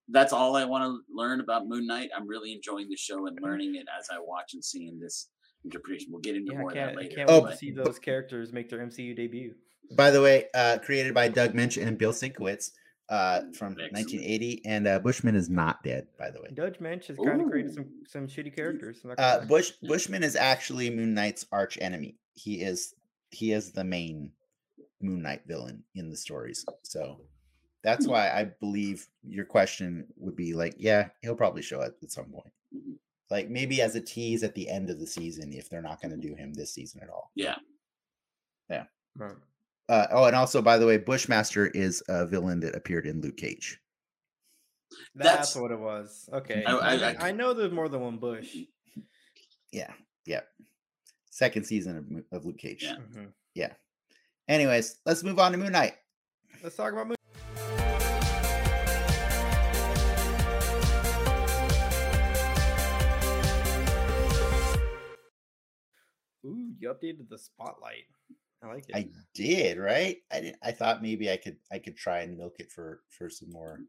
that's 0.09 0.33
all 0.33 0.57
I 0.57 0.65
want 0.65 0.85
to 0.85 1.01
learn 1.15 1.41
about 1.41 1.69
Moon 1.69 1.87
Knight. 1.87 2.11
I'm 2.17 2.27
really 2.27 2.53
enjoying 2.53 2.89
the 2.89 2.97
show 2.97 3.27
and 3.27 3.39
learning 3.41 3.77
it 3.77 3.87
as 3.97 4.09
I 4.13 4.19
watch 4.19 4.55
and 4.55 4.65
seeing 4.65 4.99
this 4.99 5.29
interpretation. 5.65 6.09
We'll 6.11 6.21
get 6.21 6.35
into 6.37 6.53
Yeah, 6.53 6.59
more 6.59 6.71
I 6.71 6.73
of 6.73 6.77
that 6.77 6.97
can't, 6.97 7.13
I 7.13 7.15
can't 7.15 7.31
Oh, 7.31 7.47
to 7.47 7.57
see 7.57 7.71
those 7.71 7.99
characters 7.99 8.53
make 8.53 8.69
their 8.69 8.81
MCU 8.81 9.15
debut. 9.15 9.55
By 9.93 10.11
the 10.11 10.23
way, 10.23 10.47
uh, 10.55 10.79
created 10.85 11.15
by 11.15 11.29
Doug 11.29 11.53
Moench 11.53 11.81
and 11.85 11.99
Bill 11.99 12.13
Sienkiewicz 12.13 12.71
uh, 13.09 13.41
from 13.55 13.73
Excellent. 13.73 13.93
1980, 13.93 14.63
and 14.65 14.87
uh, 14.87 14.99
Bushman 15.01 15.35
is 15.35 15.49
not 15.51 15.83
dead. 15.83 16.07
By 16.19 16.31
the 16.31 16.41
way, 16.41 16.51
Doug 16.55 16.79
Moench 16.79 17.07
has 17.07 17.17
kind 17.17 17.41
of 17.41 17.51
created 17.51 17.75
some 17.75 17.87
some 18.07 18.27
shitty 18.29 18.55
characters. 18.55 19.01
I'm 19.03 19.09
not 19.11 19.17
gonna 19.19 19.43
uh. 19.43 19.45
Bush 19.47 19.73
Bushman 19.83 20.23
is 20.23 20.37
actually 20.37 20.91
Moon 20.91 21.13
Knight's 21.15 21.45
arch 21.51 21.77
enemy. 21.81 22.17
He 22.35 22.61
is 22.63 22.95
he 23.31 23.53
is 23.53 23.73
the 23.73 23.85
main 23.85 24.33
Moon 25.03 25.23
Knight 25.23 25.43
villain 25.47 25.83
in 25.95 26.09
the 26.11 26.17
stories. 26.17 26.65
So 26.83 27.21
that's 27.83 28.05
Hmm. 28.05 28.13
why 28.13 28.31
I 28.31 28.45
believe 28.45 29.09
your 29.25 29.45
question 29.45 30.07
would 30.17 30.37
be 30.37 30.53
like, 30.55 30.75
yeah, 30.79 31.09
he'll 31.23 31.35
probably 31.35 31.63
show 31.63 31.81
up 31.81 31.95
at 32.03 32.13
some 32.13 32.27
point. 32.27 32.53
Like 33.31 33.49
maybe 33.49 33.81
as 33.81 33.95
a 33.97 34.01
tease 34.01 34.43
at 34.43 34.55
the 34.55 34.69
end 34.69 34.91
of 34.91 35.01
the 35.01 35.07
season 35.07 35.53
if 35.53 35.69
they're 35.71 35.81
not 35.83 36.01
going 36.03 36.11
to 36.11 36.29
do 36.29 36.35
him 36.35 36.53
this 36.53 36.75
season 36.75 37.01
at 37.03 37.09
all. 37.09 37.31
Yeah. 37.35 37.57
Yeah. 38.69 38.85
Right. 39.17 39.35
Uh, 39.91 40.07
oh, 40.13 40.25
and 40.27 40.37
also 40.37 40.63
by 40.63 40.79
the 40.79 40.87
way, 40.87 40.97
Bushmaster 40.99 41.67
is 41.67 42.01
a 42.09 42.25
villain 42.25 42.61
that 42.61 42.77
appeared 42.77 43.07
in 43.07 43.21
Luke 43.21 43.37
Cage. 43.37 43.81
That's, 45.17 45.29
That's- 45.29 45.57
what 45.57 45.73
it 45.73 45.81
was. 45.81 46.29
Okay. 46.33 46.63
I- 46.65 46.77
I, 46.77 46.95
I- 46.95 47.29
I, 47.29 47.33
know 47.33 47.53
there's 47.53 47.73
more 47.73 47.89
than 47.89 48.01
one 48.01 48.19
Bush. 48.19 48.57
Yeah, 49.73 49.93
yeah. 50.27 50.43
Second 51.31 51.65
season 51.65 51.97
of, 51.97 52.11
Mo- 52.11 52.23
of 52.31 52.45
Luke 52.47 52.59
Cage. 52.59 52.85
Yeah. 52.85 52.97
Mhm. 52.99 53.33
Anyways, 54.49 54.97
let's 55.07 55.23
move 55.23 55.39
on 55.39 55.53
to 55.53 55.59
Moon 55.59 55.71
Knight. 55.73 55.95
Let's 56.63 56.75
talk 56.77 56.93
about 56.93 57.07
Moon. 57.07 57.17
Ooh, 66.45 66.73
you 66.79 66.89
updated 66.89 67.29
the 67.29 67.39
spotlight. 67.39 68.07
I 68.63 68.67
like 68.67 68.89
it. 68.89 68.97
I 68.97 69.09
did, 69.35 69.79
right? 69.79 70.19
I 70.31 70.41
did. 70.41 70.57
I 70.63 70.73
thought 70.73 71.03
maybe 71.03 71.31
I 71.31 71.37
could 71.37 71.57
I 71.73 71.79
could 71.79 71.97
try 71.97 72.21
and 72.21 72.37
milk 72.37 72.57
it 72.59 72.71
for 72.71 73.01
for 73.09 73.31
some 73.31 73.51
more 73.51 73.81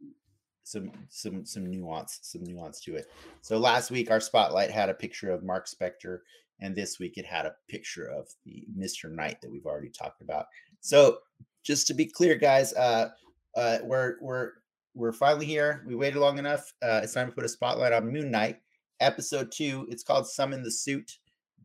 some 0.63 0.91
some 1.09 1.45
some 1.45 1.69
nuance, 1.69 2.19
some 2.21 2.43
nuance 2.43 2.79
to 2.81 2.95
it. 2.95 3.07
So 3.41 3.57
last 3.57 3.91
week 3.91 4.09
our 4.11 4.21
spotlight 4.21 4.71
had 4.71 4.89
a 4.89 4.93
picture 4.93 5.31
of 5.31 5.43
Mark 5.43 5.67
Spector, 5.67 6.19
and 6.59 6.75
this 6.75 6.99
week 6.99 7.17
it 7.17 7.25
had 7.25 7.45
a 7.45 7.55
picture 7.67 8.07
of 8.07 8.29
the 8.45 8.65
Mr. 8.77 9.11
Knight 9.11 9.41
that 9.41 9.51
we've 9.51 9.65
already 9.65 9.89
talked 9.89 10.21
about. 10.21 10.45
So 10.79 11.19
just 11.63 11.87
to 11.87 11.93
be 11.93 12.05
clear, 12.05 12.35
guys, 12.35 12.73
uh 12.73 13.09
uh 13.55 13.79
we're 13.83 14.15
we're 14.21 14.51
we're 14.93 15.13
finally 15.13 15.45
here. 15.45 15.83
We 15.85 15.95
waited 15.95 16.19
long 16.19 16.37
enough. 16.37 16.73
Uh 16.81 17.01
it's 17.03 17.13
time 17.13 17.27
to 17.27 17.35
put 17.35 17.45
a 17.45 17.49
spotlight 17.49 17.93
on 17.93 18.11
Moon 18.11 18.31
Knight, 18.31 18.61
episode 18.99 19.51
two. 19.51 19.85
It's 19.89 20.03
called 20.03 20.27
Summon 20.27 20.63
the 20.63 20.71
Suit. 20.71 21.17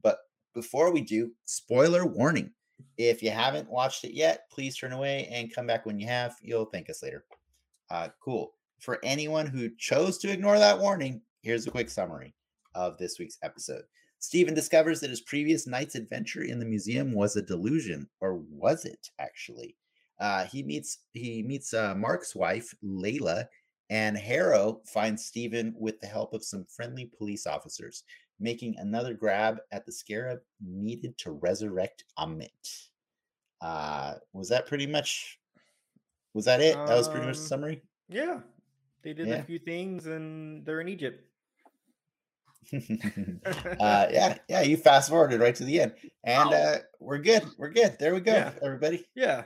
But 0.02 0.18
before 0.54 0.92
we 0.92 1.02
do, 1.02 1.32
spoiler 1.44 2.04
warning. 2.04 2.52
If 2.98 3.22
you 3.22 3.30
haven't 3.30 3.70
watched 3.70 4.04
it 4.04 4.14
yet, 4.14 4.48
please 4.50 4.76
turn 4.76 4.92
away 4.92 5.28
and 5.30 5.54
come 5.54 5.66
back 5.66 5.86
when 5.86 5.98
you 5.98 6.06
have. 6.06 6.36
You'll 6.42 6.66
thank 6.66 6.88
us 6.90 7.02
later. 7.02 7.24
Uh, 7.90 8.08
cool. 8.20 8.54
For 8.80 8.98
anyone 9.02 9.46
who 9.46 9.70
chose 9.76 10.18
to 10.18 10.30
ignore 10.30 10.58
that 10.58 10.78
warning, 10.78 11.22
here's 11.42 11.66
a 11.66 11.70
quick 11.70 11.88
summary 11.88 12.34
of 12.74 12.98
this 12.98 13.18
week's 13.18 13.38
episode. 13.42 13.82
Stephen 14.18 14.54
discovers 14.54 15.00
that 15.00 15.10
his 15.10 15.20
previous 15.20 15.66
night's 15.66 15.94
adventure 15.94 16.42
in 16.42 16.58
the 16.58 16.64
museum 16.64 17.12
was 17.12 17.36
a 17.36 17.42
delusion, 17.42 18.08
or 18.20 18.36
was 18.50 18.84
it 18.84 19.10
actually? 19.18 19.76
Uh, 20.18 20.44
he 20.46 20.62
meets 20.62 21.00
he 21.12 21.42
meets 21.42 21.74
uh, 21.74 21.94
Mark's 21.94 22.34
wife, 22.34 22.74
Layla, 22.82 23.46
and 23.90 24.16
Harrow 24.16 24.80
finds 24.86 25.26
Stephen 25.26 25.74
with 25.78 26.00
the 26.00 26.06
help 26.06 26.32
of 26.32 26.44
some 26.44 26.64
friendly 26.64 27.10
police 27.16 27.46
officers 27.46 28.04
making 28.38 28.76
another 28.78 29.14
grab 29.14 29.58
at 29.72 29.86
the 29.86 29.92
scarab 29.92 30.40
needed 30.60 31.16
to 31.18 31.32
resurrect 31.32 32.04
Ammit. 32.18 32.88
Uh, 33.60 34.14
was 34.32 34.48
that 34.50 34.66
pretty 34.66 34.86
much? 34.86 35.38
Was 36.34 36.44
that 36.44 36.60
it? 36.60 36.74
that 36.74 36.96
was 36.96 37.08
pretty 37.08 37.26
much 37.26 37.36
the 37.36 37.42
Um, 37.42 37.48
summary. 37.48 37.82
yeah. 38.08 38.40
They 39.02 39.14
did 39.14 39.28
Yeah. 39.28 39.36
a 39.36 39.42
few 39.44 39.58
things 39.58 40.06
and 40.06 40.64
they're 40.66 40.80
in 40.80 40.88
Egypt. 40.88 41.22
uh, 42.72 42.78
yeah, 44.10 44.36
yeah. 44.48 44.60
You 44.62 44.76
fast 44.76 45.08
forwarded 45.08 45.40
right 45.40 45.54
to 45.54 45.64
the 45.64 45.80
end, 45.80 45.94
and 46.24 46.50
Wow. 46.50 46.56
uh, 46.56 46.78
we're 46.98 47.18
good. 47.18 47.44
We're 47.56 47.70
good. 47.70 47.96
There 48.00 48.12
we 48.14 48.20
go, 48.20 48.32
Yeah. 48.32 48.52
everybody. 48.62 49.06
Yeah. 49.14 49.44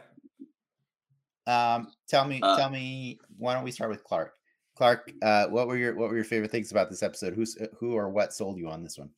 Um, 1.46 1.92
tell 2.08 2.24
me, 2.26 2.40
Uh, 2.42 2.56
tell 2.56 2.70
me. 2.70 3.20
Why 3.36 3.52
don't 3.54 3.64
we 3.64 3.72
start 3.72 3.90
with 3.90 4.02
Clark? 4.04 4.34
Clark, 4.80 5.12
uh, 5.20 5.44
what 5.48 5.68
were 5.68 5.76
your 5.76 5.94
what 5.94 6.08
were 6.08 6.14
your 6.14 6.24
favorite 6.24 6.50
things 6.50 6.70
about 6.70 6.88
this 6.88 7.02
episode? 7.02 7.34
Who's 7.34 7.54
uh, 7.60 7.66
who 7.78 7.92
or 7.92 8.08
what 8.08 8.32
sold 8.32 8.56
you 8.56 8.70
on 8.70 8.82
this 8.82 8.96
one? 8.96 9.10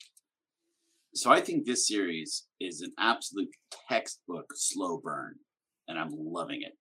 So 1.14 1.30
I 1.30 1.40
think 1.40 1.64
this 1.64 1.86
series 1.86 2.48
is 2.58 2.80
an 2.80 2.90
absolute 2.98 3.48
textbook 3.88 4.46
slow 4.56 5.00
burn, 5.00 5.36
and 5.86 6.00
I'm 6.00 6.10
loving 6.18 6.62
it. 6.62 6.72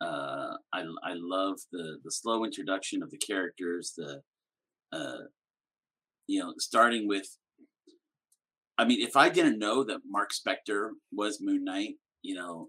Uh, 0.00 0.54
I 0.72 0.82
I 1.02 1.14
love 1.16 1.58
the 1.72 1.98
the 2.04 2.12
slow 2.12 2.44
introduction 2.44 3.02
of 3.02 3.10
the 3.10 3.18
characters. 3.18 3.94
The 3.96 4.20
uh, 4.92 5.24
you 6.28 6.38
know, 6.38 6.54
starting 6.58 7.08
with. 7.08 7.26
I 8.78 8.84
mean, 8.84 9.00
if 9.00 9.16
I 9.16 9.30
didn't 9.30 9.58
know 9.58 9.82
that 9.82 10.02
Mark 10.08 10.30
Spector 10.30 10.90
was 11.10 11.40
Moon 11.40 11.64
Knight, 11.64 11.94
you 12.22 12.36
know, 12.36 12.68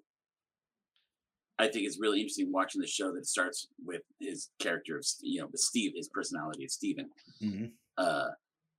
I 1.59 1.67
think 1.67 1.85
it's 1.87 1.99
really 1.99 2.19
interesting 2.19 2.51
watching 2.51 2.81
the 2.81 2.87
show 2.87 3.11
that 3.13 3.25
starts 3.25 3.67
with 3.83 4.01
his 4.19 4.49
character 4.59 4.97
of 4.97 5.05
you 5.21 5.41
know, 5.41 5.47
with 5.47 5.61
Steve, 5.61 5.93
his 5.95 6.09
personality 6.09 6.63
of 6.65 6.71
Steven 6.71 7.09
Mhm. 7.41 7.71
uh, 7.97 8.29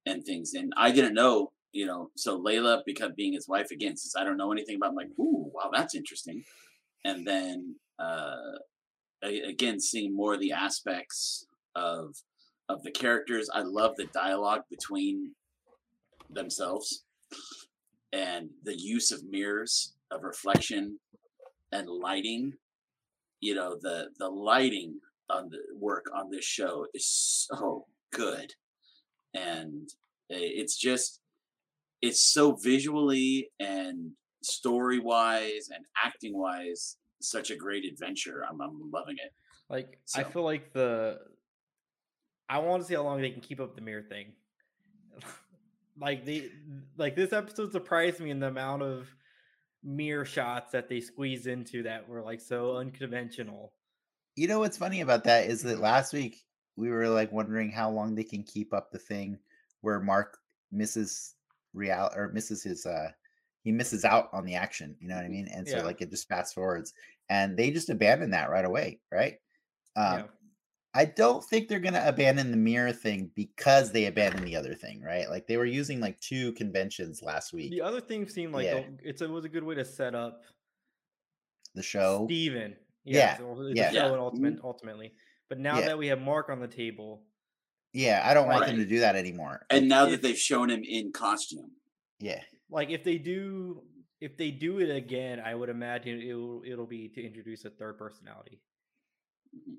and 0.07 0.25
things. 0.25 0.55
And 0.55 0.73
I 0.77 0.93
didn't 0.93 1.15
know, 1.15 1.53
you 1.73 1.87
know, 1.87 2.11
so 2.17 2.41
Layla 2.41 2.85
become 2.85 3.13
being 3.17 3.33
his 3.33 3.49
wife 3.49 3.71
again, 3.73 3.97
since 3.97 4.15
I 4.17 4.25
don't 4.25 4.37
know 4.37 4.53
anything 4.53 4.77
about, 4.77 4.91
I'm 4.91 4.95
like, 4.95 5.11
ooh, 5.19 5.51
wow, 5.53 5.71
that's 5.73 5.95
interesting. 5.95 6.45
And 7.05 7.27
then 7.27 7.77
uh, 7.99 8.59
again, 9.23 9.81
seeing 9.81 10.15
more 10.15 10.35
of 10.35 10.41
the 10.41 10.53
aspects 10.53 11.47
of 11.75 12.15
of 12.69 12.83
the 12.83 12.91
characters. 12.91 13.49
I 13.53 13.63
love 13.63 13.97
the 13.97 14.07
dialogue 14.07 14.63
between 14.71 15.35
themselves. 16.31 17.05
and 18.13 18.49
the 18.63 18.75
use 18.79 19.11
of 19.11 19.23
mirrors 19.25 19.93
of 20.11 20.23
reflection 20.23 20.99
and 21.73 21.89
lighting 21.89 22.55
you 23.41 23.55
know 23.55 23.77
the 23.81 24.09
the 24.19 24.29
lighting 24.29 25.01
on 25.31 25.51
the 25.51 25.59
work 25.79 26.07
on 26.15 26.31
this 26.31 26.45
show 26.45 26.87
is 26.95 27.07
so 27.07 27.87
good. 28.13 28.53
And 29.35 29.89
it's 30.29 30.77
just 30.77 31.21
it's 32.01 32.21
so 32.21 32.53
visually 32.53 33.51
and 33.59 34.13
story 34.43 34.99
wise 34.99 35.69
and 35.75 35.85
acting 36.03 36.37
wise 36.37 36.97
such 37.21 37.51
a 37.51 37.57
great 37.57 37.85
adventure. 37.85 38.45
I'm, 38.49 38.61
I'm 38.61 38.91
loving 38.93 39.17
it. 39.17 39.33
Like 39.69 39.99
so. 40.07 40.21
i 40.21 40.25
feel 40.25 40.45
like 40.45 40.73
the 40.73 41.19
i 42.49 42.59
want 42.59 42.83
to 42.83 42.89
see 42.89 42.95
how 42.95 43.03
long 43.03 43.21
they 43.21 43.29
can 43.29 43.43
keep 43.43 43.61
up 43.61 43.75
the 43.75 43.83
mirror 43.83 44.03
thing. 44.03 44.33
Like 46.01 46.25
the 46.25 46.49
like 46.97 47.17
this 47.17 47.33
episode 47.33 47.73
surprised 47.73 48.21
me 48.21 48.31
in 48.31 48.39
the 48.39 48.47
amount 48.47 48.83
of 48.83 49.09
mirror 49.83 50.25
shots 50.25 50.73
that 50.73 50.89
they 50.89 51.01
squeeze 51.01 51.47
into 51.47 51.83
that 51.85 52.09
were 52.09 52.23
like 52.23 52.41
so 52.41 52.77
unconventional. 52.77 53.73
You 54.37 54.49
know 54.49 54.61
what's 54.61 54.77
funny 54.77 55.01
about 55.01 55.25
that 55.25 55.47
is 55.47 55.63
that 55.63 55.81
last 55.81 56.13
week 56.13 56.45
we 56.77 56.91
were 56.91 57.09
like 57.09 57.33
wondering 57.33 57.71
how 57.71 57.91
long 57.91 58.15
they 58.15 58.25
can 58.25 58.43
keep 58.43 58.73
up 58.73 58.91
the 58.91 58.99
thing 58.99 59.39
where 59.81 60.01
Mark 60.01 60.39
misses 60.71 61.35
real 61.75 62.11
or 62.15 62.31
misses 62.33 62.63
his 62.63 62.87
uh 62.87 63.11
he 63.65 63.73
misses 63.73 64.05
out 64.05 64.29
on 64.33 64.45
the 64.45 64.55
action, 64.55 64.97
you 65.01 65.09
know 65.09 65.17
what 65.17 65.25
I 65.25 65.29
mean? 65.29 65.49
And 65.53 65.67
so 65.69 65.79
yeah. 65.79 65.83
like 65.83 66.01
it 66.01 66.11
just 66.11 66.29
fast 66.29 66.55
forwards 66.55 66.95
and 67.29 67.57
they 67.57 67.71
just 67.71 67.91
abandoned 67.91 68.33
that 68.33 68.51
right 68.51 68.65
away, 68.65 69.01
right? 69.13 69.35
Um 69.97 70.19
yeah. 70.19 70.23
I 70.99 71.05
don't 71.05 71.45
think 71.45 71.69
they're 71.69 71.79
gonna 71.79 72.03
abandon 72.05 72.51
the 72.51 72.57
mirror 72.57 72.91
thing 72.91 73.31
because 73.37 73.93
they 73.93 74.07
abandoned 74.07 74.45
the 74.45 74.57
other 74.57 74.75
thing, 74.75 75.01
right? 75.01 75.31
Like 75.31 75.47
they 75.47 75.57
were 75.57 75.65
using 75.65 76.01
like 76.01 76.19
two 76.19 76.53
conventions 76.55 77.23
last 77.23 77.53
week. 77.53 77.71
The 77.71 77.83
other 77.83 78.01
thing 78.01 78.29
seemed 78.29 78.53
like 78.53 78.65
yeah. 78.65 78.83
it's 79.05 79.23
it 79.23 79.31
was 79.31 79.45
a 79.45 79.49
good 79.49 79.63
way 79.63 79.77
to 79.77 79.85
set 79.85 80.17
up 80.17 80.43
the 81.77 81.85
show. 81.85 82.25
Steven. 82.27 82.75
Yeah. 83.05 83.39
yeah. 83.41 83.71
yeah. 83.75 83.91
show 83.93 84.13
yeah. 84.13 84.19
ultimate, 84.21 84.57
mm-hmm. 84.57 84.67
ultimately. 84.67 85.13
But 85.49 85.61
now 85.61 85.79
yeah. 85.79 85.87
that 85.87 85.99
we 85.99 86.09
have 86.09 86.21
Mark 86.21 86.51
on 86.51 86.59
the 86.59 86.67
table. 86.67 87.23
Yeah, 87.93 88.21
I 88.25 88.35
don't 88.35 88.49
want 88.49 88.67
them 88.67 88.79
to 88.79 88.85
do 88.85 88.99
that 88.99 89.15
anymore. 89.15 89.67
And 89.71 89.89
now 89.89 90.07
if, 90.07 90.11
that 90.11 90.23
they've 90.23 90.37
shown 90.37 90.69
him 90.69 90.83
in 90.83 91.13
costume. 91.13 91.71
Yeah. 92.19 92.41
Like 92.73 92.91
if 92.91 93.05
they 93.05 93.19
do 93.19 93.85
if 94.21 94.37
they 94.37 94.51
do 94.51 94.81
it 94.81 94.91
again, 94.91 95.39
I 95.39 95.55
would 95.55 95.69
imagine 95.69 96.21
it'll 96.21 96.63
it'll 96.67 96.87
be 96.87 97.09
to 97.11 97.25
introduce 97.25 97.65
a 97.65 97.71
third 97.71 97.99
personality. 97.99 98.59
Mm-hmm. 99.57 99.75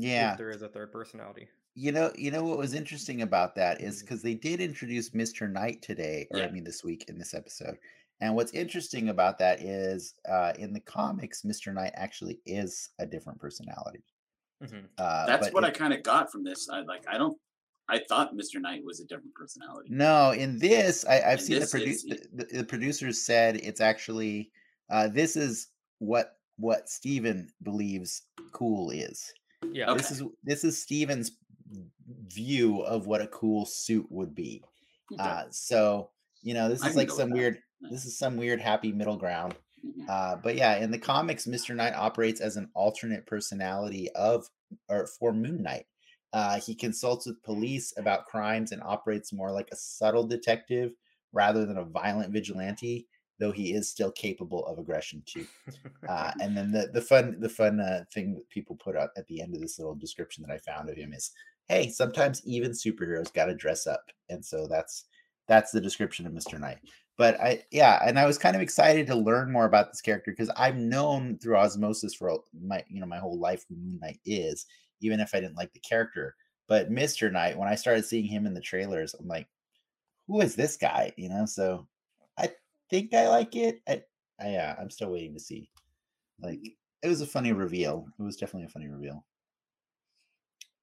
Yeah. 0.00 0.36
there 0.36 0.50
is 0.50 0.62
a 0.62 0.68
third 0.68 0.92
personality. 0.92 1.48
You 1.74 1.92
know, 1.92 2.10
you 2.16 2.30
know 2.30 2.42
what 2.42 2.58
was 2.58 2.74
interesting 2.74 3.22
about 3.22 3.54
that 3.54 3.80
is 3.80 4.00
because 4.00 4.18
mm-hmm. 4.18 4.28
they 4.28 4.34
did 4.34 4.60
introduce 4.60 5.10
Mr. 5.10 5.50
Knight 5.50 5.80
today, 5.80 6.26
or 6.32 6.40
yeah. 6.40 6.46
I 6.46 6.50
mean 6.50 6.64
this 6.64 6.82
week 6.82 7.04
in 7.08 7.18
this 7.18 7.34
episode. 7.34 7.78
And 8.20 8.34
what's 8.34 8.52
interesting 8.52 9.10
about 9.10 9.38
that 9.38 9.62
is 9.62 10.14
uh, 10.28 10.52
in 10.58 10.72
the 10.72 10.80
comics, 10.80 11.42
Mr. 11.42 11.72
Knight 11.72 11.92
actually 11.94 12.40
is 12.46 12.90
a 12.98 13.06
different 13.06 13.38
personality. 13.38 14.02
Mm-hmm. 14.62 14.86
Uh, 14.98 15.26
That's 15.26 15.52
what 15.52 15.62
it, 15.62 15.68
I 15.68 15.70
kind 15.70 15.92
of 15.92 16.02
got 16.02 16.32
from 16.32 16.42
this. 16.42 16.68
I 16.68 16.80
like. 16.80 17.04
I 17.08 17.16
don't. 17.16 17.36
I 17.88 18.00
thought 18.08 18.34
Mr. 18.34 18.60
Knight 18.60 18.84
was 18.84 19.00
a 19.00 19.04
different 19.04 19.34
personality. 19.34 19.88
No, 19.90 20.32
in 20.32 20.58
this, 20.58 21.06
I, 21.06 21.30
have 21.30 21.40
seen 21.40 21.60
this 21.60 21.72
the, 21.72 21.78
produ- 21.78 22.02
the, 22.02 22.44
the, 22.44 22.56
the, 22.58 22.64
producers 22.64 23.22
said 23.22 23.56
it's 23.56 23.80
actually 23.80 24.50
uh, 24.90 25.08
this 25.08 25.36
is 25.36 25.68
what 25.98 26.34
what 26.56 26.88
Steven 26.88 27.48
believes 27.62 28.22
cool 28.52 28.90
is. 28.90 29.32
Yeah. 29.72 29.94
This 29.94 30.10
is 30.10 30.22
this 30.44 30.64
is 30.64 30.80
Steven's 30.80 31.32
view 32.28 32.80
of 32.80 33.06
what 33.06 33.20
a 33.20 33.26
cool 33.26 33.66
suit 33.66 34.06
would 34.10 34.34
be. 34.34 34.62
Okay. 35.12 35.22
Uh, 35.22 35.44
so 35.50 36.10
you 36.42 36.54
know, 36.54 36.68
this 36.68 36.84
is 36.84 36.96
like 36.96 37.10
some 37.10 37.30
weird. 37.30 37.58
This 37.80 38.04
is 38.04 38.18
some 38.18 38.36
weird 38.36 38.60
happy 38.60 38.92
middle 38.92 39.16
ground. 39.16 39.54
Mm-hmm. 39.86 40.06
Uh, 40.08 40.36
but 40.36 40.56
yeah, 40.56 40.76
in 40.76 40.90
the 40.90 40.98
comics, 40.98 41.46
Mister 41.46 41.74
Knight 41.74 41.94
operates 41.94 42.40
as 42.40 42.56
an 42.56 42.70
alternate 42.74 43.26
personality 43.26 44.10
of 44.14 44.48
or 44.88 45.06
for 45.06 45.32
Moon 45.32 45.62
Knight. 45.62 45.86
Uh, 46.32 46.60
he 46.60 46.74
consults 46.74 47.26
with 47.26 47.42
police 47.42 47.94
about 47.96 48.26
crimes 48.26 48.72
and 48.72 48.82
operates 48.82 49.32
more 49.32 49.50
like 49.50 49.68
a 49.72 49.76
subtle 49.76 50.26
detective 50.26 50.92
rather 51.32 51.64
than 51.64 51.78
a 51.78 51.84
violent 51.84 52.32
vigilante 52.32 53.06
though 53.38 53.52
he 53.52 53.72
is 53.72 53.88
still 53.88 54.10
capable 54.10 54.66
of 54.66 54.78
aggression 54.78 55.22
too. 55.26 55.46
Uh, 56.08 56.32
and 56.40 56.56
then 56.56 56.72
the 56.72 56.88
the 56.94 57.02
fun 57.02 57.36
the 57.38 57.48
fun 57.48 57.80
uh, 57.80 58.02
thing 58.14 58.32
that 58.32 58.48
people 58.48 58.74
put 58.76 58.96
out 58.96 59.10
at 59.18 59.26
the 59.26 59.42
end 59.42 59.54
of 59.54 59.60
this 59.60 59.78
little 59.78 59.94
description 59.94 60.42
that 60.42 60.52
I 60.52 60.56
found 60.58 60.88
of 60.88 60.96
him 60.96 61.12
is, 61.12 61.32
hey, 61.68 61.90
sometimes 61.90 62.40
even 62.46 62.70
superheroes 62.70 63.34
got 63.34 63.46
to 63.46 63.54
dress 63.54 63.86
up, 63.86 64.04
and 64.30 64.42
so 64.42 64.66
that's 64.66 65.04
that's 65.48 65.70
the 65.70 65.82
description 65.82 66.26
of 66.26 66.32
Mister 66.32 66.58
Knight. 66.58 66.78
But 67.18 67.38
I 67.40 67.62
yeah, 67.70 68.00
and 68.06 68.18
I 68.18 68.24
was 68.24 68.38
kind 68.38 68.56
of 68.56 68.62
excited 68.62 69.06
to 69.08 69.16
learn 69.16 69.52
more 69.52 69.66
about 69.66 69.90
this 69.90 70.00
character 70.00 70.30
because 70.30 70.50
I've 70.56 70.76
known 70.76 71.36
through 71.38 71.56
osmosis 71.56 72.14
for 72.14 72.38
my 72.58 72.82
you 72.88 73.00
know 73.00 73.06
my 73.06 73.18
whole 73.18 73.38
life 73.38 73.66
who 73.68 73.76
Moon 73.76 73.98
Knight 74.00 74.20
is, 74.24 74.64
even 75.00 75.20
if 75.20 75.34
I 75.34 75.40
didn't 75.40 75.56
like 75.56 75.74
the 75.74 75.80
character. 75.80 76.36
But 76.68 76.90
Mister 76.90 77.30
Knight, 77.30 77.58
when 77.58 77.68
I 77.68 77.74
started 77.74 78.06
seeing 78.06 78.24
him 78.24 78.46
in 78.46 78.54
the 78.54 78.60
trailers, 78.62 79.14
I'm 79.14 79.28
like, 79.28 79.48
who 80.26 80.40
is 80.40 80.54
this 80.54 80.76
guy? 80.78 81.12
You 81.16 81.28
know, 81.28 81.44
so 81.44 81.86
think 82.90 83.14
I 83.14 83.28
like 83.28 83.56
it. 83.56 83.80
I, 83.88 84.02
I 84.40 84.50
yeah, 84.50 84.76
I'm 84.78 84.90
still 84.90 85.10
waiting 85.10 85.34
to 85.34 85.40
see. 85.40 85.70
Like 86.40 86.60
it 87.02 87.08
was 87.08 87.20
a 87.20 87.26
funny 87.26 87.52
reveal. 87.52 88.06
It 88.18 88.22
was 88.22 88.36
definitely 88.36 88.66
a 88.66 88.70
funny 88.70 88.88
reveal. 88.88 89.24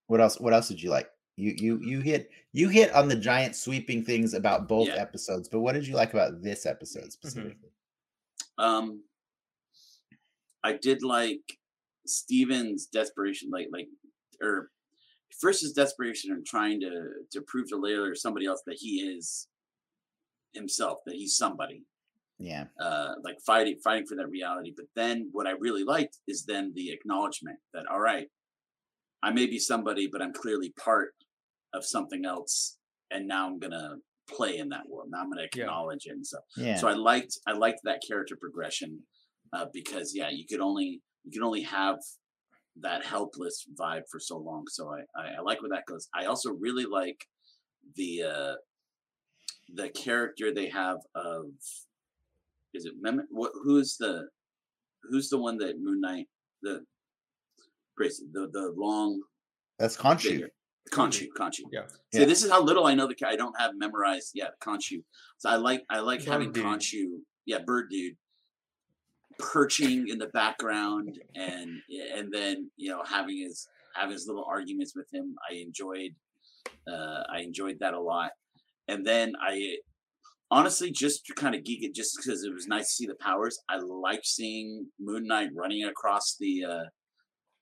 What 0.08 0.22
else? 0.22 0.40
What 0.40 0.54
else 0.54 0.68
did 0.68 0.82
you 0.82 0.90
like? 0.90 1.10
You 1.38 1.54
you 1.58 1.80
you 1.82 2.00
hit 2.00 2.30
you 2.54 2.70
hit 2.70 2.94
on 2.94 3.08
the 3.10 3.16
giant 3.16 3.56
sweeping 3.56 4.04
things 4.04 4.34
about 4.34 4.68
both 4.68 4.88
yeah. 4.88 4.96
episodes, 4.96 5.50
but 5.50 5.60
what 5.60 5.74
did 5.74 5.88
you 5.88 5.96
like 5.96 6.14
about 6.14 6.42
this 6.42 6.66
episode 6.66 7.02
mm-hmm. 7.02 7.10
specifically? 7.10 7.72
Mm-hmm. 8.60 8.64
Um, 8.64 9.04
I 10.64 10.74
did 10.74 11.04
like 11.04 11.42
Steven's 12.06 12.86
desperation, 12.88 13.50
like 13.52 13.68
like 13.72 13.88
or 14.42 14.72
first 15.42 15.62
his 15.62 15.74
desperation 15.74 16.32
in 16.32 16.44
trying 16.46 16.80
to 16.82 17.10
to 17.32 17.42
prove 17.42 17.68
to 17.70 17.76
Layla 17.76 18.12
or 18.12 18.16
somebody 18.16 18.46
else 18.46 18.64
that 18.66 18.78
he 18.80 19.02
is 19.02 19.48
himself, 20.54 21.00
that 21.06 21.16
he's 21.16 21.38
somebody, 21.38 21.84
yeah. 22.40 22.66
uh 22.80 23.14
like 23.24 23.38
fighting 23.46 23.78
fighting 23.84 24.06
for 24.06 24.16
that 24.16 24.30
reality. 24.30 24.74
But 24.76 24.86
then 24.96 25.30
what 25.32 25.48
i 25.48 25.52
really 25.52 25.84
liked 25.84 26.18
is 26.28 26.46
then 26.46 26.74
the 26.76 26.92
acknowledgement 26.92 27.60
that 27.74 27.86
all 27.92 28.00
right 28.00 28.28
i 29.24 29.32
may 29.32 29.46
be 29.46 29.60
somebody 29.60 30.08
but 30.12 30.22
i'm 30.22 30.34
clearly 30.34 30.74
part 30.84 31.14
of 31.74 31.86
something 31.86 32.26
else 32.26 32.78
and 33.12 33.28
now 33.28 33.48
i'm 33.48 33.60
gonna 33.60 33.96
play 34.28 34.58
in 34.58 34.70
that 34.70 34.90
world. 34.90 35.10
Now 35.12 35.20
i'm 35.20 35.30
gonna 35.30 35.44
acknowledge 35.44 36.06
yeah. 36.06 36.12
it 36.12 36.16
and 36.16 36.28
stuff. 36.28 36.44
Yeah. 36.58 36.76
so 36.78 36.88
i 36.88 36.94
liked 36.94 37.38
i 37.48 37.54
liked 37.54 37.82
that 37.84 38.02
character 38.08 38.36
progression 38.40 39.02
uh, 39.54 39.66
because 39.74 40.14
yeah 40.16 40.30
you 40.30 40.46
could 40.50 40.62
only 40.62 41.02
you 41.24 41.32
can 41.32 41.44
only 41.44 41.62
have 41.62 41.98
that 42.82 43.06
helpless 43.06 43.66
vibe 43.80 44.04
for 44.12 44.20
so 44.20 44.38
long. 44.38 44.66
So 44.70 44.90
I, 44.90 45.00
I 45.20 45.36
i 45.38 45.42
like 45.42 45.62
where 45.62 45.70
that 45.72 45.86
goes. 45.88 46.08
I 46.14 46.26
also 46.26 46.52
really 46.52 46.86
like 46.86 47.26
the 47.96 48.24
uh 48.24 48.54
the 49.74 49.90
character 49.90 50.54
they 50.54 50.70
have 50.70 50.98
of 51.16 51.46
is 52.76 52.86
it 52.86 52.94
Mem- 53.00 53.28
what 53.30 53.52
who's 53.64 53.98
the 53.98 54.28
who's 55.04 55.30
the 55.30 55.38
one 55.38 55.58
that 55.58 55.80
Moon 55.80 56.02
Knight 56.02 56.28
the 56.62 56.84
the 57.98 58.50
the 58.52 58.74
long 58.76 59.22
that's 59.80 59.98
Khonshu. 59.98 60.48
Khonshu, 60.92 61.28
Khonshu. 61.38 61.62
Yeah. 61.72 61.88
See, 62.14 62.20
yeah. 62.20 62.26
this 62.26 62.44
is 62.44 62.52
how 62.52 62.62
little 62.62 62.86
I 62.86 62.94
know 62.94 63.08
the 63.08 63.16
I 63.28 63.36
don't 63.36 63.60
have 63.60 63.72
memorized 63.76 64.32
yet. 64.34 64.54
Khonshu. 64.62 65.04
So 65.38 65.50
I 65.50 65.56
like 65.56 65.84
I 65.90 66.00
like 66.00 66.20
bird 66.20 66.32
having 66.32 66.52
dude. 66.52 66.66
Khonshu. 66.66 67.20
Yeah, 67.46 67.60
bird 67.66 67.90
dude 67.90 68.16
perching 69.38 70.08
in 70.08 70.18
the 70.18 70.28
background 70.28 71.20
and 71.36 71.70
and 72.16 72.32
then 72.32 72.72
you 72.78 72.90
know 72.90 73.04
having 73.04 73.38
his 73.38 73.68
having 73.94 74.14
his 74.14 74.28
little 74.28 74.46
arguments 74.48 74.96
with 74.96 75.08
him. 75.14 75.36
I 75.50 75.56
enjoyed 75.56 76.16
uh 76.88 77.24
I 77.30 77.40
enjoyed 77.40 77.78
that 77.80 77.94
a 77.94 78.00
lot. 78.00 78.32
And 78.88 79.06
then 79.06 79.34
I 79.42 79.78
honestly 80.52 80.92
just 80.92 81.26
to 81.26 81.34
kind 81.34 81.56
of 81.56 81.64
geek 81.64 81.84
it 81.84 81.96
just 81.96 82.18
because 82.18 82.44
it 82.44 82.54
was 82.54 82.68
nice 82.68 82.88
to 82.88 82.94
see 82.94 83.06
the 83.08 83.16
powers. 83.16 83.60
I 83.70 83.78
like 83.78 84.22
seeing 84.24 84.88
Moon 85.00 85.26
Knight 85.28 85.50
running 85.56 85.86
across 85.86 86.36
the 86.40 86.66
uh, 86.66 86.84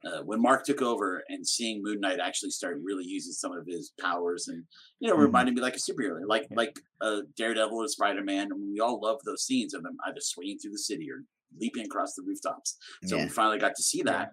uh, 0.06 0.22
when 0.24 0.42
Mark 0.42 0.66
took 0.66 0.82
over 0.82 1.24
and 1.30 1.48
seeing 1.48 1.82
Moon 1.82 2.00
Knight 2.02 2.20
actually 2.20 2.52
start 2.52 2.80
really 2.84 3.06
using 3.06 3.32
some 3.32 3.54
of 3.54 3.66
his 3.66 3.94
powers 4.00 4.48
and 4.50 4.64
you 5.00 5.08
know 5.08 5.16
mm-hmm. 5.16 5.24
reminded 5.24 5.56
me 5.56 5.62
like 5.62 5.76
a 5.76 5.80
superhero, 5.80 6.20
like 6.26 6.48
like 6.52 6.78
uh, 7.02 7.22
Daredevil 7.38 7.78
or 7.78 7.88
Spider 7.88 8.24
Man. 8.24 8.52
and 8.52 8.72
we 8.72 8.80
all 8.80 9.00
love 9.02 9.20
those 9.26 9.46
scenes 9.46 9.74
of 9.74 9.84
them 9.84 9.98
either 10.06 10.20
swinging 10.20 10.60
through 10.60 10.72
the 10.72 10.80
city 10.80 11.10
or 11.10 11.24
leaping 11.60 11.86
across 11.86 12.16
the 12.16 12.24
rooftops. 12.24 12.78
So 13.06 13.16
yeah. 13.16 13.24
we 13.24 13.30
finally 13.30 13.60
got 13.60 13.76
to 13.76 13.84
see 13.84 14.02
that. 14.04 14.32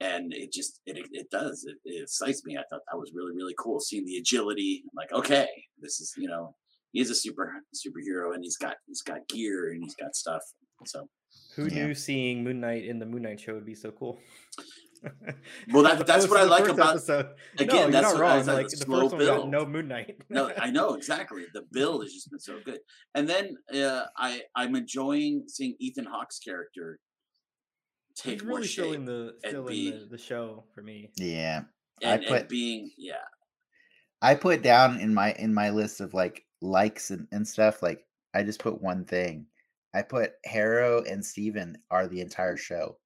And 0.00 0.34
it 0.34 0.52
just 0.52 0.80
it 0.86 1.06
it 1.12 1.30
does 1.30 1.64
it, 1.64 1.76
it 1.84 2.02
excites 2.02 2.44
me. 2.44 2.56
I 2.56 2.64
thought 2.68 2.82
that 2.90 2.98
was 2.98 3.12
really 3.14 3.32
really 3.32 3.54
cool 3.56 3.78
seeing 3.78 4.04
the 4.04 4.16
agility. 4.16 4.82
like 4.96 5.12
okay, 5.12 5.48
this 5.80 6.00
is 6.00 6.12
you 6.16 6.28
know 6.28 6.56
he's 6.94 7.10
a 7.10 7.14
super 7.14 7.52
superhero 7.74 8.34
and 8.34 8.42
he's 8.42 8.56
got 8.56 8.76
he's 8.86 9.02
got 9.02 9.28
gear 9.28 9.68
and 9.72 9.82
he's 9.84 9.94
got 9.96 10.16
stuff. 10.16 10.42
So 10.86 11.06
who 11.54 11.66
yeah. 11.66 11.86
knew 11.86 11.94
seeing 11.94 12.42
Moon 12.42 12.60
Knight 12.60 12.84
in 12.86 12.98
the 12.98 13.06
Moon 13.06 13.22
Knight 13.22 13.40
show 13.40 13.52
would 13.54 13.66
be 13.66 13.74
so 13.74 13.90
cool? 13.90 14.18
Well, 15.70 15.82
that- 15.82 16.06
that's 16.06 16.26
what 16.30 16.40
I 16.40 16.44
like 16.44 16.62
first 16.64 16.74
about- 16.76 16.90
episode. 16.96 17.26
Again, 17.58 17.68
no, 17.68 17.80
you're 17.82 17.90
that's 17.90 18.02
not 18.04 18.14
what 18.14 18.22
I 18.24 18.36
wrong. 18.38 18.46
Like 18.46 18.68
the 18.68 18.76
the 18.76 18.84
slow 18.86 19.00
first 19.02 19.12
one 19.16 19.26
got 19.26 19.36
build. 19.36 19.50
no 19.50 19.66
Moon 19.66 19.86
Knight. 19.88 20.16
no, 20.30 20.50
I 20.58 20.70
know 20.70 20.94
exactly. 21.00 21.44
The 21.52 21.62
build 21.72 22.02
has 22.04 22.12
just 22.14 22.30
been 22.30 22.40
so 22.40 22.58
good, 22.64 22.78
and 23.14 23.28
then 23.28 23.54
uh, 23.74 24.04
I 24.16 24.40
I'm 24.56 24.74
enjoying 24.74 25.44
seeing 25.46 25.74
Ethan 25.78 26.06
Hawke's 26.06 26.38
character 26.38 26.98
take 28.16 28.40
He's 28.40 28.44
more 28.44 28.56
really 28.56 28.68
still 28.68 28.84
shape 28.92 28.94
in 28.94 29.04
the 29.04 29.34
and 29.42 29.50
still 29.50 29.66
be- 29.66 29.88
in 29.88 29.98
the, 30.00 30.06
the 30.12 30.18
show 30.18 30.64
for 30.74 30.80
me. 30.82 31.10
Yeah. 31.18 31.64
I 32.02 32.06
and, 32.14 32.24
and 32.24 32.30
put- 32.30 32.48
being 32.48 32.90
yeah 32.96 33.14
I 34.22 34.34
put 34.36 34.62
down 34.62 35.00
in 35.00 35.12
my 35.12 35.32
in 35.34 35.52
my 35.52 35.68
list 35.68 36.00
of 36.00 36.14
like 36.14 36.42
likes 36.64 37.10
and, 37.10 37.28
and 37.30 37.46
stuff, 37.46 37.82
like 37.82 38.04
I 38.34 38.42
just 38.42 38.60
put 38.60 38.82
one 38.82 39.04
thing. 39.04 39.46
I 39.94 40.02
put 40.02 40.32
Harrow 40.44 41.04
and 41.04 41.24
Steven 41.24 41.78
are 41.90 42.08
the 42.08 42.20
entire 42.20 42.56
show. 42.56 42.98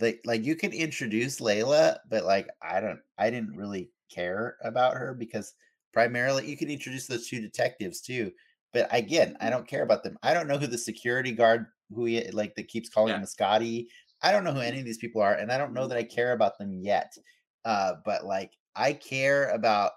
Like 0.00 0.20
like 0.24 0.44
you 0.44 0.56
can 0.56 0.72
introduce 0.72 1.40
Layla, 1.40 1.98
but 2.10 2.24
like 2.24 2.48
I 2.60 2.80
don't 2.80 2.98
I 3.18 3.30
didn't 3.30 3.56
really 3.56 3.90
care 4.12 4.56
about 4.64 4.94
her 4.94 5.14
because 5.14 5.54
primarily 5.92 6.48
you 6.48 6.56
can 6.56 6.70
introduce 6.70 7.06
those 7.06 7.28
two 7.28 7.40
detectives 7.40 8.00
too. 8.00 8.32
But 8.72 8.88
again, 8.90 9.36
I 9.40 9.46
mm. 9.46 9.50
don't 9.50 9.68
care 9.68 9.84
about 9.84 10.02
them. 10.02 10.18
I 10.22 10.34
don't 10.34 10.48
know 10.48 10.58
who 10.58 10.66
the 10.66 10.78
security 10.78 11.30
guard 11.30 11.66
who 11.94 12.06
he 12.06 12.28
like 12.32 12.56
that 12.56 12.68
keeps 12.68 12.88
calling 12.88 13.12
Yeah. 13.12 13.18
him 13.18 13.26
Scotty. 13.26 13.88
I 14.22 14.32
don't 14.32 14.42
know 14.42 14.52
who 14.52 14.60
mm. 14.60 14.66
any 14.66 14.80
of 14.80 14.84
these 14.84 14.98
people 14.98 15.22
are, 15.22 15.34
and 15.34 15.52
I 15.52 15.58
don't 15.58 15.74
know 15.74 15.86
mm. 15.86 15.90
that 15.90 15.98
I 15.98 16.04
care 16.04 16.32
about 16.32 16.58
them 16.58 16.72
yet. 16.72 17.16
Uh, 17.64 17.94
but 18.04 18.24
like 18.24 18.52
I 18.74 18.92
care 18.92 19.50
about 19.50 19.92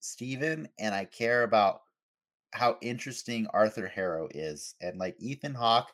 Steven 0.00 0.68
and 0.80 0.94
I 0.94 1.04
care 1.04 1.44
about 1.44 1.82
how 2.52 2.76
interesting 2.82 3.46
Arthur 3.52 3.88
Harrow 3.88 4.28
is. 4.34 4.74
And 4.80 4.98
like 4.98 5.16
Ethan 5.18 5.54
Hawke, 5.54 5.90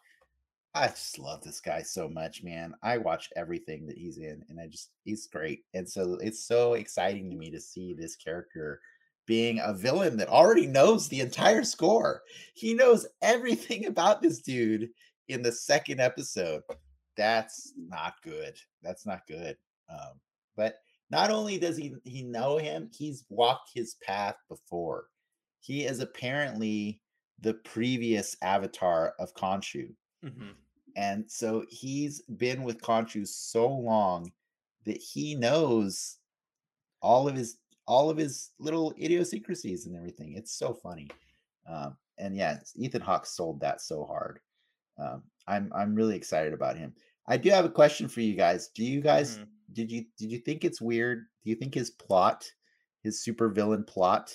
I 0.75 0.89
just 0.89 1.19
love 1.19 1.43
this 1.43 1.61
guy 1.61 1.83
so 1.83 2.09
much, 2.09 2.43
man. 2.43 2.75
I 2.83 2.99
watch 2.99 3.31
everything 3.37 3.87
that 3.87 3.97
he's 3.97 4.19
in 4.19 4.45
and 4.49 4.61
I 4.61 4.67
just 4.67 4.91
he's 5.05 5.27
great. 5.27 5.65
And 5.75 5.89
so 5.89 6.19
it's 6.21 6.47
so 6.47 6.75
exciting 6.75 7.31
to 7.31 7.37
me 7.37 7.51
to 7.51 7.61
see 7.61 7.95
this 7.95 8.17
character 8.17 8.81
being 9.27 9.61
a 9.63 9.73
villain 9.73 10.17
that 10.17 10.29
already 10.29 10.67
knows 10.67 11.09
the 11.09 11.21
entire 11.21 11.65
score. 11.65 12.23
He 12.55 12.75
knows 12.75 13.07
everything 13.23 13.87
about 13.87 14.23
this 14.23 14.41
dude 14.41 14.89
in 15.29 15.43
the 15.43 15.53
second 15.53 16.01
episode. 16.01 16.63
That's 17.17 17.73
not 17.77 18.15
good. 18.23 18.55
That's 18.83 19.07
not 19.07 19.27
good. 19.27 19.57
Um, 19.91 20.21
but 20.57 20.77
not 21.11 21.31
only 21.31 21.59
does 21.59 21.77
he 21.77 21.95
he 22.05 22.23
know 22.23 22.59
him, 22.59 22.91
he's 22.93 23.25
walked 23.29 23.71
his 23.75 23.97
path 24.03 24.37
before. 24.49 25.07
He 25.69 25.85
is 25.85 26.01
apparently 26.01 27.03
the 27.39 27.53
previous 27.53 28.35
avatar 28.41 29.15
of 29.19 29.35
Khonshu. 29.35 29.95
Mhm. 30.25 30.55
And 30.97 31.31
so 31.31 31.67
he's 31.69 32.23
been 32.23 32.63
with 32.63 32.81
Khonshu 32.81 33.29
so 33.29 33.69
long 33.71 34.33
that 34.85 34.97
he 34.97 35.35
knows 35.35 36.21
all 37.03 37.29
of 37.29 37.37
his 37.37 37.59
all 37.87 38.09
of 38.09 38.17
his 38.17 38.51
little 38.59 38.95
idiosyncrasies 38.99 39.85
and 39.87 39.95
everything. 39.95 40.33
It's 40.33 40.53
so 40.53 40.73
funny. 40.73 41.09
Um, 41.67 41.99
and 42.17 42.35
yeah, 42.35 42.61
Ethan 42.75 43.03
Hawke 43.03 43.27
sold 43.27 43.61
that 43.61 43.83
so 43.83 44.07
hard. 44.07 44.41
Um, 44.97 45.31
I'm 45.47 45.71
I'm 45.75 45.95
really 45.95 46.17
excited 46.17 46.55
about 46.55 46.79
him. 46.79 46.95
I 47.27 47.37
do 47.37 47.51
have 47.51 47.67
a 47.67 47.71
question 47.71 48.09
for 48.09 48.23
you 48.23 48.35
guys. 48.35 48.69
Do 48.69 48.85
you 48.87 49.03
guys 49.03 49.37
Mhm. 49.37 49.49
did 49.75 49.93
you 49.93 50.07
did 50.17 50.31
you 50.33 50.39
think 50.39 50.65
it's 50.65 50.81
weird? 50.81 51.27
Do 51.45 51.51
you 51.51 51.57
think 51.57 51.75
his 51.75 51.91
plot, 51.91 52.51
his 53.03 53.23
super 53.23 53.51
villain 53.51 53.85
plot, 53.85 54.35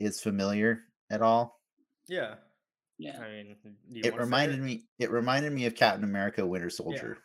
is 0.00 0.20
familiar 0.20 0.84
at 1.10 1.22
all? 1.22 1.60
Yeah. 2.08 2.36
yeah 2.98 3.20
I 3.20 3.28
mean, 3.30 3.56
It 3.94 4.16
reminded 4.16 4.60
me. 4.60 4.84
It 4.98 5.10
reminded 5.10 5.52
me 5.52 5.66
of 5.66 5.74
Captain 5.74 6.04
America: 6.04 6.46
Winter 6.46 6.70
Soldier. 6.70 7.18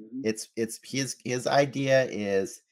Mhm. 0.00 0.22
It's 0.24 0.48
it's 0.56 0.80
his 0.82 1.16
his 1.24 1.46
idea 1.46 2.04
is 2.06 2.62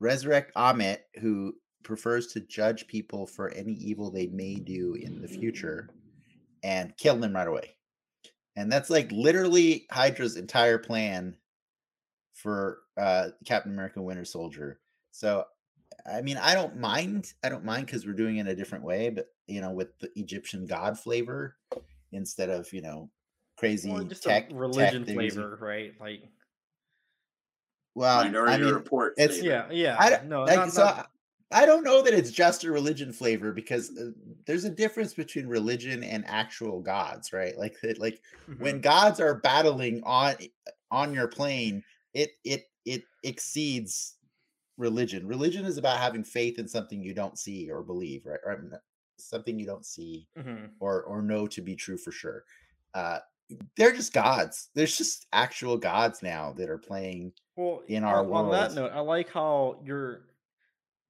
resurrect 0.00 0.54
Ammit, 0.56 1.00
who 1.20 1.54
prefers 1.82 2.28
to 2.28 2.40
judge 2.40 2.86
people 2.86 3.26
for 3.26 3.50
any 3.50 3.72
evil 3.74 4.10
they 4.10 4.26
may 4.28 4.54
do 4.54 4.94
in 4.94 5.20
the 5.20 5.28
future, 5.28 5.88
and 6.62 6.96
kill 6.96 7.16
them 7.16 7.34
right 7.34 7.48
away. 7.48 7.76
And 8.56 8.72
that's 8.72 8.90
like 8.90 9.12
literally 9.12 9.86
Hydra's 9.90 10.36
entire 10.36 10.78
plan 10.78 11.36
for 12.32 12.78
uh, 12.96 13.30
Captain 13.44 13.72
America: 13.72 14.00
Winter 14.00 14.24
Soldier. 14.24 14.80
So, 15.12 15.44
I 16.10 16.20
mean, 16.20 16.36
I 16.36 16.54
don't 16.54 16.76
mind. 16.76 17.32
I 17.42 17.48
don't 17.48 17.64
mind 17.64 17.86
because 17.86 18.06
we're 18.06 18.12
doing 18.12 18.38
it 18.38 18.46
a 18.46 18.54
different 18.54 18.84
way, 18.84 19.10
but 19.10 19.28
you 19.46 19.60
know, 19.60 19.70
with 19.70 19.98
the 19.98 20.10
Egyptian 20.16 20.66
god 20.66 20.98
flavor 20.98 21.56
instead 22.12 22.50
of 22.50 22.72
you 22.72 22.82
know 22.82 23.10
crazy 23.56 23.90
Well, 23.90 24.04
tech 24.06 24.50
religion 24.52 25.04
tech 25.04 25.14
flavor, 25.14 25.58
right? 25.60 25.94
Like, 26.00 26.22
Well, 27.94 28.20
I 28.20 28.58
mean, 28.58 28.72
Report. 28.72 29.14
it's- 29.18 29.40
flavor. 29.40 29.68
yeah, 29.70 29.72
yeah. 29.72 29.96
I 29.98 30.10
don't 30.10 30.26
no, 30.26 30.44
like 30.44 30.56
not, 30.56 30.72
so. 30.72 30.84
not- 30.84 30.98
I, 30.98 31.04
I 31.52 31.64
don't 31.64 31.84
know 31.84 32.02
that 32.02 32.12
it's 32.12 32.32
just 32.32 32.64
a 32.64 32.72
religion 32.72 33.12
flavor 33.12 33.52
because 33.52 33.96
uh, 33.96 34.10
there's 34.46 34.64
a 34.64 34.70
difference 34.70 35.14
between 35.14 35.46
religion 35.46 36.02
and 36.02 36.24
actual 36.26 36.80
gods, 36.80 37.32
right? 37.32 37.56
Like 37.56 37.76
that, 37.82 37.98
like 37.98 38.20
when 38.58 38.78
mhm. 38.78 38.82
gods 38.82 39.20
are 39.20 39.36
battling 39.36 40.02
on 40.04 40.34
on 40.90 41.14
your 41.14 41.28
plane, 41.28 41.82
it 42.14 42.32
it 42.44 42.68
it 42.84 43.04
exceeds 43.22 44.14
religion. 44.76 45.26
Religion 45.26 45.64
is 45.64 45.78
about 45.78 45.98
having 45.98 46.24
faith 46.24 46.58
in 46.58 46.68
something 46.68 47.02
you 47.02 47.14
don't 47.14 47.38
see 47.38 47.70
or 47.70 47.82
believe, 47.82 48.26
right? 48.26 48.40
Or 48.44 48.82
something 49.18 49.58
you 49.58 49.66
don't 49.66 49.86
see 49.86 50.28
Mhm. 50.36 50.72
or 50.80 51.02
or 51.04 51.22
know 51.22 51.46
to 51.46 51.62
be 51.62 51.74
true 51.74 51.96
for 51.96 52.12
sure. 52.12 52.44
Uh, 52.94 53.20
they're 53.76 53.92
just 53.92 54.12
gods. 54.12 54.70
There's 54.74 54.96
just 54.96 55.26
actual 55.32 55.76
gods 55.78 56.22
now 56.22 56.52
that 56.54 56.68
are 56.68 56.78
playing. 56.78 57.32
Well, 57.56 57.82
in 57.86 58.04
our 58.04 58.20
on, 58.24 58.46
on 58.46 58.50
that 58.50 58.74
note, 58.74 58.92
I 58.92 59.00
like 59.00 59.30
how 59.30 59.80
you're 59.84 60.26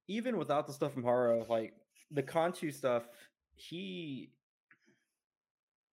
even 0.09 0.37
without 0.37 0.67
the 0.67 0.73
stuff 0.73 0.93
from 0.93 1.03
Harrow, 1.03 1.45
like 1.49 1.75
the 2.11 2.23
Khonshu 2.23 2.73
stuff, 2.73 3.09
he 3.55 4.33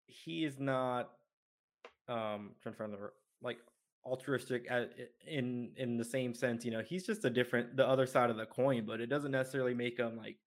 he 0.05 0.45
is 0.45 0.59
not 0.59 1.11
um 2.07 2.55
trying 2.61 2.76
to 2.76 2.78
find 2.78 2.93
the 2.93 3.11
like 3.41 3.57
altruistic 4.06 4.68
uh, 4.70 4.74
at, 4.74 4.89
in 5.28 5.72
in 5.78 5.97
the 5.97 6.06
same 6.06 6.34
sense, 6.34 6.66
you 6.66 6.72
know, 6.72 6.82
he's 6.82 7.06
just 7.06 7.26
a 7.26 7.30
different 7.30 7.76
the 7.78 7.88
other 7.88 8.06
side 8.06 8.30
of 8.30 8.38
the 8.38 8.45
coin, 8.45 8.86
but 8.86 9.01
it 9.01 9.08
doesn't 9.08 9.32
necessarily 9.32 9.74
make 9.74 9.97
him 9.97 10.18
like 10.18 10.38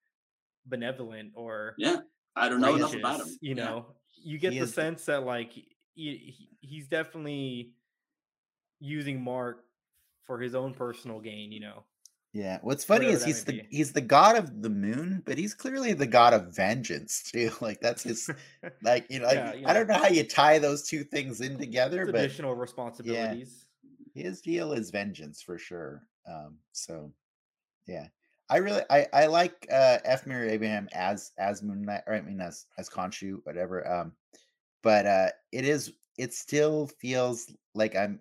benevolent 0.66 1.32
or 1.34 1.74
yeah 1.78 1.98
i 2.34 2.48
don't 2.48 2.60
know 2.60 2.74
enough 2.74 2.92
about 2.94 3.14
him 3.14 3.18
righteous, 3.20 3.38
You 3.40 3.54
Yeah. 3.54 3.64
know, 3.64 3.86
you 4.16 4.38
get 4.38 4.52
He 4.52 4.58
the 4.58 4.64
is 4.64 4.74
sense 4.74 5.04
that 5.06 5.24
like 5.24 5.52
he, 5.52 5.68
he, 5.94 6.48
he's 6.60 6.88
definitely 6.88 7.72
using 8.80 9.22
Mark 9.22 9.64
for 10.24 10.38
his 10.38 10.54
own 10.54 10.74
personal 10.74 11.20
gain. 11.20 11.52
You 11.52 11.60
know, 11.60 11.84
Yeah. 12.36 12.58
What's 12.60 12.84
funny 12.84 13.06
Whatever 13.06 13.16
is 13.20 13.24
he's 13.24 13.44
the 13.44 13.52
be. 13.52 13.66
he's 13.70 13.92
the 13.92 14.00
god 14.02 14.36
of 14.36 14.60
the 14.60 14.68
moon, 14.68 15.22
but 15.24 15.38
he's 15.38 15.54
clearly 15.54 15.94
the 15.94 16.06
god 16.06 16.34
of 16.34 16.54
vengeance 16.54 17.22
too. 17.32 17.50
Like 17.62 17.80
that's 17.80 18.02
his 18.02 18.28
like 18.82 19.06
you 19.08 19.20
know, 19.20 19.26
like, 19.26 19.36
Yeah, 19.36 19.54
you 19.54 19.66
I 19.66 19.72
don't 19.72 19.86
know. 19.88 19.94
how 19.94 20.08
you 20.08 20.22
tie 20.22 20.58
those 20.58 20.86
two 20.86 21.02
things 21.02 21.40
in 21.40 21.56
together, 21.58 22.02
It's 22.02 22.12
but 22.12 22.20
additional 22.20 22.54
responsibilities. 22.54 23.64
his 24.14 24.42
deal 24.42 24.72
is 24.74 24.90
vengeance 24.90 25.40
for 25.40 25.56
sure. 25.56 26.02
Um, 26.30 26.58
so 26.72 27.10
yeah. 27.86 28.08
I 28.50 28.58
really 28.58 28.82
I, 28.90 29.06
I 29.14 29.26
like 29.26 29.66
uh 29.72 29.98
F. 30.04 30.26
Murray 30.26 30.50
Abraham 30.50 30.88
as 30.92 31.32
as 31.38 31.62
Moon 31.62 31.82
Knight, 31.82 32.02
or 32.06 32.12
I 32.14 32.20
mean 32.20 32.40
as 32.42 32.66
as 32.76 32.90
Khonshu, 32.90 33.38
whatever. 33.44 33.90
Um, 33.90 34.12
but 34.82 35.06
uh 35.06 35.28
it 35.52 35.64
is 35.64 35.94
it 36.18 36.34
still 36.34 36.86
feels 37.00 37.50
like 37.74 37.96
I'm 37.96 38.20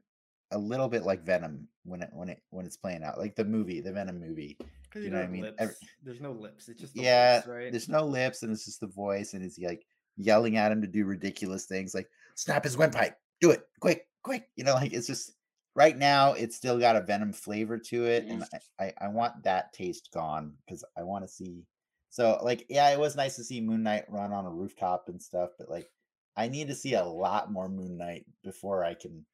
a 0.51 0.57
little 0.57 0.87
bit 0.87 1.03
like 1.03 1.25
Venom 1.25 1.67
when 1.85 2.01
it 2.01 2.09
when 2.11 2.29
it 2.29 2.41
when 2.49 2.65
it's 2.65 2.77
playing 2.77 3.03
out, 3.03 3.17
like 3.17 3.35
the 3.35 3.45
movie, 3.45 3.79
the 3.79 3.93
Venom 3.93 4.19
movie. 4.19 4.57
You 4.95 5.01
you 5.01 5.09
know 5.09 5.17
what 5.17 5.25
I 5.25 5.29
mean? 5.29 5.51
Every- 5.57 5.75
There's 6.03 6.21
no 6.21 6.31
lips. 6.31 6.67
It's 6.69 6.81
just 6.81 6.95
yeah, 6.95 7.41
right? 7.47 7.71
there's 7.71 7.89
no 7.89 8.05
lips 8.05 8.43
and 8.43 8.51
it's 8.51 8.65
just 8.65 8.79
the 8.79 8.87
voice, 8.87 9.33
and 9.33 9.43
he's 9.43 9.59
like 9.59 9.85
yelling 10.17 10.57
at 10.57 10.71
him 10.71 10.81
to 10.81 10.87
do 10.87 11.05
ridiculous 11.05 11.65
things 11.65 11.93
like 11.93 12.07
snap 12.35 12.63
his 12.63 12.77
windpipe, 12.77 13.17
do 13.41 13.51
it 13.51 13.63
quick, 13.79 14.07
quick. 14.23 14.49
You 14.55 14.63
know, 14.63 14.73
like 14.73 14.93
it's 14.93 15.07
just 15.07 15.33
right 15.75 15.97
now 15.97 16.33
it's 16.33 16.55
still 16.55 16.79
got 16.79 16.95
a 16.95 17.01
venom 17.01 17.33
flavor 17.33 17.77
to 17.77 18.05
it, 18.05 18.25
and 18.25 18.43
I, 18.79 18.85
I, 18.85 18.93
I 19.01 19.07
want 19.09 19.43
that 19.43 19.73
taste 19.73 20.09
gone 20.13 20.53
because 20.65 20.83
I 20.97 21.03
want 21.03 21.23
to 21.25 21.29
see. 21.29 21.65
So 22.09 22.39
like, 22.41 22.65
yeah, 22.69 22.89
it 22.91 22.99
was 22.99 23.15
nice 23.15 23.35
to 23.35 23.43
see 23.43 23.59
Moon 23.61 23.83
Knight 23.83 24.05
run 24.09 24.31
on 24.31 24.45
a 24.45 24.51
rooftop 24.51 25.09
and 25.09 25.21
stuff, 25.21 25.49
but 25.59 25.69
like, 25.69 25.89
I 26.37 26.47
need 26.47 26.69
to 26.69 26.75
see 26.75 26.93
a 26.93 27.03
lot 27.03 27.51
more 27.51 27.67
Moon 27.67 27.97
Knight 27.97 28.25
before 28.43 28.83
I 28.85 28.93
can 28.93 29.25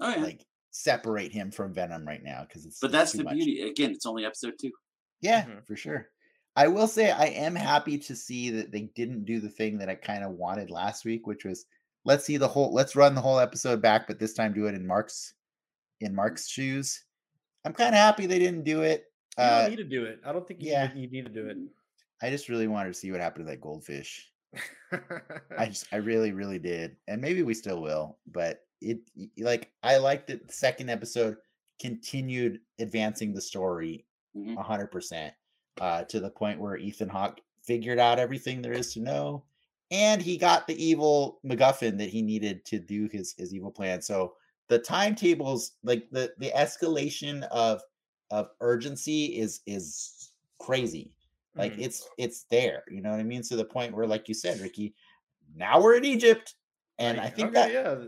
oh 0.00 0.10
yeah 0.10 0.22
like 0.22 0.44
separate 0.72 1.30
him 1.32 1.50
from 1.50 1.72
Venom 1.72 2.06
right 2.06 2.22
now 2.22 2.44
because 2.48 2.66
it's 2.66 2.80
but 2.80 2.90
that's 2.90 3.12
too 3.12 3.18
the 3.18 3.24
much. 3.24 3.34
beauty 3.34 3.62
again 3.62 3.90
it's 3.92 4.06
only 4.06 4.24
episode 4.24 4.54
two 4.60 4.72
Yeah, 5.20 5.44
Mhm. 5.44 5.66
for 5.66 5.76
sure. 5.76 6.08
I 6.56 6.66
will 6.68 6.88
say 6.88 7.10
I 7.10 7.26
am 7.26 7.54
happy 7.54 7.96
to 7.98 8.16
see 8.16 8.50
that 8.50 8.72
they 8.72 8.90
didn't 8.94 9.24
do 9.24 9.38
the 9.40 9.48
thing 9.48 9.78
that 9.78 9.88
I 9.88 9.94
kind 9.94 10.24
of 10.24 10.32
wanted 10.32 10.68
last 10.70 11.04
week, 11.04 11.26
which 11.26 11.44
was 11.44 11.64
let's 12.04 12.24
see 12.24 12.36
the 12.38 12.48
whole 12.48 12.72
let's 12.74 12.96
run 12.96 13.14
the 13.14 13.20
whole 13.20 13.38
episode 13.38 13.80
back, 13.80 14.06
but 14.06 14.18
this 14.18 14.34
time 14.34 14.52
do 14.52 14.66
it 14.66 14.74
in 14.74 14.86
Mark's 14.86 15.34
in 16.00 16.14
Mark's 16.14 16.48
shoes. 16.48 17.04
I'm 17.64 17.72
kind 17.74 17.90
of 17.94 18.00
happy 18.00 18.26
they 18.26 18.38
didn't 18.40 18.64
do 18.64 18.82
it. 18.82 19.06
you 19.38 19.44
Uh, 19.44 19.60
don't 19.62 19.70
need 19.70 19.76
to 19.76 19.84
do 19.84 20.04
it. 20.04 20.20
I 20.26 20.32
don't 20.32 20.46
think 20.48 20.60
you, 20.62 20.72
yeah. 20.72 20.92
need, 20.92 21.04
you 21.04 21.10
need 21.22 21.26
to 21.26 21.32
do 21.32 21.48
it. 21.48 21.56
I 22.20 22.28
just 22.30 22.48
really 22.48 22.66
wanted 22.66 22.88
to 22.92 22.98
see 22.98 23.10
what 23.12 23.20
happened 23.20 23.46
to 23.46 23.50
that 23.50 23.60
goldfish. 23.60 24.28
I 25.58 25.66
just 25.66 25.86
I 25.92 25.96
really 25.96 26.32
really 26.32 26.58
did, 26.58 26.96
and 27.08 27.20
maybe 27.20 27.42
we 27.42 27.54
still 27.54 27.80
will. 27.80 28.18
But 28.26 28.60
it 28.82 28.98
like 29.38 29.72
I 29.82 29.96
liked 29.98 30.30
it. 30.30 30.46
The 30.46 30.52
second 30.52 30.90
episode 30.90 31.36
continued 31.80 32.60
advancing 32.78 33.34
the 33.34 33.40
story 33.40 34.06
Mhm. 34.36 34.58
a 34.58 34.62
hundred 34.62 34.90
percent 34.90 35.34
uh, 35.80 36.04
to 36.04 36.20
the 36.20 36.30
point 36.30 36.60
where 36.60 36.76
Ethan 36.76 37.08
Hawke 37.08 37.40
figured 37.62 37.98
out 37.98 38.18
everything 38.18 38.62
there 38.62 38.72
is 38.72 38.92
to 38.94 39.00
know, 39.00 39.44
and 39.90 40.20
he 40.22 40.36
got 40.36 40.66
the 40.66 40.82
evil 40.82 41.38
MacGuffin 41.44 41.98
that 41.98 42.08
he 42.10 42.22
needed 42.22 42.64
to 42.66 42.78
do 42.78 43.08
his 43.12 43.34
his 43.36 43.54
evil 43.54 43.70
plan. 43.70 44.00
So 44.02 44.34
the 44.68 44.78
timetables, 44.78 45.72
like 45.82 46.08
the 46.10 46.32
the 46.38 46.50
escalation 46.50 47.42
of 47.50 47.82
of 48.30 48.50
urgency, 48.60 49.38
is 49.38 49.60
is 49.66 50.32
crazy. 50.58 51.12
Like 51.54 51.74
Mhm. 51.74 51.82
it's 51.82 52.08
it's 52.16 52.44
there. 52.44 52.84
You 52.90 53.02
know 53.02 53.10
what 53.10 53.20
I 53.20 53.24
mean? 53.24 53.42
To 53.42 53.56
the 53.56 53.64
point 53.64 53.94
where, 53.94 54.06
like 54.06 54.28
you 54.28 54.34
said, 54.34 54.60
Ricky, 54.60 54.94
now 55.54 55.82
we're 55.82 55.96
in 55.96 56.04
Egypt, 56.06 56.54
and 56.98 57.20
I 57.20 57.28
think 57.28 57.48
okay, 57.50 57.54
that 57.54 57.72
yeah. 57.72 58.06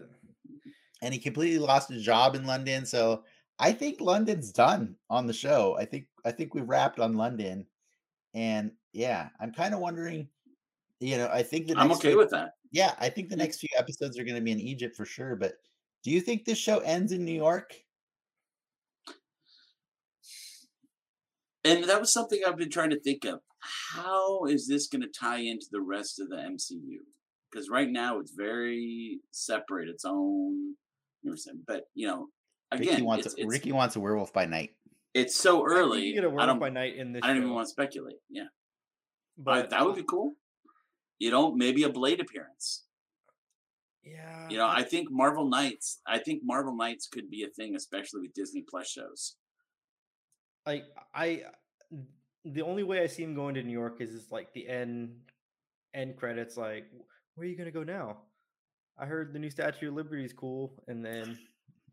And 1.04 1.12
he 1.12 1.20
completely 1.20 1.58
lost 1.58 1.90
his 1.90 2.02
job 2.02 2.34
in 2.34 2.46
London. 2.46 2.86
So 2.86 3.24
I 3.58 3.72
think 3.72 4.00
London's 4.00 4.50
done 4.50 4.96
on 5.10 5.26
the 5.26 5.34
show. 5.34 5.76
I 5.78 5.84
think 5.84 6.06
I 6.24 6.32
think 6.32 6.54
we've 6.54 6.68
wrapped 6.68 6.98
on 6.98 7.12
London, 7.18 7.66
and 8.32 8.72
yeah, 8.92 9.28
I'm 9.38 9.52
kind 9.52 9.74
of 9.74 9.80
wondering. 9.80 10.28
You 11.00 11.18
know, 11.18 11.28
I 11.30 11.42
think 11.42 11.66
the 11.66 11.76
I'm 11.76 11.92
okay 11.92 12.10
few- 12.10 12.18
with 12.18 12.30
that. 12.30 12.52
yeah, 12.72 12.94
I 12.98 13.10
think 13.10 13.28
the 13.28 13.36
next 13.36 13.58
few 13.58 13.68
episodes 13.76 14.18
are 14.18 14.24
going 14.24 14.36
to 14.36 14.40
be 14.40 14.52
in 14.52 14.60
Egypt 14.60 14.96
for 14.96 15.04
sure. 15.04 15.36
But 15.36 15.58
do 16.02 16.10
you 16.10 16.20
think 16.22 16.44
this 16.44 16.56
show 16.58 16.78
ends 16.78 17.12
in 17.12 17.24
New 17.24 17.34
York? 17.34 17.74
And 21.64 21.84
that 21.84 22.00
was 22.00 22.12
something 22.12 22.40
I've 22.46 22.56
been 22.56 22.70
trying 22.70 22.90
to 22.90 23.00
think 23.00 23.24
of. 23.24 23.40
How 23.94 24.44
is 24.44 24.66
this 24.68 24.86
going 24.86 25.02
to 25.02 25.08
tie 25.08 25.38
into 25.40 25.66
the 25.70 25.80
rest 25.80 26.20
of 26.20 26.28
the 26.28 26.36
MCU? 26.36 26.98
Because 27.50 27.68
right 27.70 27.90
now 27.90 28.18
it's 28.18 28.32
very 28.32 29.20
separate, 29.30 29.88
its 29.88 30.04
own. 30.04 30.74
You 31.24 31.30
know 31.30 31.32
what 31.32 31.32
I'm 31.32 31.36
saying? 31.38 31.62
But 31.66 31.84
you 31.94 32.06
know, 32.06 32.28
Ricky 32.72 32.88
again, 32.90 33.04
wants 33.04 33.26
it's, 33.26 33.34
a, 33.36 33.40
it's, 33.42 33.50
Ricky 33.50 33.72
wants 33.72 33.96
a 33.96 34.00
werewolf 34.00 34.32
by 34.32 34.44
night. 34.46 34.70
it's 35.14 35.34
so 35.34 35.64
early. 35.66 36.02
You 36.04 36.14
get 36.14 36.24
a 36.24 36.28
I 36.28 36.30
werewolf 36.30 36.46
don't. 36.48 36.58
by 36.60 36.68
night 36.70 36.96
in 36.96 37.12
this. 37.12 37.22
I 37.24 37.28
don't 37.28 37.38
even 37.38 37.50
want 37.50 37.66
to 37.66 37.70
speculate. 37.70 38.16
Yeah, 38.30 38.44
I- 38.44 38.46
But 39.38 39.70
that 39.70 39.84
would 39.84 39.96
be 39.96 40.04
cool. 40.04 40.34
You 41.18 41.30
know, 41.30 41.52
maybe 41.54 41.82
a 41.84 41.88
Blade 41.88 42.20
appearance. 42.20 42.84
yeah. 44.04 44.48
You 44.50 44.58
know, 44.58 44.66
I 44.66 44.82
think 44.82 45.08
Marvel 45.10 45.48
Knights. 45.48 46.00
I 46.06 46.18
think 46.18 46.42
Marvel 46.44 46.76
Knights 46.76 47.08
could 47.08 47.30
be 47.30 47.44
a 47.44 47.48
thing, 47.48 47.74
especially 47.74 48.20
with 48.22 48.34
Disney 48.34 48.64
Plus 48.68 48.88
shows. 48.88 49.36
like 50.66 50.84
I 51.14 51.42
the 52.44 52.62
only 52.62 52.82
way 52.82 53.00
I 53.00 53.06
see 53.06 53.22
him 53.22 53.34
going 53.34 53.54
to 53.54 53.62
New 53.62 53.72
York 53.72 54.00
is 54.00 54.10
is 54.10 54.30
like 54.30 54.52
the 54.52 54.68
end 54.68 55.16
end 55.94 56.16
credits 56.16 56.56
like 56.58 56.84
where 57.34 57.46
are 57.46 57.50
you 57.50 57.56
gonna 57.56 57.70
go 57.70 57.84
now? 57.84 58.18
I 58.98 59.06
heard 59.06 59.32
the 59.32 59.38
new 59.38 59.50
Statue 59.50 59.88
of 59.88 59.94
Liberty 59.94 60.24
is 60.24 60.32
cool, 60.32 60.72
and 60.88 61.04
then 61.04 61.38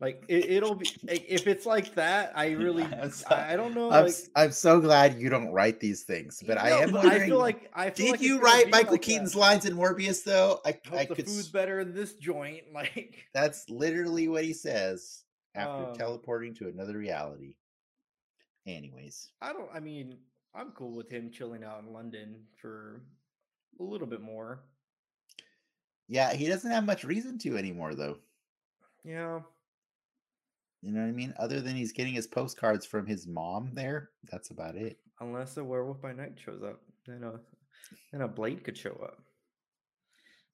like 0.00 0.24
it, 0.28 0.50
it'll 0.50 0.74
be 0.76 0.86
if 1.08 1.46
it's 1.46 1.66
like 1.66 1.94
that. 1.96 2.32
I 2.34 2.50
really 2.52 2.84
so- 3.10 3.26
I 3.30 3.52
I 3.52 3.56
don't 3.56 3.74
know. 3.74 3.90
I'm, 3.90 4.06
like, 4.06 4.14
I'm 4.36 4.52
so 4.52 4.80
glad 4.80 5.18
you 5.20 5.28
don't 5.28 5.50
write 5.52 5.80
these 5.80 6.02
things, 6.04 6.42
but 6.46 6.58
I 6.58 6.70
am 6.70 6.92
but. 6.92 7.04
I 7.06 7.26
feel 7.26 7.38
like 7.38 7.70
I 7.74 7.90
feel 7.90 8.06
did 8.06 8.10
like 8.12 8.20
you 8.20 8.40
write 8.40 8.70
Michael 8.70 8.92
like 8.92 9.00
that. 9.00 9.06
Keaton's 9.06 9.34
lines 9.36 9.64
in 9.66 9.76
Morbius 9.76 10.22
though? 10.24 10.60
I, 10.64 10.78
Hope 10.88 10.98
I 10.98 11.04
the 11.06 11.14
could. 11.16 11.26
food's 11.26 11.48
better 11.48 11.80
in 11.80 11.92
this 11.94 12.14
joint. 12.14 12.62
Like 12.72 13.16
That's 13.34 13.68
literally 13.68 14.28
what 14.28 14.44
he 14.44 14.52
says 14.52 15.22
after 15.54 15.88
Um, 15.88 15.94
teleporting 15.94 16.54
to 16.56 16.68
another 16.68 16.96
reality. 16.96 17.56
Anyways, 18.66 19.28
I 19.40 19.52
don't. 19.52 19.68
I 19.74 19.80
mean, 19.80 20.18
I'm 20.54 20.70
cool 20.70 20.94
with 20.96 21.10
him 21.10 21.30
chilling 21.32 21.64
out 21.64 21.82
in 21.82 21.92
London 21.92 22.36
for 22.60 23.02
a 23.80 23.82
little 23.82 24.06
bit 24.06 24.20
more. 24.20 24.62
Yeah, 26.08 26.32
he 26.32 26.46
doesn't 26.46 26.70
have 26.70 26.84
much 26.84 27.04
reason 27.04 27.38
to 27.38 27.56
anymore, 27.56 27.94
though. 27.94 28.18
Yeah. 29.04 29.40
You 30.82 30.92
know 30.92 31.00
what 31.00 31.08
I 31.08 31.12
mean? 31.12 31.32
Other 31.38 31.60
than 31.60 31.76
he's 31.76 31.92
getting 31.92 32.14
his 32.14 32.26
postcards 32.26 32.84
from 32.84 33.06
his 33.06 33.26
mom 33.26 33.70
there, 33.72 34.10
that's 34.30 34.50
about 34.50 34.76
it. 34.76 34.98
Unless 35.20 35.56
a 35.56 35.64
werewolf 35.64 36.02
by 36.02 36.12
night 36.12 36.32
shows 36.36 36.62
up, 36.62 36.80
then 37.06 37.22
a 37.22 37.38
then 38.10 38.22
a 38.22 38.28
blade 38.28 38.64
could 38.64 38.76
show 38.76 38.98
up. 39.02 39.18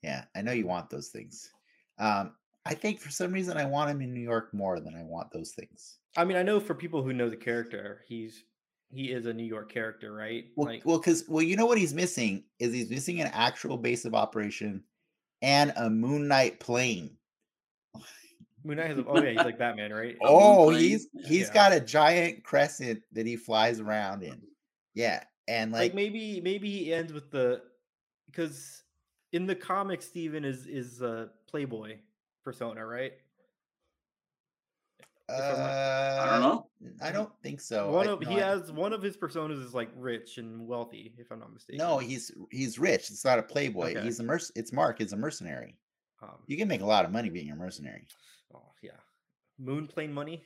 Yeah, 0.03 0.25
I 0.37 0.43
know 0.43 0.53
you 0.53 0.67
want 0.67 0.91
those 0.91 1.09
things. 1.09 1.51
Um, 1.99 2.33
I 2.67 2.75
think 2.75 3.01
for 3.01 3.11
some 3.11 3.33
reason 3.33 3.57
I 3.57 3.65
want 3.65 3.91
him 3.91 4.03
in 4.03 4.13
New 4.13 4.21
York 4.21 4.53
more 4.53 4.79
than 4.81 4.95
I 4.95 5.03
want 5.03 5.33
those 5.33 5.53
things. 5.53 5.97
I 6.17 6.25
mean, 6.25 6.37
I 6.37 6.43
know 6.43 6.61
for 6.61 6.75
people 6.75 7.03
who 7.03 7.15
know 7.15 7.31
the 7.31 7.37
character, 7.37 8.03
he's 8.07 8.45
he 8.91 9.13
is 9.13 9.27
a 9.27 9.33
New 9.33 9.45
York 9.45 9.73
character, 9.73 10.13
right? 10.13 10.45
Well, 10.57 10.69
like, 10.69 10.83
well, 10.85 10.99
because 10.99 11.25
well, 11.29 11.43
you 11.43 11.57
know 11.57 11.67
what 11.67 11.79
he's 11.79 11.95
missing 11.95 12.45
is 12.59 12.73
he's 12.73 12.91
missing 12.91 13.21
an 13.21 13.31
actual 13.33 13.79
base 13.79 14.05
of 14.05 14.15
operation 14.15 14.85
and 15.43 15.73
a 15.77 15.89
Moon 15.89 16.29
Knight 16.29 16.61
plane. 16.61 17.17
Moon 18.65 18.77
Knight 18.77 18.89
has. 18.89 18.99
A, 18.99 19.05
oh 19.07 19.23
yeah, 19.23 19.31
he's 19.31 19.45
like 19.45 19.59
Batman, 19.59 19.93
right? 19.93 20.17
Oh, 20.23 20.71
he's 20.71 21.09
he's 21.27 21.49
Yeah. 21.49 21.55
got 21.55 21.73
a 21.73 21.81
giant 21.81 22.45
crescent 22.45 23.03
that 23.13 23.27
he 23.27 23.37
flies 23.37 23.81
around 23.81 24.23
in. 24.23 24.41
Yeah, 24.95 25.23
and 25.47 25.73
like 25.73 25.81
like, 25.81 25.95
maybe 25.95 26.41
maybe 26.41 26.71
he 26.71 26.93
ends 26.93 27.13
with 27.13 27.31
the 27.31 27.63
because 28.27 28.83
in 29.33 29.47
the 29.47 29.55
comics, 29.55 30.07
Steven 30.07 30.45
is 30.45 30.67
is 30.67 31.01
a 31.03 31.31
Playboy 31.49 31.99
persona, 32.45 32.85
right? 32.85 33.13
If 35.29 35.35
I'm 35.35 35.59
not- 35.59 35.71
uh, 35.71 36.19
I 36.23 36.31
don't 36.31 36.41
know. 36.43 36.71
I 37.03 37.13
don't 37.13 37.33
think 37.43 37.61
so. 37.61 37.91
one 37.91 38.09
I- 38.09 38.13
of 38.13 38.21
no, 38.23 38.29
he 38.31 38.37
I- 38.41 38.47
has 38.49 38.73
one 38.73 38.93
of 38.93 39.03
his 39.03 39.17
personas 39.17 39.63
is 39.65 39.75
like 39.75 39.91
rich 39.95 40.39
and 40.39 40.67
wealthy, 40.67 41.15
if 41.19 41.31
I'm 41.31 41.41
not 41.41 41.53
mistaken. 41.53 41.79
No, 41.79 41.99
he's 41.99 42.31
he's 42.51 42.79
rich. 42.79 43.11
It's 43.11 43.25
not 43.25 43.39
a 43.39 43.43
playboy. 43.43 43.91
Okay. 43.93 44.03
He's 44.03 44.21
a 44.21 44.25
merc. 44.25 44.43
It's 44.57 44.73
Mark. 44.73 44.99
He's 44.99 45.13
a 45.13 45.17
mercenary. 45.17 45.77
um, 46.23 46.39
You 46.47 46.57
can 46.57 46.69
make 46.69 46.81
a 46.81 46.87
lot 46.87 47.05
of 47.05 47.11
money 47.13 47.29
being 47.31 47.51
a 47.51 47.57
mercenary. 47.57 48.07
oh 48.55 48.73
yeah, 48.83 48.93
moon 49.59 49.87
plane 49.87 50.13
money. 50.13 50.45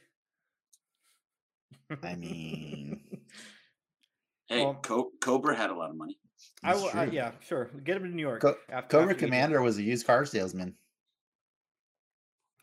I 2.02 2.14
mean, 2.16 3.00
Hey, 4.48 4.64
Well- 4.64 4.74
Co- 4.82 5.12
Cobra 5.20 5.54
had 5.56 5.70
a 5.70 5.74
lot 5.74 5.90
of 5.90 5.96
money. 5.96 6.18
I 6.64 6.74
will. 6.74 6.90
I, 6.92 7.04
yeah, 7.04 7.32
sure. 7.40 7.70
Get 7.84 7.98
him 7.98 8.02
to 8.04 8.08
New 8.08 8.20
York. 8.22 8.42
Co- 8.42 8.56
after, 8.68 8.98
Cobra 8.98 9.14
after 9.14 9.26
Commander 9.26 9.62
was 9.62 9.78
a 9.78 9.82
used 9.82 10.06
car 10.06 10.24
salesman. 10.24 10.74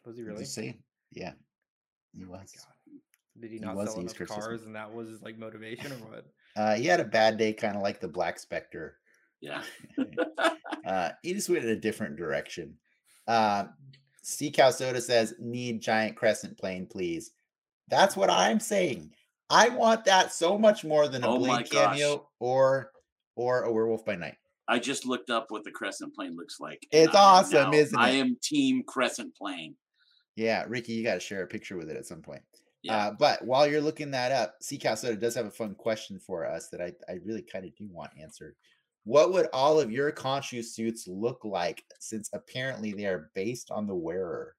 Was 0.06 0.18
he 0.18 0.24
really? 0.24 0.40
Just 0.40 0.54
saying. 0.54 0.84
Yeah, 1.12 1.34
he 2.14 2.24
Oh 2.24 2.30
was. 2.30 2.54
Did 3.40 3.52
he 3.52 3.58
He 3.58 3.64
not 3.64 3.76
was 3.76 3.92
sell 3.92 4.02
enough 4.02 4.28
cars, 4.28 4.64
and 4.64 4.76
that 4.76 4.94
was 4.94 5.08
his 5.10 5.22
like 5.22 5.38
motivation, 5.38 5.92
or 5.92 5.96
what? 5.96 6.26
Uh, 6.56 6.76
he 6.76 6.86
had 6.86 7.00
a 7.00 7.06
bad 7.06 7.38
day, 7.38 7.54
kind 7.54 7.76
of 7.76 7.82
like 7.82 8.00
the 8.00 8.08
Black 8.08 8.40
Spectre. 8.40 8.98
Yeah. 9.42 9.62
uh, 10.86 11.12
he 11.24 11.34
just 11.34 11.50
went 11.50 11.64
in 11.64 11.70
a 11.70 11.76
different 11.76 12.18
direction. 12.18 12.76
Uh, 13.28 13.66
Sea 14.24 14.52
Cow 14.52 14.72
Soda 14.72 15.02
says, 15.02 15.36
"Need 15.40 15.82
giant 15.82 16.16
crescent 16.16 16.58
plane, 16.58 16.86
please." 16.86 17.32
That's 17.88 18.16
what 18.16 18.30
I'm 18.30 18.60
saying. 18.60 19.12
I 19.50 19.70
want 19.70 20.06
that 20.06 20.32
so 20.32 20.58
much 20.58 20.84
more 20.84 21.08
than 21.08 21.24
a 21.24 21.30
Oh 21.30 21.40
Blade 21.40 21.70
cameo 21.70 22.28
or 22.40 22.92
or 23.36 23.64
a 23.64 23.72
Werewolf 23.72 24.06
by 24.06 24.16
Night. 24.16 24.36
I 24.68 24.78
just 24.78 25.06
looked 25.06 25.32
up 25.32 25.50
what 25.50 25.64
the 25.64 25.72
crescent 25.72 26.14
plane 26.14 26.36
looks 26.36 26.60
like. 26.60 26.86
It's 26.92 27.16
I 27.16 27.20
awesome, 27.20 27.74
isn't 27.74 28.00
it? 28.00 28.04
I 28.04 28.12
am 28.12 28.38
team 28.44 28.84
crescent 28.84 29.36
plane. 29.36 29.76
Yeah, 30.36 30.66
Ricky, 30.68 30.94
you 30.94 31.04
got 31.04 31.16
to 31.16 31.20
share 31.20 31.44
a 31.44 31.48
picture 31.48 31.78
with 31.78 31.90
it 31.90 31.98
at 31.98 32.06
some 32.06 32.22
point. 32.22 32.42
Yeah. 32.82 32.96
Uh, 32.96 33.12
but 33.18 33.44
while 33.44 33.68
you're 33.68 33.82
looking 33.82 34.12
that 34.12 34.32
up, 34.32 34.56
Sea 34.62 34.78
Cow 34.78 34.96
Soda 34.96 35.18
does 35.18 35.36
have 35.36 35.46
a 35.46 35.52
fun 35.52 35.76
question 35.76 36.18
for 36.20 36.46
us 36.46 36.70
that 36.70 36.82
I, 36.82 36.94
I 37.10 37.20
really 37.26 37.42
kind 37.42 37.66
of 37.66 37.76
do 37.76 37.90
want 37.92 38.12
answered. 38.20 38.56
What 39.04 39.34
would 39.34 39.48
all 39.54 39.80
of 39.80 39.92
your 39.92 40.12
Khonshu 40.12 40.64
suits 40.64 41.08
look 41.08 41.44
like 41.44 41.84
since 42.00 42.30
apparently 42.34 42.94
they 42.94 43.06
are 43.06 43.32
based 43.36 43.70
on 43.72 43.88
the 43.88 43.96
wearer? 43.96 44.56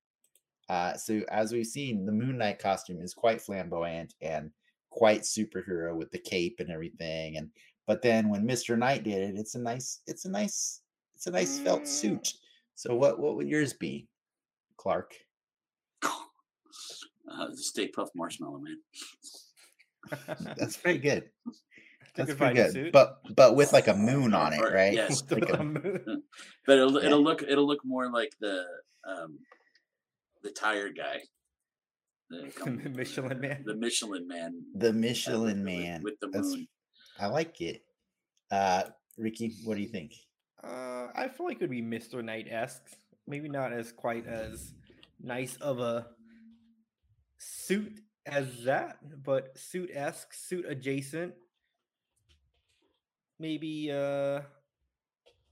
Uh, 0.69 0.95
so 0.95 1.23
as 1.31 1.53
we've 1.53 1.67
seen, 1.67 2.05
the 2.05 2.13
Moon 2.13 2.39
Knight 2.39 2.59
costume 2.59 3.01
is 3.01 3.15
quite 3.15 3.41
flamboyant 3.41 4.15
and 4.21 4.51
quite 4.91 5.23
superhero 5.23 5.95
with 5.97 6.11
the 6.11 6.19
cape 6.19 6.57
and 6.59 6.71
everything. 6.71 7.37
And 7.37 7.51
but 7.87 8.03
then 8.03 8.29
when 8.29 8.47
Mr. 8.47 8.79
Knight 8.79 9.03
did 9.03 9.31
it, 9.31 9.39
it's 9.39 9.55
a 9.55 9.59
nice, 9.59 10.01
it's 10.07 10.25
a 10.27 10.31
nice, 10.31 10.83
it's 11.15 11.27
a 11.27 11.31
nice 11.31 11.59
felt 11.59 11.83
Mm. 11.83 11.87
suit. 11.87 12.33
So 12.75 12.95
what 12.95 13.19
what 13.19 13.37
would 13.37 13.49
yours 13.49 13.73
be, 13.73 14.09
Clark? 14.77 15.15
Uh, 17.31 17.49
the 17.49 17.57
Stay 17.57 17.89
Puft 17.91 18.09
Marshmallow 18.17 18.59
Man. 18.59 18.77
That's 20.57 20.77
pretty 20.77 20.99
good. 20.99 21.31
That's 22.17 22.33
a 22.33 22.35
pretty 22.35 22.55
good. 22.57 22.73
suit. 22.73 22.93
But 22.93 23.19
but 23.37 23.55
with 23.55 23.73
like 23.73 23.87
a 23.89 23.95
moon 23.95 24.35
on 24.35 24.53
it, 24.53 24.61
Or- 24.61 24.73
right? 24.73 24.93
yes. 24.93 25.23
Like 25.31 25.47
the 25.47 25.61
a- 25.61 25.65
moon. 25.65 26.23
But 26.67 26.79
it'll 26.79 27.01
Yeah. 27.01 27.07
it'll 27.07 27.23
look 27.23 27.43
it'll 27.43 27.67
look 27.67 27.85
more 27.85 28.11
like 28.11 28.33
the 28.41 28.65
um 29.07 29.39
the 30.43 30.51
tire 30.51 30.91
guy. 30.91 31.21
The, 32.31 32.51
com- 32.57 32.81
Michelin 32.97 33.41
Man. 33.41 33.63
The 33.65 33.75
Michelin 33.77 34.27
man. 34.27 34.63
the 34.75 34.91
uh, 34.91 34.93
Michelin 34.93 35.59
with- 35.59 35.65
man. 35.65 36.03
With, 36.03 36.15
the 36.21 36.29
That's- 36.29 36.47
moon. 36.51 36.67
I 37.19 37.27
like 37.27 37.61
it. 37.61 37.83
Uh 38.51 38.85
Ricky, 39.17 39.55
what 39.65 39.77
do 39.77 39.83
you 39.83 39.89
think? 39.89 40.13
Uh, 40.65 41.09
I 41.15 41.29
feel 41.29 41.47
like 41.47 41.57
it 41.57 41.63
would 41.63 41.71
be 41.71 41.83
Mr. 41.83 42.25
Knight 42.25 42.47
esque. 42.51 42.83
Maybe 43.27 43.49
not 43.49 43.73
as 43.73 43.93
quite 43.93 44.27
as 44.27 44.73
nice 45.23 45.57
of 45.57 45.79
a 45.79 46.07
suit 47.41 48.01
as 48.27 48.65
that, 48.65 48.99
but 49.25 49.57
suit 49.59 49.91
esque, 49.93 50.33
suit 50.35 50.65
adjacent. 50.69 51.33
Maybe 53.39 53.91
uh 53.91 54.43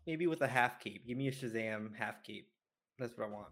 maybe 0.06 0.26
with 0.26 0.42
a 0.42 0.46
half 0.48 0.78
cape. 0.80 1.06
Give 1.06 1.16
me 1.16 1.28
a 1.28 1.32
Shazam 1.32 1.94
half 1.96 2.22
cape. 2.22 2.48
That's 2.98 3.16
what 3.16 3.28
I 3.28 3.30
want. 3.30 3.48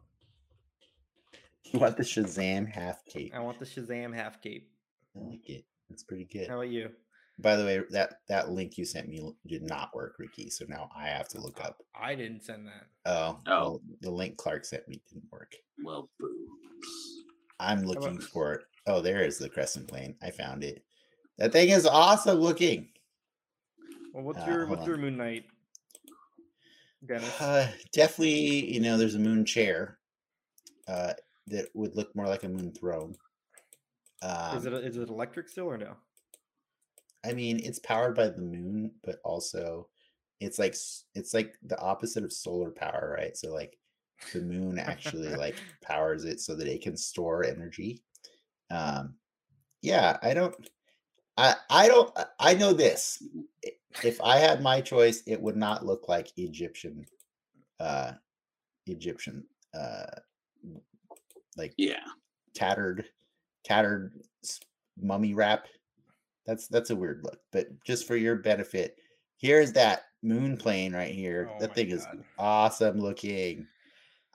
You 1.73 1.81
want 1.81 1.97
the 1.97 2.03
Shazam 2.03 2.71
half 2.71 3.05
cape? 3.07 3.33
I 3.35 3.41
want 3.41 3.59
the 3.59 3.65
Shazam 3.65 4.15
half 4.15 4.41
cape. 4.43 4.71
I 5.17 5.21
like 5.31 5.49
it. 5.49 5.65
That's 5.89 6.03
pretty 6.03 6.27
good. 6.31 6.49
How 6.49 6.57
about 6.57 6.69
you? 6.69 6.91
By 7.39 7.57
the 7.57 7.65
way, 7.65 7.81
that 7.91 8.21
that 8.29 8.51
link 8.51 8.77
you 8.79 8.85
sent 8.85 9.09
me 9.09 9.35
did 9.47 9.63
not 9.63 9.95
work, 9.95 10.15
Ricky. 10.19 10.51
So 10.51 10.65
now 10.69 10.91
I 10.97 11.09
have 11.09 11.29
to 11.29 11.41
look 11.41 11.63
up. 11.65 11.79
I 11.99 12.15
didn't 12.15 12.43
send 12.43 12.67
that. 12.67 12.87
Oh, 13.07 13.41
Oh. 13.47 13.61
well, 13.61 13.81
the 14.01 14.11
link 14.11 14.37
Clark 14.37 14.65
sent 14.65 14.87
me 14.89 15.03
didn't 15.09 15.31
work. 15.31 15.53
Well, 15.83 16.11
boo. 16.19 16.29
I'm 17.59 17.83
looking 17.85 18.19
for 18.19 18.55
it. 18.55 18.61
Oh, 18.87 19.01
there 19.01 19.25
is 19.25 19.39
the 19.39 19.49
crescent 19.49 19.89
plane. 19.89 20.17
I 20.23 20.31
found 20.31 20.63
it. 20.65 20.85
That 21.39 21.53
thing 21.53 21.71
is 21.71 21.87
awesome 21.87 22.39
looking. 22.39 22.89
Well, 24.13 24.25
what's 24.25 24.39
Uh, 24.39 24.47
your 24.47 24.67
what's 24.69 24.87
your 24.87 24.97
Moon 24.97 25.17
Knight, 25.17 25.45
Dennis? 27.05 27.41
Uh, 27.41 27.69
definitely, 27.93 28.73
you 28.73 28.81
know, 28.81 28.97
there's 28.97 29.15
a 29.15 29.19
moon 29.21 29.45
chair 29.45 29.99
uh, 30.89 31.13
that 31.49 31.69
would 31.75 31.95
look 31.95 32.15
more 32.15 32.27
like 32.27 32.45
a 32.45 32.49
moon 32.49 32.73
throne. 32.73 33.15
Um, 34.23 34.59
is 34.59 34.67
it 34.67 34.73
is 34.73 34.97
it 34.97 35.09
electric 35.09 35.49
still 35.49 35.67
or 35.67 35.77
no? 35.77 35.97
I 37.25 37.33
mean, 37.35 37.61
it's 37.63 37.81
powered 37.81 38.15
by 38.15 38.29
the 38.29 38.41
moon, 38.41 38.93
but 39.05 39.17
also 39.25 39.89
it's 40.41 40.59
like 40.59 40.75
it's 41.15 41.35
like 41.35 41.55
the 41.63 41.79
opposite 41.81 42.25
of 42.25 42.33
solar 42.33 42.71
power, 42.71 43.15
right? 43.19 43.37
So 43.37 43.53
like 43.53 43.77
the 44.33 44.41
moon 44.41 44.79
actually 44.79 45.35
like 45.35 45.59
powers 45.83 46.25
it 46.25 46.41
so 46.41 46.55
that 46.57 46.69
it 46.69 46.83
can 46.83 46.97
store 46.97 47.45
energy. 47.45 48.03
Um 48.71 49.15
yeah, 49.83 50.17
I 50.23 50.35
don't 50.35 50.55
I 51.37 51.55
I 51.71 51.89
don't 51.89 52.13
I- 52.41 52.55
know 52.55 52.73
this. 52.73 53.23
If 54.05 54.21
I 54.21 54.37
had 54.39 54.63
my 54.63 54.81
choice, 54.81 55.23
it 55.27 55.41
would 55.41 55.57
not 55.57 55.87
look 55.87 56.09
like 56.09 56.33
Egyptian 56.37 57.05
uh 57.81 58.13
Egyptian 58.87 59.45
uh 59.75 60.07
like 61.57 61.75
Yeah. 61.77 62.05
tattered 62.55 63.05
tattered 63.65 64.21
mummy 65.01 65.35
wrap 65.35 65.67
that's 66.47 66.69
that's 66.69 66.91
a 66.91 66.97
weird 66.97 67.21
look 67.25 67.39
but 67.53 67.67
just 67.85 68.07
for 68.07 68.17
your 68.17 68.37
benefit 68.37 68.97
here's 69.39 69.73
that 69.73 70.05
moon 70.23 70.57
plane 70.57 70.95
right 70.95 71.13
here 71.15 71.51
Oh 71.51 71.61
that 71.61 71.75
thing 71.75 71.91
is 71.91 72.07
awesome 72.39 72.99
looking 72.99 73.67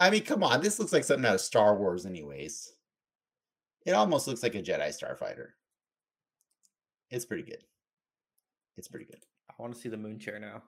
i 0.02 0.10
mean 0.10 0.24
come 0.24 0.44
on 0.44 0.62
this 0.62 0.80
looks 0.80 0.92
like 0.92 1.06
something 1.06 1.26
out 1.26 1.36
of 1.36 1.42
star 1.42 1.78
wars 1.78 2.06
anyways 2.06 2.74
it 3.86 3.92
almost 3.92 4.28
looks 4.28 4.44
like 4.44 4.56
a 4.56 4.62
jedi 4.62 4.90
starfighter 4.90 5.52
it's 7.10 7.26
pretty 7.26 7.44
good 7.44 7.64
it's 8.78 8.88
pretty 8.90 9.06
good 9.06 9.20
I 9.50 9.54
want 9.62 9.76
to 9.76 9.80
see 9.82 9.90
the 9.90 9.98
moon 9.98 10.18
chair 10.18 10.40
now. 10.40 10.64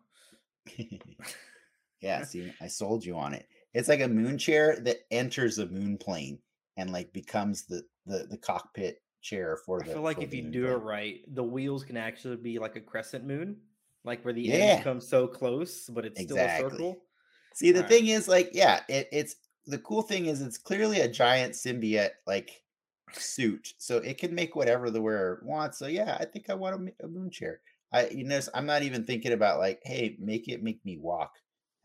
yeah 2.01 2.23
see 2.23 2.53
i 2.61 2.67
sold 2.67 3.03
you 3.03 3.17
on 3.17 3.33
it 3.33 3.47
it's 3.73 3.89
like 3.89 4.01
a 4.01 4.07
moon 4.07 4.37
chair 4.37 4.77
that 4.81 4.99
enters 5.11 5.57
a 5.57 5.65
moon 5.67 5.97
plane 5.97 6.39
and 6.77 6.91
like 6.91 7.11
becomes 7.13 7.65
the 7.65 7.83
the, 8.05 8.27
the 8.29 8.37
cockpit 8.37 9.01
chair 9.21 9.57
for 9.65 9.79
the. 9.79 9.91
I 9.91 9.93
feel 9.93 10.01
like 10.03 10.21
if 10.21 10.33
you 10.33 10.43
do 10.43 10.67
it 10.67 10.75
right, 10.75 11.21
the 11.33 11.43
wheels 11.43 11.83
can 11.83 11.97
actually 11.97 12.35
be 12.35 12.59
like 12.59 12.75
a 12.75 12.81
crescent 12.81 13.25
moon, 13.25 13.57
like 14.03 14.23
where 14.23 14.33
the 14.33 14.41
Yeah. 14.41 14.55
ends 14.55 14.83
come 14.83 15.01
so 15.01 15.27
close, 15.27 15.87
but 15.89 16.05
it's 16.05 16.21
still 16.21 16.37
a 16.37 16.57
circle. 16.57 16.97
See, 17.53 17.71
the 17.71 17.83
thing 17.83 18.07
is, 18.07 18.27
like, 18.27 18.51
yeah, 18.53 18.81
it, 18.89 19.07
it's 19.11 19.35
the 19.65 19.77
cool 19.79 20.01
thing 20.01 20.25
is 20.25 20.41
it's 20.41 20.57
clearly 20.57 21.01
a 21.01 21.07
giant 21.07 21.53
symbiote 21.53 22.11
like 22.27 22.63
suit, 23.13 23.73
so 23.77 23.97
it 23.97 24.17
can 24.17 24.35
make 24.35 24.55
whatever 24.55 24.89
the 24.89 25.01
wearer 25.01 25.41
wants. 25.45 25.79
So 25.79 25.87
yeah, 25.87 26.17
I 26.19 26.25
think 26.25 26.49
I 26.49 26.55
want 26.55 26.93
a 27.03 27.07
moon 27.07 27.29
chair. 27.29 27.61
I 27.91 28.09
you 28.09 28.23
know 28.23 28.39
I'm 28.53 28.65
not 28.65 28.83
even 28.83 29.03
thinking 29.03 29.33
about 29.33 29.59
like, 29.59 29.79
hey, 29.83 30.17
make 30.19 30.47
it 30.47 30.63
make 30.63 30.83
me 30.83 30.97
walk. 30.97 31.31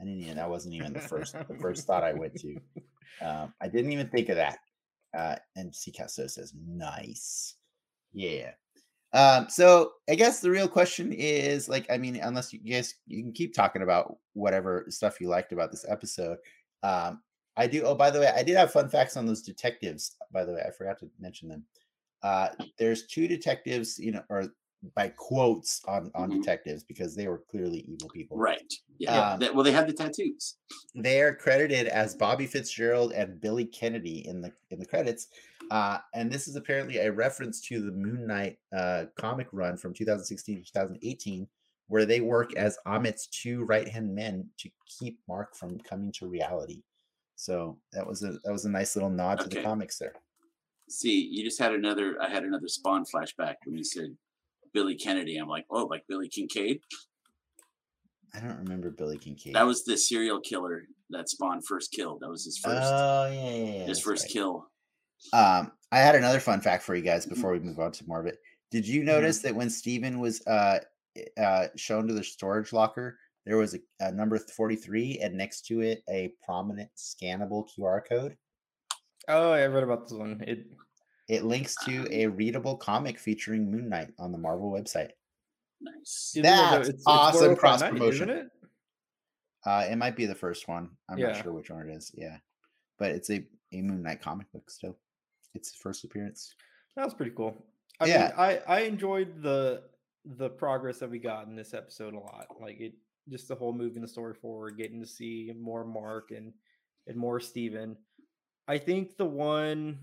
I 0.01 0.05
didn't 0.05 0.23
even 0.23 0.37
that 0.37 0.51
wasn't 0.51 0.75
even 0.75 0.93
the 0.93 1.01
first 1.01 1.35
the 1.49 1.59
first 1.61 1.87
thought 1.87 2.05
I 2.05 2.13
went 2.13 2.35
to. 2.41 2.57
Um, 3.21 3.53
I 3.61 3.69
didn't 3.69 3.93
even 3.93 4.09
think 4.09 4.29
of 4.29 4.37
that. 4.37 4.59
Uh, 5.17 5.37
and 5.57 5.75
Picasso 5.85 6.27
says, 6.27 6.53
nice. 6.55 7.55
Yeah. 8.13 8.53
Um, 9.13 9.49
so 9.49 9.93
I 10.09 10.15
guess 10.15 10.41
the 10.41 10.51
real 10.51 10.69
question 10.69 11.13
is 11.13 11.69
like, 11.69 11.87
I 11.91 11.97
mean, 11.97 12.17
unless 12.17 12.53
you 12.53 12.59
guys 12.61 12.95
you 13.07 13.23
can 13.23 13.33
keep 13.33 13.55
talking 13.55 13.83
about 13.83 14.17
whatever 14.35 14.87
stuff 14.89 15.21
you 15.21 15.29
liked 15.29 15.53
about 15.53 15.71
this 15.71 15.87
episode. 15.89 16.39
Um, 16.83 17.23
I 17.57 17.67
do. 17.67 17.83
Oh, 17.83 17.95
by 17.95 18.11
the 18.11 18.21
way, 18.21 18.31
I 18.35 18.43
did 18.43 18.57
have 18.57 18.73
fun 18.73 18.89
facts 18.89 19.17
on 19.17 19.27
those 19.27 19.43
detectives. 19.43 20.17
By 20.31 20.45
the 20.45 20.53
way, 20.53 20.63
I 20.67 20.71
forgot 20.71 20.99
to 21.01 21.11
mention 21.19 21.49
them. 21.49 21.65
Uh, 22.23 22.49
there's 22.79 23.07
two 23.07 23.27
detectives, 23.27 23.99
you 23.99 24.13
know, 24.13 24.23
or 24.29 24.49
by 24.95 25.09
quotes 25.09 25.83
on 25.87 26.11
on 26.15 26.31
Mhm. 26.31 26.41
detectives 26.41 26.85
because 26.85 27.15
they 27.15 27.27
were 27.29 27.39
clearly 27.51 27.81
evil 27.81 28.09
people. 28.11 28.37
Right. 28.37 28.73
Yeah. 28.99 29.33
Um, 29.33 29.41
That- 29.41 29.55
well, 29.55 29.65
they 29.65 29.73
had 29.73 29.89
the 29.89 29.93
tattoos. 29.93 30.57
They 30.95 31.21
are 31.21 31.35
credited 31.35 31.89
as 31.89 32.15
Bobby 32.15 32.47
Fitzgerald 32.47 33.13
and 33.13 33.41
Billy 33.41 33.65
Kennedy 33.67 34.27
in 34.27 34.41
the 34.41 34.53
in 34.71 34.79
the 34.79 34.87
credits, 34.87 35.29
uh, 35.71 35.99
and 36.15 36.31
this 36.31 36.47
is 36.49 36.57
apparently 36.57 36.99
a 36.99 37.11
reference 37.13 37.61
to 37.69 37.81
the 37.81 37.91
Moon 37.93 38.27
Knight 38.27 38.59
uh, 38.73 39.07
comic 39.17 39.49
run 39.53 39.77
from 39.77 39.95
2016 39.95 40.59
to 40.59 40.65
2018, 40.73 41.49
where 41.89 42.07
they 42.07 42.21
work 42.21 42.55
as 42.55 42.79
Ammit's 42.87 43.27
two 43.27 43.65
right 43.65 43.89
hand 43.89 44.15
men 44.15 44.51
to 44.59 44.71
keep 44.87 45.19
Mark 45.27 45.55
from 45.57 45.79
coming 45.81 46.13
to 46.13 46.29
reality. 46.29 46.83
So 47.35 47.81
that 47.93 48.07
was 48.07 48.23
a 48.23 48.33
that 48.45 48.53
was 48.53 48.65
a 48.65 48.71
nice 48.71 48.95
little 48.95 49.11
nod 49.11 49.41
to 49.41 49.49
the 49.49 49.63
comics 49.63 49.99
there. 49.99 50.15
See, 50.89 51.21
you 51.21 51.45
just 51.45 51.59
had 51.59 51.75
another. 51.75 52.21
I 52.23 52.29
had 52.31 52.45
another 52.45 52.67
Spawn 52.69 53.05
flashback 53.05 53.57
when 53.67 53.77
you 53.77 53.85
said 53.85 54.17
Billy 54.73 54.97
Kennedy. 54.97 55.37
I'm 55.37 55.49
like, 55.49 55.67
oh, 55.71 55.85
like 55.85 56.05
Billy 56.09 56.29
Kincaid. 56.29 56.81
I 58.35 58.41
don't 58.41 58.59
remember 58.59 58.91
Billy 58.91 59.19
Kincaid. 59.19 59.55
That 59.55 59.67
was 59.67 59.85
the 59.85 59.97
serial 59.97 60.41
killer 60.41 60.85
that 61.11 61.29
Spawn 61.29 61.63
first 61.63 61.93
killed. 61.93 62.21
That 62.21 62.29
was 62.29 62.45
his 62.45 62.59
first. 62.59 62.77
oh 62.93 63.31
yeah, 63.33 63.51
yeah, 63.51 63.79
yeah, 63.81 63.87
his 63.87 64.01
first 64.01 64.25
right. 64.25 64.33
kill. 64.33 64.71
Um, 65.33 65.73
I 65.91 65.99
had 65.99 66.15
another 66.15 66.39
fun 66.41 66.61
fact 66.61 66.83
for 66.83 66.95
you 66.95 67.03
guys 67.03 67.27
Mhm. 67.27 67.31
before 67.31 67.53
we 67.53 67.61
move 67.61 67.79
on 67.79 67.93
to 67.93 68.07
more 68.07 68.21
of 68.21 68.27
it. 68.27 68.39
Did 68.71 68.87
you 68.87 69.01
Mhm. 69.03 69.07
notice 69.07 69.39
that 69.41 69.55
when 69.55 69.71
Steven 69.71 70.21
was 70.21 70.47
uh, 70.47 70.81
uh, 71.39 71.69
shown 71.77 72.07
to 72.07 72.15
the 72.15 72.23
storage 72.23 72.73
locker, 72.73 73.19
there 73.47 73.57
was 73.57 73.75
a, 73.75 73.81
a 74.01 74.13
number 74.13 74.39
43 74.39 75.19
and 75.21 75.35
next 75.35 75.63
to 75.67 75.81
it 75.81 76.03
a 76.11 76.35
prominent 76.45 76.91
scannable 76.97 77.67
QR 77.75 78.03
code? 78.07 78.37
Oh, 79.27 79.51
I 79.53 79.67
read 79.67 79.83
about 79.85 80.05
this 80.05 80.13
one. 80.13 80.43
It 80.47 80.67
It 81.29 81.45
links 81.45 81.75
to 81.85 82.07
a 82.11 82.27
readable 82.27 82.77
comic 82.77 83.19
featuring 83.19 83.71
Moon 83.71 83.89
Knight 83.89 84.09
on 84.19 84.33
the 84.33 84.39
Marvel 84.39 84.73
website. 84.73 85.11
Nice. 85.81 86.33
isn't 86.35 86.41
it 86.41 86.49
the- 86.49 86.77
That's 86.77 86.89
it's- 86.89 87.03
awesome 87.07 87.55
cross 87.57 87.83
promotion. 87.83 88.31
it? 88.31 88.49
Uh, 89.67 89.87
it 89.91 89.97
might 89.97 90.17
be 90.17 90.27
the 90.27 90.35
first 90.35 90.69
one. 90.69 90.91
I'm 91.09 91.19
not 91.21 91.43
sure 91.43 91.53
which 91.53 91.71
one 91.71 91.89
it 91.89 91.93
is. 91.95 92.11
Yeah, 92.15 92.39
but 92.99 93.11
it's 93.11 93.29
a, 93.31 93.45
a 93.73 93.83
Moon 93.83 94.03
Knight 94.03 94.23
comic 94.23 94.51
book 94.53 94.71
still. 94.71 94.99
It's 95.55 95.75
first 95.75 96.05
appearance. 96.05 96.55
That 96.97 97.05
was 97.05 97.15
pretty 97.15 97.33
cool. 97.37 97.55
I 98.01 98.07
Yeah. 98.07 98.23
mean, 98.29 98.33
I 98.39 98.59
I 98.67 98.81
enjoyed 98.81 99.43
the 99.43 99.83
the 100.25 100.49
progress 100.51 100.99
that 101.01 101.11
we 101.11 101.19
got 101.19 101.47
in 101.49 101.57
this 101.57 101.75
episode 101.75 102.15
a 102.15 102.19
lot. 102.19 102.47
Like 102.61 102.81
it, 102.81 102.95
just 103.29 103.49
the 103.49 103.55
whole 103.57 103.73
moving 103.73 104.01
the 104.03 104.09
story 104.09 104.35
forward, 104.35 104.79
getting 104.79 105.01
to 105.01 105.07
see 105.07 105.53
more 105.61 105.85
Mark 105.85 106.31
and 106.31 106.53
and 107.07 107.17
more 107.17 107.41
Steven. 107.41 107.97
I 108.69 108.79
think 108.79 109.17
the 109.17 109.27
one, 109.27 109.99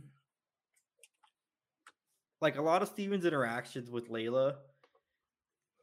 like 2.42 2.58
a 2.58 2.62
lot 2.62 2.82
of 2.82 2.90
Steven's 2.90 3.26
interactions 3.26 3.90
with 3.90 4.10
Layla, 4.10 4.56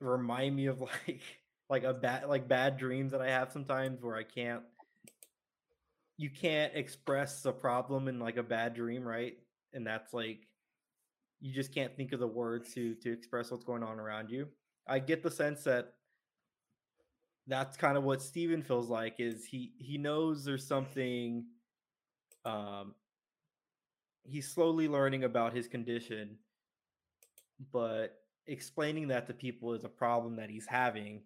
remind 0.01 0.57
me 0.57 0.66
of 0.66 0.81
like 1.07 1.23
like 1.69 1.85
a 1.85 1.95
bad 1.95 2.27
like 2.29 2.49
bad 2.49 2.77
dreams 2.77 3.12
that 3.12 3.23
I 3.23 3.31
have 3.31 3.53
sometimes 3.53 4.03
where 4.03 4.16
I 4.16 4.24
can't. 4.24 4.62
You 6.19 6.31
can't 6.31 6.73
express 6.74 7.45
a 7.47 7.53
problem 7.53 8.07
in 8.07 8.19
like 8.19 8.37
a 8.37 8.43
bad 8.43 8.74
dream, 8.74 9.03
right? 9.03 9.35
And 9.73 9.87
that's 9.87 10.12
like 10.12 10.47
you 11.41 11.53
just 11.53 11.74
can't 11.74 11.97
think 11.97 12.12
of 12.12 12.20
the 12.20 12.27
words 12.27 12.73
to 12.74 12.95
to 12.97 13.12
express 13.12 13.51
what's 13.51 13.65
going 13.65 13.83
on 13.83 13.99
around 13.99 14.31
you. 14.31 14.49
I 14.87 14.99
get 14.99 15.23
the 15.23 15.31
sense 15.31 15.65
that 15.65 15.95
that's 17.47 17.77
kind 17.77 17.97
of 17.97 18.05
what 18.05 18.23
Steven 18.23 18.62
feels 18.62 18.89
like 18.89 19.16
is 19.19 19.45
he 19.45 19.73
he 19.79 19.99
knows 19.99 20.45
there's 20.45 20.66
something 20.66 21.45
um 22.45 22.95
he's 24.24 24.51
slowly 24.53 24.89
learning 24.89 25.24
about 25.24 25.55
his 25.55 25.69
condition 25.69 26.39
but 27.70 28.19
explaining 28.47 29.09
that 29.09 29.27
to 29.27 29.35
people 29.35 29.73
is 29.74 29.85
a 29.85 29.89
problem 29.89 30.36
that 30.36 30.51
he's 30.51 30.66
having 30.66 31.23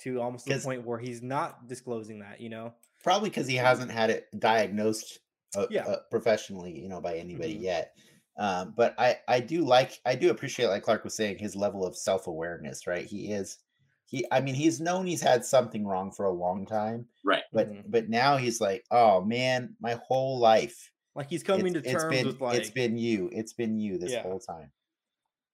to 0.00 0.20
almost 0.20 0.46
the 0.46 0.54
point 0.54 0.84
where 0.84 0.98
he's 0.98 1.22
not 1.22 1.68
disclosing 1.68 2.20
that, 2.20 2.40
you 2.40 2.48
know. 2.48 2.74
Probably 3.02 3.30
because 3.30 3.46
he 3.46 3.56
hasn't 3.56 3.90
had 3.90 4.10
it 4.10 4.28
diagnosed 4.38 5.20
uh, 5.56 5.66
Yeah. 5.68 5.86
uh, 5.86 5.96
professionally, 6.10 6.78
you 6.80 6.88
know, 6.88 7.00
by 7.00 7.16
anybody 7.16 7.54
Mhm. 7.54 7.62
yet. 7.62 7.96
Um, 8.38 8.74
but 8.76 8.94
I 8.98 9.20
I 9.28 9.40
do 9.40 9.64
like 9.64 10.00
I 10.06 10.14
do 10.14 10.30
appreciate, 10.30 10.68
like 10.68 10.82
Clark 10.82 11.04
was 11.04 11.14
saying, 11.16 11.38
his 11.38 11.56
level 11.56 11.84
of 11.84 11.96
self 11.96 12.26
awareness. 12.26 12.86
Right, 12.86 13.04
he 13.06 13.32
is 13.32 13.58
he. 14.06 14.26
I 14.32 14.40
mean, 14.40 14.54
he's 14.54 14.80
known 14.80 15.06
he's 15.06 15.20
had 15.20 15.44
something 15.44 15.86
wrong 15.86 16.12
for 16.12 16.24
a 16.26 16.32
long 16.32 16.64
time, 16.66 17.08
Right. 17.24 17.44
but 17.52 17.74
Mhm. 17.74 17.84
but 17.86 18.08
now 18.08 18.36
he's 18.38 18.60
like, 18.60 18.86
oh 18.90 19.22
man, 19.22 19.76
my 19.80 19.94
whole 20.06 20.38
life 20.38 20.90
Like 21.14 21.28
he's 21.28 21.42
coming 21.42 21.74
it's, 21.76 21.84
to 21.86 21.92
terms 21.92 22.04
been 22.14 22.26
with 22.26 22.40
like 22.40 22.58
it's 22.58 22.70
been 22.70 22.96
you, 22.96 23.28
it's 23.32 23.52
been 23.52 23.78
you 23.78 23.98
this 23.98 24.12
Yeah. 24.12 24.22
whole 24.22 24.38
time. 24.40 24.70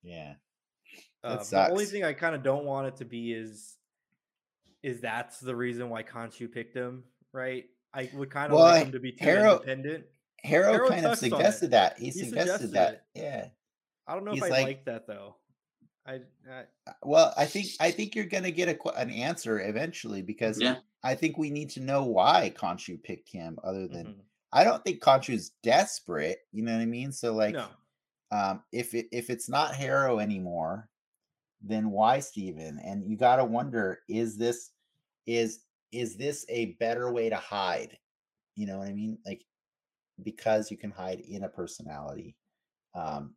Yeah, 0.03 0.35
Uh, 1.25 1.43
the 1.43 1.71
only 1.71 1.85
thing 1.87 2.05
I 2.05 2.13
kind 2.13 2.35
of 2.37 2.43
don't 2.45 2.65
want 2.65 2.87
it 2.87 2.97
to 2.99 3.05
be 3.05 3.33
is 3.33 3.77
is 4.85 5.01
that's 5.01 5.41
the 5.41 5.57
reason 5.57 5.91
why 5.91 6.05
Khonshu 6.05 6.51
picked 6.53 6.75
him, 6.77 7.03
right? 7.33 7.65
I 7.93 8.09
would 8.15 8.31
kind 8.31 8.53
of 8.53 8.57
Well, 8.59 8.67
like 8.67 8.87
him 8.87 8.93
to 8.93 9.01
be 9.01 9.11
too 9.13 9.25
Harrow- 9.25 9.55
independent. 9.55 10.05
Harrow, 10.45 10.73
Harrow 10.73 10.89
kind 10.89 11.05
of 11.05 11.19
touched 11.19 11.33
on 11.33 11.41
it. 11.41 11.43
suggested 11.43 11.71
that. 11.73 11.99
He, 11.99 12.05
He 12.07 12.11
suggested, 12.13 12.37
suggested 12.37 12.73
that. 12.73 13.07
Yeah. 13.15 13.49
I 14.07 14.15
don't 14.15 14.25
know 14.25 14.31
He's 14.33 14.43
if 14.45 14.47
I 14.47 14.51
like- 14.51 14.67
like 14.67 14.85
that 14.85 15.07
though. 15.09 15.35
I, 16.07 16.21
I 16.49 16.65
Uh, 16.87 16.93
Well, 17.03 17.35
I 17.37 17.45
think 17.47 17.67
I 17.81 17.91
think 17.91 18.15
you're 18.15 18.25
gonna 18.27 18.53
get 18.53 18.69
a 18.69 18.75
qu- 18.75 18.91
an 18.91 19.11
answer 19.11 19.61
eventually 19.61 20.23
because 20.23 20.61
Yeah. 20.61 20.77
I 21.03 21.17
think 21.17 21.37
we 21.39 21.51
need 21.51 21.71
to 21.71 21.81
know 21.81 22.05
why 22.05 22.53
Khonshu 22.57 23.03
picked 23.03 23.31
him. 23.31 23.59
Other 23.65 23.89
than 23.89 24.07
mhm. 24.07 24.21
I 24.53 24.65
don't 24.65 24.83
think 24.85 25.03
Khonshu's 25.03 25.53
desperate. 25.63 26.39
You 26.53 26.63
know 26.63 26.73
what 26.73 26.83
I 26.83 26.87
mean? 26.87 27.13
So 27.13 27.35
like, 27.35 27.55
no. 27.55 27.69
um, 28.31 28.63
if 28.73 28.95
it 28.95 29.07
if 29.13 29.31
it's 29.31 29.49
not 29.49 29.75
Harrow 29.75 30.19
anymore, 30.19 30.89
then 31.61 31.91
why 31.91 32.21
Steven? 32.21 32.81
And 32.85 33.05
you 33.09 33.17
got 33.17 33.37
to 33.37 33.45
wonder: 33.45 34.01
is 34.09 34.37
this 34.37 34.71
is 35.27 35.61
is 35.93 36.17
this 36.17 36.45
a 36.49 36.77
better 36.81 37.13
way 37.13 37.29
to 37.29 37.37
hide? 37.37 37.99
You 38.57 38.67
know 38.67 38.79
what 38.79 38.89
I 38.89 38.93
mean? 38.93 39.19
Like 39.27 39.45
because 40.23 40.71
you 40.71 40.77
can 40.77 40.91
hide 40.91 41.21
in 41.21 41.45
a 41.45 41.49
personality. 41.49 42.37
Um, 42.95 43.35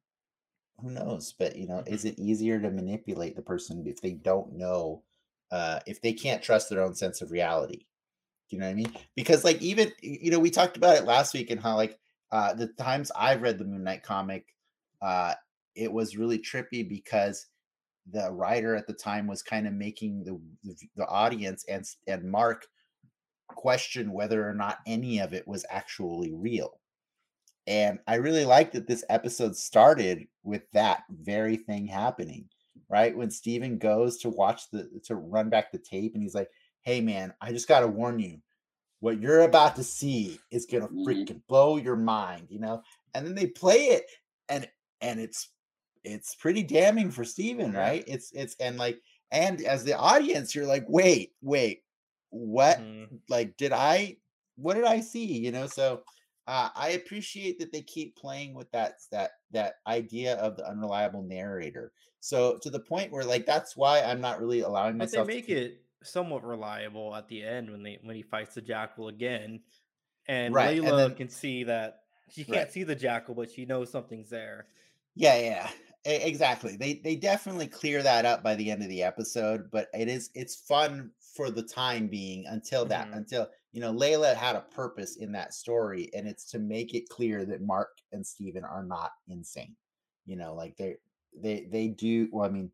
who 0.79 0.91
knows? 0.91 1.33
But 1.38 1.55
you 1.55 1.67
know, 1.67 1.83
is 1.85 2.05
it 2.05 2.19
easier 2.19 2.59
to 2.59 2.71
manipulate 2.71 3.35
the 3.35 3.41
person 3.41 3.85
if 3.85 4.01
they 4.01 4.13
don't 4.13 4.53
know? 4.53 5.03
Uh, 5.51 5.79
if 5.85 6.01
they 6.01 6.13
can't 6.13 6.41
trust 6.41 6.69
their 6.69 6.81
own 6.81 6.95
sense 6.95 7.21
of 7.21 7.31
reality, 7.31 7.85
do 8.51 8.57
you 8.57 8.61
know 8.61 8.67
what 8.67 8.73
I 8.73 8.75
mean? 8.75 8.93
Because 9.15 9.45
like 9.45 9.61
even 9.61 9.93
you 10.01 10.29
know 10.29 10.37
we 10.37 10.49
talked 10.49 10.75
about 10.75 10.97
it 10.97 11.05
last 11.05 11.33
week 11.33 11.51
and 11.51 11.61
how 11.61 11.77
like 11.77 11.97
uh, 12.33 12.53
the 12.53 12.67
times 12.67 13.09
I've 13.15 13.41
read 13.41 13.57
the 13.57 13.63
Moon 13.63 13.83
Knight 13.83 14.03
comic, 14.03 14.53
uh, 15.01 15.35
it 15.73 15.91
was 15.91 16.17
really 16.17 16.37
trippy 16.37 16.87
because 16.87 17.47
the 18.11 18.29
writer 18.29 18.75
at 18.75 18.87
the 18.87 18.93
time 18.93 19.25
was 19.25 19.41
kind 19.41 19.67
of 19.67 19.73
making 19.73 20.25
the 20.25 20.37
the, 20.65 20.75
the 20.97 21.07
audience 21.07 21.63
and 21.69 21.85
and 22.07 22.29
Mark 22.29 22.67
question 23.47 24.11
whether 24.11 24.45
or 24.47 24.53
not 24.53 24.79
any 24.85 25.19
of 25.19 25.33
it 25.33 25.47
was 25.47 25.65
actually 25.69 26.33
real. 26.33 26.81
And 27.67 27.99
I 28.05 28.15
really 28.15 28.43
like 28.43 28.73
that 28.73 28.85
this 28.85 29.05
episode 29.07 29.55
started 29.55 30.27
with 30.43 30.69
that 30.73 31.03
very 31.09 31.55
thing 31.55 31.87
happening, 31.87 32.49
right? 32.89 33.15
When 33.15 33.31
Steven 33.31 33.77
goes 33.77 34.17
to 34.17 34.29
watch 34.29 34.69
the 34.71 34.89
to 35.05 35.15
run 35.15 35.49
back 35.49 35.71
the 35.71 35.77
tape 35.77 36.15
and 36.15 36.21
he's 36.23 36.35
like, 36.35 36.49
"Hey 36.83 37.01
man, 37.01 37.33
I 37.41 37.51
just 37.51 37.67
got 37.67 37.81
to 37.81 37.87
warn 37.87 38.19
you. 38.19 38.41
What 38.99 39.19
you're 39.19 39.41
about 39.41 39.75
to 39.77 39.83
see 39.83 40.39
is 40.51 40.65
going 40.67 40.83
to 40.83 40.89
Mhm. 40.89 41.05
freaking 41.05 41.41
blow 41.47 41.77
your 41.77 41.95
mind, 41.97 42.47
you 42.51 42.59
know?" 42.59 42.83
And 43.15 43.25
then 43.25 43.35
they 43.35 43.47
play 43.47 43.87
it 43.87 44.05
and 44.49 44.69
and 45.01 45.19
it's 45.19 45.49
it's 46.03 46.35
pretty 46.35 46.63
damning 46.63 47.11
for 47.11 47.23
Steven, 47.25 47.73
right? 47.73 48.03
It's 48.07 48.31
it's 48.33 48.55
and 48.59 48.77
like 48.77 49.01
and 49.31 49.61
as 49.63 49.83
the 49.83 49.97
audience 49.97 50.55
you're 50.55 50.65
like, 50.67 50.85
"Wait, 50.89 51.33
wait. 51.41 51.83
What 52.31 52.79
Mhm. 52.79 53.19
like 53.29 53.57
did 53.57 53.71
i 53.73 54.17
what 54.55 54.75
did 54.75 54.85
i 54.85 54.99
see 55.01 55.25
you 55.39 55.51
know 55.51 55.67
so 55.67 56.03
uh, 56.47 56.69
i 56.75 56.89
appreciate 56.91 57.59
that 57.59 57.71
they 57.71 57.81
keep 57.81 58.15
playing 58.15 58.53
with 58.53 58.71
that 58.71 58.95
that 59.11 59.31
that 59.51 59.75
idea 59.87 60.35
of 60.37 60.55
the 60.57 60.67
unreliable 60.67 61.23
narrator 61.23 61.93
so 62.21 62.57
to 62.59 62.69
the 62.69 62.79
point 62.79 63.11
where 63.11 63.23
like 63.25 63.45
that's 63.45 63.75
why 63.75 64.01
i'm 64.01 64.21
not 64.21 64.39
really 64.39 64.61
allowing 64.61 64.97
myself. 64.97 65.27
But 65.27 65.33
they 65.33 65.41
to 65.41 65.47
make 65.47 65.47
keep- 65.47 65.57
it 65.57 65.80
somewhat 66.03 66.43
reliable 66.43 67.15
at 67.15 67.27
the 67.27 67.43
end 67.43 67.69
when 67.71 67.83
they 67.83 67.99
when 68.03 68.15
he 68.15 68.21
fights 68.21 68.55
the 68.55 68.61
jackal 68.61 69.07
again, 69.07 69.61
and 70.27 70.53
Right, 70.53 70.77
and 70.77 70.87
Layla 70.87 70.97
then- 71.09 71.15
can 71.15 71.29
see 71.29 71.63
that 71.65 71.99
she 72.29 72.43
can't 72.43 72.71
see 72.71 72.83
the 72.83 72.95
jackal, 72.95 73.35
but 73.35 73.51
she 73.51 73.65
knows 73.65 73.89
something's 73.91 74.29
there. 74.29 74.67
yeah 75.15 75.37
yeah 75.37 75.69
exactly 76.05 76.77
they 76.77 76.93
they 77.03 77.15
definitely 77.17 77.67
clear 77.67 78.01
that 78.01 78.25
up 78.25 78.41
by 78.41 78.55
the 78.55 78.71
end 78.71 78.81
of 78.81 78.87
the 78.87 79.03
episode 79.03 79.69
but 79.71 79.87
it 79.93 80.07
is 80.07 80.29
it's 80.33 80.55
fun 80.55 81.11
for 81.35 81.51
the 81.51 81.61
time 81.61 82.07
being 82.07 82.45
until 82.47 82.85
that 82.85 83.09
Mhm. 83.11 83.17
until 83.17 83.49
you 83.73 83.81
know 83.81 83.93
layla 83.93 84.33
had 84.33 84.55
a 84.55 84.61
purpose 84.73 85.17
in 85.17 85.33
that 85.33 85.53
story 85.53 86.09
and 86.15 86.27
it's 86.29 86.45
to 86.51 86.59
make 86.59 86.93
it 86.95 87.09
clear 87.09 87.43
that 87.45 87.61
mark 87.61 87.89
and 88.13 88.25
steven 88.25 88.63
are 88.63 88.83
not 88.85 89.11
insane 89.27 89.75
you 90.25 90.37
know 90.37 90.55
like 90.55 90.77
they're 90.77 90.95
they 91.35 91.67
they 91.69 91.89
do 91.89 92.29
well 92.31 92.45
i 92.45 92.49
mean 92.49 92.71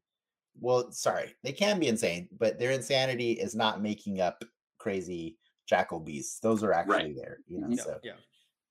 well 0.59 0.91
sorry 0.91 1.35
they 1.43 1.51
can 1.51 1.79
be 1.79 1.87
insane 1.87 2.27
but 2.39 2.59
their 2.59 2.71
insanity 2.71 3.33
is 3.33 3.55
not 3.55 3.81
making 3.81 4.21
up 4.21 4.43
crazy 4.77 5.37
jackal 5.67 5.99
beasts 5.99 6.39
those 6.39 6.63
are 6.63 6.73
actually 6.73 7.13
there 7.13 7.39
you 7.47 7.59
know. 7.59 7.67
Yeah, 7.69 7.83
so 7.83 7.99
yeah. 8.03 8.13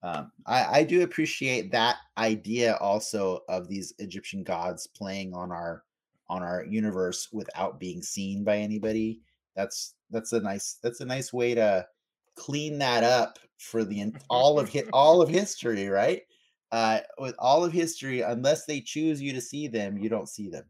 um, 0.02 0.32
I, 0.46 0.80
I 0.80 0.82
do 0.84 1.02
appreciate 1.02 1.70
that 1.72 1.96
idea 2.18 2.76
also 2.76 3.40
of 3.48 3.68
these 3.68 3.92
Egyptian 3.98 4.42
gods 4.42 4.86
playing 4.86 5.34
on 5.34 5.52
our 5.52 5.82
on 6.28 6.42
our 6.42 6.64
universe 6.64 7.28
without 7.32 7.78
being 7.78 8.02
seen 8.02 8.44
by 8.44 8.58
anybody. 8.58 9.20
That's 9.54 9.94
that's 10.10 10.32
a 10.32 10.40
nice 10.40 10.78
that's 10.82 11.00
a 11.00 11.04
nice 11.04 11.32
way 11.32 11.54
to 11.54 11.86
clean 12.36 12.78
that 12.78 13.04
up 13.04 13.38
for 13.58 13.84
the 13.84 14.12
all 14.30 14.58
of 14.58 14.68
hit 14.68 14.88
all 14.92 15.22
of 15.22 15.28
history, 15.28 15.88
right? 15.88 16.22
Uh, 16.72 17.00
with 17.18 17.34
all 17.38 17.64
of 17.64 17.72
history, 17.72 18.22
unless 18.22 18.66
they 18.66 18.80
choose 18.80 19.22
you 19.22 19.32
to 19.32 19.40
see 19.40 19.68
them, 19.68 19.96
you 19.96 20.08
don't 20.08 20.28
see 20.28 20.48
them. 20.48 20.64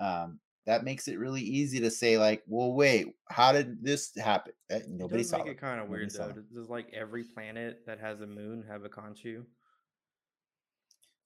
Um, 0.00 0.40
that 0.66 0.84
makes 0.84 1.08
it 1.08 1.18
really 1.18 1.40
easy 1.40 1.80
to 1.80 1.90
say 1.90 2.16
like, 2.18 2.42
well, 2.46 2.72
wait, 2.72 3.08
how 3.28 3.52
did 3.52 3.82
this 3.82 4.12
happen? 4.16 4.52
Uh, 4.70 4.76
It 4.76 4.88
Nobody 4.88 5.22
saw 5.22 5.38
make 5.38 5.46
it. 5.48 5.50
it 5.52 5.60
kind 5.60 5.80
of 5.80 5.88
weird 5.88 6.10
though. 6.10 6.32
Does, 6.54 6.68
like 6.68 6.88
every 6.92 7.24
planet 7.24 7.80
that 7.86 7.98
has 7.98 8.20
a 8.20 8.26
moon 8.26 8.64
have 8.68 8.84
a 8.84 8.88
Khonshu? 8.88 9.42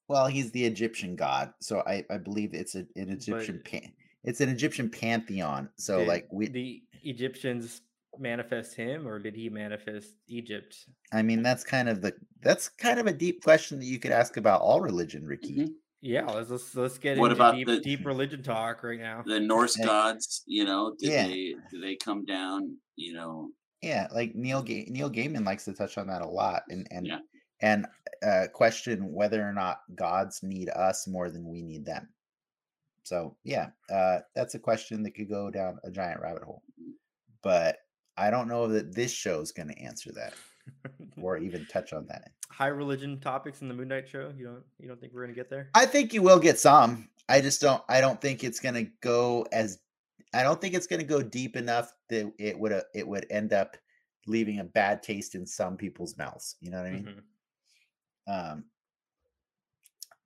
Well, 0.09 0.27
he's 0.27 0.51
the 0.53 0.65
Egyptian 0.65 1.17
god, 1.17 1.53
so 1.61 1.83
I, 1.87 2.05
I 2.11 2.19
believe 2.19 2.53
it's 2.53 2.75
a, 2.75 2.87
an 2.97 3.09
Egyptian 3.11 3.61
But- 3.63 3.71
pan, 3.71 3.93
it's 4.23 4.41
an 4.41 4.49
Egyptian 4.51 4.91
pantheon. 4.91 5.69
So 5.77 6.01
Did 6.01 6.09
like 6.09 6.29
we, 6.31 6.49
the 6.49 6.83
Egyptians 7.03 7.81
manifest 8.19 8.75
him, 8.75 9.09
or 9.09 9.19
did 9.19 9.35
he 9.35 9.49
manifest 9.49 10.15
Egypt? 10.29 10.77
I 11.13 11.23
mean, 11.23 11.43
that's 11.43 11.65
kind 11.65 11.89
of 11.89 12.01
the 12.03 12.13
that's 12.43 12.69
kind 12.69 13.01
of 13.01 13.07
a 13.07 13.13
deep 13.13 13.43
question 13.43 13.79
that 13.79 13.87
you 13.87 13.99
could 13.99 14.13
ask 14.13 14.37
about 14.37 14.61
all 14.61 14.81
religion, 14.81 15.27
Ricky. 15.27 15.57
Mhm. 15.57 15.69
Yeah, 16.05 16.27
let's 16.27 16.51
let's, 16.51 16.75
let's 16.77 16.99
get 16.99 17.17
What 17.17 17.31
into 17.31 17.43
about 17.43 17.55
deep 17.55 17.67
the- 17.67 17.81
deep 17.81 18.05
religion 18.05 18.43
talk 18.43 18.83
right 18.83 19.01
now. 19.01 19.23
The 19.25 19.41
Norse 19.41 19.75
gods, 19.77 20.43
you 20.47 20.65
know, 20.65 20.95
did 20.99 21.11
yeah. 21.11 21.27
they 21.27 21.55
do 21.71 21.81
they 21.81 21.97
come 21.97 22.27
down? 22.27 22.77
You 22.97 23.15
know, 23.15 23.49
Yeah, 23.81 24.09
like 24.13 24.35
Neil 24.35 24.63
Ga- 24.63 24.87
Neil 24.91 25.11
Gaiman 25.11 25.47
likes 25.47 25.65
to 25.65 25.73
touch 25.73 25.97
on 25.97 26.07
that 26.09 26.21
a 26.21 26.29
lot, 26.29 26.63
and 26.69 26.87
and 26.91 27.07
Yeah. 27.07 27.19
and 27.63 27.87
uh, 28.23 28.49
question 28.53 29.11
whether 29.13 29.43
or 29.49 29.55
not 29.55 29.79
gods 29.95 30.43
need 30.43 30.69
us 30.69 31.09
more 31.09 31.31
than 31.31 31.49
we 31.49 31.63
need 31.63 31.87
them. 31.87 32.07
So 33.05 33.39
yeah, 33.43 33.71
uh, 33.91 34.19
that's 34.35 34.55
a 34.55 34.59
question 34.59 35.03
that 35.05 35.13
could 35.13 35.31
go 35.31 35.51
down 35.51 35.79
a 35.85 35.91
giant 35.91 36.21
rabbit 36.21 36.43
hole, 36.43 36.63
but 37.43 37.79
I 38.19 38.31
don't 38.31 38.49
know 38.49 38.69
that 38.69 38.95
this 38.95 39.11
show 39.11 39.41
is 39.41 39.53
going 39.53 39.69
to 39.69 39.79
answer 39.79 40.13
that 40.13 40.35
or 41.21 41.37
even 41.39 41.67
touch 41.67 41.93
on 41.93 42.07
that. 42.07 42.31
High 42.51 42.69
religion 42.69 43.19
topics 43.21 43.63
in 43.63 43.69
the 43.69 43.75
Moon 43.75 43.89
Knight 43.89 44.09
show. 44.09 44.33
You 44.37 44.45
don't 44.47 44.63
you 44.79 44.89
don't 44.89 45.01
think 45.01 45.13
we're 45.13 45.23
gonna 45.23 45.35
get 45.35 45.51
there? 45.51 45.71
I 45.75 45.87
think 45.87 46.13
you 46.13 46.23
will 46.23 46.39
get 46.39 46.59
some. 46.59 47.09
I 47.29 47.41
just 47.41 47.61
don't. 47.61 47.83
I 47.89 48.01
don't 48.01 48.21
think 48.21 48.45
it's 48.45 48.61
going 48.61 48.75
to 48.75 48.85
go 49.01 49.47
as. 49.51 49.79
I 50.35 50.43
don't 50.43 50.61
think 50.61 50.75
it's 50.75 50.87
going 50.87 51.01
to 51.01 51.07
go 51.07 51.23
deep 51.23 51.57
enough 51.57 51.93
that 52.11 52.33
it 52.39 52.59
would. 52.59 52.73
Uh, 52.73 52.83
it 52.95 53.07
would 53.07 53.27
end 53.31 53.53
up 53.53 53.77
leaving 54.27 54.59
a 54.59 54.65
bad 54.65 55.03
taste 55.03 55.35
in 55.35 55.47
some 55.47 55.77
people's 55.77 56.17
mouths. 56.19 56.57
You 56.61 56.71
know 56.71 56.79
what 56.79 56.87
I 56.87 56.91
mean? 56.91 57.23
Mhm. 58.29 58.53
Um, 58.53 58.65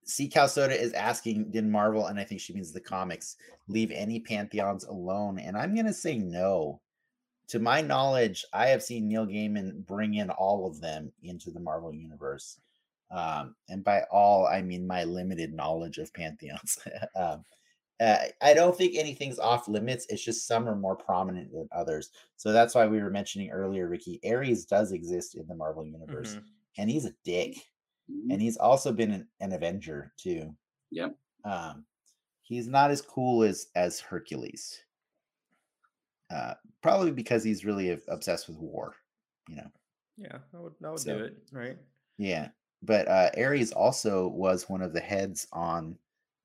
Soda 0.05 0.81
is 0.81 0.93
asking, 0.93 1.51
did 1.51 1.67
Marvel, 1.67 2.07
and 2.07 2.19
I 2.19 2.25
think 2.25 2.41
she 2.41 2.55
means 2.55 2.73
the 2.73 2.81
comics, 2.81 3.37
leave 3.69 3.91
any 3.91 4.21
pantheons 4.21 4.85
alone? 4.85 5.39
And 5.39 5.57
I'm 5.57 5.75
going 5.75 5.87
to 5.87 5.93
say 5.93 6.17
no. 6.17 6.81
To 7.49 7.59
my 7.59 7.81
knowledge, 7.81 8.45
I 8.53 8.67
have 8.67 8.83
seen 8.83 9.09
Neil 9.09 9.27
Gaiman 9.27 9.87
bring 9.87 10.15
in 10.15 10.31
all 10.31 10.67
of 10.67 10.81
them 10.81 11.13
into 11.23 11.51
the 11.51 11.61
Marvel 11.61 11.95
universe. 11.95 12.61
Um, 13.11 13.55
and 13.69 13.83
by 13.83 14.03
all, 14.11 14.47
I 14.47 14.61
mean 14.61 14.87
my 14.87 15.05
limited 15.05 15.55
knowledge 15.55 15.99
of 15.99 16.13
pantheons. 16.13 16.79
um, 17.17 17.45
uh, 18.01 18.19
I 18.41 18.55
don't 18.55 18.77
think 18.77 18.95
anything's 18.97 19.39
off 19.39 19.67
limits. 19.67 20.07
It's 20.09 20.23
just 20.23 20.47
some 20.47 20.69
are 20.69 20.77
more 20.77 20.95
prominent 20.95 21.51
than 21.53 21.69
others. 21.73 22.11
So 22.37 22.53
that's 22.53 22.75
why 22.75 22.87
we 22.87 23.03
were 23.03 23.11
mentioning 23.11 23.51
earlier, 23.51 23.89
Ricky. 23.89 24.21
Ares 24.25 24.67
does 24.67 24.93
exist 24.93 25.35
in 25.35 25.47
the 25.49 25.55
Marvel 25.55 25.85
universe, 25.85 26.37
Mhm. 26.37 26.45
and 26.77 26.91
he's 26.91 27.07
a 27.07 27.15
dick 27.25 27.57
mhm. 28.09 28.31
and 28.31 28.41
he's 28.41 28.57
also 28.57 28.93
been 28.93 29.11
an, 29.11 29.29
an 29.41 29.53
Avenger 29.53 30.13
too. 30.17 30.55
Yep. 30.91 31.17
Um, 31.45 31.87
he's 32.43 32.69
not 32.69 32.91
as 32.91 33.03
cool 33.03 33.43
as 33.43 33.69
as 33.75 34.01
Hercules. 34.01 34.81
Uh, 36.31 36.55
probably 36.83 37.11
because 37.11 37.43
he's 37.43 37.65
really 37.65 37.99
obsessed 38.09 38.49
with 38.49 38.59
war. 38.59 38.95
You 39.49 39.57
know. 39.57 39.71
Yeah, 40.17 40.39
I 40.55 40.59
would 40.59 40.75
I 40.85 40.91
would 40.91 40.99
So- 41.01 41.19
do 41.19 41.25
it. 41.25 41.37
Right. 41.53 41.79
Yeah, 42.19 42.49
but 42.83 43.07
uh, 43.09 43.31
Ares 43.37 43.73
also 43.73 44.27
was 44.29 44.69
one 44.69 44.83
of 44.83 44.93
the 44.93 45.01
heads 45.01 45.47
on 45.53 45.97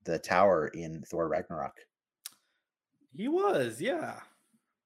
the 0.04 0.18
tower 0.18 0.68
in 0.68 1.02
Thor 1.02 1.28
Ragnarok. 1.28 1.76
He 3.16 3.28
was. 3.28 3.80
Yeah. 3.80 4.20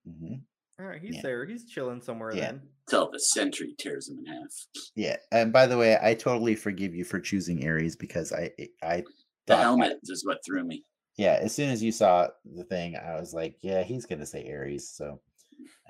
hmm 0.07 0.35
All 0.81 0.87
right. 0.87 1.01
He's 1.01 1.17
Yeah. 1.17 1.23
there. 1.23 1.45
He's 1.47 1.67
chilling 1.69 2.01
somewhere 2.01 2.33
Yeah. 2.35 2.53
then. 2.53 2.63
till 2.89 3.11
the 3.11 3.19
sentry 3.19 3.75
tears 3.79 4.09
him 4.09 4.19
in 4.21 4.25
half. 4.25 4.49
Yeah, 4.95 5.17
and 5.31 5.53
by 5.53 5.67
the 5.67 5.77
way, 5.77 5.99
I 6.01 6.15
totally 6.15 6.55
forgive 6.57 6.95
you 6.95 7.05
for 7.05 7.21
choosing 7.21 7.67
Ares 7.69 7.95
because 7.97 8.33
I 8.33 8.51
I 8.83 9.03
The 9.03 9.05
thought 9.47 9.59
I- 9.59 9.63
helmet 9.63 9.99
is 10.05 10.25
what 10.25 10.39
threw 10.47 10.65
me. 10.65 10.85
Yeah, 11.19 11.39
as 11.43 11.55
soon 11.55 11.69
as 11.71 11.83
you 11.83 11.93
saw 11.93 12.29
the 12.55 12.65
thing, 12.65 12.97
I 12.97 13.19
was 13.21 13.35
like, 13.35 13.57
yeah, 13.61 13.83
he's 13.83 14.07
gonna 14.07 14.25
say 14.25 14.51
Ares, 14.51 14.89
so 14.89 15.21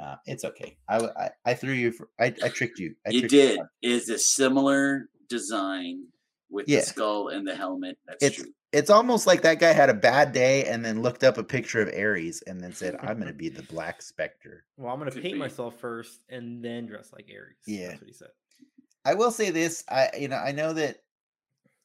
uh, 0.02 0.16
it's 0.26 0.44
okay. 0.44 0.76
I 0.88 1.30
I 1.44 1.54
threw 1.54 1.74
you 1.74 1.92
for 1.92 2.08
I, 2.18 2.34
I 2.42 2.48
tricked 2.48 2.78
you. 2.78 2.94
I 3.06 3.10
You 3.10 3.20
tricked 3.20 3.30
did. 3.32 3.56
hard. 3.58 3.68
Is 3.82 4.08
it 4.08 4.20
similar 4.20 5.08
design 5.28 6.06
with 6.50 6.66
Yeah. 6.68 6.80
the 6.80 6.86
skull 6.86 7.28
and 7.28 7.46
the 7.46 7.54
helmet. 7.54 7.98
That's 8.06 8.24
It's 8.24 8.36
true. 8.36 8.52
it's 8.72 8.88
almost 8.88 9.26
like 9.26 9.42
that 9.42 9.58
guy 9.60 9.72
had 9.74 9.90
a 9.90 9.94
bad 9.94 10.32
day 10.32 10.64
and 10.64 10.82
then 10.82 11.02
looked 11.02 11.22
up 11.22 11.36
a 11.36 11.44
picture 11.44 11.82
of 11.82 11.88
Ares 11.94 12.42
and 12.46 12.58
then 12.58 12.72
said, 12.72 12.96
"I'm 13.00 13.16
going 13.20 13.26
to 13.32 13.34
be 13.34 13.50
the 13.50 13.62
Black 13.64 14.00
Spectre." 14.00 14.64
Well, 14.78 14.90
I'm 14.92 14.98
gonna 14.98 15.10
Could 15.10 15.22
paint 15.22 15.34
be. 15.34 15.38
myself 15.40 15.78
first 15.78 16.20
and 16.30 16.64
then 16.64 16.86
dress 16.86 17.12
like 17.12 17.26
Ares. 17.30 17.56
Yeah. 17.66 17.88
That's 17.88 18.00
what 18.00 18.08
he 18.08 18.14
said. 18.14 18.28
I 19.04 19.12
will 19.14 19.30
say 19.30 19.50
this: 19.50 19.84
I 19.90 20.08
you 20.18 20.28
know 20.28 20.36
I 20.38 20.52
know 20.52 20.72
that 20.72 21.02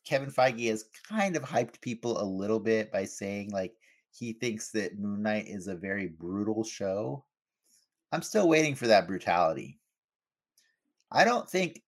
Kevin 0.06 0.30
Feige 0.32 0.70
has 0.70 0.86
kind 1.08 1.36
of 1.36 1.44
hyped 1.44 1.80
people 1.82 2.22
a 2.22 2.24
little 2.26 2.60
bit 2.60 2.92
by 2.92 3.06
saying 3.06 3.52
like 3.52 3.74
he 4.12 4.34
thinks 4.34 4.72
that 4.72 5.00
Moon 5.00 5.22
Knight 5.24 5.48
is 5.48 5.68
a 5.68 5.76
very 5.76 6.08
brutal 6.08 6.64
show. 6.64 7.24
I'm 8.12 8.22
still 8.22 8.48
waiting 8.48 8.76
for 8.76 8.88
that 8.88 9.08
brutality. 9.08 9.80
I 11.12 11.24
don't 11.24 11.50
think 11.50 11.82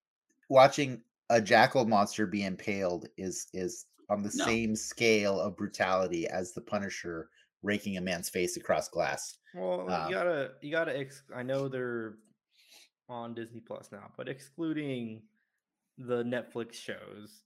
watching 0.48 1.02
a 1.30 1.40
jackal 1.40 1.84
monster 1.84 2.26
be 2.26 2.44
impaled 2.44 3.08
is 3.16 3.48
is 3.52 3.86
on 4.08 4.22
the 4.22 4.32
No. 4.36 4.44
same 4.44 4.76
scale 4.76 5.40
of 5.40 5.56
brutality 5.56 6.28
as 6.28 6.52
the 6.52 6.60
Punisher 6.60 7.28
raking 7.62 7.96
a 7.96 8.00
man's 8.00 8.28
face 8.28 8.56
across 8.56 8.88
glass. 8.88 9.38
Well, 9.54 9.90
Um, 9.90 10.08
you 10.08 10.14
gotta, 10.14 10.52
you 10.62 10.70
gotta. 10.70 10.96
Ex- 10.96 11.24
I 11.34 11.42
know 11.42 11.66
they're 11.68 12.14
on 13.08 13.34
Disney 13.34 13.60
Plus 13.60 13.90
now, 13.90 14.12
but 14.16 14.28
excluding 14.28 15.22
the 15.98 16.22
Netflix 16.22 16.74
shows, 16.74 17.42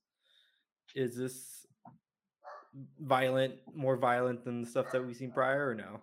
is 0.95 1.17
this 1.17 1.67
violent, 3.01 3.55
more 3.75 3.97
violent 3.97 4.45
than 4.45 4.63
the 4.63 4.69
stuff 4.69 4.91
that 4.93 5.05
we've 5.05 5.17
seen 5.17 5.33
prior, 5.33 5.69
or 5.71 5.75
no? 5.75 6.01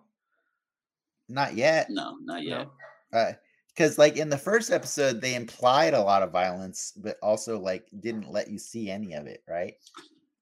Not 1.28 1.54
yet. 1.54 1.90
No, 1.90 2.16
not 2.22 2.42
yet. 2.42 2.68
Uh, 3.12 3.24
no. 3.30 3.32
because 3.68 3.98
like 3.98 4.16
in 4.16 4.28
the 4.28 4.36
first 4.38 4.70
episode 4.70 5.20
they 5.20 5.34
implied 5.34 5.94
a 5.94 6.02
lot 6.02 6.22
of 6.22 6.30
violence 6.30 6.92
but 6.96 7.16
also 7.22 7.58
like 7.58 7.88
didn't 8.00 8.30
let 8.30 8.50
you 8.50 8.58
see 8.58 8.90
any 8.90 9.14
of 9.14 9.26
it 9.26 9.42
right 9.48 9.74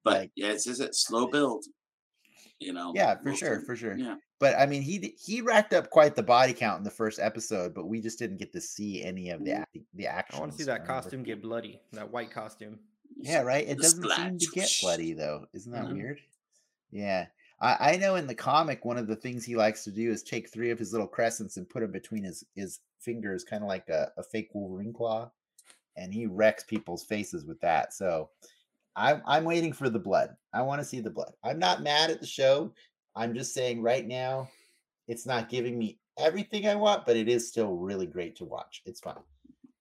But 0.04 0.14
Like- 0.14 0.30
yeah, 0.34 0.48
it's 0.48 0.64
just 0.64 0.80
a 0.80 0.92
slow 0.92 1.26
build. 1.28 1.64
You 2.58 2.72
know. 2.72 2.92
yeah 2.94 3.16
for 3.22 3.34
sure 3.34 3.56
of- 3.56 3.64
for 3.66 3.76
sure 3.76 3.96
Yeah. 3.98 4.16
but 4.40 4.56
i 4.58 4.64
mean 4.64 4.80
he 4.82 5.14
he 5.22 5.42
racked 5.42 5.74
up 5.74 5.90
quite 5.90 6.16
the 6.16 6.22
body 6.22 6.54
count 6.54 6.78
in 6.78 6.84
the 6.84 6.90
first 6.90 7.20
episode 7.20 7.74
but 7.74 7.86
we 7.86 8.00
just 8.00 8.18
didn't 8.18 8.38
get 8.38 8.50
to 8.54 8.60
see 8.60 9.04
any 9.04 9.28
of 9.30 9.44
the 9.44 9.50
mm-hmm. 9.50 9.62
ac- 9.76 9.86
the 9.94 10.06
action 10.06 10.38
I 10.38 10.40
want 10.40 10.52
to 10.52 10.58
see 10.58 10.64
that 10.64 10.86
costume 10.86 11.22
get 11.22 11.42
bloody. 11.42 11.80
That 11.92 12.10
white 12.10 12.30
costume. 12.30 12.78
Yeah 13.16 13.42
right? 13.42 13.66
It 13.66 13.78
doesn't 13.78 14.02
seem 14.10 14.38
to 14.38 14.46
get 14.52 14.70
bloody 14.80 15.12
though. 15.12 15.46
Isn't 15.52 15.72
that 15.72 15.86
Mhm. 15.86 15.94
weird? 15.94 16.20
Yeah. 16.90 17.26
I, 17.60 17.92
I 17.92 17.96
know 17.96 18.16
in 18.16 18.26
the 18.26 18.34
comic 18.34 18.84
one 18.84 18.98
of 18.98 19.06
the 19.06 19.16
things 19.16 19.44
he 19.44 19.56
likes 19.56 19.82
to 19.84 19.90
do 19.90 20.10
is 20.10 20.22
take 20.22 20.48
three 20.50 20.70
of 20.70 20.78
his 20.78 20.92
little 20.92 21.06
crescents 21.08 21.56
and 21.56 21.68
put 21.68 21.80
them 21.80 21.90
between 21.92 22.24
his 22.24 22.44
his 22.54 22.80
fingers 23.00 23.44
kind 23.44 23.62
of 23.62 23.68
like 23.68 23.88
a, 23.88 24.12
a 24.18 24.22
fake 24.22 24.50
wolverine 24.52 24.92
claw 24.92 25.30
and 25.96 26.12
he 26.12 26.26
wrecks 26.26 26.64
people's 26.64 27.04
faces 27.04 27.44
with 27.44 27.60
that. 27.60 27.94
So 27.94 28.30
i'm 28.96 29.22
i'm 29.26 29.44
waiting 29.44 29.72
for 29.72 29.88
the 29.90 29.98
blood. 29.98 30.36
I 30.52 30.62
want 30.62 30.80
to 30.80 30.84
see 30.84 31.00
the 31.00 31.10
blood. 31.10 31.32
I'm 31.44 31.58
not 31.58 31.82
mad 31.82 32.10
at 32.10 32.20
the 32.20 32.26
show. 32.26 32.72
I'm 33.14 33.34
just 33.34 33.54
saying 33.54 33.80
right 33.82 34.06
now 34.06 34.48
it's 35.08 35.24
not 35.26 35.48
giving 35.48 35.78
me 35.78 35.98
everything 36.18 36.66
i 36.66 36.74
want 36.74 37.04
but 37.04 37.14
it 37.16 37.28
is 37.28 37.46
still 37.46 37.76
really 37.76 38.06
great 38.06 38.36
to 38.36 38.44
watch. 38.44 38.82
It's 38.86 39.00
fun. 39.00 39.18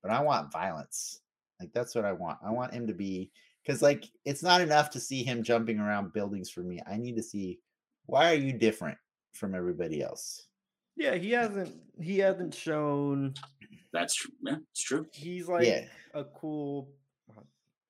But 0.01 0.11
i 0.11 0.21
want 0.21 0.51
violence 0.51 1.21
like 1.59 1.71
that's 1.73 1.95
what 1.95 2.05
i 2.05 2.11
want 2.11 2.37
i 2.45 2.51
want 2.51 2.73
him 2.73 2.87
to 2.87 2.93
be 2.93 3.31
because 3.63 3.81
like 3.81 4.05
it's 4.25 4.43
not 4.43 4.61
enough 4.61 4.89
to 4.89 4.99
see 4.99 5.23
him 5.23 5.43
jumping 5.43 5.79
around 5.79 6.13
buildings 6.13 6.49
for 6.49 6.61
me 6.61 6.79
i 6.87 6.97
need 6.97 7.15
to 7.15 7.23
see 7.23 7.59
why 8.05 8.31
are 8.31 8.35
you 8.35 8.53
different 8.53 8.97
from 9.33 9.55
everybody 9.55 10.01
else 10.01 10.47
Yeah, 10.97 11.15
he 11.15 11.31
hasn't. 11.31 11.75
He 11.99 12.19
hasn't 12.19 12.53
shown. 12.53 13.33
That's 13.93 14.15
true. 14.15 14.31
Yeah, 14.41 14.55
it's 14.71 14.81
true. 14.83 15.05
He's 15.11 15.47
like 15.47 15.65
yeah 15.67 15.85
a 16.13 16.23
cool. 16.23 16.89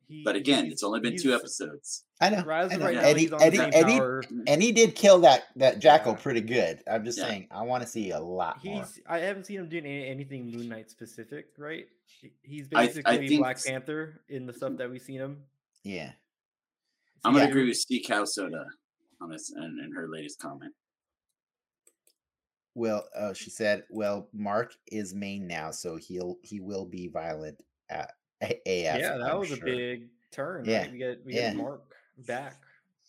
He, 0.08 0.24
But 0.24 0.36
again, 0.36 0.68
it's 0.68 0.84
only 0.84 1.00
been 1.00 1.18
two 1.18 1.34
episodes. 1.34 2.04
i 2.22 2.30
know, 2.30 2.38
As 2.50 2.72
I 2.72 2.76
know. 2.78 2.86
right 2.86 2.96
now, 2.96 3.02
and, 3.02 3.18
he, 3.20 3.28
and, 3.28 3.54
he, 3.54 3.58
same 3.58 3.72
and, 3.74 3.90
he, 3.90 3.98
power. 4.00 4.24
and 4.48 4.62
did 4.62 4.96
kill 4.96 5.20
that 5.22 5.44
that 5.56 5.80
jackal 5.80 6.14
Yeah. 6.14 6.20
pretty 6.20 6.42
good 6.42 6.82
i'm 6.88 7.04
just 7.04 7.18
Yeah. 7.18 7.28
saying 7.28 7.48
i 7.52 7.64
want 7.64 7.82
to 7.84 7.90
see 7.90 8.12
a 8.12 8.20
lot 8.20 8.64
more 8.64 8.84
He's. 8.84 9.00
I 9.08 9.20
haven't 9.20 9.46
seen 9.46 9.60
him 9.60 9.70
doing 9.70 9.86
any, 9.86 10.08
anything 10.08 10.52
Moon 10.52 10.70
Knight 10.70 10.90
specific, 10.92 11.48
right? 11.58 11.88
He- 12.22 12.34
He's 12.44 12.68
I- 12.74 12.82
I 12.84 12.86
basically 12.88 13.28
think 13.28 13.42
Black 13.42 13.64
Panther 13.64 14.22
in 14.30 14.46
the 14.46 14.54
stuff 14.54 14.78
that 14.78 14.90
we've 14.90 15.02
seen 15.02 15.20
him. 15.20 15.44
yeah 15.84 16.12
I'm 17.24 17.34
gonna 17.34 17.46
Yeah. 17.46 17.50
agree 17.50 17.68
with 17.68 17.78
Steve 17.78 18.04
Cow 18.06 18.26
Soda 18.26 18.66
on 19.22 19.30
this 19.32 19.50
and, 19.52 19.80
and 19.80 19.96
her 19.96 20.08
latest 20.08 20.40
comment. 20.40 20.74
well 22.76 23.08
uh, 23.18 23.34
she 23.34 23.50
said 23.50 23.84
well 23.90 24.28
mark 24.34 24.74
is 24.92 25.14
main 25.14 25.48
now 25.48 25.72
so 25.72 25.96
he'll 25.96 26.38
he 26.44 26.60
will 26.60 26.86
be 26.86 27.08
violent 27.08 27.58
at 27.90 28.12
AF, 28.52 28.62
yeah, 29.00 29.18
that 29.18 29.32
I'm 29.32 29.40
was 29.40 29.52
a 29.52 29.58
big 29.58 30.08
turn. 30.32 30.66
Yeah, 30.66 30.82
Right? 30.84 30.92
We 30.92 30.98
get 30.98 31.26
we 31.26 31.34
yeah. 31.36 31.50
get 31.54 31.58
Mark 31.58 31.84
back. 32.28 32.58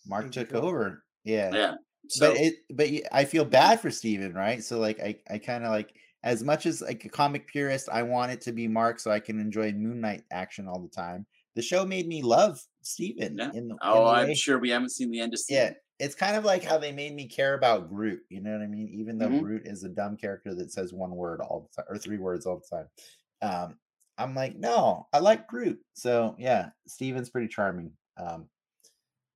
mark 0.06 0.30
took 0.32 0.48
become- 0.48 0.64
over 0.64 1.04
yeah 1.24 1.50
Yeah. 1.52 1.74
So 2.08 2.30
but 2.32 2.40
it 2.40 2.54
but 2.70 2.88
y- 2.88 3.02
i 3.10 3.24
feel 3.24 3.44
bad 3.44 3.80
for 3.80 3.90
steven 3.90 4.32
right 4.34 4.62
so 4.62 4.78
like 4.78 5.00
i 5.00 5.16
i 5.28 5.38
kind 5.38 5.64
of 5.64 5.70
like 5.72 5.94
as 6.22 6.42
much 6.44 6.64
as 6.66 6.80
like 6.80 7.04
a 7.04 7.08
comic 7.08 7.46
purist 7.48 7.88
i 7.90 8.02
want 8.02 8.30
it 8.30 8.40
to 8.42 8.52
be 8.52 8.68
mark 8.68 9.00
so 9.00 9.10
i 9.10 9.18
can 9.18 9.40
enjoy 9.40 9.72
moon 9.72 10.00
knight 10.00 10.22
action 10.30 10.68
all 10.68 10.78
the 10.80 10.88
time 10.88 11.26
the 11.56 11.62
show 11.62 11.84
made 11.84 12.06
me 12.06 12.22
love 12.22 12.60
steven 12.82 13.36
Yeah. 13.38 13.50
in 13.54 13.66
the 13.68 13.74
in 13.74 13.78
oh, 13.82 14.04
the 14.04 14.10
I'm 14.12 14.28
way- 14.28 14.34
sure 14.34 14.58
we 14.60 14.70
haven't 14.70 14.90
seen 14.90 15.10
the 15.10 15.20
end 15.20 15.34
of 15.34 15.40
yeah 15.48 15.72
it's 15.98 16.14
kind 16.14 16.36
of 16.36 16.44
like 16.44 16.62
how 16.62 16.78
they 16.78 16.92
made 16.92 17.14
me 17.14 17.26
care 17.26 17.54
about 17.54 17.88
groot 17.88 18.20
you 18.28 18.40
know 18.40 18.52
what 18.52 18.62
i 18.62 18.66
mean 18.68 18.88
even 18.88 19.18
though 19.18 19.28
Mhm. 19.28 19.42
groot 19.42 19.62
is 19.66 19.82
a 19.82 19.88
dumb 19.88 20.16
character 20.16 20.54
that 20.54 20.70
says 20.70 20.92
one 20.92 21.10
word 21.16 21.40
all 21.40 21.68
the 21.68 21.82
time 21.82 21.86
or 21.92 21.98
three 21.98 22.18
words 22.18 22.46
all 22.46 22.62
the 22.70 22.76
time 22.76 22.88
um 23.42 23.78
i'm 24.18 24.34
like 24.34 24.56
no 24.56 25.06
i 25.12 25.18
like 25.18 25.46
groot 25.46 25.78
so 25.94 26.34
yeah 26.38 26.70
steven's 26.86 27.30
pretty 27.30 27.48
charming 27.48 27.92
um 28.16 28.48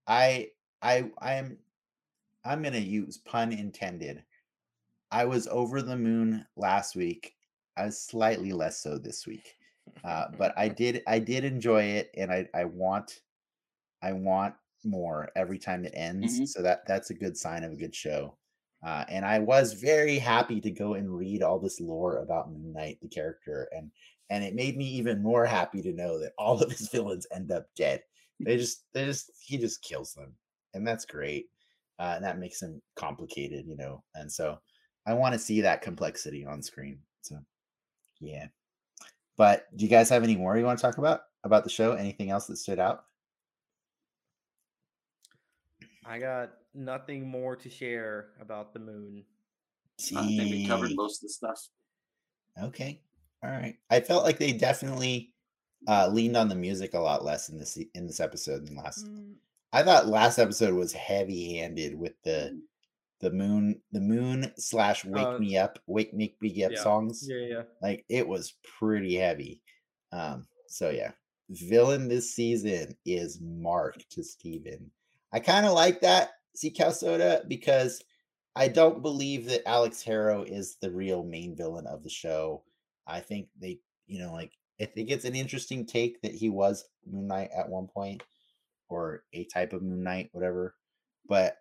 i 0.06 0.48
i 0.82 1.10
i 1.18 1.34
am 1.34 1.58
i'm 2.44 2.62
gonna 2.62 2.78
use 2.78 3.18
pun 3.18 3.52
intended 3.52 4.24
i 5.10 5.24
was 5.24 5.46
over 5.48 5.82
the 5.82 5.96
moon 5.96 6.46
last 6.56 6.96
week 6.96 7.34
i 7.76 7.84
was 7.84 8.00
slightly 8.00 8.52
less 8.52 8.82
so 8.82 8.98
this 8.98 9.26
week 9.26 9.56
uh, 10.04 10.26
but 10.38 10.52
I 10.56 10.68
did 10.82 11.02
I 11.06 11.18
did 11.18 11.44
enjoy 11.44 11.82
it, 11.82 12.10
and 12.16 12.30
I 12.30 12.48
I 12.54 12.64
want 12.64 13.20
I 14.02 14.12
want 14.12 14.54
more 14.84 15.30
every 15.36 15.58
time 15.58 15.84
it 15.84 15.92
ends. 15.94 16.40
Mhm. 16.40 16.48
So 16.48 16.62
that 16.62 16.86
that's 16.86 17.10
a 17.10 17.14
good 17.14 17.36
sign 17.36 17.64
of 17.64 17.72
a 17.72 17.76
good 17.76 17.94
show. 17.94 18.36
Uh, 18.82 19.04
and 19.08 19.26
I 19.26 19.38
was 19.40 19.74
very 19.74 20.18
happy 20.18 20.60
to 20.62 20.70
go 20.70 20.94
and 20.94 21.14
read 21.14 21.42
all 21.42 21.58
this 21.58 21.80
lore 21.80 22.18
about 22.18 22.50
Moon 22.50 22.72
Knight, 22.72 22.98
the 23.02 23.08
character, 23.08 23.68
and 23.72 23.90
and 24.30 24.44
it 24.44 24.54
made 24.54 24.76
me 24.76 24.86
even 24.86 25.22
more 25.22 25.44
happy 25.44 25.82
to 25.82 25.92
know 25.92 26.18
that 26.20 26.32
all 26.38 26.62
of 26.62 26.70
his 26.70 26.88
villains 26.88 27.26
end 27.34 27.50
up 27.50 27.66
dead. 27.76 28.02
They 28.38 28.56
just 28.56 28.84
they 28.94 29.04
just 29.04 29.30
he 29.44 29.58
just 29.58 29.82
kills 29.82 30.14
them, 30.14 30.32
and 30.72 30.86
that's 30.86 31.04
great. 31.04 31.46
Uh, 31.98 32.14
and 32.16 32.24
that 32.24 32.38
makes 32.38 32.62
him 32.62 32.80
complicated, 32.96 33.66
you 33.66 33.76
know. 33.76 34.02
And 34.14 34.32
so 34.32 34.58
I 35.06 35.12
want 35.12 35.34
to 35.34 35.38
see 35.38 35.60
that 35.60 35.82
complexity 35.82 36.46
on 36.46 36.62
screen. 36.62 37.00
So 37.20 37.38
yeah. 38.20 38.46
But 39.36 39.66
do 39.76 39.84
you 39.84 39.90
guys 39.90 40.08
have 40.08 40.22
any 40.22 40.36
more 40.36 40.56
you 40.56 40.64
want 40.64 40.78
to 40.78 40.82
talk 40.82 40.98
about 40.98 41.22
about 41.44 41.64
the 41.64 41.70
show? 41.70 41.92
Anything 41.92 42.30
else 42.30 42.46
that 42.46 42.56
stood 42.56 42.78
out? 42.78 43.04
I 46.06 46.18
got 46.18 46.52
nothing 46.74 47.28
more 47.28 47.56
to 47.56 47.68
share 47.68 48.28
about 48.40 48.72
the 48.72 48.80
moon. 48.80 49.24
I 50.16 50.26
think 50.26 50.50
we 50.50 50.66
covered 50.66 50.92
most 50.94 51.22
of 51.22 51.28
the 51.28 51.32
stuff. 51.32 51.68
Okay. 52.62 53.02
All 53.42 53.50
right. 53.50 53.76
I 53.90 54.00
felt 54.00 54.24
like 54.24 54.38
they 54.38 54.52
definitely 54.52 55.32
uh, 55.88 56.08
leaned 56.08 56.36
on 56.36 56.48
the 56.48 56.54
music 56.54 56.94
a 56.94 56.98
lot 56.98 57.24
less 57.24 57.48
in 57.48 57.58
this 57.58 57.78
in 57.94 58.06
this 58.06 58.20
episode 58.20 58.66
than 58.66 58.76
last. 58.76 59.06
Mm, 59.06 59.34
I 59.72 59.82
thought 59.82 60.08
last 60.08 60.38
episode 60.38 60.74
was 60.74 60.92
heavy 60.92 61.56
handed 61.56 61.98
with 61.98 62.12
the 62.22 62.50
Mm. 62.52 62.60
the 63.20 63.30
moon 63.30 63.82
the 63.92 64.00
moon 64.00 64.52
slash 64.56 65.04
wake 65.04 65.26
Uh, 65.26 65.38
me 65.38 65.56
up 65.56 65.78
wake 65.86 66.12
me 66.14 66.34
me 66.40 66.64
up 66.64 66.72
yeah. 66.72 66.82
songs. 66.82 67.26
Yeah, 67.28 67.36
yeah. 67.46 67.62
Like 67.82 68.04
it 68.08 68.26
was 68.26 68.54
pretty 68.78 69.14
heavy. 69.16 69.62
Um, 70.12 70.46
so 70.68 70.90
yeah. 70.90 71.12
Villain 71.50 72.08
this 72.08 72.34
season 72.34 72.96
is 73.04 73.40
Mark 73.40 73.96
to 74.10 74.22
Steven. 74.22 74.90
I 75.32 75.40
kind 75.40 75.66
of 75.66 75.72
like 75.72 76.00
that, 76.00 76.30
see 76.54 76.70
Cal 76.70 76.92
Soda, 76.92 77.42
because 77.48 78.02
I 78.56 78.68
don't 78.68 79.02
believe 79.02 79.46
that 79.46 79.66
Alex 79.68 80.02
Harrow 80.02 80.42
is 80.44 80.76
the 80.76 80.90
real 80.90 81.22
main 81.24 81.56
villain 81.56 81.86
of 81.86 82.02
the 82.02 82.08
show. 82.10 82.62
I 83.06 83.20
think 83.20 83.48
they, 83.60 83.78
you 84.06 84.18
know, 84.20 84.32
like 84.32 84.52
I 84.80 84.84
think 84.86 85.10
it's 85.10 85.24
an 85.24 85.34
interesting 85.34 85.86
take 85.86 86.20
that 86.22 86.34
he 86.34 86.48
was 86.48 86.84
Moon 87.06 87.26
Knight 87.26 87.50
at 87.56 87.68
one 87.68 87.86
point, 87.86 88.22
or 88.88 89.24
a 89.32 89.44
type 89.44 89.72
of 89.72 89.82
Moon 89.82 90.02
Knight, 90.02 90.28
whatever. 90.32 90.74
But 91.28 91.56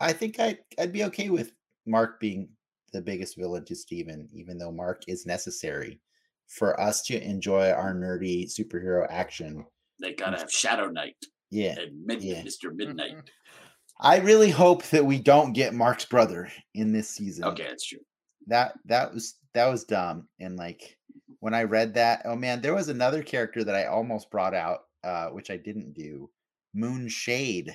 I 0.00 0.12
think 0.12 0.40
I 0.40 0.58
I'd 0.78 0.92
be 0.92 1.04
okay 1.04 1.30
with 1.30 1.52
Mark 1.86 2.20
being 2.20 2.48
the 2.92 3.00
biggest 3.02 3.36
villain 3.36 3.64
to 3.66 3.74
Steven, 3.74 4.28
even 4.32 4.58
though 4.58 4.72
Mark 4.72 5.02
is 5.08 5.26
necessary 5.26 6.00
for 6.48 6.78
us 6.80 7.02
to 7.02 7.22
enjoy 7.22 7.70
our 7.70 7.94
nerdy 7.94 8.46
superhero 8.46 9.06
action. 9.08 9.64
They 10.00 10.12
gotta 10.12 10.38
have 10.38 10.50
Shadow 10.50 10.88
Knight 10.88 11.16
Yeah. 11.50 11.78
and 11.78 12.04
Mid- 12.04 12.22
Yeah. 12.22 12.42
Mr. 12.42 12.74
Midnight. 12.74 13.16
I 14.00 14.18
really 14.18 14.50
hope 14.50 14.82
that 14.88 15.06
we 15.06 15.18
don't 15.20 15.52
get 15.52 15.74
Mark's 15.74 16.04
brother 16.04 16.50
in 16.74 16.92
this 16.92 17.08
season. 17.08 17.44
Okay, 17.44 17.64
that's 17.68 17.86
true. 17.86 18.00
That 18.46 18.74
that 18.86 19.12
was 19.14 19.36
that 19.54 19.66
was 19.66 19.84
dumb 19.84 20.28
and 20.40 20.56
like 20.56 20.96
when 21.40 21.54
I 21.54 21.64
read 21.64 21.94
that, 21.94 22.22
oh 22.24 22.36
man, 22.36 22.60
there 22.60 22.74
was 22.74 22.88
another 22.88 23.22
character 23.22 23.64
that 23.64 23.74
I 23.74 23.86
almost 23.86 24.30
brought 24.30 24.54
out, 24.54 24.84
uh, 25.02 25.28
which 25.30 25.50
I 25.50 25.56
didn't 25.56 25.92
do. 25.92 26.30
Moon 26.72 27.08
Shade 27.08 27.74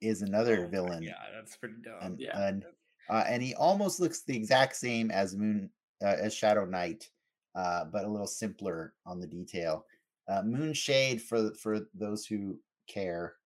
is 0.00 0.22
another 0.22 0.64
Oh, 0.66 0.68
villain. 0.68 1.02
Yeah, 1.02 1.14
that's 1.34 1.56
pretty 1.56 1.76
dumb. 1.82 1.98
and, 2.02 2.20
Yeah. 2.20 2.38
and, 2.48 2.64
uh, 3.08 3.24
and 3.28 3.42
he 3.42 3.54
almost 3.54 4.00
looks 4.00 4.22
the 4.22 4.36
exact 4.36 4.76
same 4.76 5.10
as 5.10 5.36
Moon 5.36 5.70
uh, 6.02 6.16
as 6.20 6.34
Shadow 6.34 6.64
Knight, 6.66 7.08
uh, 7.54 7.84
but 7.86 8.04
a 8.04 8.08
little 8.08 8.26
simpler 8.26 8.94
on 9.06 9.20
the 9.20 9.26
detail. 9.26 9.86
Uh, 10.28 10.42
Moon 10.42 10.72
Shade, 10.74 11.22
for 11.22 11.54
for 11.54 11.80
those 11.94 12.26
who 12.26 12.58
care, 12.88 13.36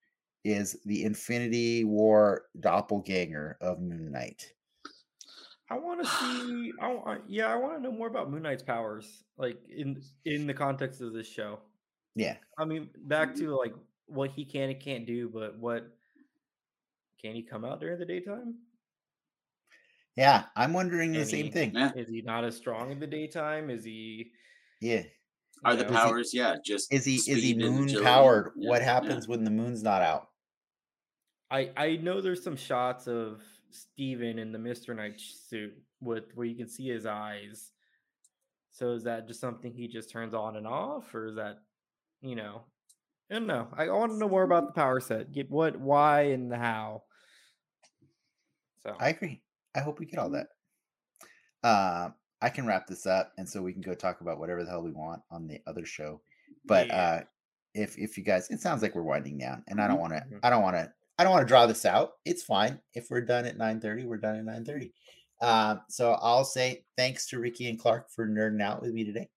is 0.44 0.78
the 0.86 1.04
Infinity 1.04 1.84
War 1.84 2.46
doppelganger 2.60 3.58
of 3.60 3.80
Moon 3.80 4.10
Knight. 4.10 4.54
I 5.70 5.78
want 5.78 6.02
to 6.02 6.06
see. 6.06 6.72
I, 6.80 6.88
want, 6.88 7.22
yeah, 7.28 7.46
I 7.46 7.54
want 7.54 7.76
to 7.76 7.82
know 7.82 7.92
more 7.92 8.08
about 8.08 8.30
Moon 8.30 8.42
Knight's 8.42 8.62
powers, 8.62 9.22
like 9.38 9.58
in 9.68 10.02
in 10.24 10.46
the 10.46 10.54
context 10.54 11.00
of 11.00 11.12
this 11.12 11.28
show. 11.28 11.60
Yeah, 12.16 12.36
I 12.58 12.64
mean, 12.64 12.90
back 13.04 13.30
mm-hmm. 13.30 13.44
to 13.44 13.56
like 13.56 13.74
what 14.06 14.30
he 14.30 14.44
can 14.44 14.70
and 14.70 14.80
can't 14.80 15.06
do, 15.06 15.28
but 15.28 15.56
what 15.58 15.96
can 17.22 17.34
he 17.34 17.42
come 17.42 17.64
out 17.64 17.80
during 17.80 17.98
the 17.98 18.04
daytime? 18.04 18.56
yeah. 20.16 20.44
I'm 20.56 20.72
wondering 20.72 21.12
the 21.12 21.24
same 21.24 21.46
he- 21.46 21.50
thing. 21.50 21.76
Is 21.76 22.08
he 22.08 22.20
not 22.22 22.44
as 22.44 22.56
strong 22.56 22.90
in 22.90 22.98
the 22.98 23.06
daytime? 23.06 23.70
Is 23.70 23.84
he? 23.84 24.32
Yeah, 24.80 25.02
Are 25.64 25.72
you 25.72 25.78
the 25.78 25.84
know, 25.84 25.90
he- 25.90 25.96
powers? 25.96 26.34
Yeah, 26.34 26.56
just 26.64 26.92
is 26.92 27.04
he 27.04 27.14
is 27.14 27.42
he 27.42 27.54
moon 27.54 28.02
powered? 28.02 28.50
Yeah, 28.56 28.70
what 28.70 28.82
yeah. 28.82 28.92
happens 28.92 29.28
when 29.28 29.44
the 29.44 29.50
moon's 29.50 29.84
not 29.84 30.02
out? 30.02 30.30
I 31.48 31.70
I 31.76 31.96
know 31.96 32.20
there's 32.20 32.42
some 32.42 32.56
shots 32.56 33.06
of 33.06 33.40
Steven 33.74 34.38
in 34.38 34.52
the 34.52 34.58
Mister 34.58 34.94
Knight 34.94 35.20
suit 35.20 35.72
with 36.00 36.24
where 36.34 36.46
you 36.46 36.56
can 36.56 36.68
see 36.68 36.88
his 36.88 37.06
eyes. 37.06 37.72
So 38.72 38.92
is 38.92 39.02
that 39.04 39.26
just 39.26 39.40
something 39.40 39.72
he 39.72 39.88
just 39.88 40.10
turns 40.10 40.34
on 40.34 40.56
and 40.56 40.66
off, 40.66 41.14
or 41.14 41.26
is 41.26 41.36
that, 41.36 41.58
you 42.20 42.36
know, 42.36 42.62
I 43.30 43.34
don't 43.34 43.46
know. 43.46 43.68
I 43.76 43.88
want 43.88 44.12
to 44.12 44.18
know 44.18 44.28
more 44.28 44.44
about 44.44 44.66
the 44.66 44.72
power 44.72 45.00
set. 45.00 45.32
Get 45.32 45.50
what, 45.50 45.76
why, 45.78 46.22
and 46.22 46.50
the 46.50 46.56
how. 46.56 47.02
So 48.82 48.94
I 48.98 49.10
agree. 49.10 49.42
I 49.74 49.80
hope 49.80 49.98
we 49.98 50.06
get 50.06 50.18
all 50.18 50.30
that. 50.30 50.48
Um, 51.62 52.14
I 52.40 52.48
can 52.48 52.66
wrap 52.66 52.86
this 52.86 53.06
up, 53.06 53.32
and 53.38 53.48
so 53.48 53.60
we 53.60 53.72
can 53.72 53.82
go 53.82 53.94
talk 53.94 54.20
about 54.20 54.38
whatever 54.38 54.64
the 54.64 54.70
hell 54.70 54.82
we 54.82 54.92
want 54.92 55.20
on 55.30 55.46
the 55.46 55.60
other 55.66 55.84
show. 55.84 56.22
But 56.64 56.86
Yeah. 56.86 56.96
uh, 56.96 57.24
if 57.74 57.98
if 57.98 58.16
you 58.16 58.24
guys, 58.24 58.50
it 58.50 58.60
sounds 58.60 58.82
like 58.82 58.94
we're 58.94 59.02
winding 59.02 59.38
down, 59.38 59.64
and 59.68 59.80
I 59.80 59.86
don't 59.88 60.00
want 60.00 60.12
to. 60.14 60.20
Mhm. 60.20 60.40
I 60.42 60.50
don't 60.50 60.62
want 60.62 60.76
to. 60.76 60.92
I 61.20 61.22
don't 61.22 61.32
want 61.32 61.42
to 61.46 61.48
draw 61.48 61.66
this 61.66 61.84
out. 61.84 62.12
It's 62.24 62.42
fine 62.42 62.80
if 62.94 63.10
we're 63.10 63.20
done 63.20 63.44
at 63.44 63.58
nine 63.58 63.78
thirty. 63.78 64.06
We're 64.06 64.16
done 64.16 64.36
at 64.36 64.44
nine 64.46 64.64
thirty. 64.64 64.94
Um, 65.42 65.82
so 65.90 66.12
I'll 66.12 66.46
say 66.46 66.86
thanks 66.96 67.26
to 67.28 67.38
Ricky 67.38 67.68
and 67.68 67.78
Clark 67.78 68.10
for 68.10 68.26
nerding 68.26 68.62
out 68.62 68.80
with 68.80 68.94
me 68.94 69.04
today. 69.04 69.28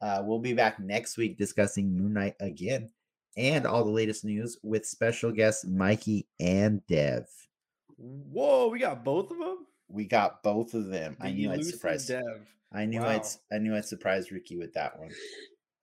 Uh, 0.00 0.22
we'll 0.24 0.38
be 0.38 0.54
back 0.54 0.80
next 0.80 1.18
week 1.18 1.36
discussing 1.36 1.94
Moon 1.94 2.14
Knight 2.14 2.36
again 2.40 2.88
and 3.36 3.66
all 3.66 3.84
the 3.84 3.90
latest 3.90 4.24
news 4.24 4.56
with 4.62 4.86
special 4.86 5.30
guests 5.30 5.66
Mikey 5.66 6.26
and 6.40 6.80
Dev. 6.86 7.26
whoa, 7.98 8.68
we 8.68 8.78
got 8.78 9.04
both 9.04 9.30
of 9.30 9.36
them. 9.36 9.66
We 9.88 10.06
got 10.06 10.42
both 10.42 10.72
of 10.72 10.86
them. 10.88 11.18
I 11.20 11.32
knew 11.32 11.52
I'd 11.52 11.66
surprise. 11.66 12.06
Dev. 12.06 12.22
I 12.72 12.86
knew 12.86 13.00
Wow. 13.00 13.08
I'd 13.10 13.26
I 13.54 13.58
knew 13.58 13.76
I'd 13.76 13.84
surprise 13.84 14.32
Ricky 14.32 14.56
with 14.56 14.72
that 14.72 14.98
one. 14.98 15.10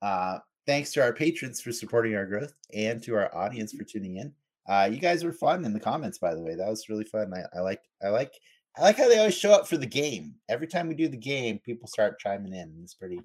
Uh, 0.02 0.38
thanks 0.66 0.92
to 0.94 1.00
our 1.02 1.12
patrons 1.12 1.60
for 1.60 1.70
supporting 1.70 2.16
our 2.16 2.26
growth 2.26 2.54
and 2.74 3.00
to 3.04 3.14
our 3.14 3.32
audience 3.32 3.72
for 3.72 3.84
tuning 3.84 4.16
in. 4.16 4.34
Uh, 4.66 4.88
you 4.90 4.98
guys 4.98 5.24
were 5.24 5.32
fun 5.32 5.64
in 5.64 5.72
the 5.72 5.80
comments, 5.80 6.18
by 6.18 6.34
the 6.34 6.40
way. 6.40 6.54
That 6.54 6.68
was 6.68 6.88
really 6.88 7.04
fun. 7.04 7.32
I, 7.34 7.58
I 7.58 7.60
like 7.60 7.82
I 8.02 8.08
like 8.08 8.32
I 8.76 8.82
like 8.82 8.96
how 8.96 9.08
they 9.08 9.18
always 9.18 9.36
show 9.36 9.52
up 9.52 9.68
for 9.68 9.76
the 9.76 9.86
game. 9.86 10.34
Every 10.48 10.66
time 10.66 10.88
we 10.88 10.94
do 10.94 11.08
the 11.08 11.16
game, 11.16 11.58
people 11.58 11.86
start 11.86 12.18
chiming 12.18 12.54
in. 12.54 12.74
It's 12.82 12.94
pretty 12.94 13.20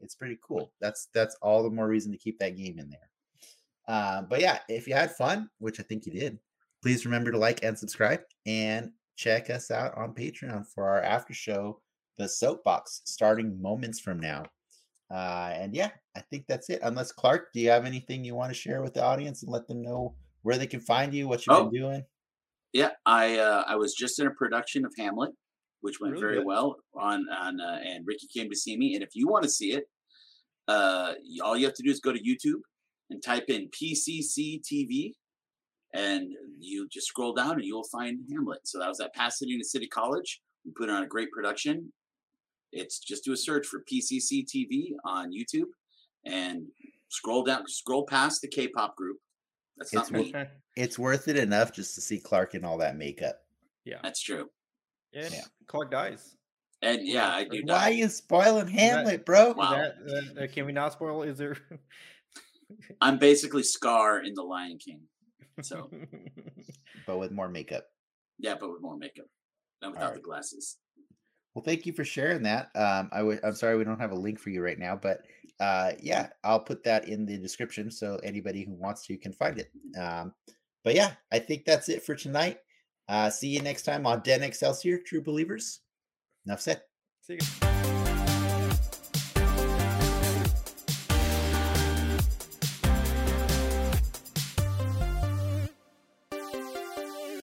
it's 0.00 0.14
pretty 0.14 0.38
cool. 0.46 0.72
That's 0.80 1.08
that's 1.14 1.36
all 1.42 1.62
the 1.62 1.70
more 1.70 1.88
reason 1.88 2.12
to 2.12 2.18
keep 2.18 2.38
that 2.38 2.56
game 2.56 2.78
in 2.78 2.90
there. 2.90 3.08
Uh, 3.88 4.22
but 4.22 4.40
yeah, 4.40 4.58
if 4.68 4.86
you 4.86 4.94
had 4.94 5.16
fun, 5.16 5.48
which 5.58 5.80
I 5.80 5.82
think 5.82 6.06
you 6.06 6.12
did, 6.12 6.38
please 6.82 7.04
remember 7.04 7.32
to 7.32 7.38
like 7.38 7.64
and 7.64 7.78
subscribe 7.78 8.20
and 8.46 8.90
check 9.16 9.50
us 9.50 9.70
out 9.70 9.96
on 9.96 10.14
Patreon 10.14 10.66
for 10.66 10.88
our 10.88 11.02
after 11.02 11.34
show, 11.34 11.80
the 12.18 12.28
soapbox, 12.28 13.02
starting 13.04 13.60
moments 13.60 14.00
from 14.00 14.20
now. 14.20 14.44
Uh, 15.10 15.52
and 15.54 15.74
yeah, 15.74 15.90
I 16.16 16.20
think 16.20 16.46
that's 16.48 16.70
it. 16.70 16.80
Unless 16.82 17.12
Clark, 17.12 17.52
do 17.52 17.60
you 17.60 17.70
have 17.70 17.84
anything 17.84 18.24
you 18.24 18.34
want 18.34 18.50
to 18.50 18.58
share 18.58 18.82
with 18.82 18.94
the 18.94 19.04
audience 19.04 19.42
and 19.42 19.52
let 19.52 19.68
them 19.68 19.82
know 19.82 20.14
where 20.42 20.58
they 20.58 20.66
can 20.66 20.80
find 20.80 21.14
you, 21.14 21.28
what 21.28 21.46
you've 21.46 21.56
Oh. 21.56 21.64
been 21.70 21.80
doing? 21.80 22.04
Yeah, 22.72 22.90
I 23.06 23.38
uh, 23.38 23.64
I 23.66 23.76
was 23.76 23.94
just 23.94 24.18
in 24.18 24.26
a 24.26 24.30
production 24.30 24.84
of 24.84 24.92
Hamlet, 24.98 25.32
which 25.82 26.00
went 26.00 26.12
Really 26.12 26.22
very 26.22 26.36
good. 26.38 26.46
well 26.46 26.76
on 26.94 27.28
on 27.30 27.60
uh, 27.60 27.80
and 27.84 28.06
Ricky 28.06 28.26
came 28.34 28.48
to 28.50 28.56
see 28.56 28.76
me. 28.76 28.94
And 28.94 29.02
if 29.02 29.10
you 29.14 29.28
want 29.28 29.44
to 29.44 29.50
see 29.50 29.72
it, 29.72 29.84
uh, 30.68 31.14
all 31.42 31.56
you 31.56 31.66
have 31.66 31.74
to 31.74 31.82
do 31.82 31.90
is 31.90 32.00
go 32.00 32.12
to 32.12 32.18
YouTube 32.18 32.60
and 33.10 33.22
type 33.22 33.44
in 33.48 33.68
PCC 33.70 34.60
TV, 34.62 35.12
and 35.92 36.28
you 36.58 36.88
just 36.90 37.08
scroll 37.08 37.34
down 37.34 37.52
and 37.52 37.64
you'll 37.64 37.88
find 37.92 38.20
Hamlet. 38.30 38.60
So 38.64 38.78
that 38.78 38.88
was 38.88 39.00
at 39.00 39.12
Pasadena 39.14 39.64
City 39.64 39.86
College. 39.86 40.40
We 40.64 40.72
put 40.72 40.88
on 40.88 41.02
a 41.02 41.06
great 41.06 41.30
production. 41.30 41.92
It's 42.72 43.00
just 43.00 43.24
do 43.24 43.32
a 43.32 43.36
search 43.36 43.66
for 43.66 43.82
PCC 43.92 44.46
TV 44.46 44.92
on 45.04 45.30
YouTube 45.30 45.66
and 46.24 46.68
scroll 47.10 47.42
down, 47.44 47.64
scroll 47.68 48.06
past 48.06 48.40
the 48.40 48.48
K-pop 48.48 48.96
group. 48.96 49.18
That's 49.76 49.92
It's 49.92 50.10
not 50.10 50.12
me. 50.12 50.28
Okay. 50.28 50.48
It's 50.76 50.98
worth 50.98 51.28
it 51.28 51.36
enough 51.36 51.72
just 51.72 51.94
to 51.96 52.00
see 52.00 52.18
Clark 52.18 52.54
in 52.54 52.64
all 52.64 52.78
that 52.78 52.96
makeup. 52.96 53.36
Yeah. 53.84 53.98
That's 54.02 54.22
true. 54.22 54.48
And 55.14 55.32
Yeah. 55.32 55.44
Clark 55.66 55.90
dies. 55.90 56.36
And 56.82 57.06
yeah, 57.06 57.28
I 57.34 57.44
do. 57.44 57.60
Why 57.64 57.64
die. 57.64 57.88
you 57.90 58.08
spoiling 58.08 58.66
Hamlet, 58.68 59.24
bro? 59.24 59.52
Wow. 59.52 59.70
that, 59.72 59.94
uh, 60.38 60.44
uh, 60.44 60.46
can 60.48 60.66
we 60.66 60.72
not 60.72 60.92
spoil? 60.92 61.22
Is 61.22 61.38
there? 61.38 61.56
I'm 63.00 63.18
basically 63.18 63.62
Scar 63.62 64.20
in 64.24 64.34
The 64.34 64.42
Lion 64.42 64.78
King. 64.78 65.00
So 65.60 65.90
But 67.06 67.18
with 67.18 67.30
more 67.32 67.48
makeup. 67.48 67.84
yeah, 68.38 68.54
but 68.58 68.72
with 68.72 68.80
more 68.82 68.96
makeup 68.96 69.26
and 69.82 69.92
without 69.92 70.14
the 70.14 70.20
glasses. 70.20 70.78
Well, 71.54 71.62
thank 71.64 71.84
you 71.84 71.92
for 71.92 72.04
sharing 72.04 72.42
that. 72.44 72.70
Um, 72.74 73.10
I 73.12 73.18
w- 73.18 73.40
I'm 73.44 73.54
sorry 73.54 73.76
we 73.76 73.84
don't 73.84 74.00
have 74.00 74.12
a 74.12 74.16
link 74.16 74.38
for 74.38 74.48
you 74.50 74.62
right 74.62 74.78
now, 74.78 74.96
but 74.96 75.20
uh, 75.60 75.92
yeah, 76.00 76.28
I'll 76.44 76.60
put 76.60 76.82
that 76.84 77.08
in 77.08 77.26
the 77.26 77.38
description 77.38 77.90
so 77.90 78.18
anybody 78.22 78.64
who 78.64 78.72
wants 78.72 79.06
to 79.06 79.16
can 79.16 79.32
find 79.32 79.58
it. 79.58 79.70
Um, 79.98 80.32
but 80.84 80.94
yeah, 80.94 81.12
I 81.30 81.38
think 81.38 81.64
that's 81.64 81.88
it 81.88 82.02
for 82.02 82.14
tonight. 82.14 82.58
Uh, 83.08 83.30
see 83.30 83.48
you 83.48 83.60
next 83.60 83.82
time 83.82 84.06
on 84.06 84.20
Den 84.20 84.42
Excelsior, 84.42 84.98
True 84.98 85.22
Believers. 85.22 85.80
Enough 86.46 86.60
said. 86.60 86.82
See 87.22 87.34
you. 87.34 87.71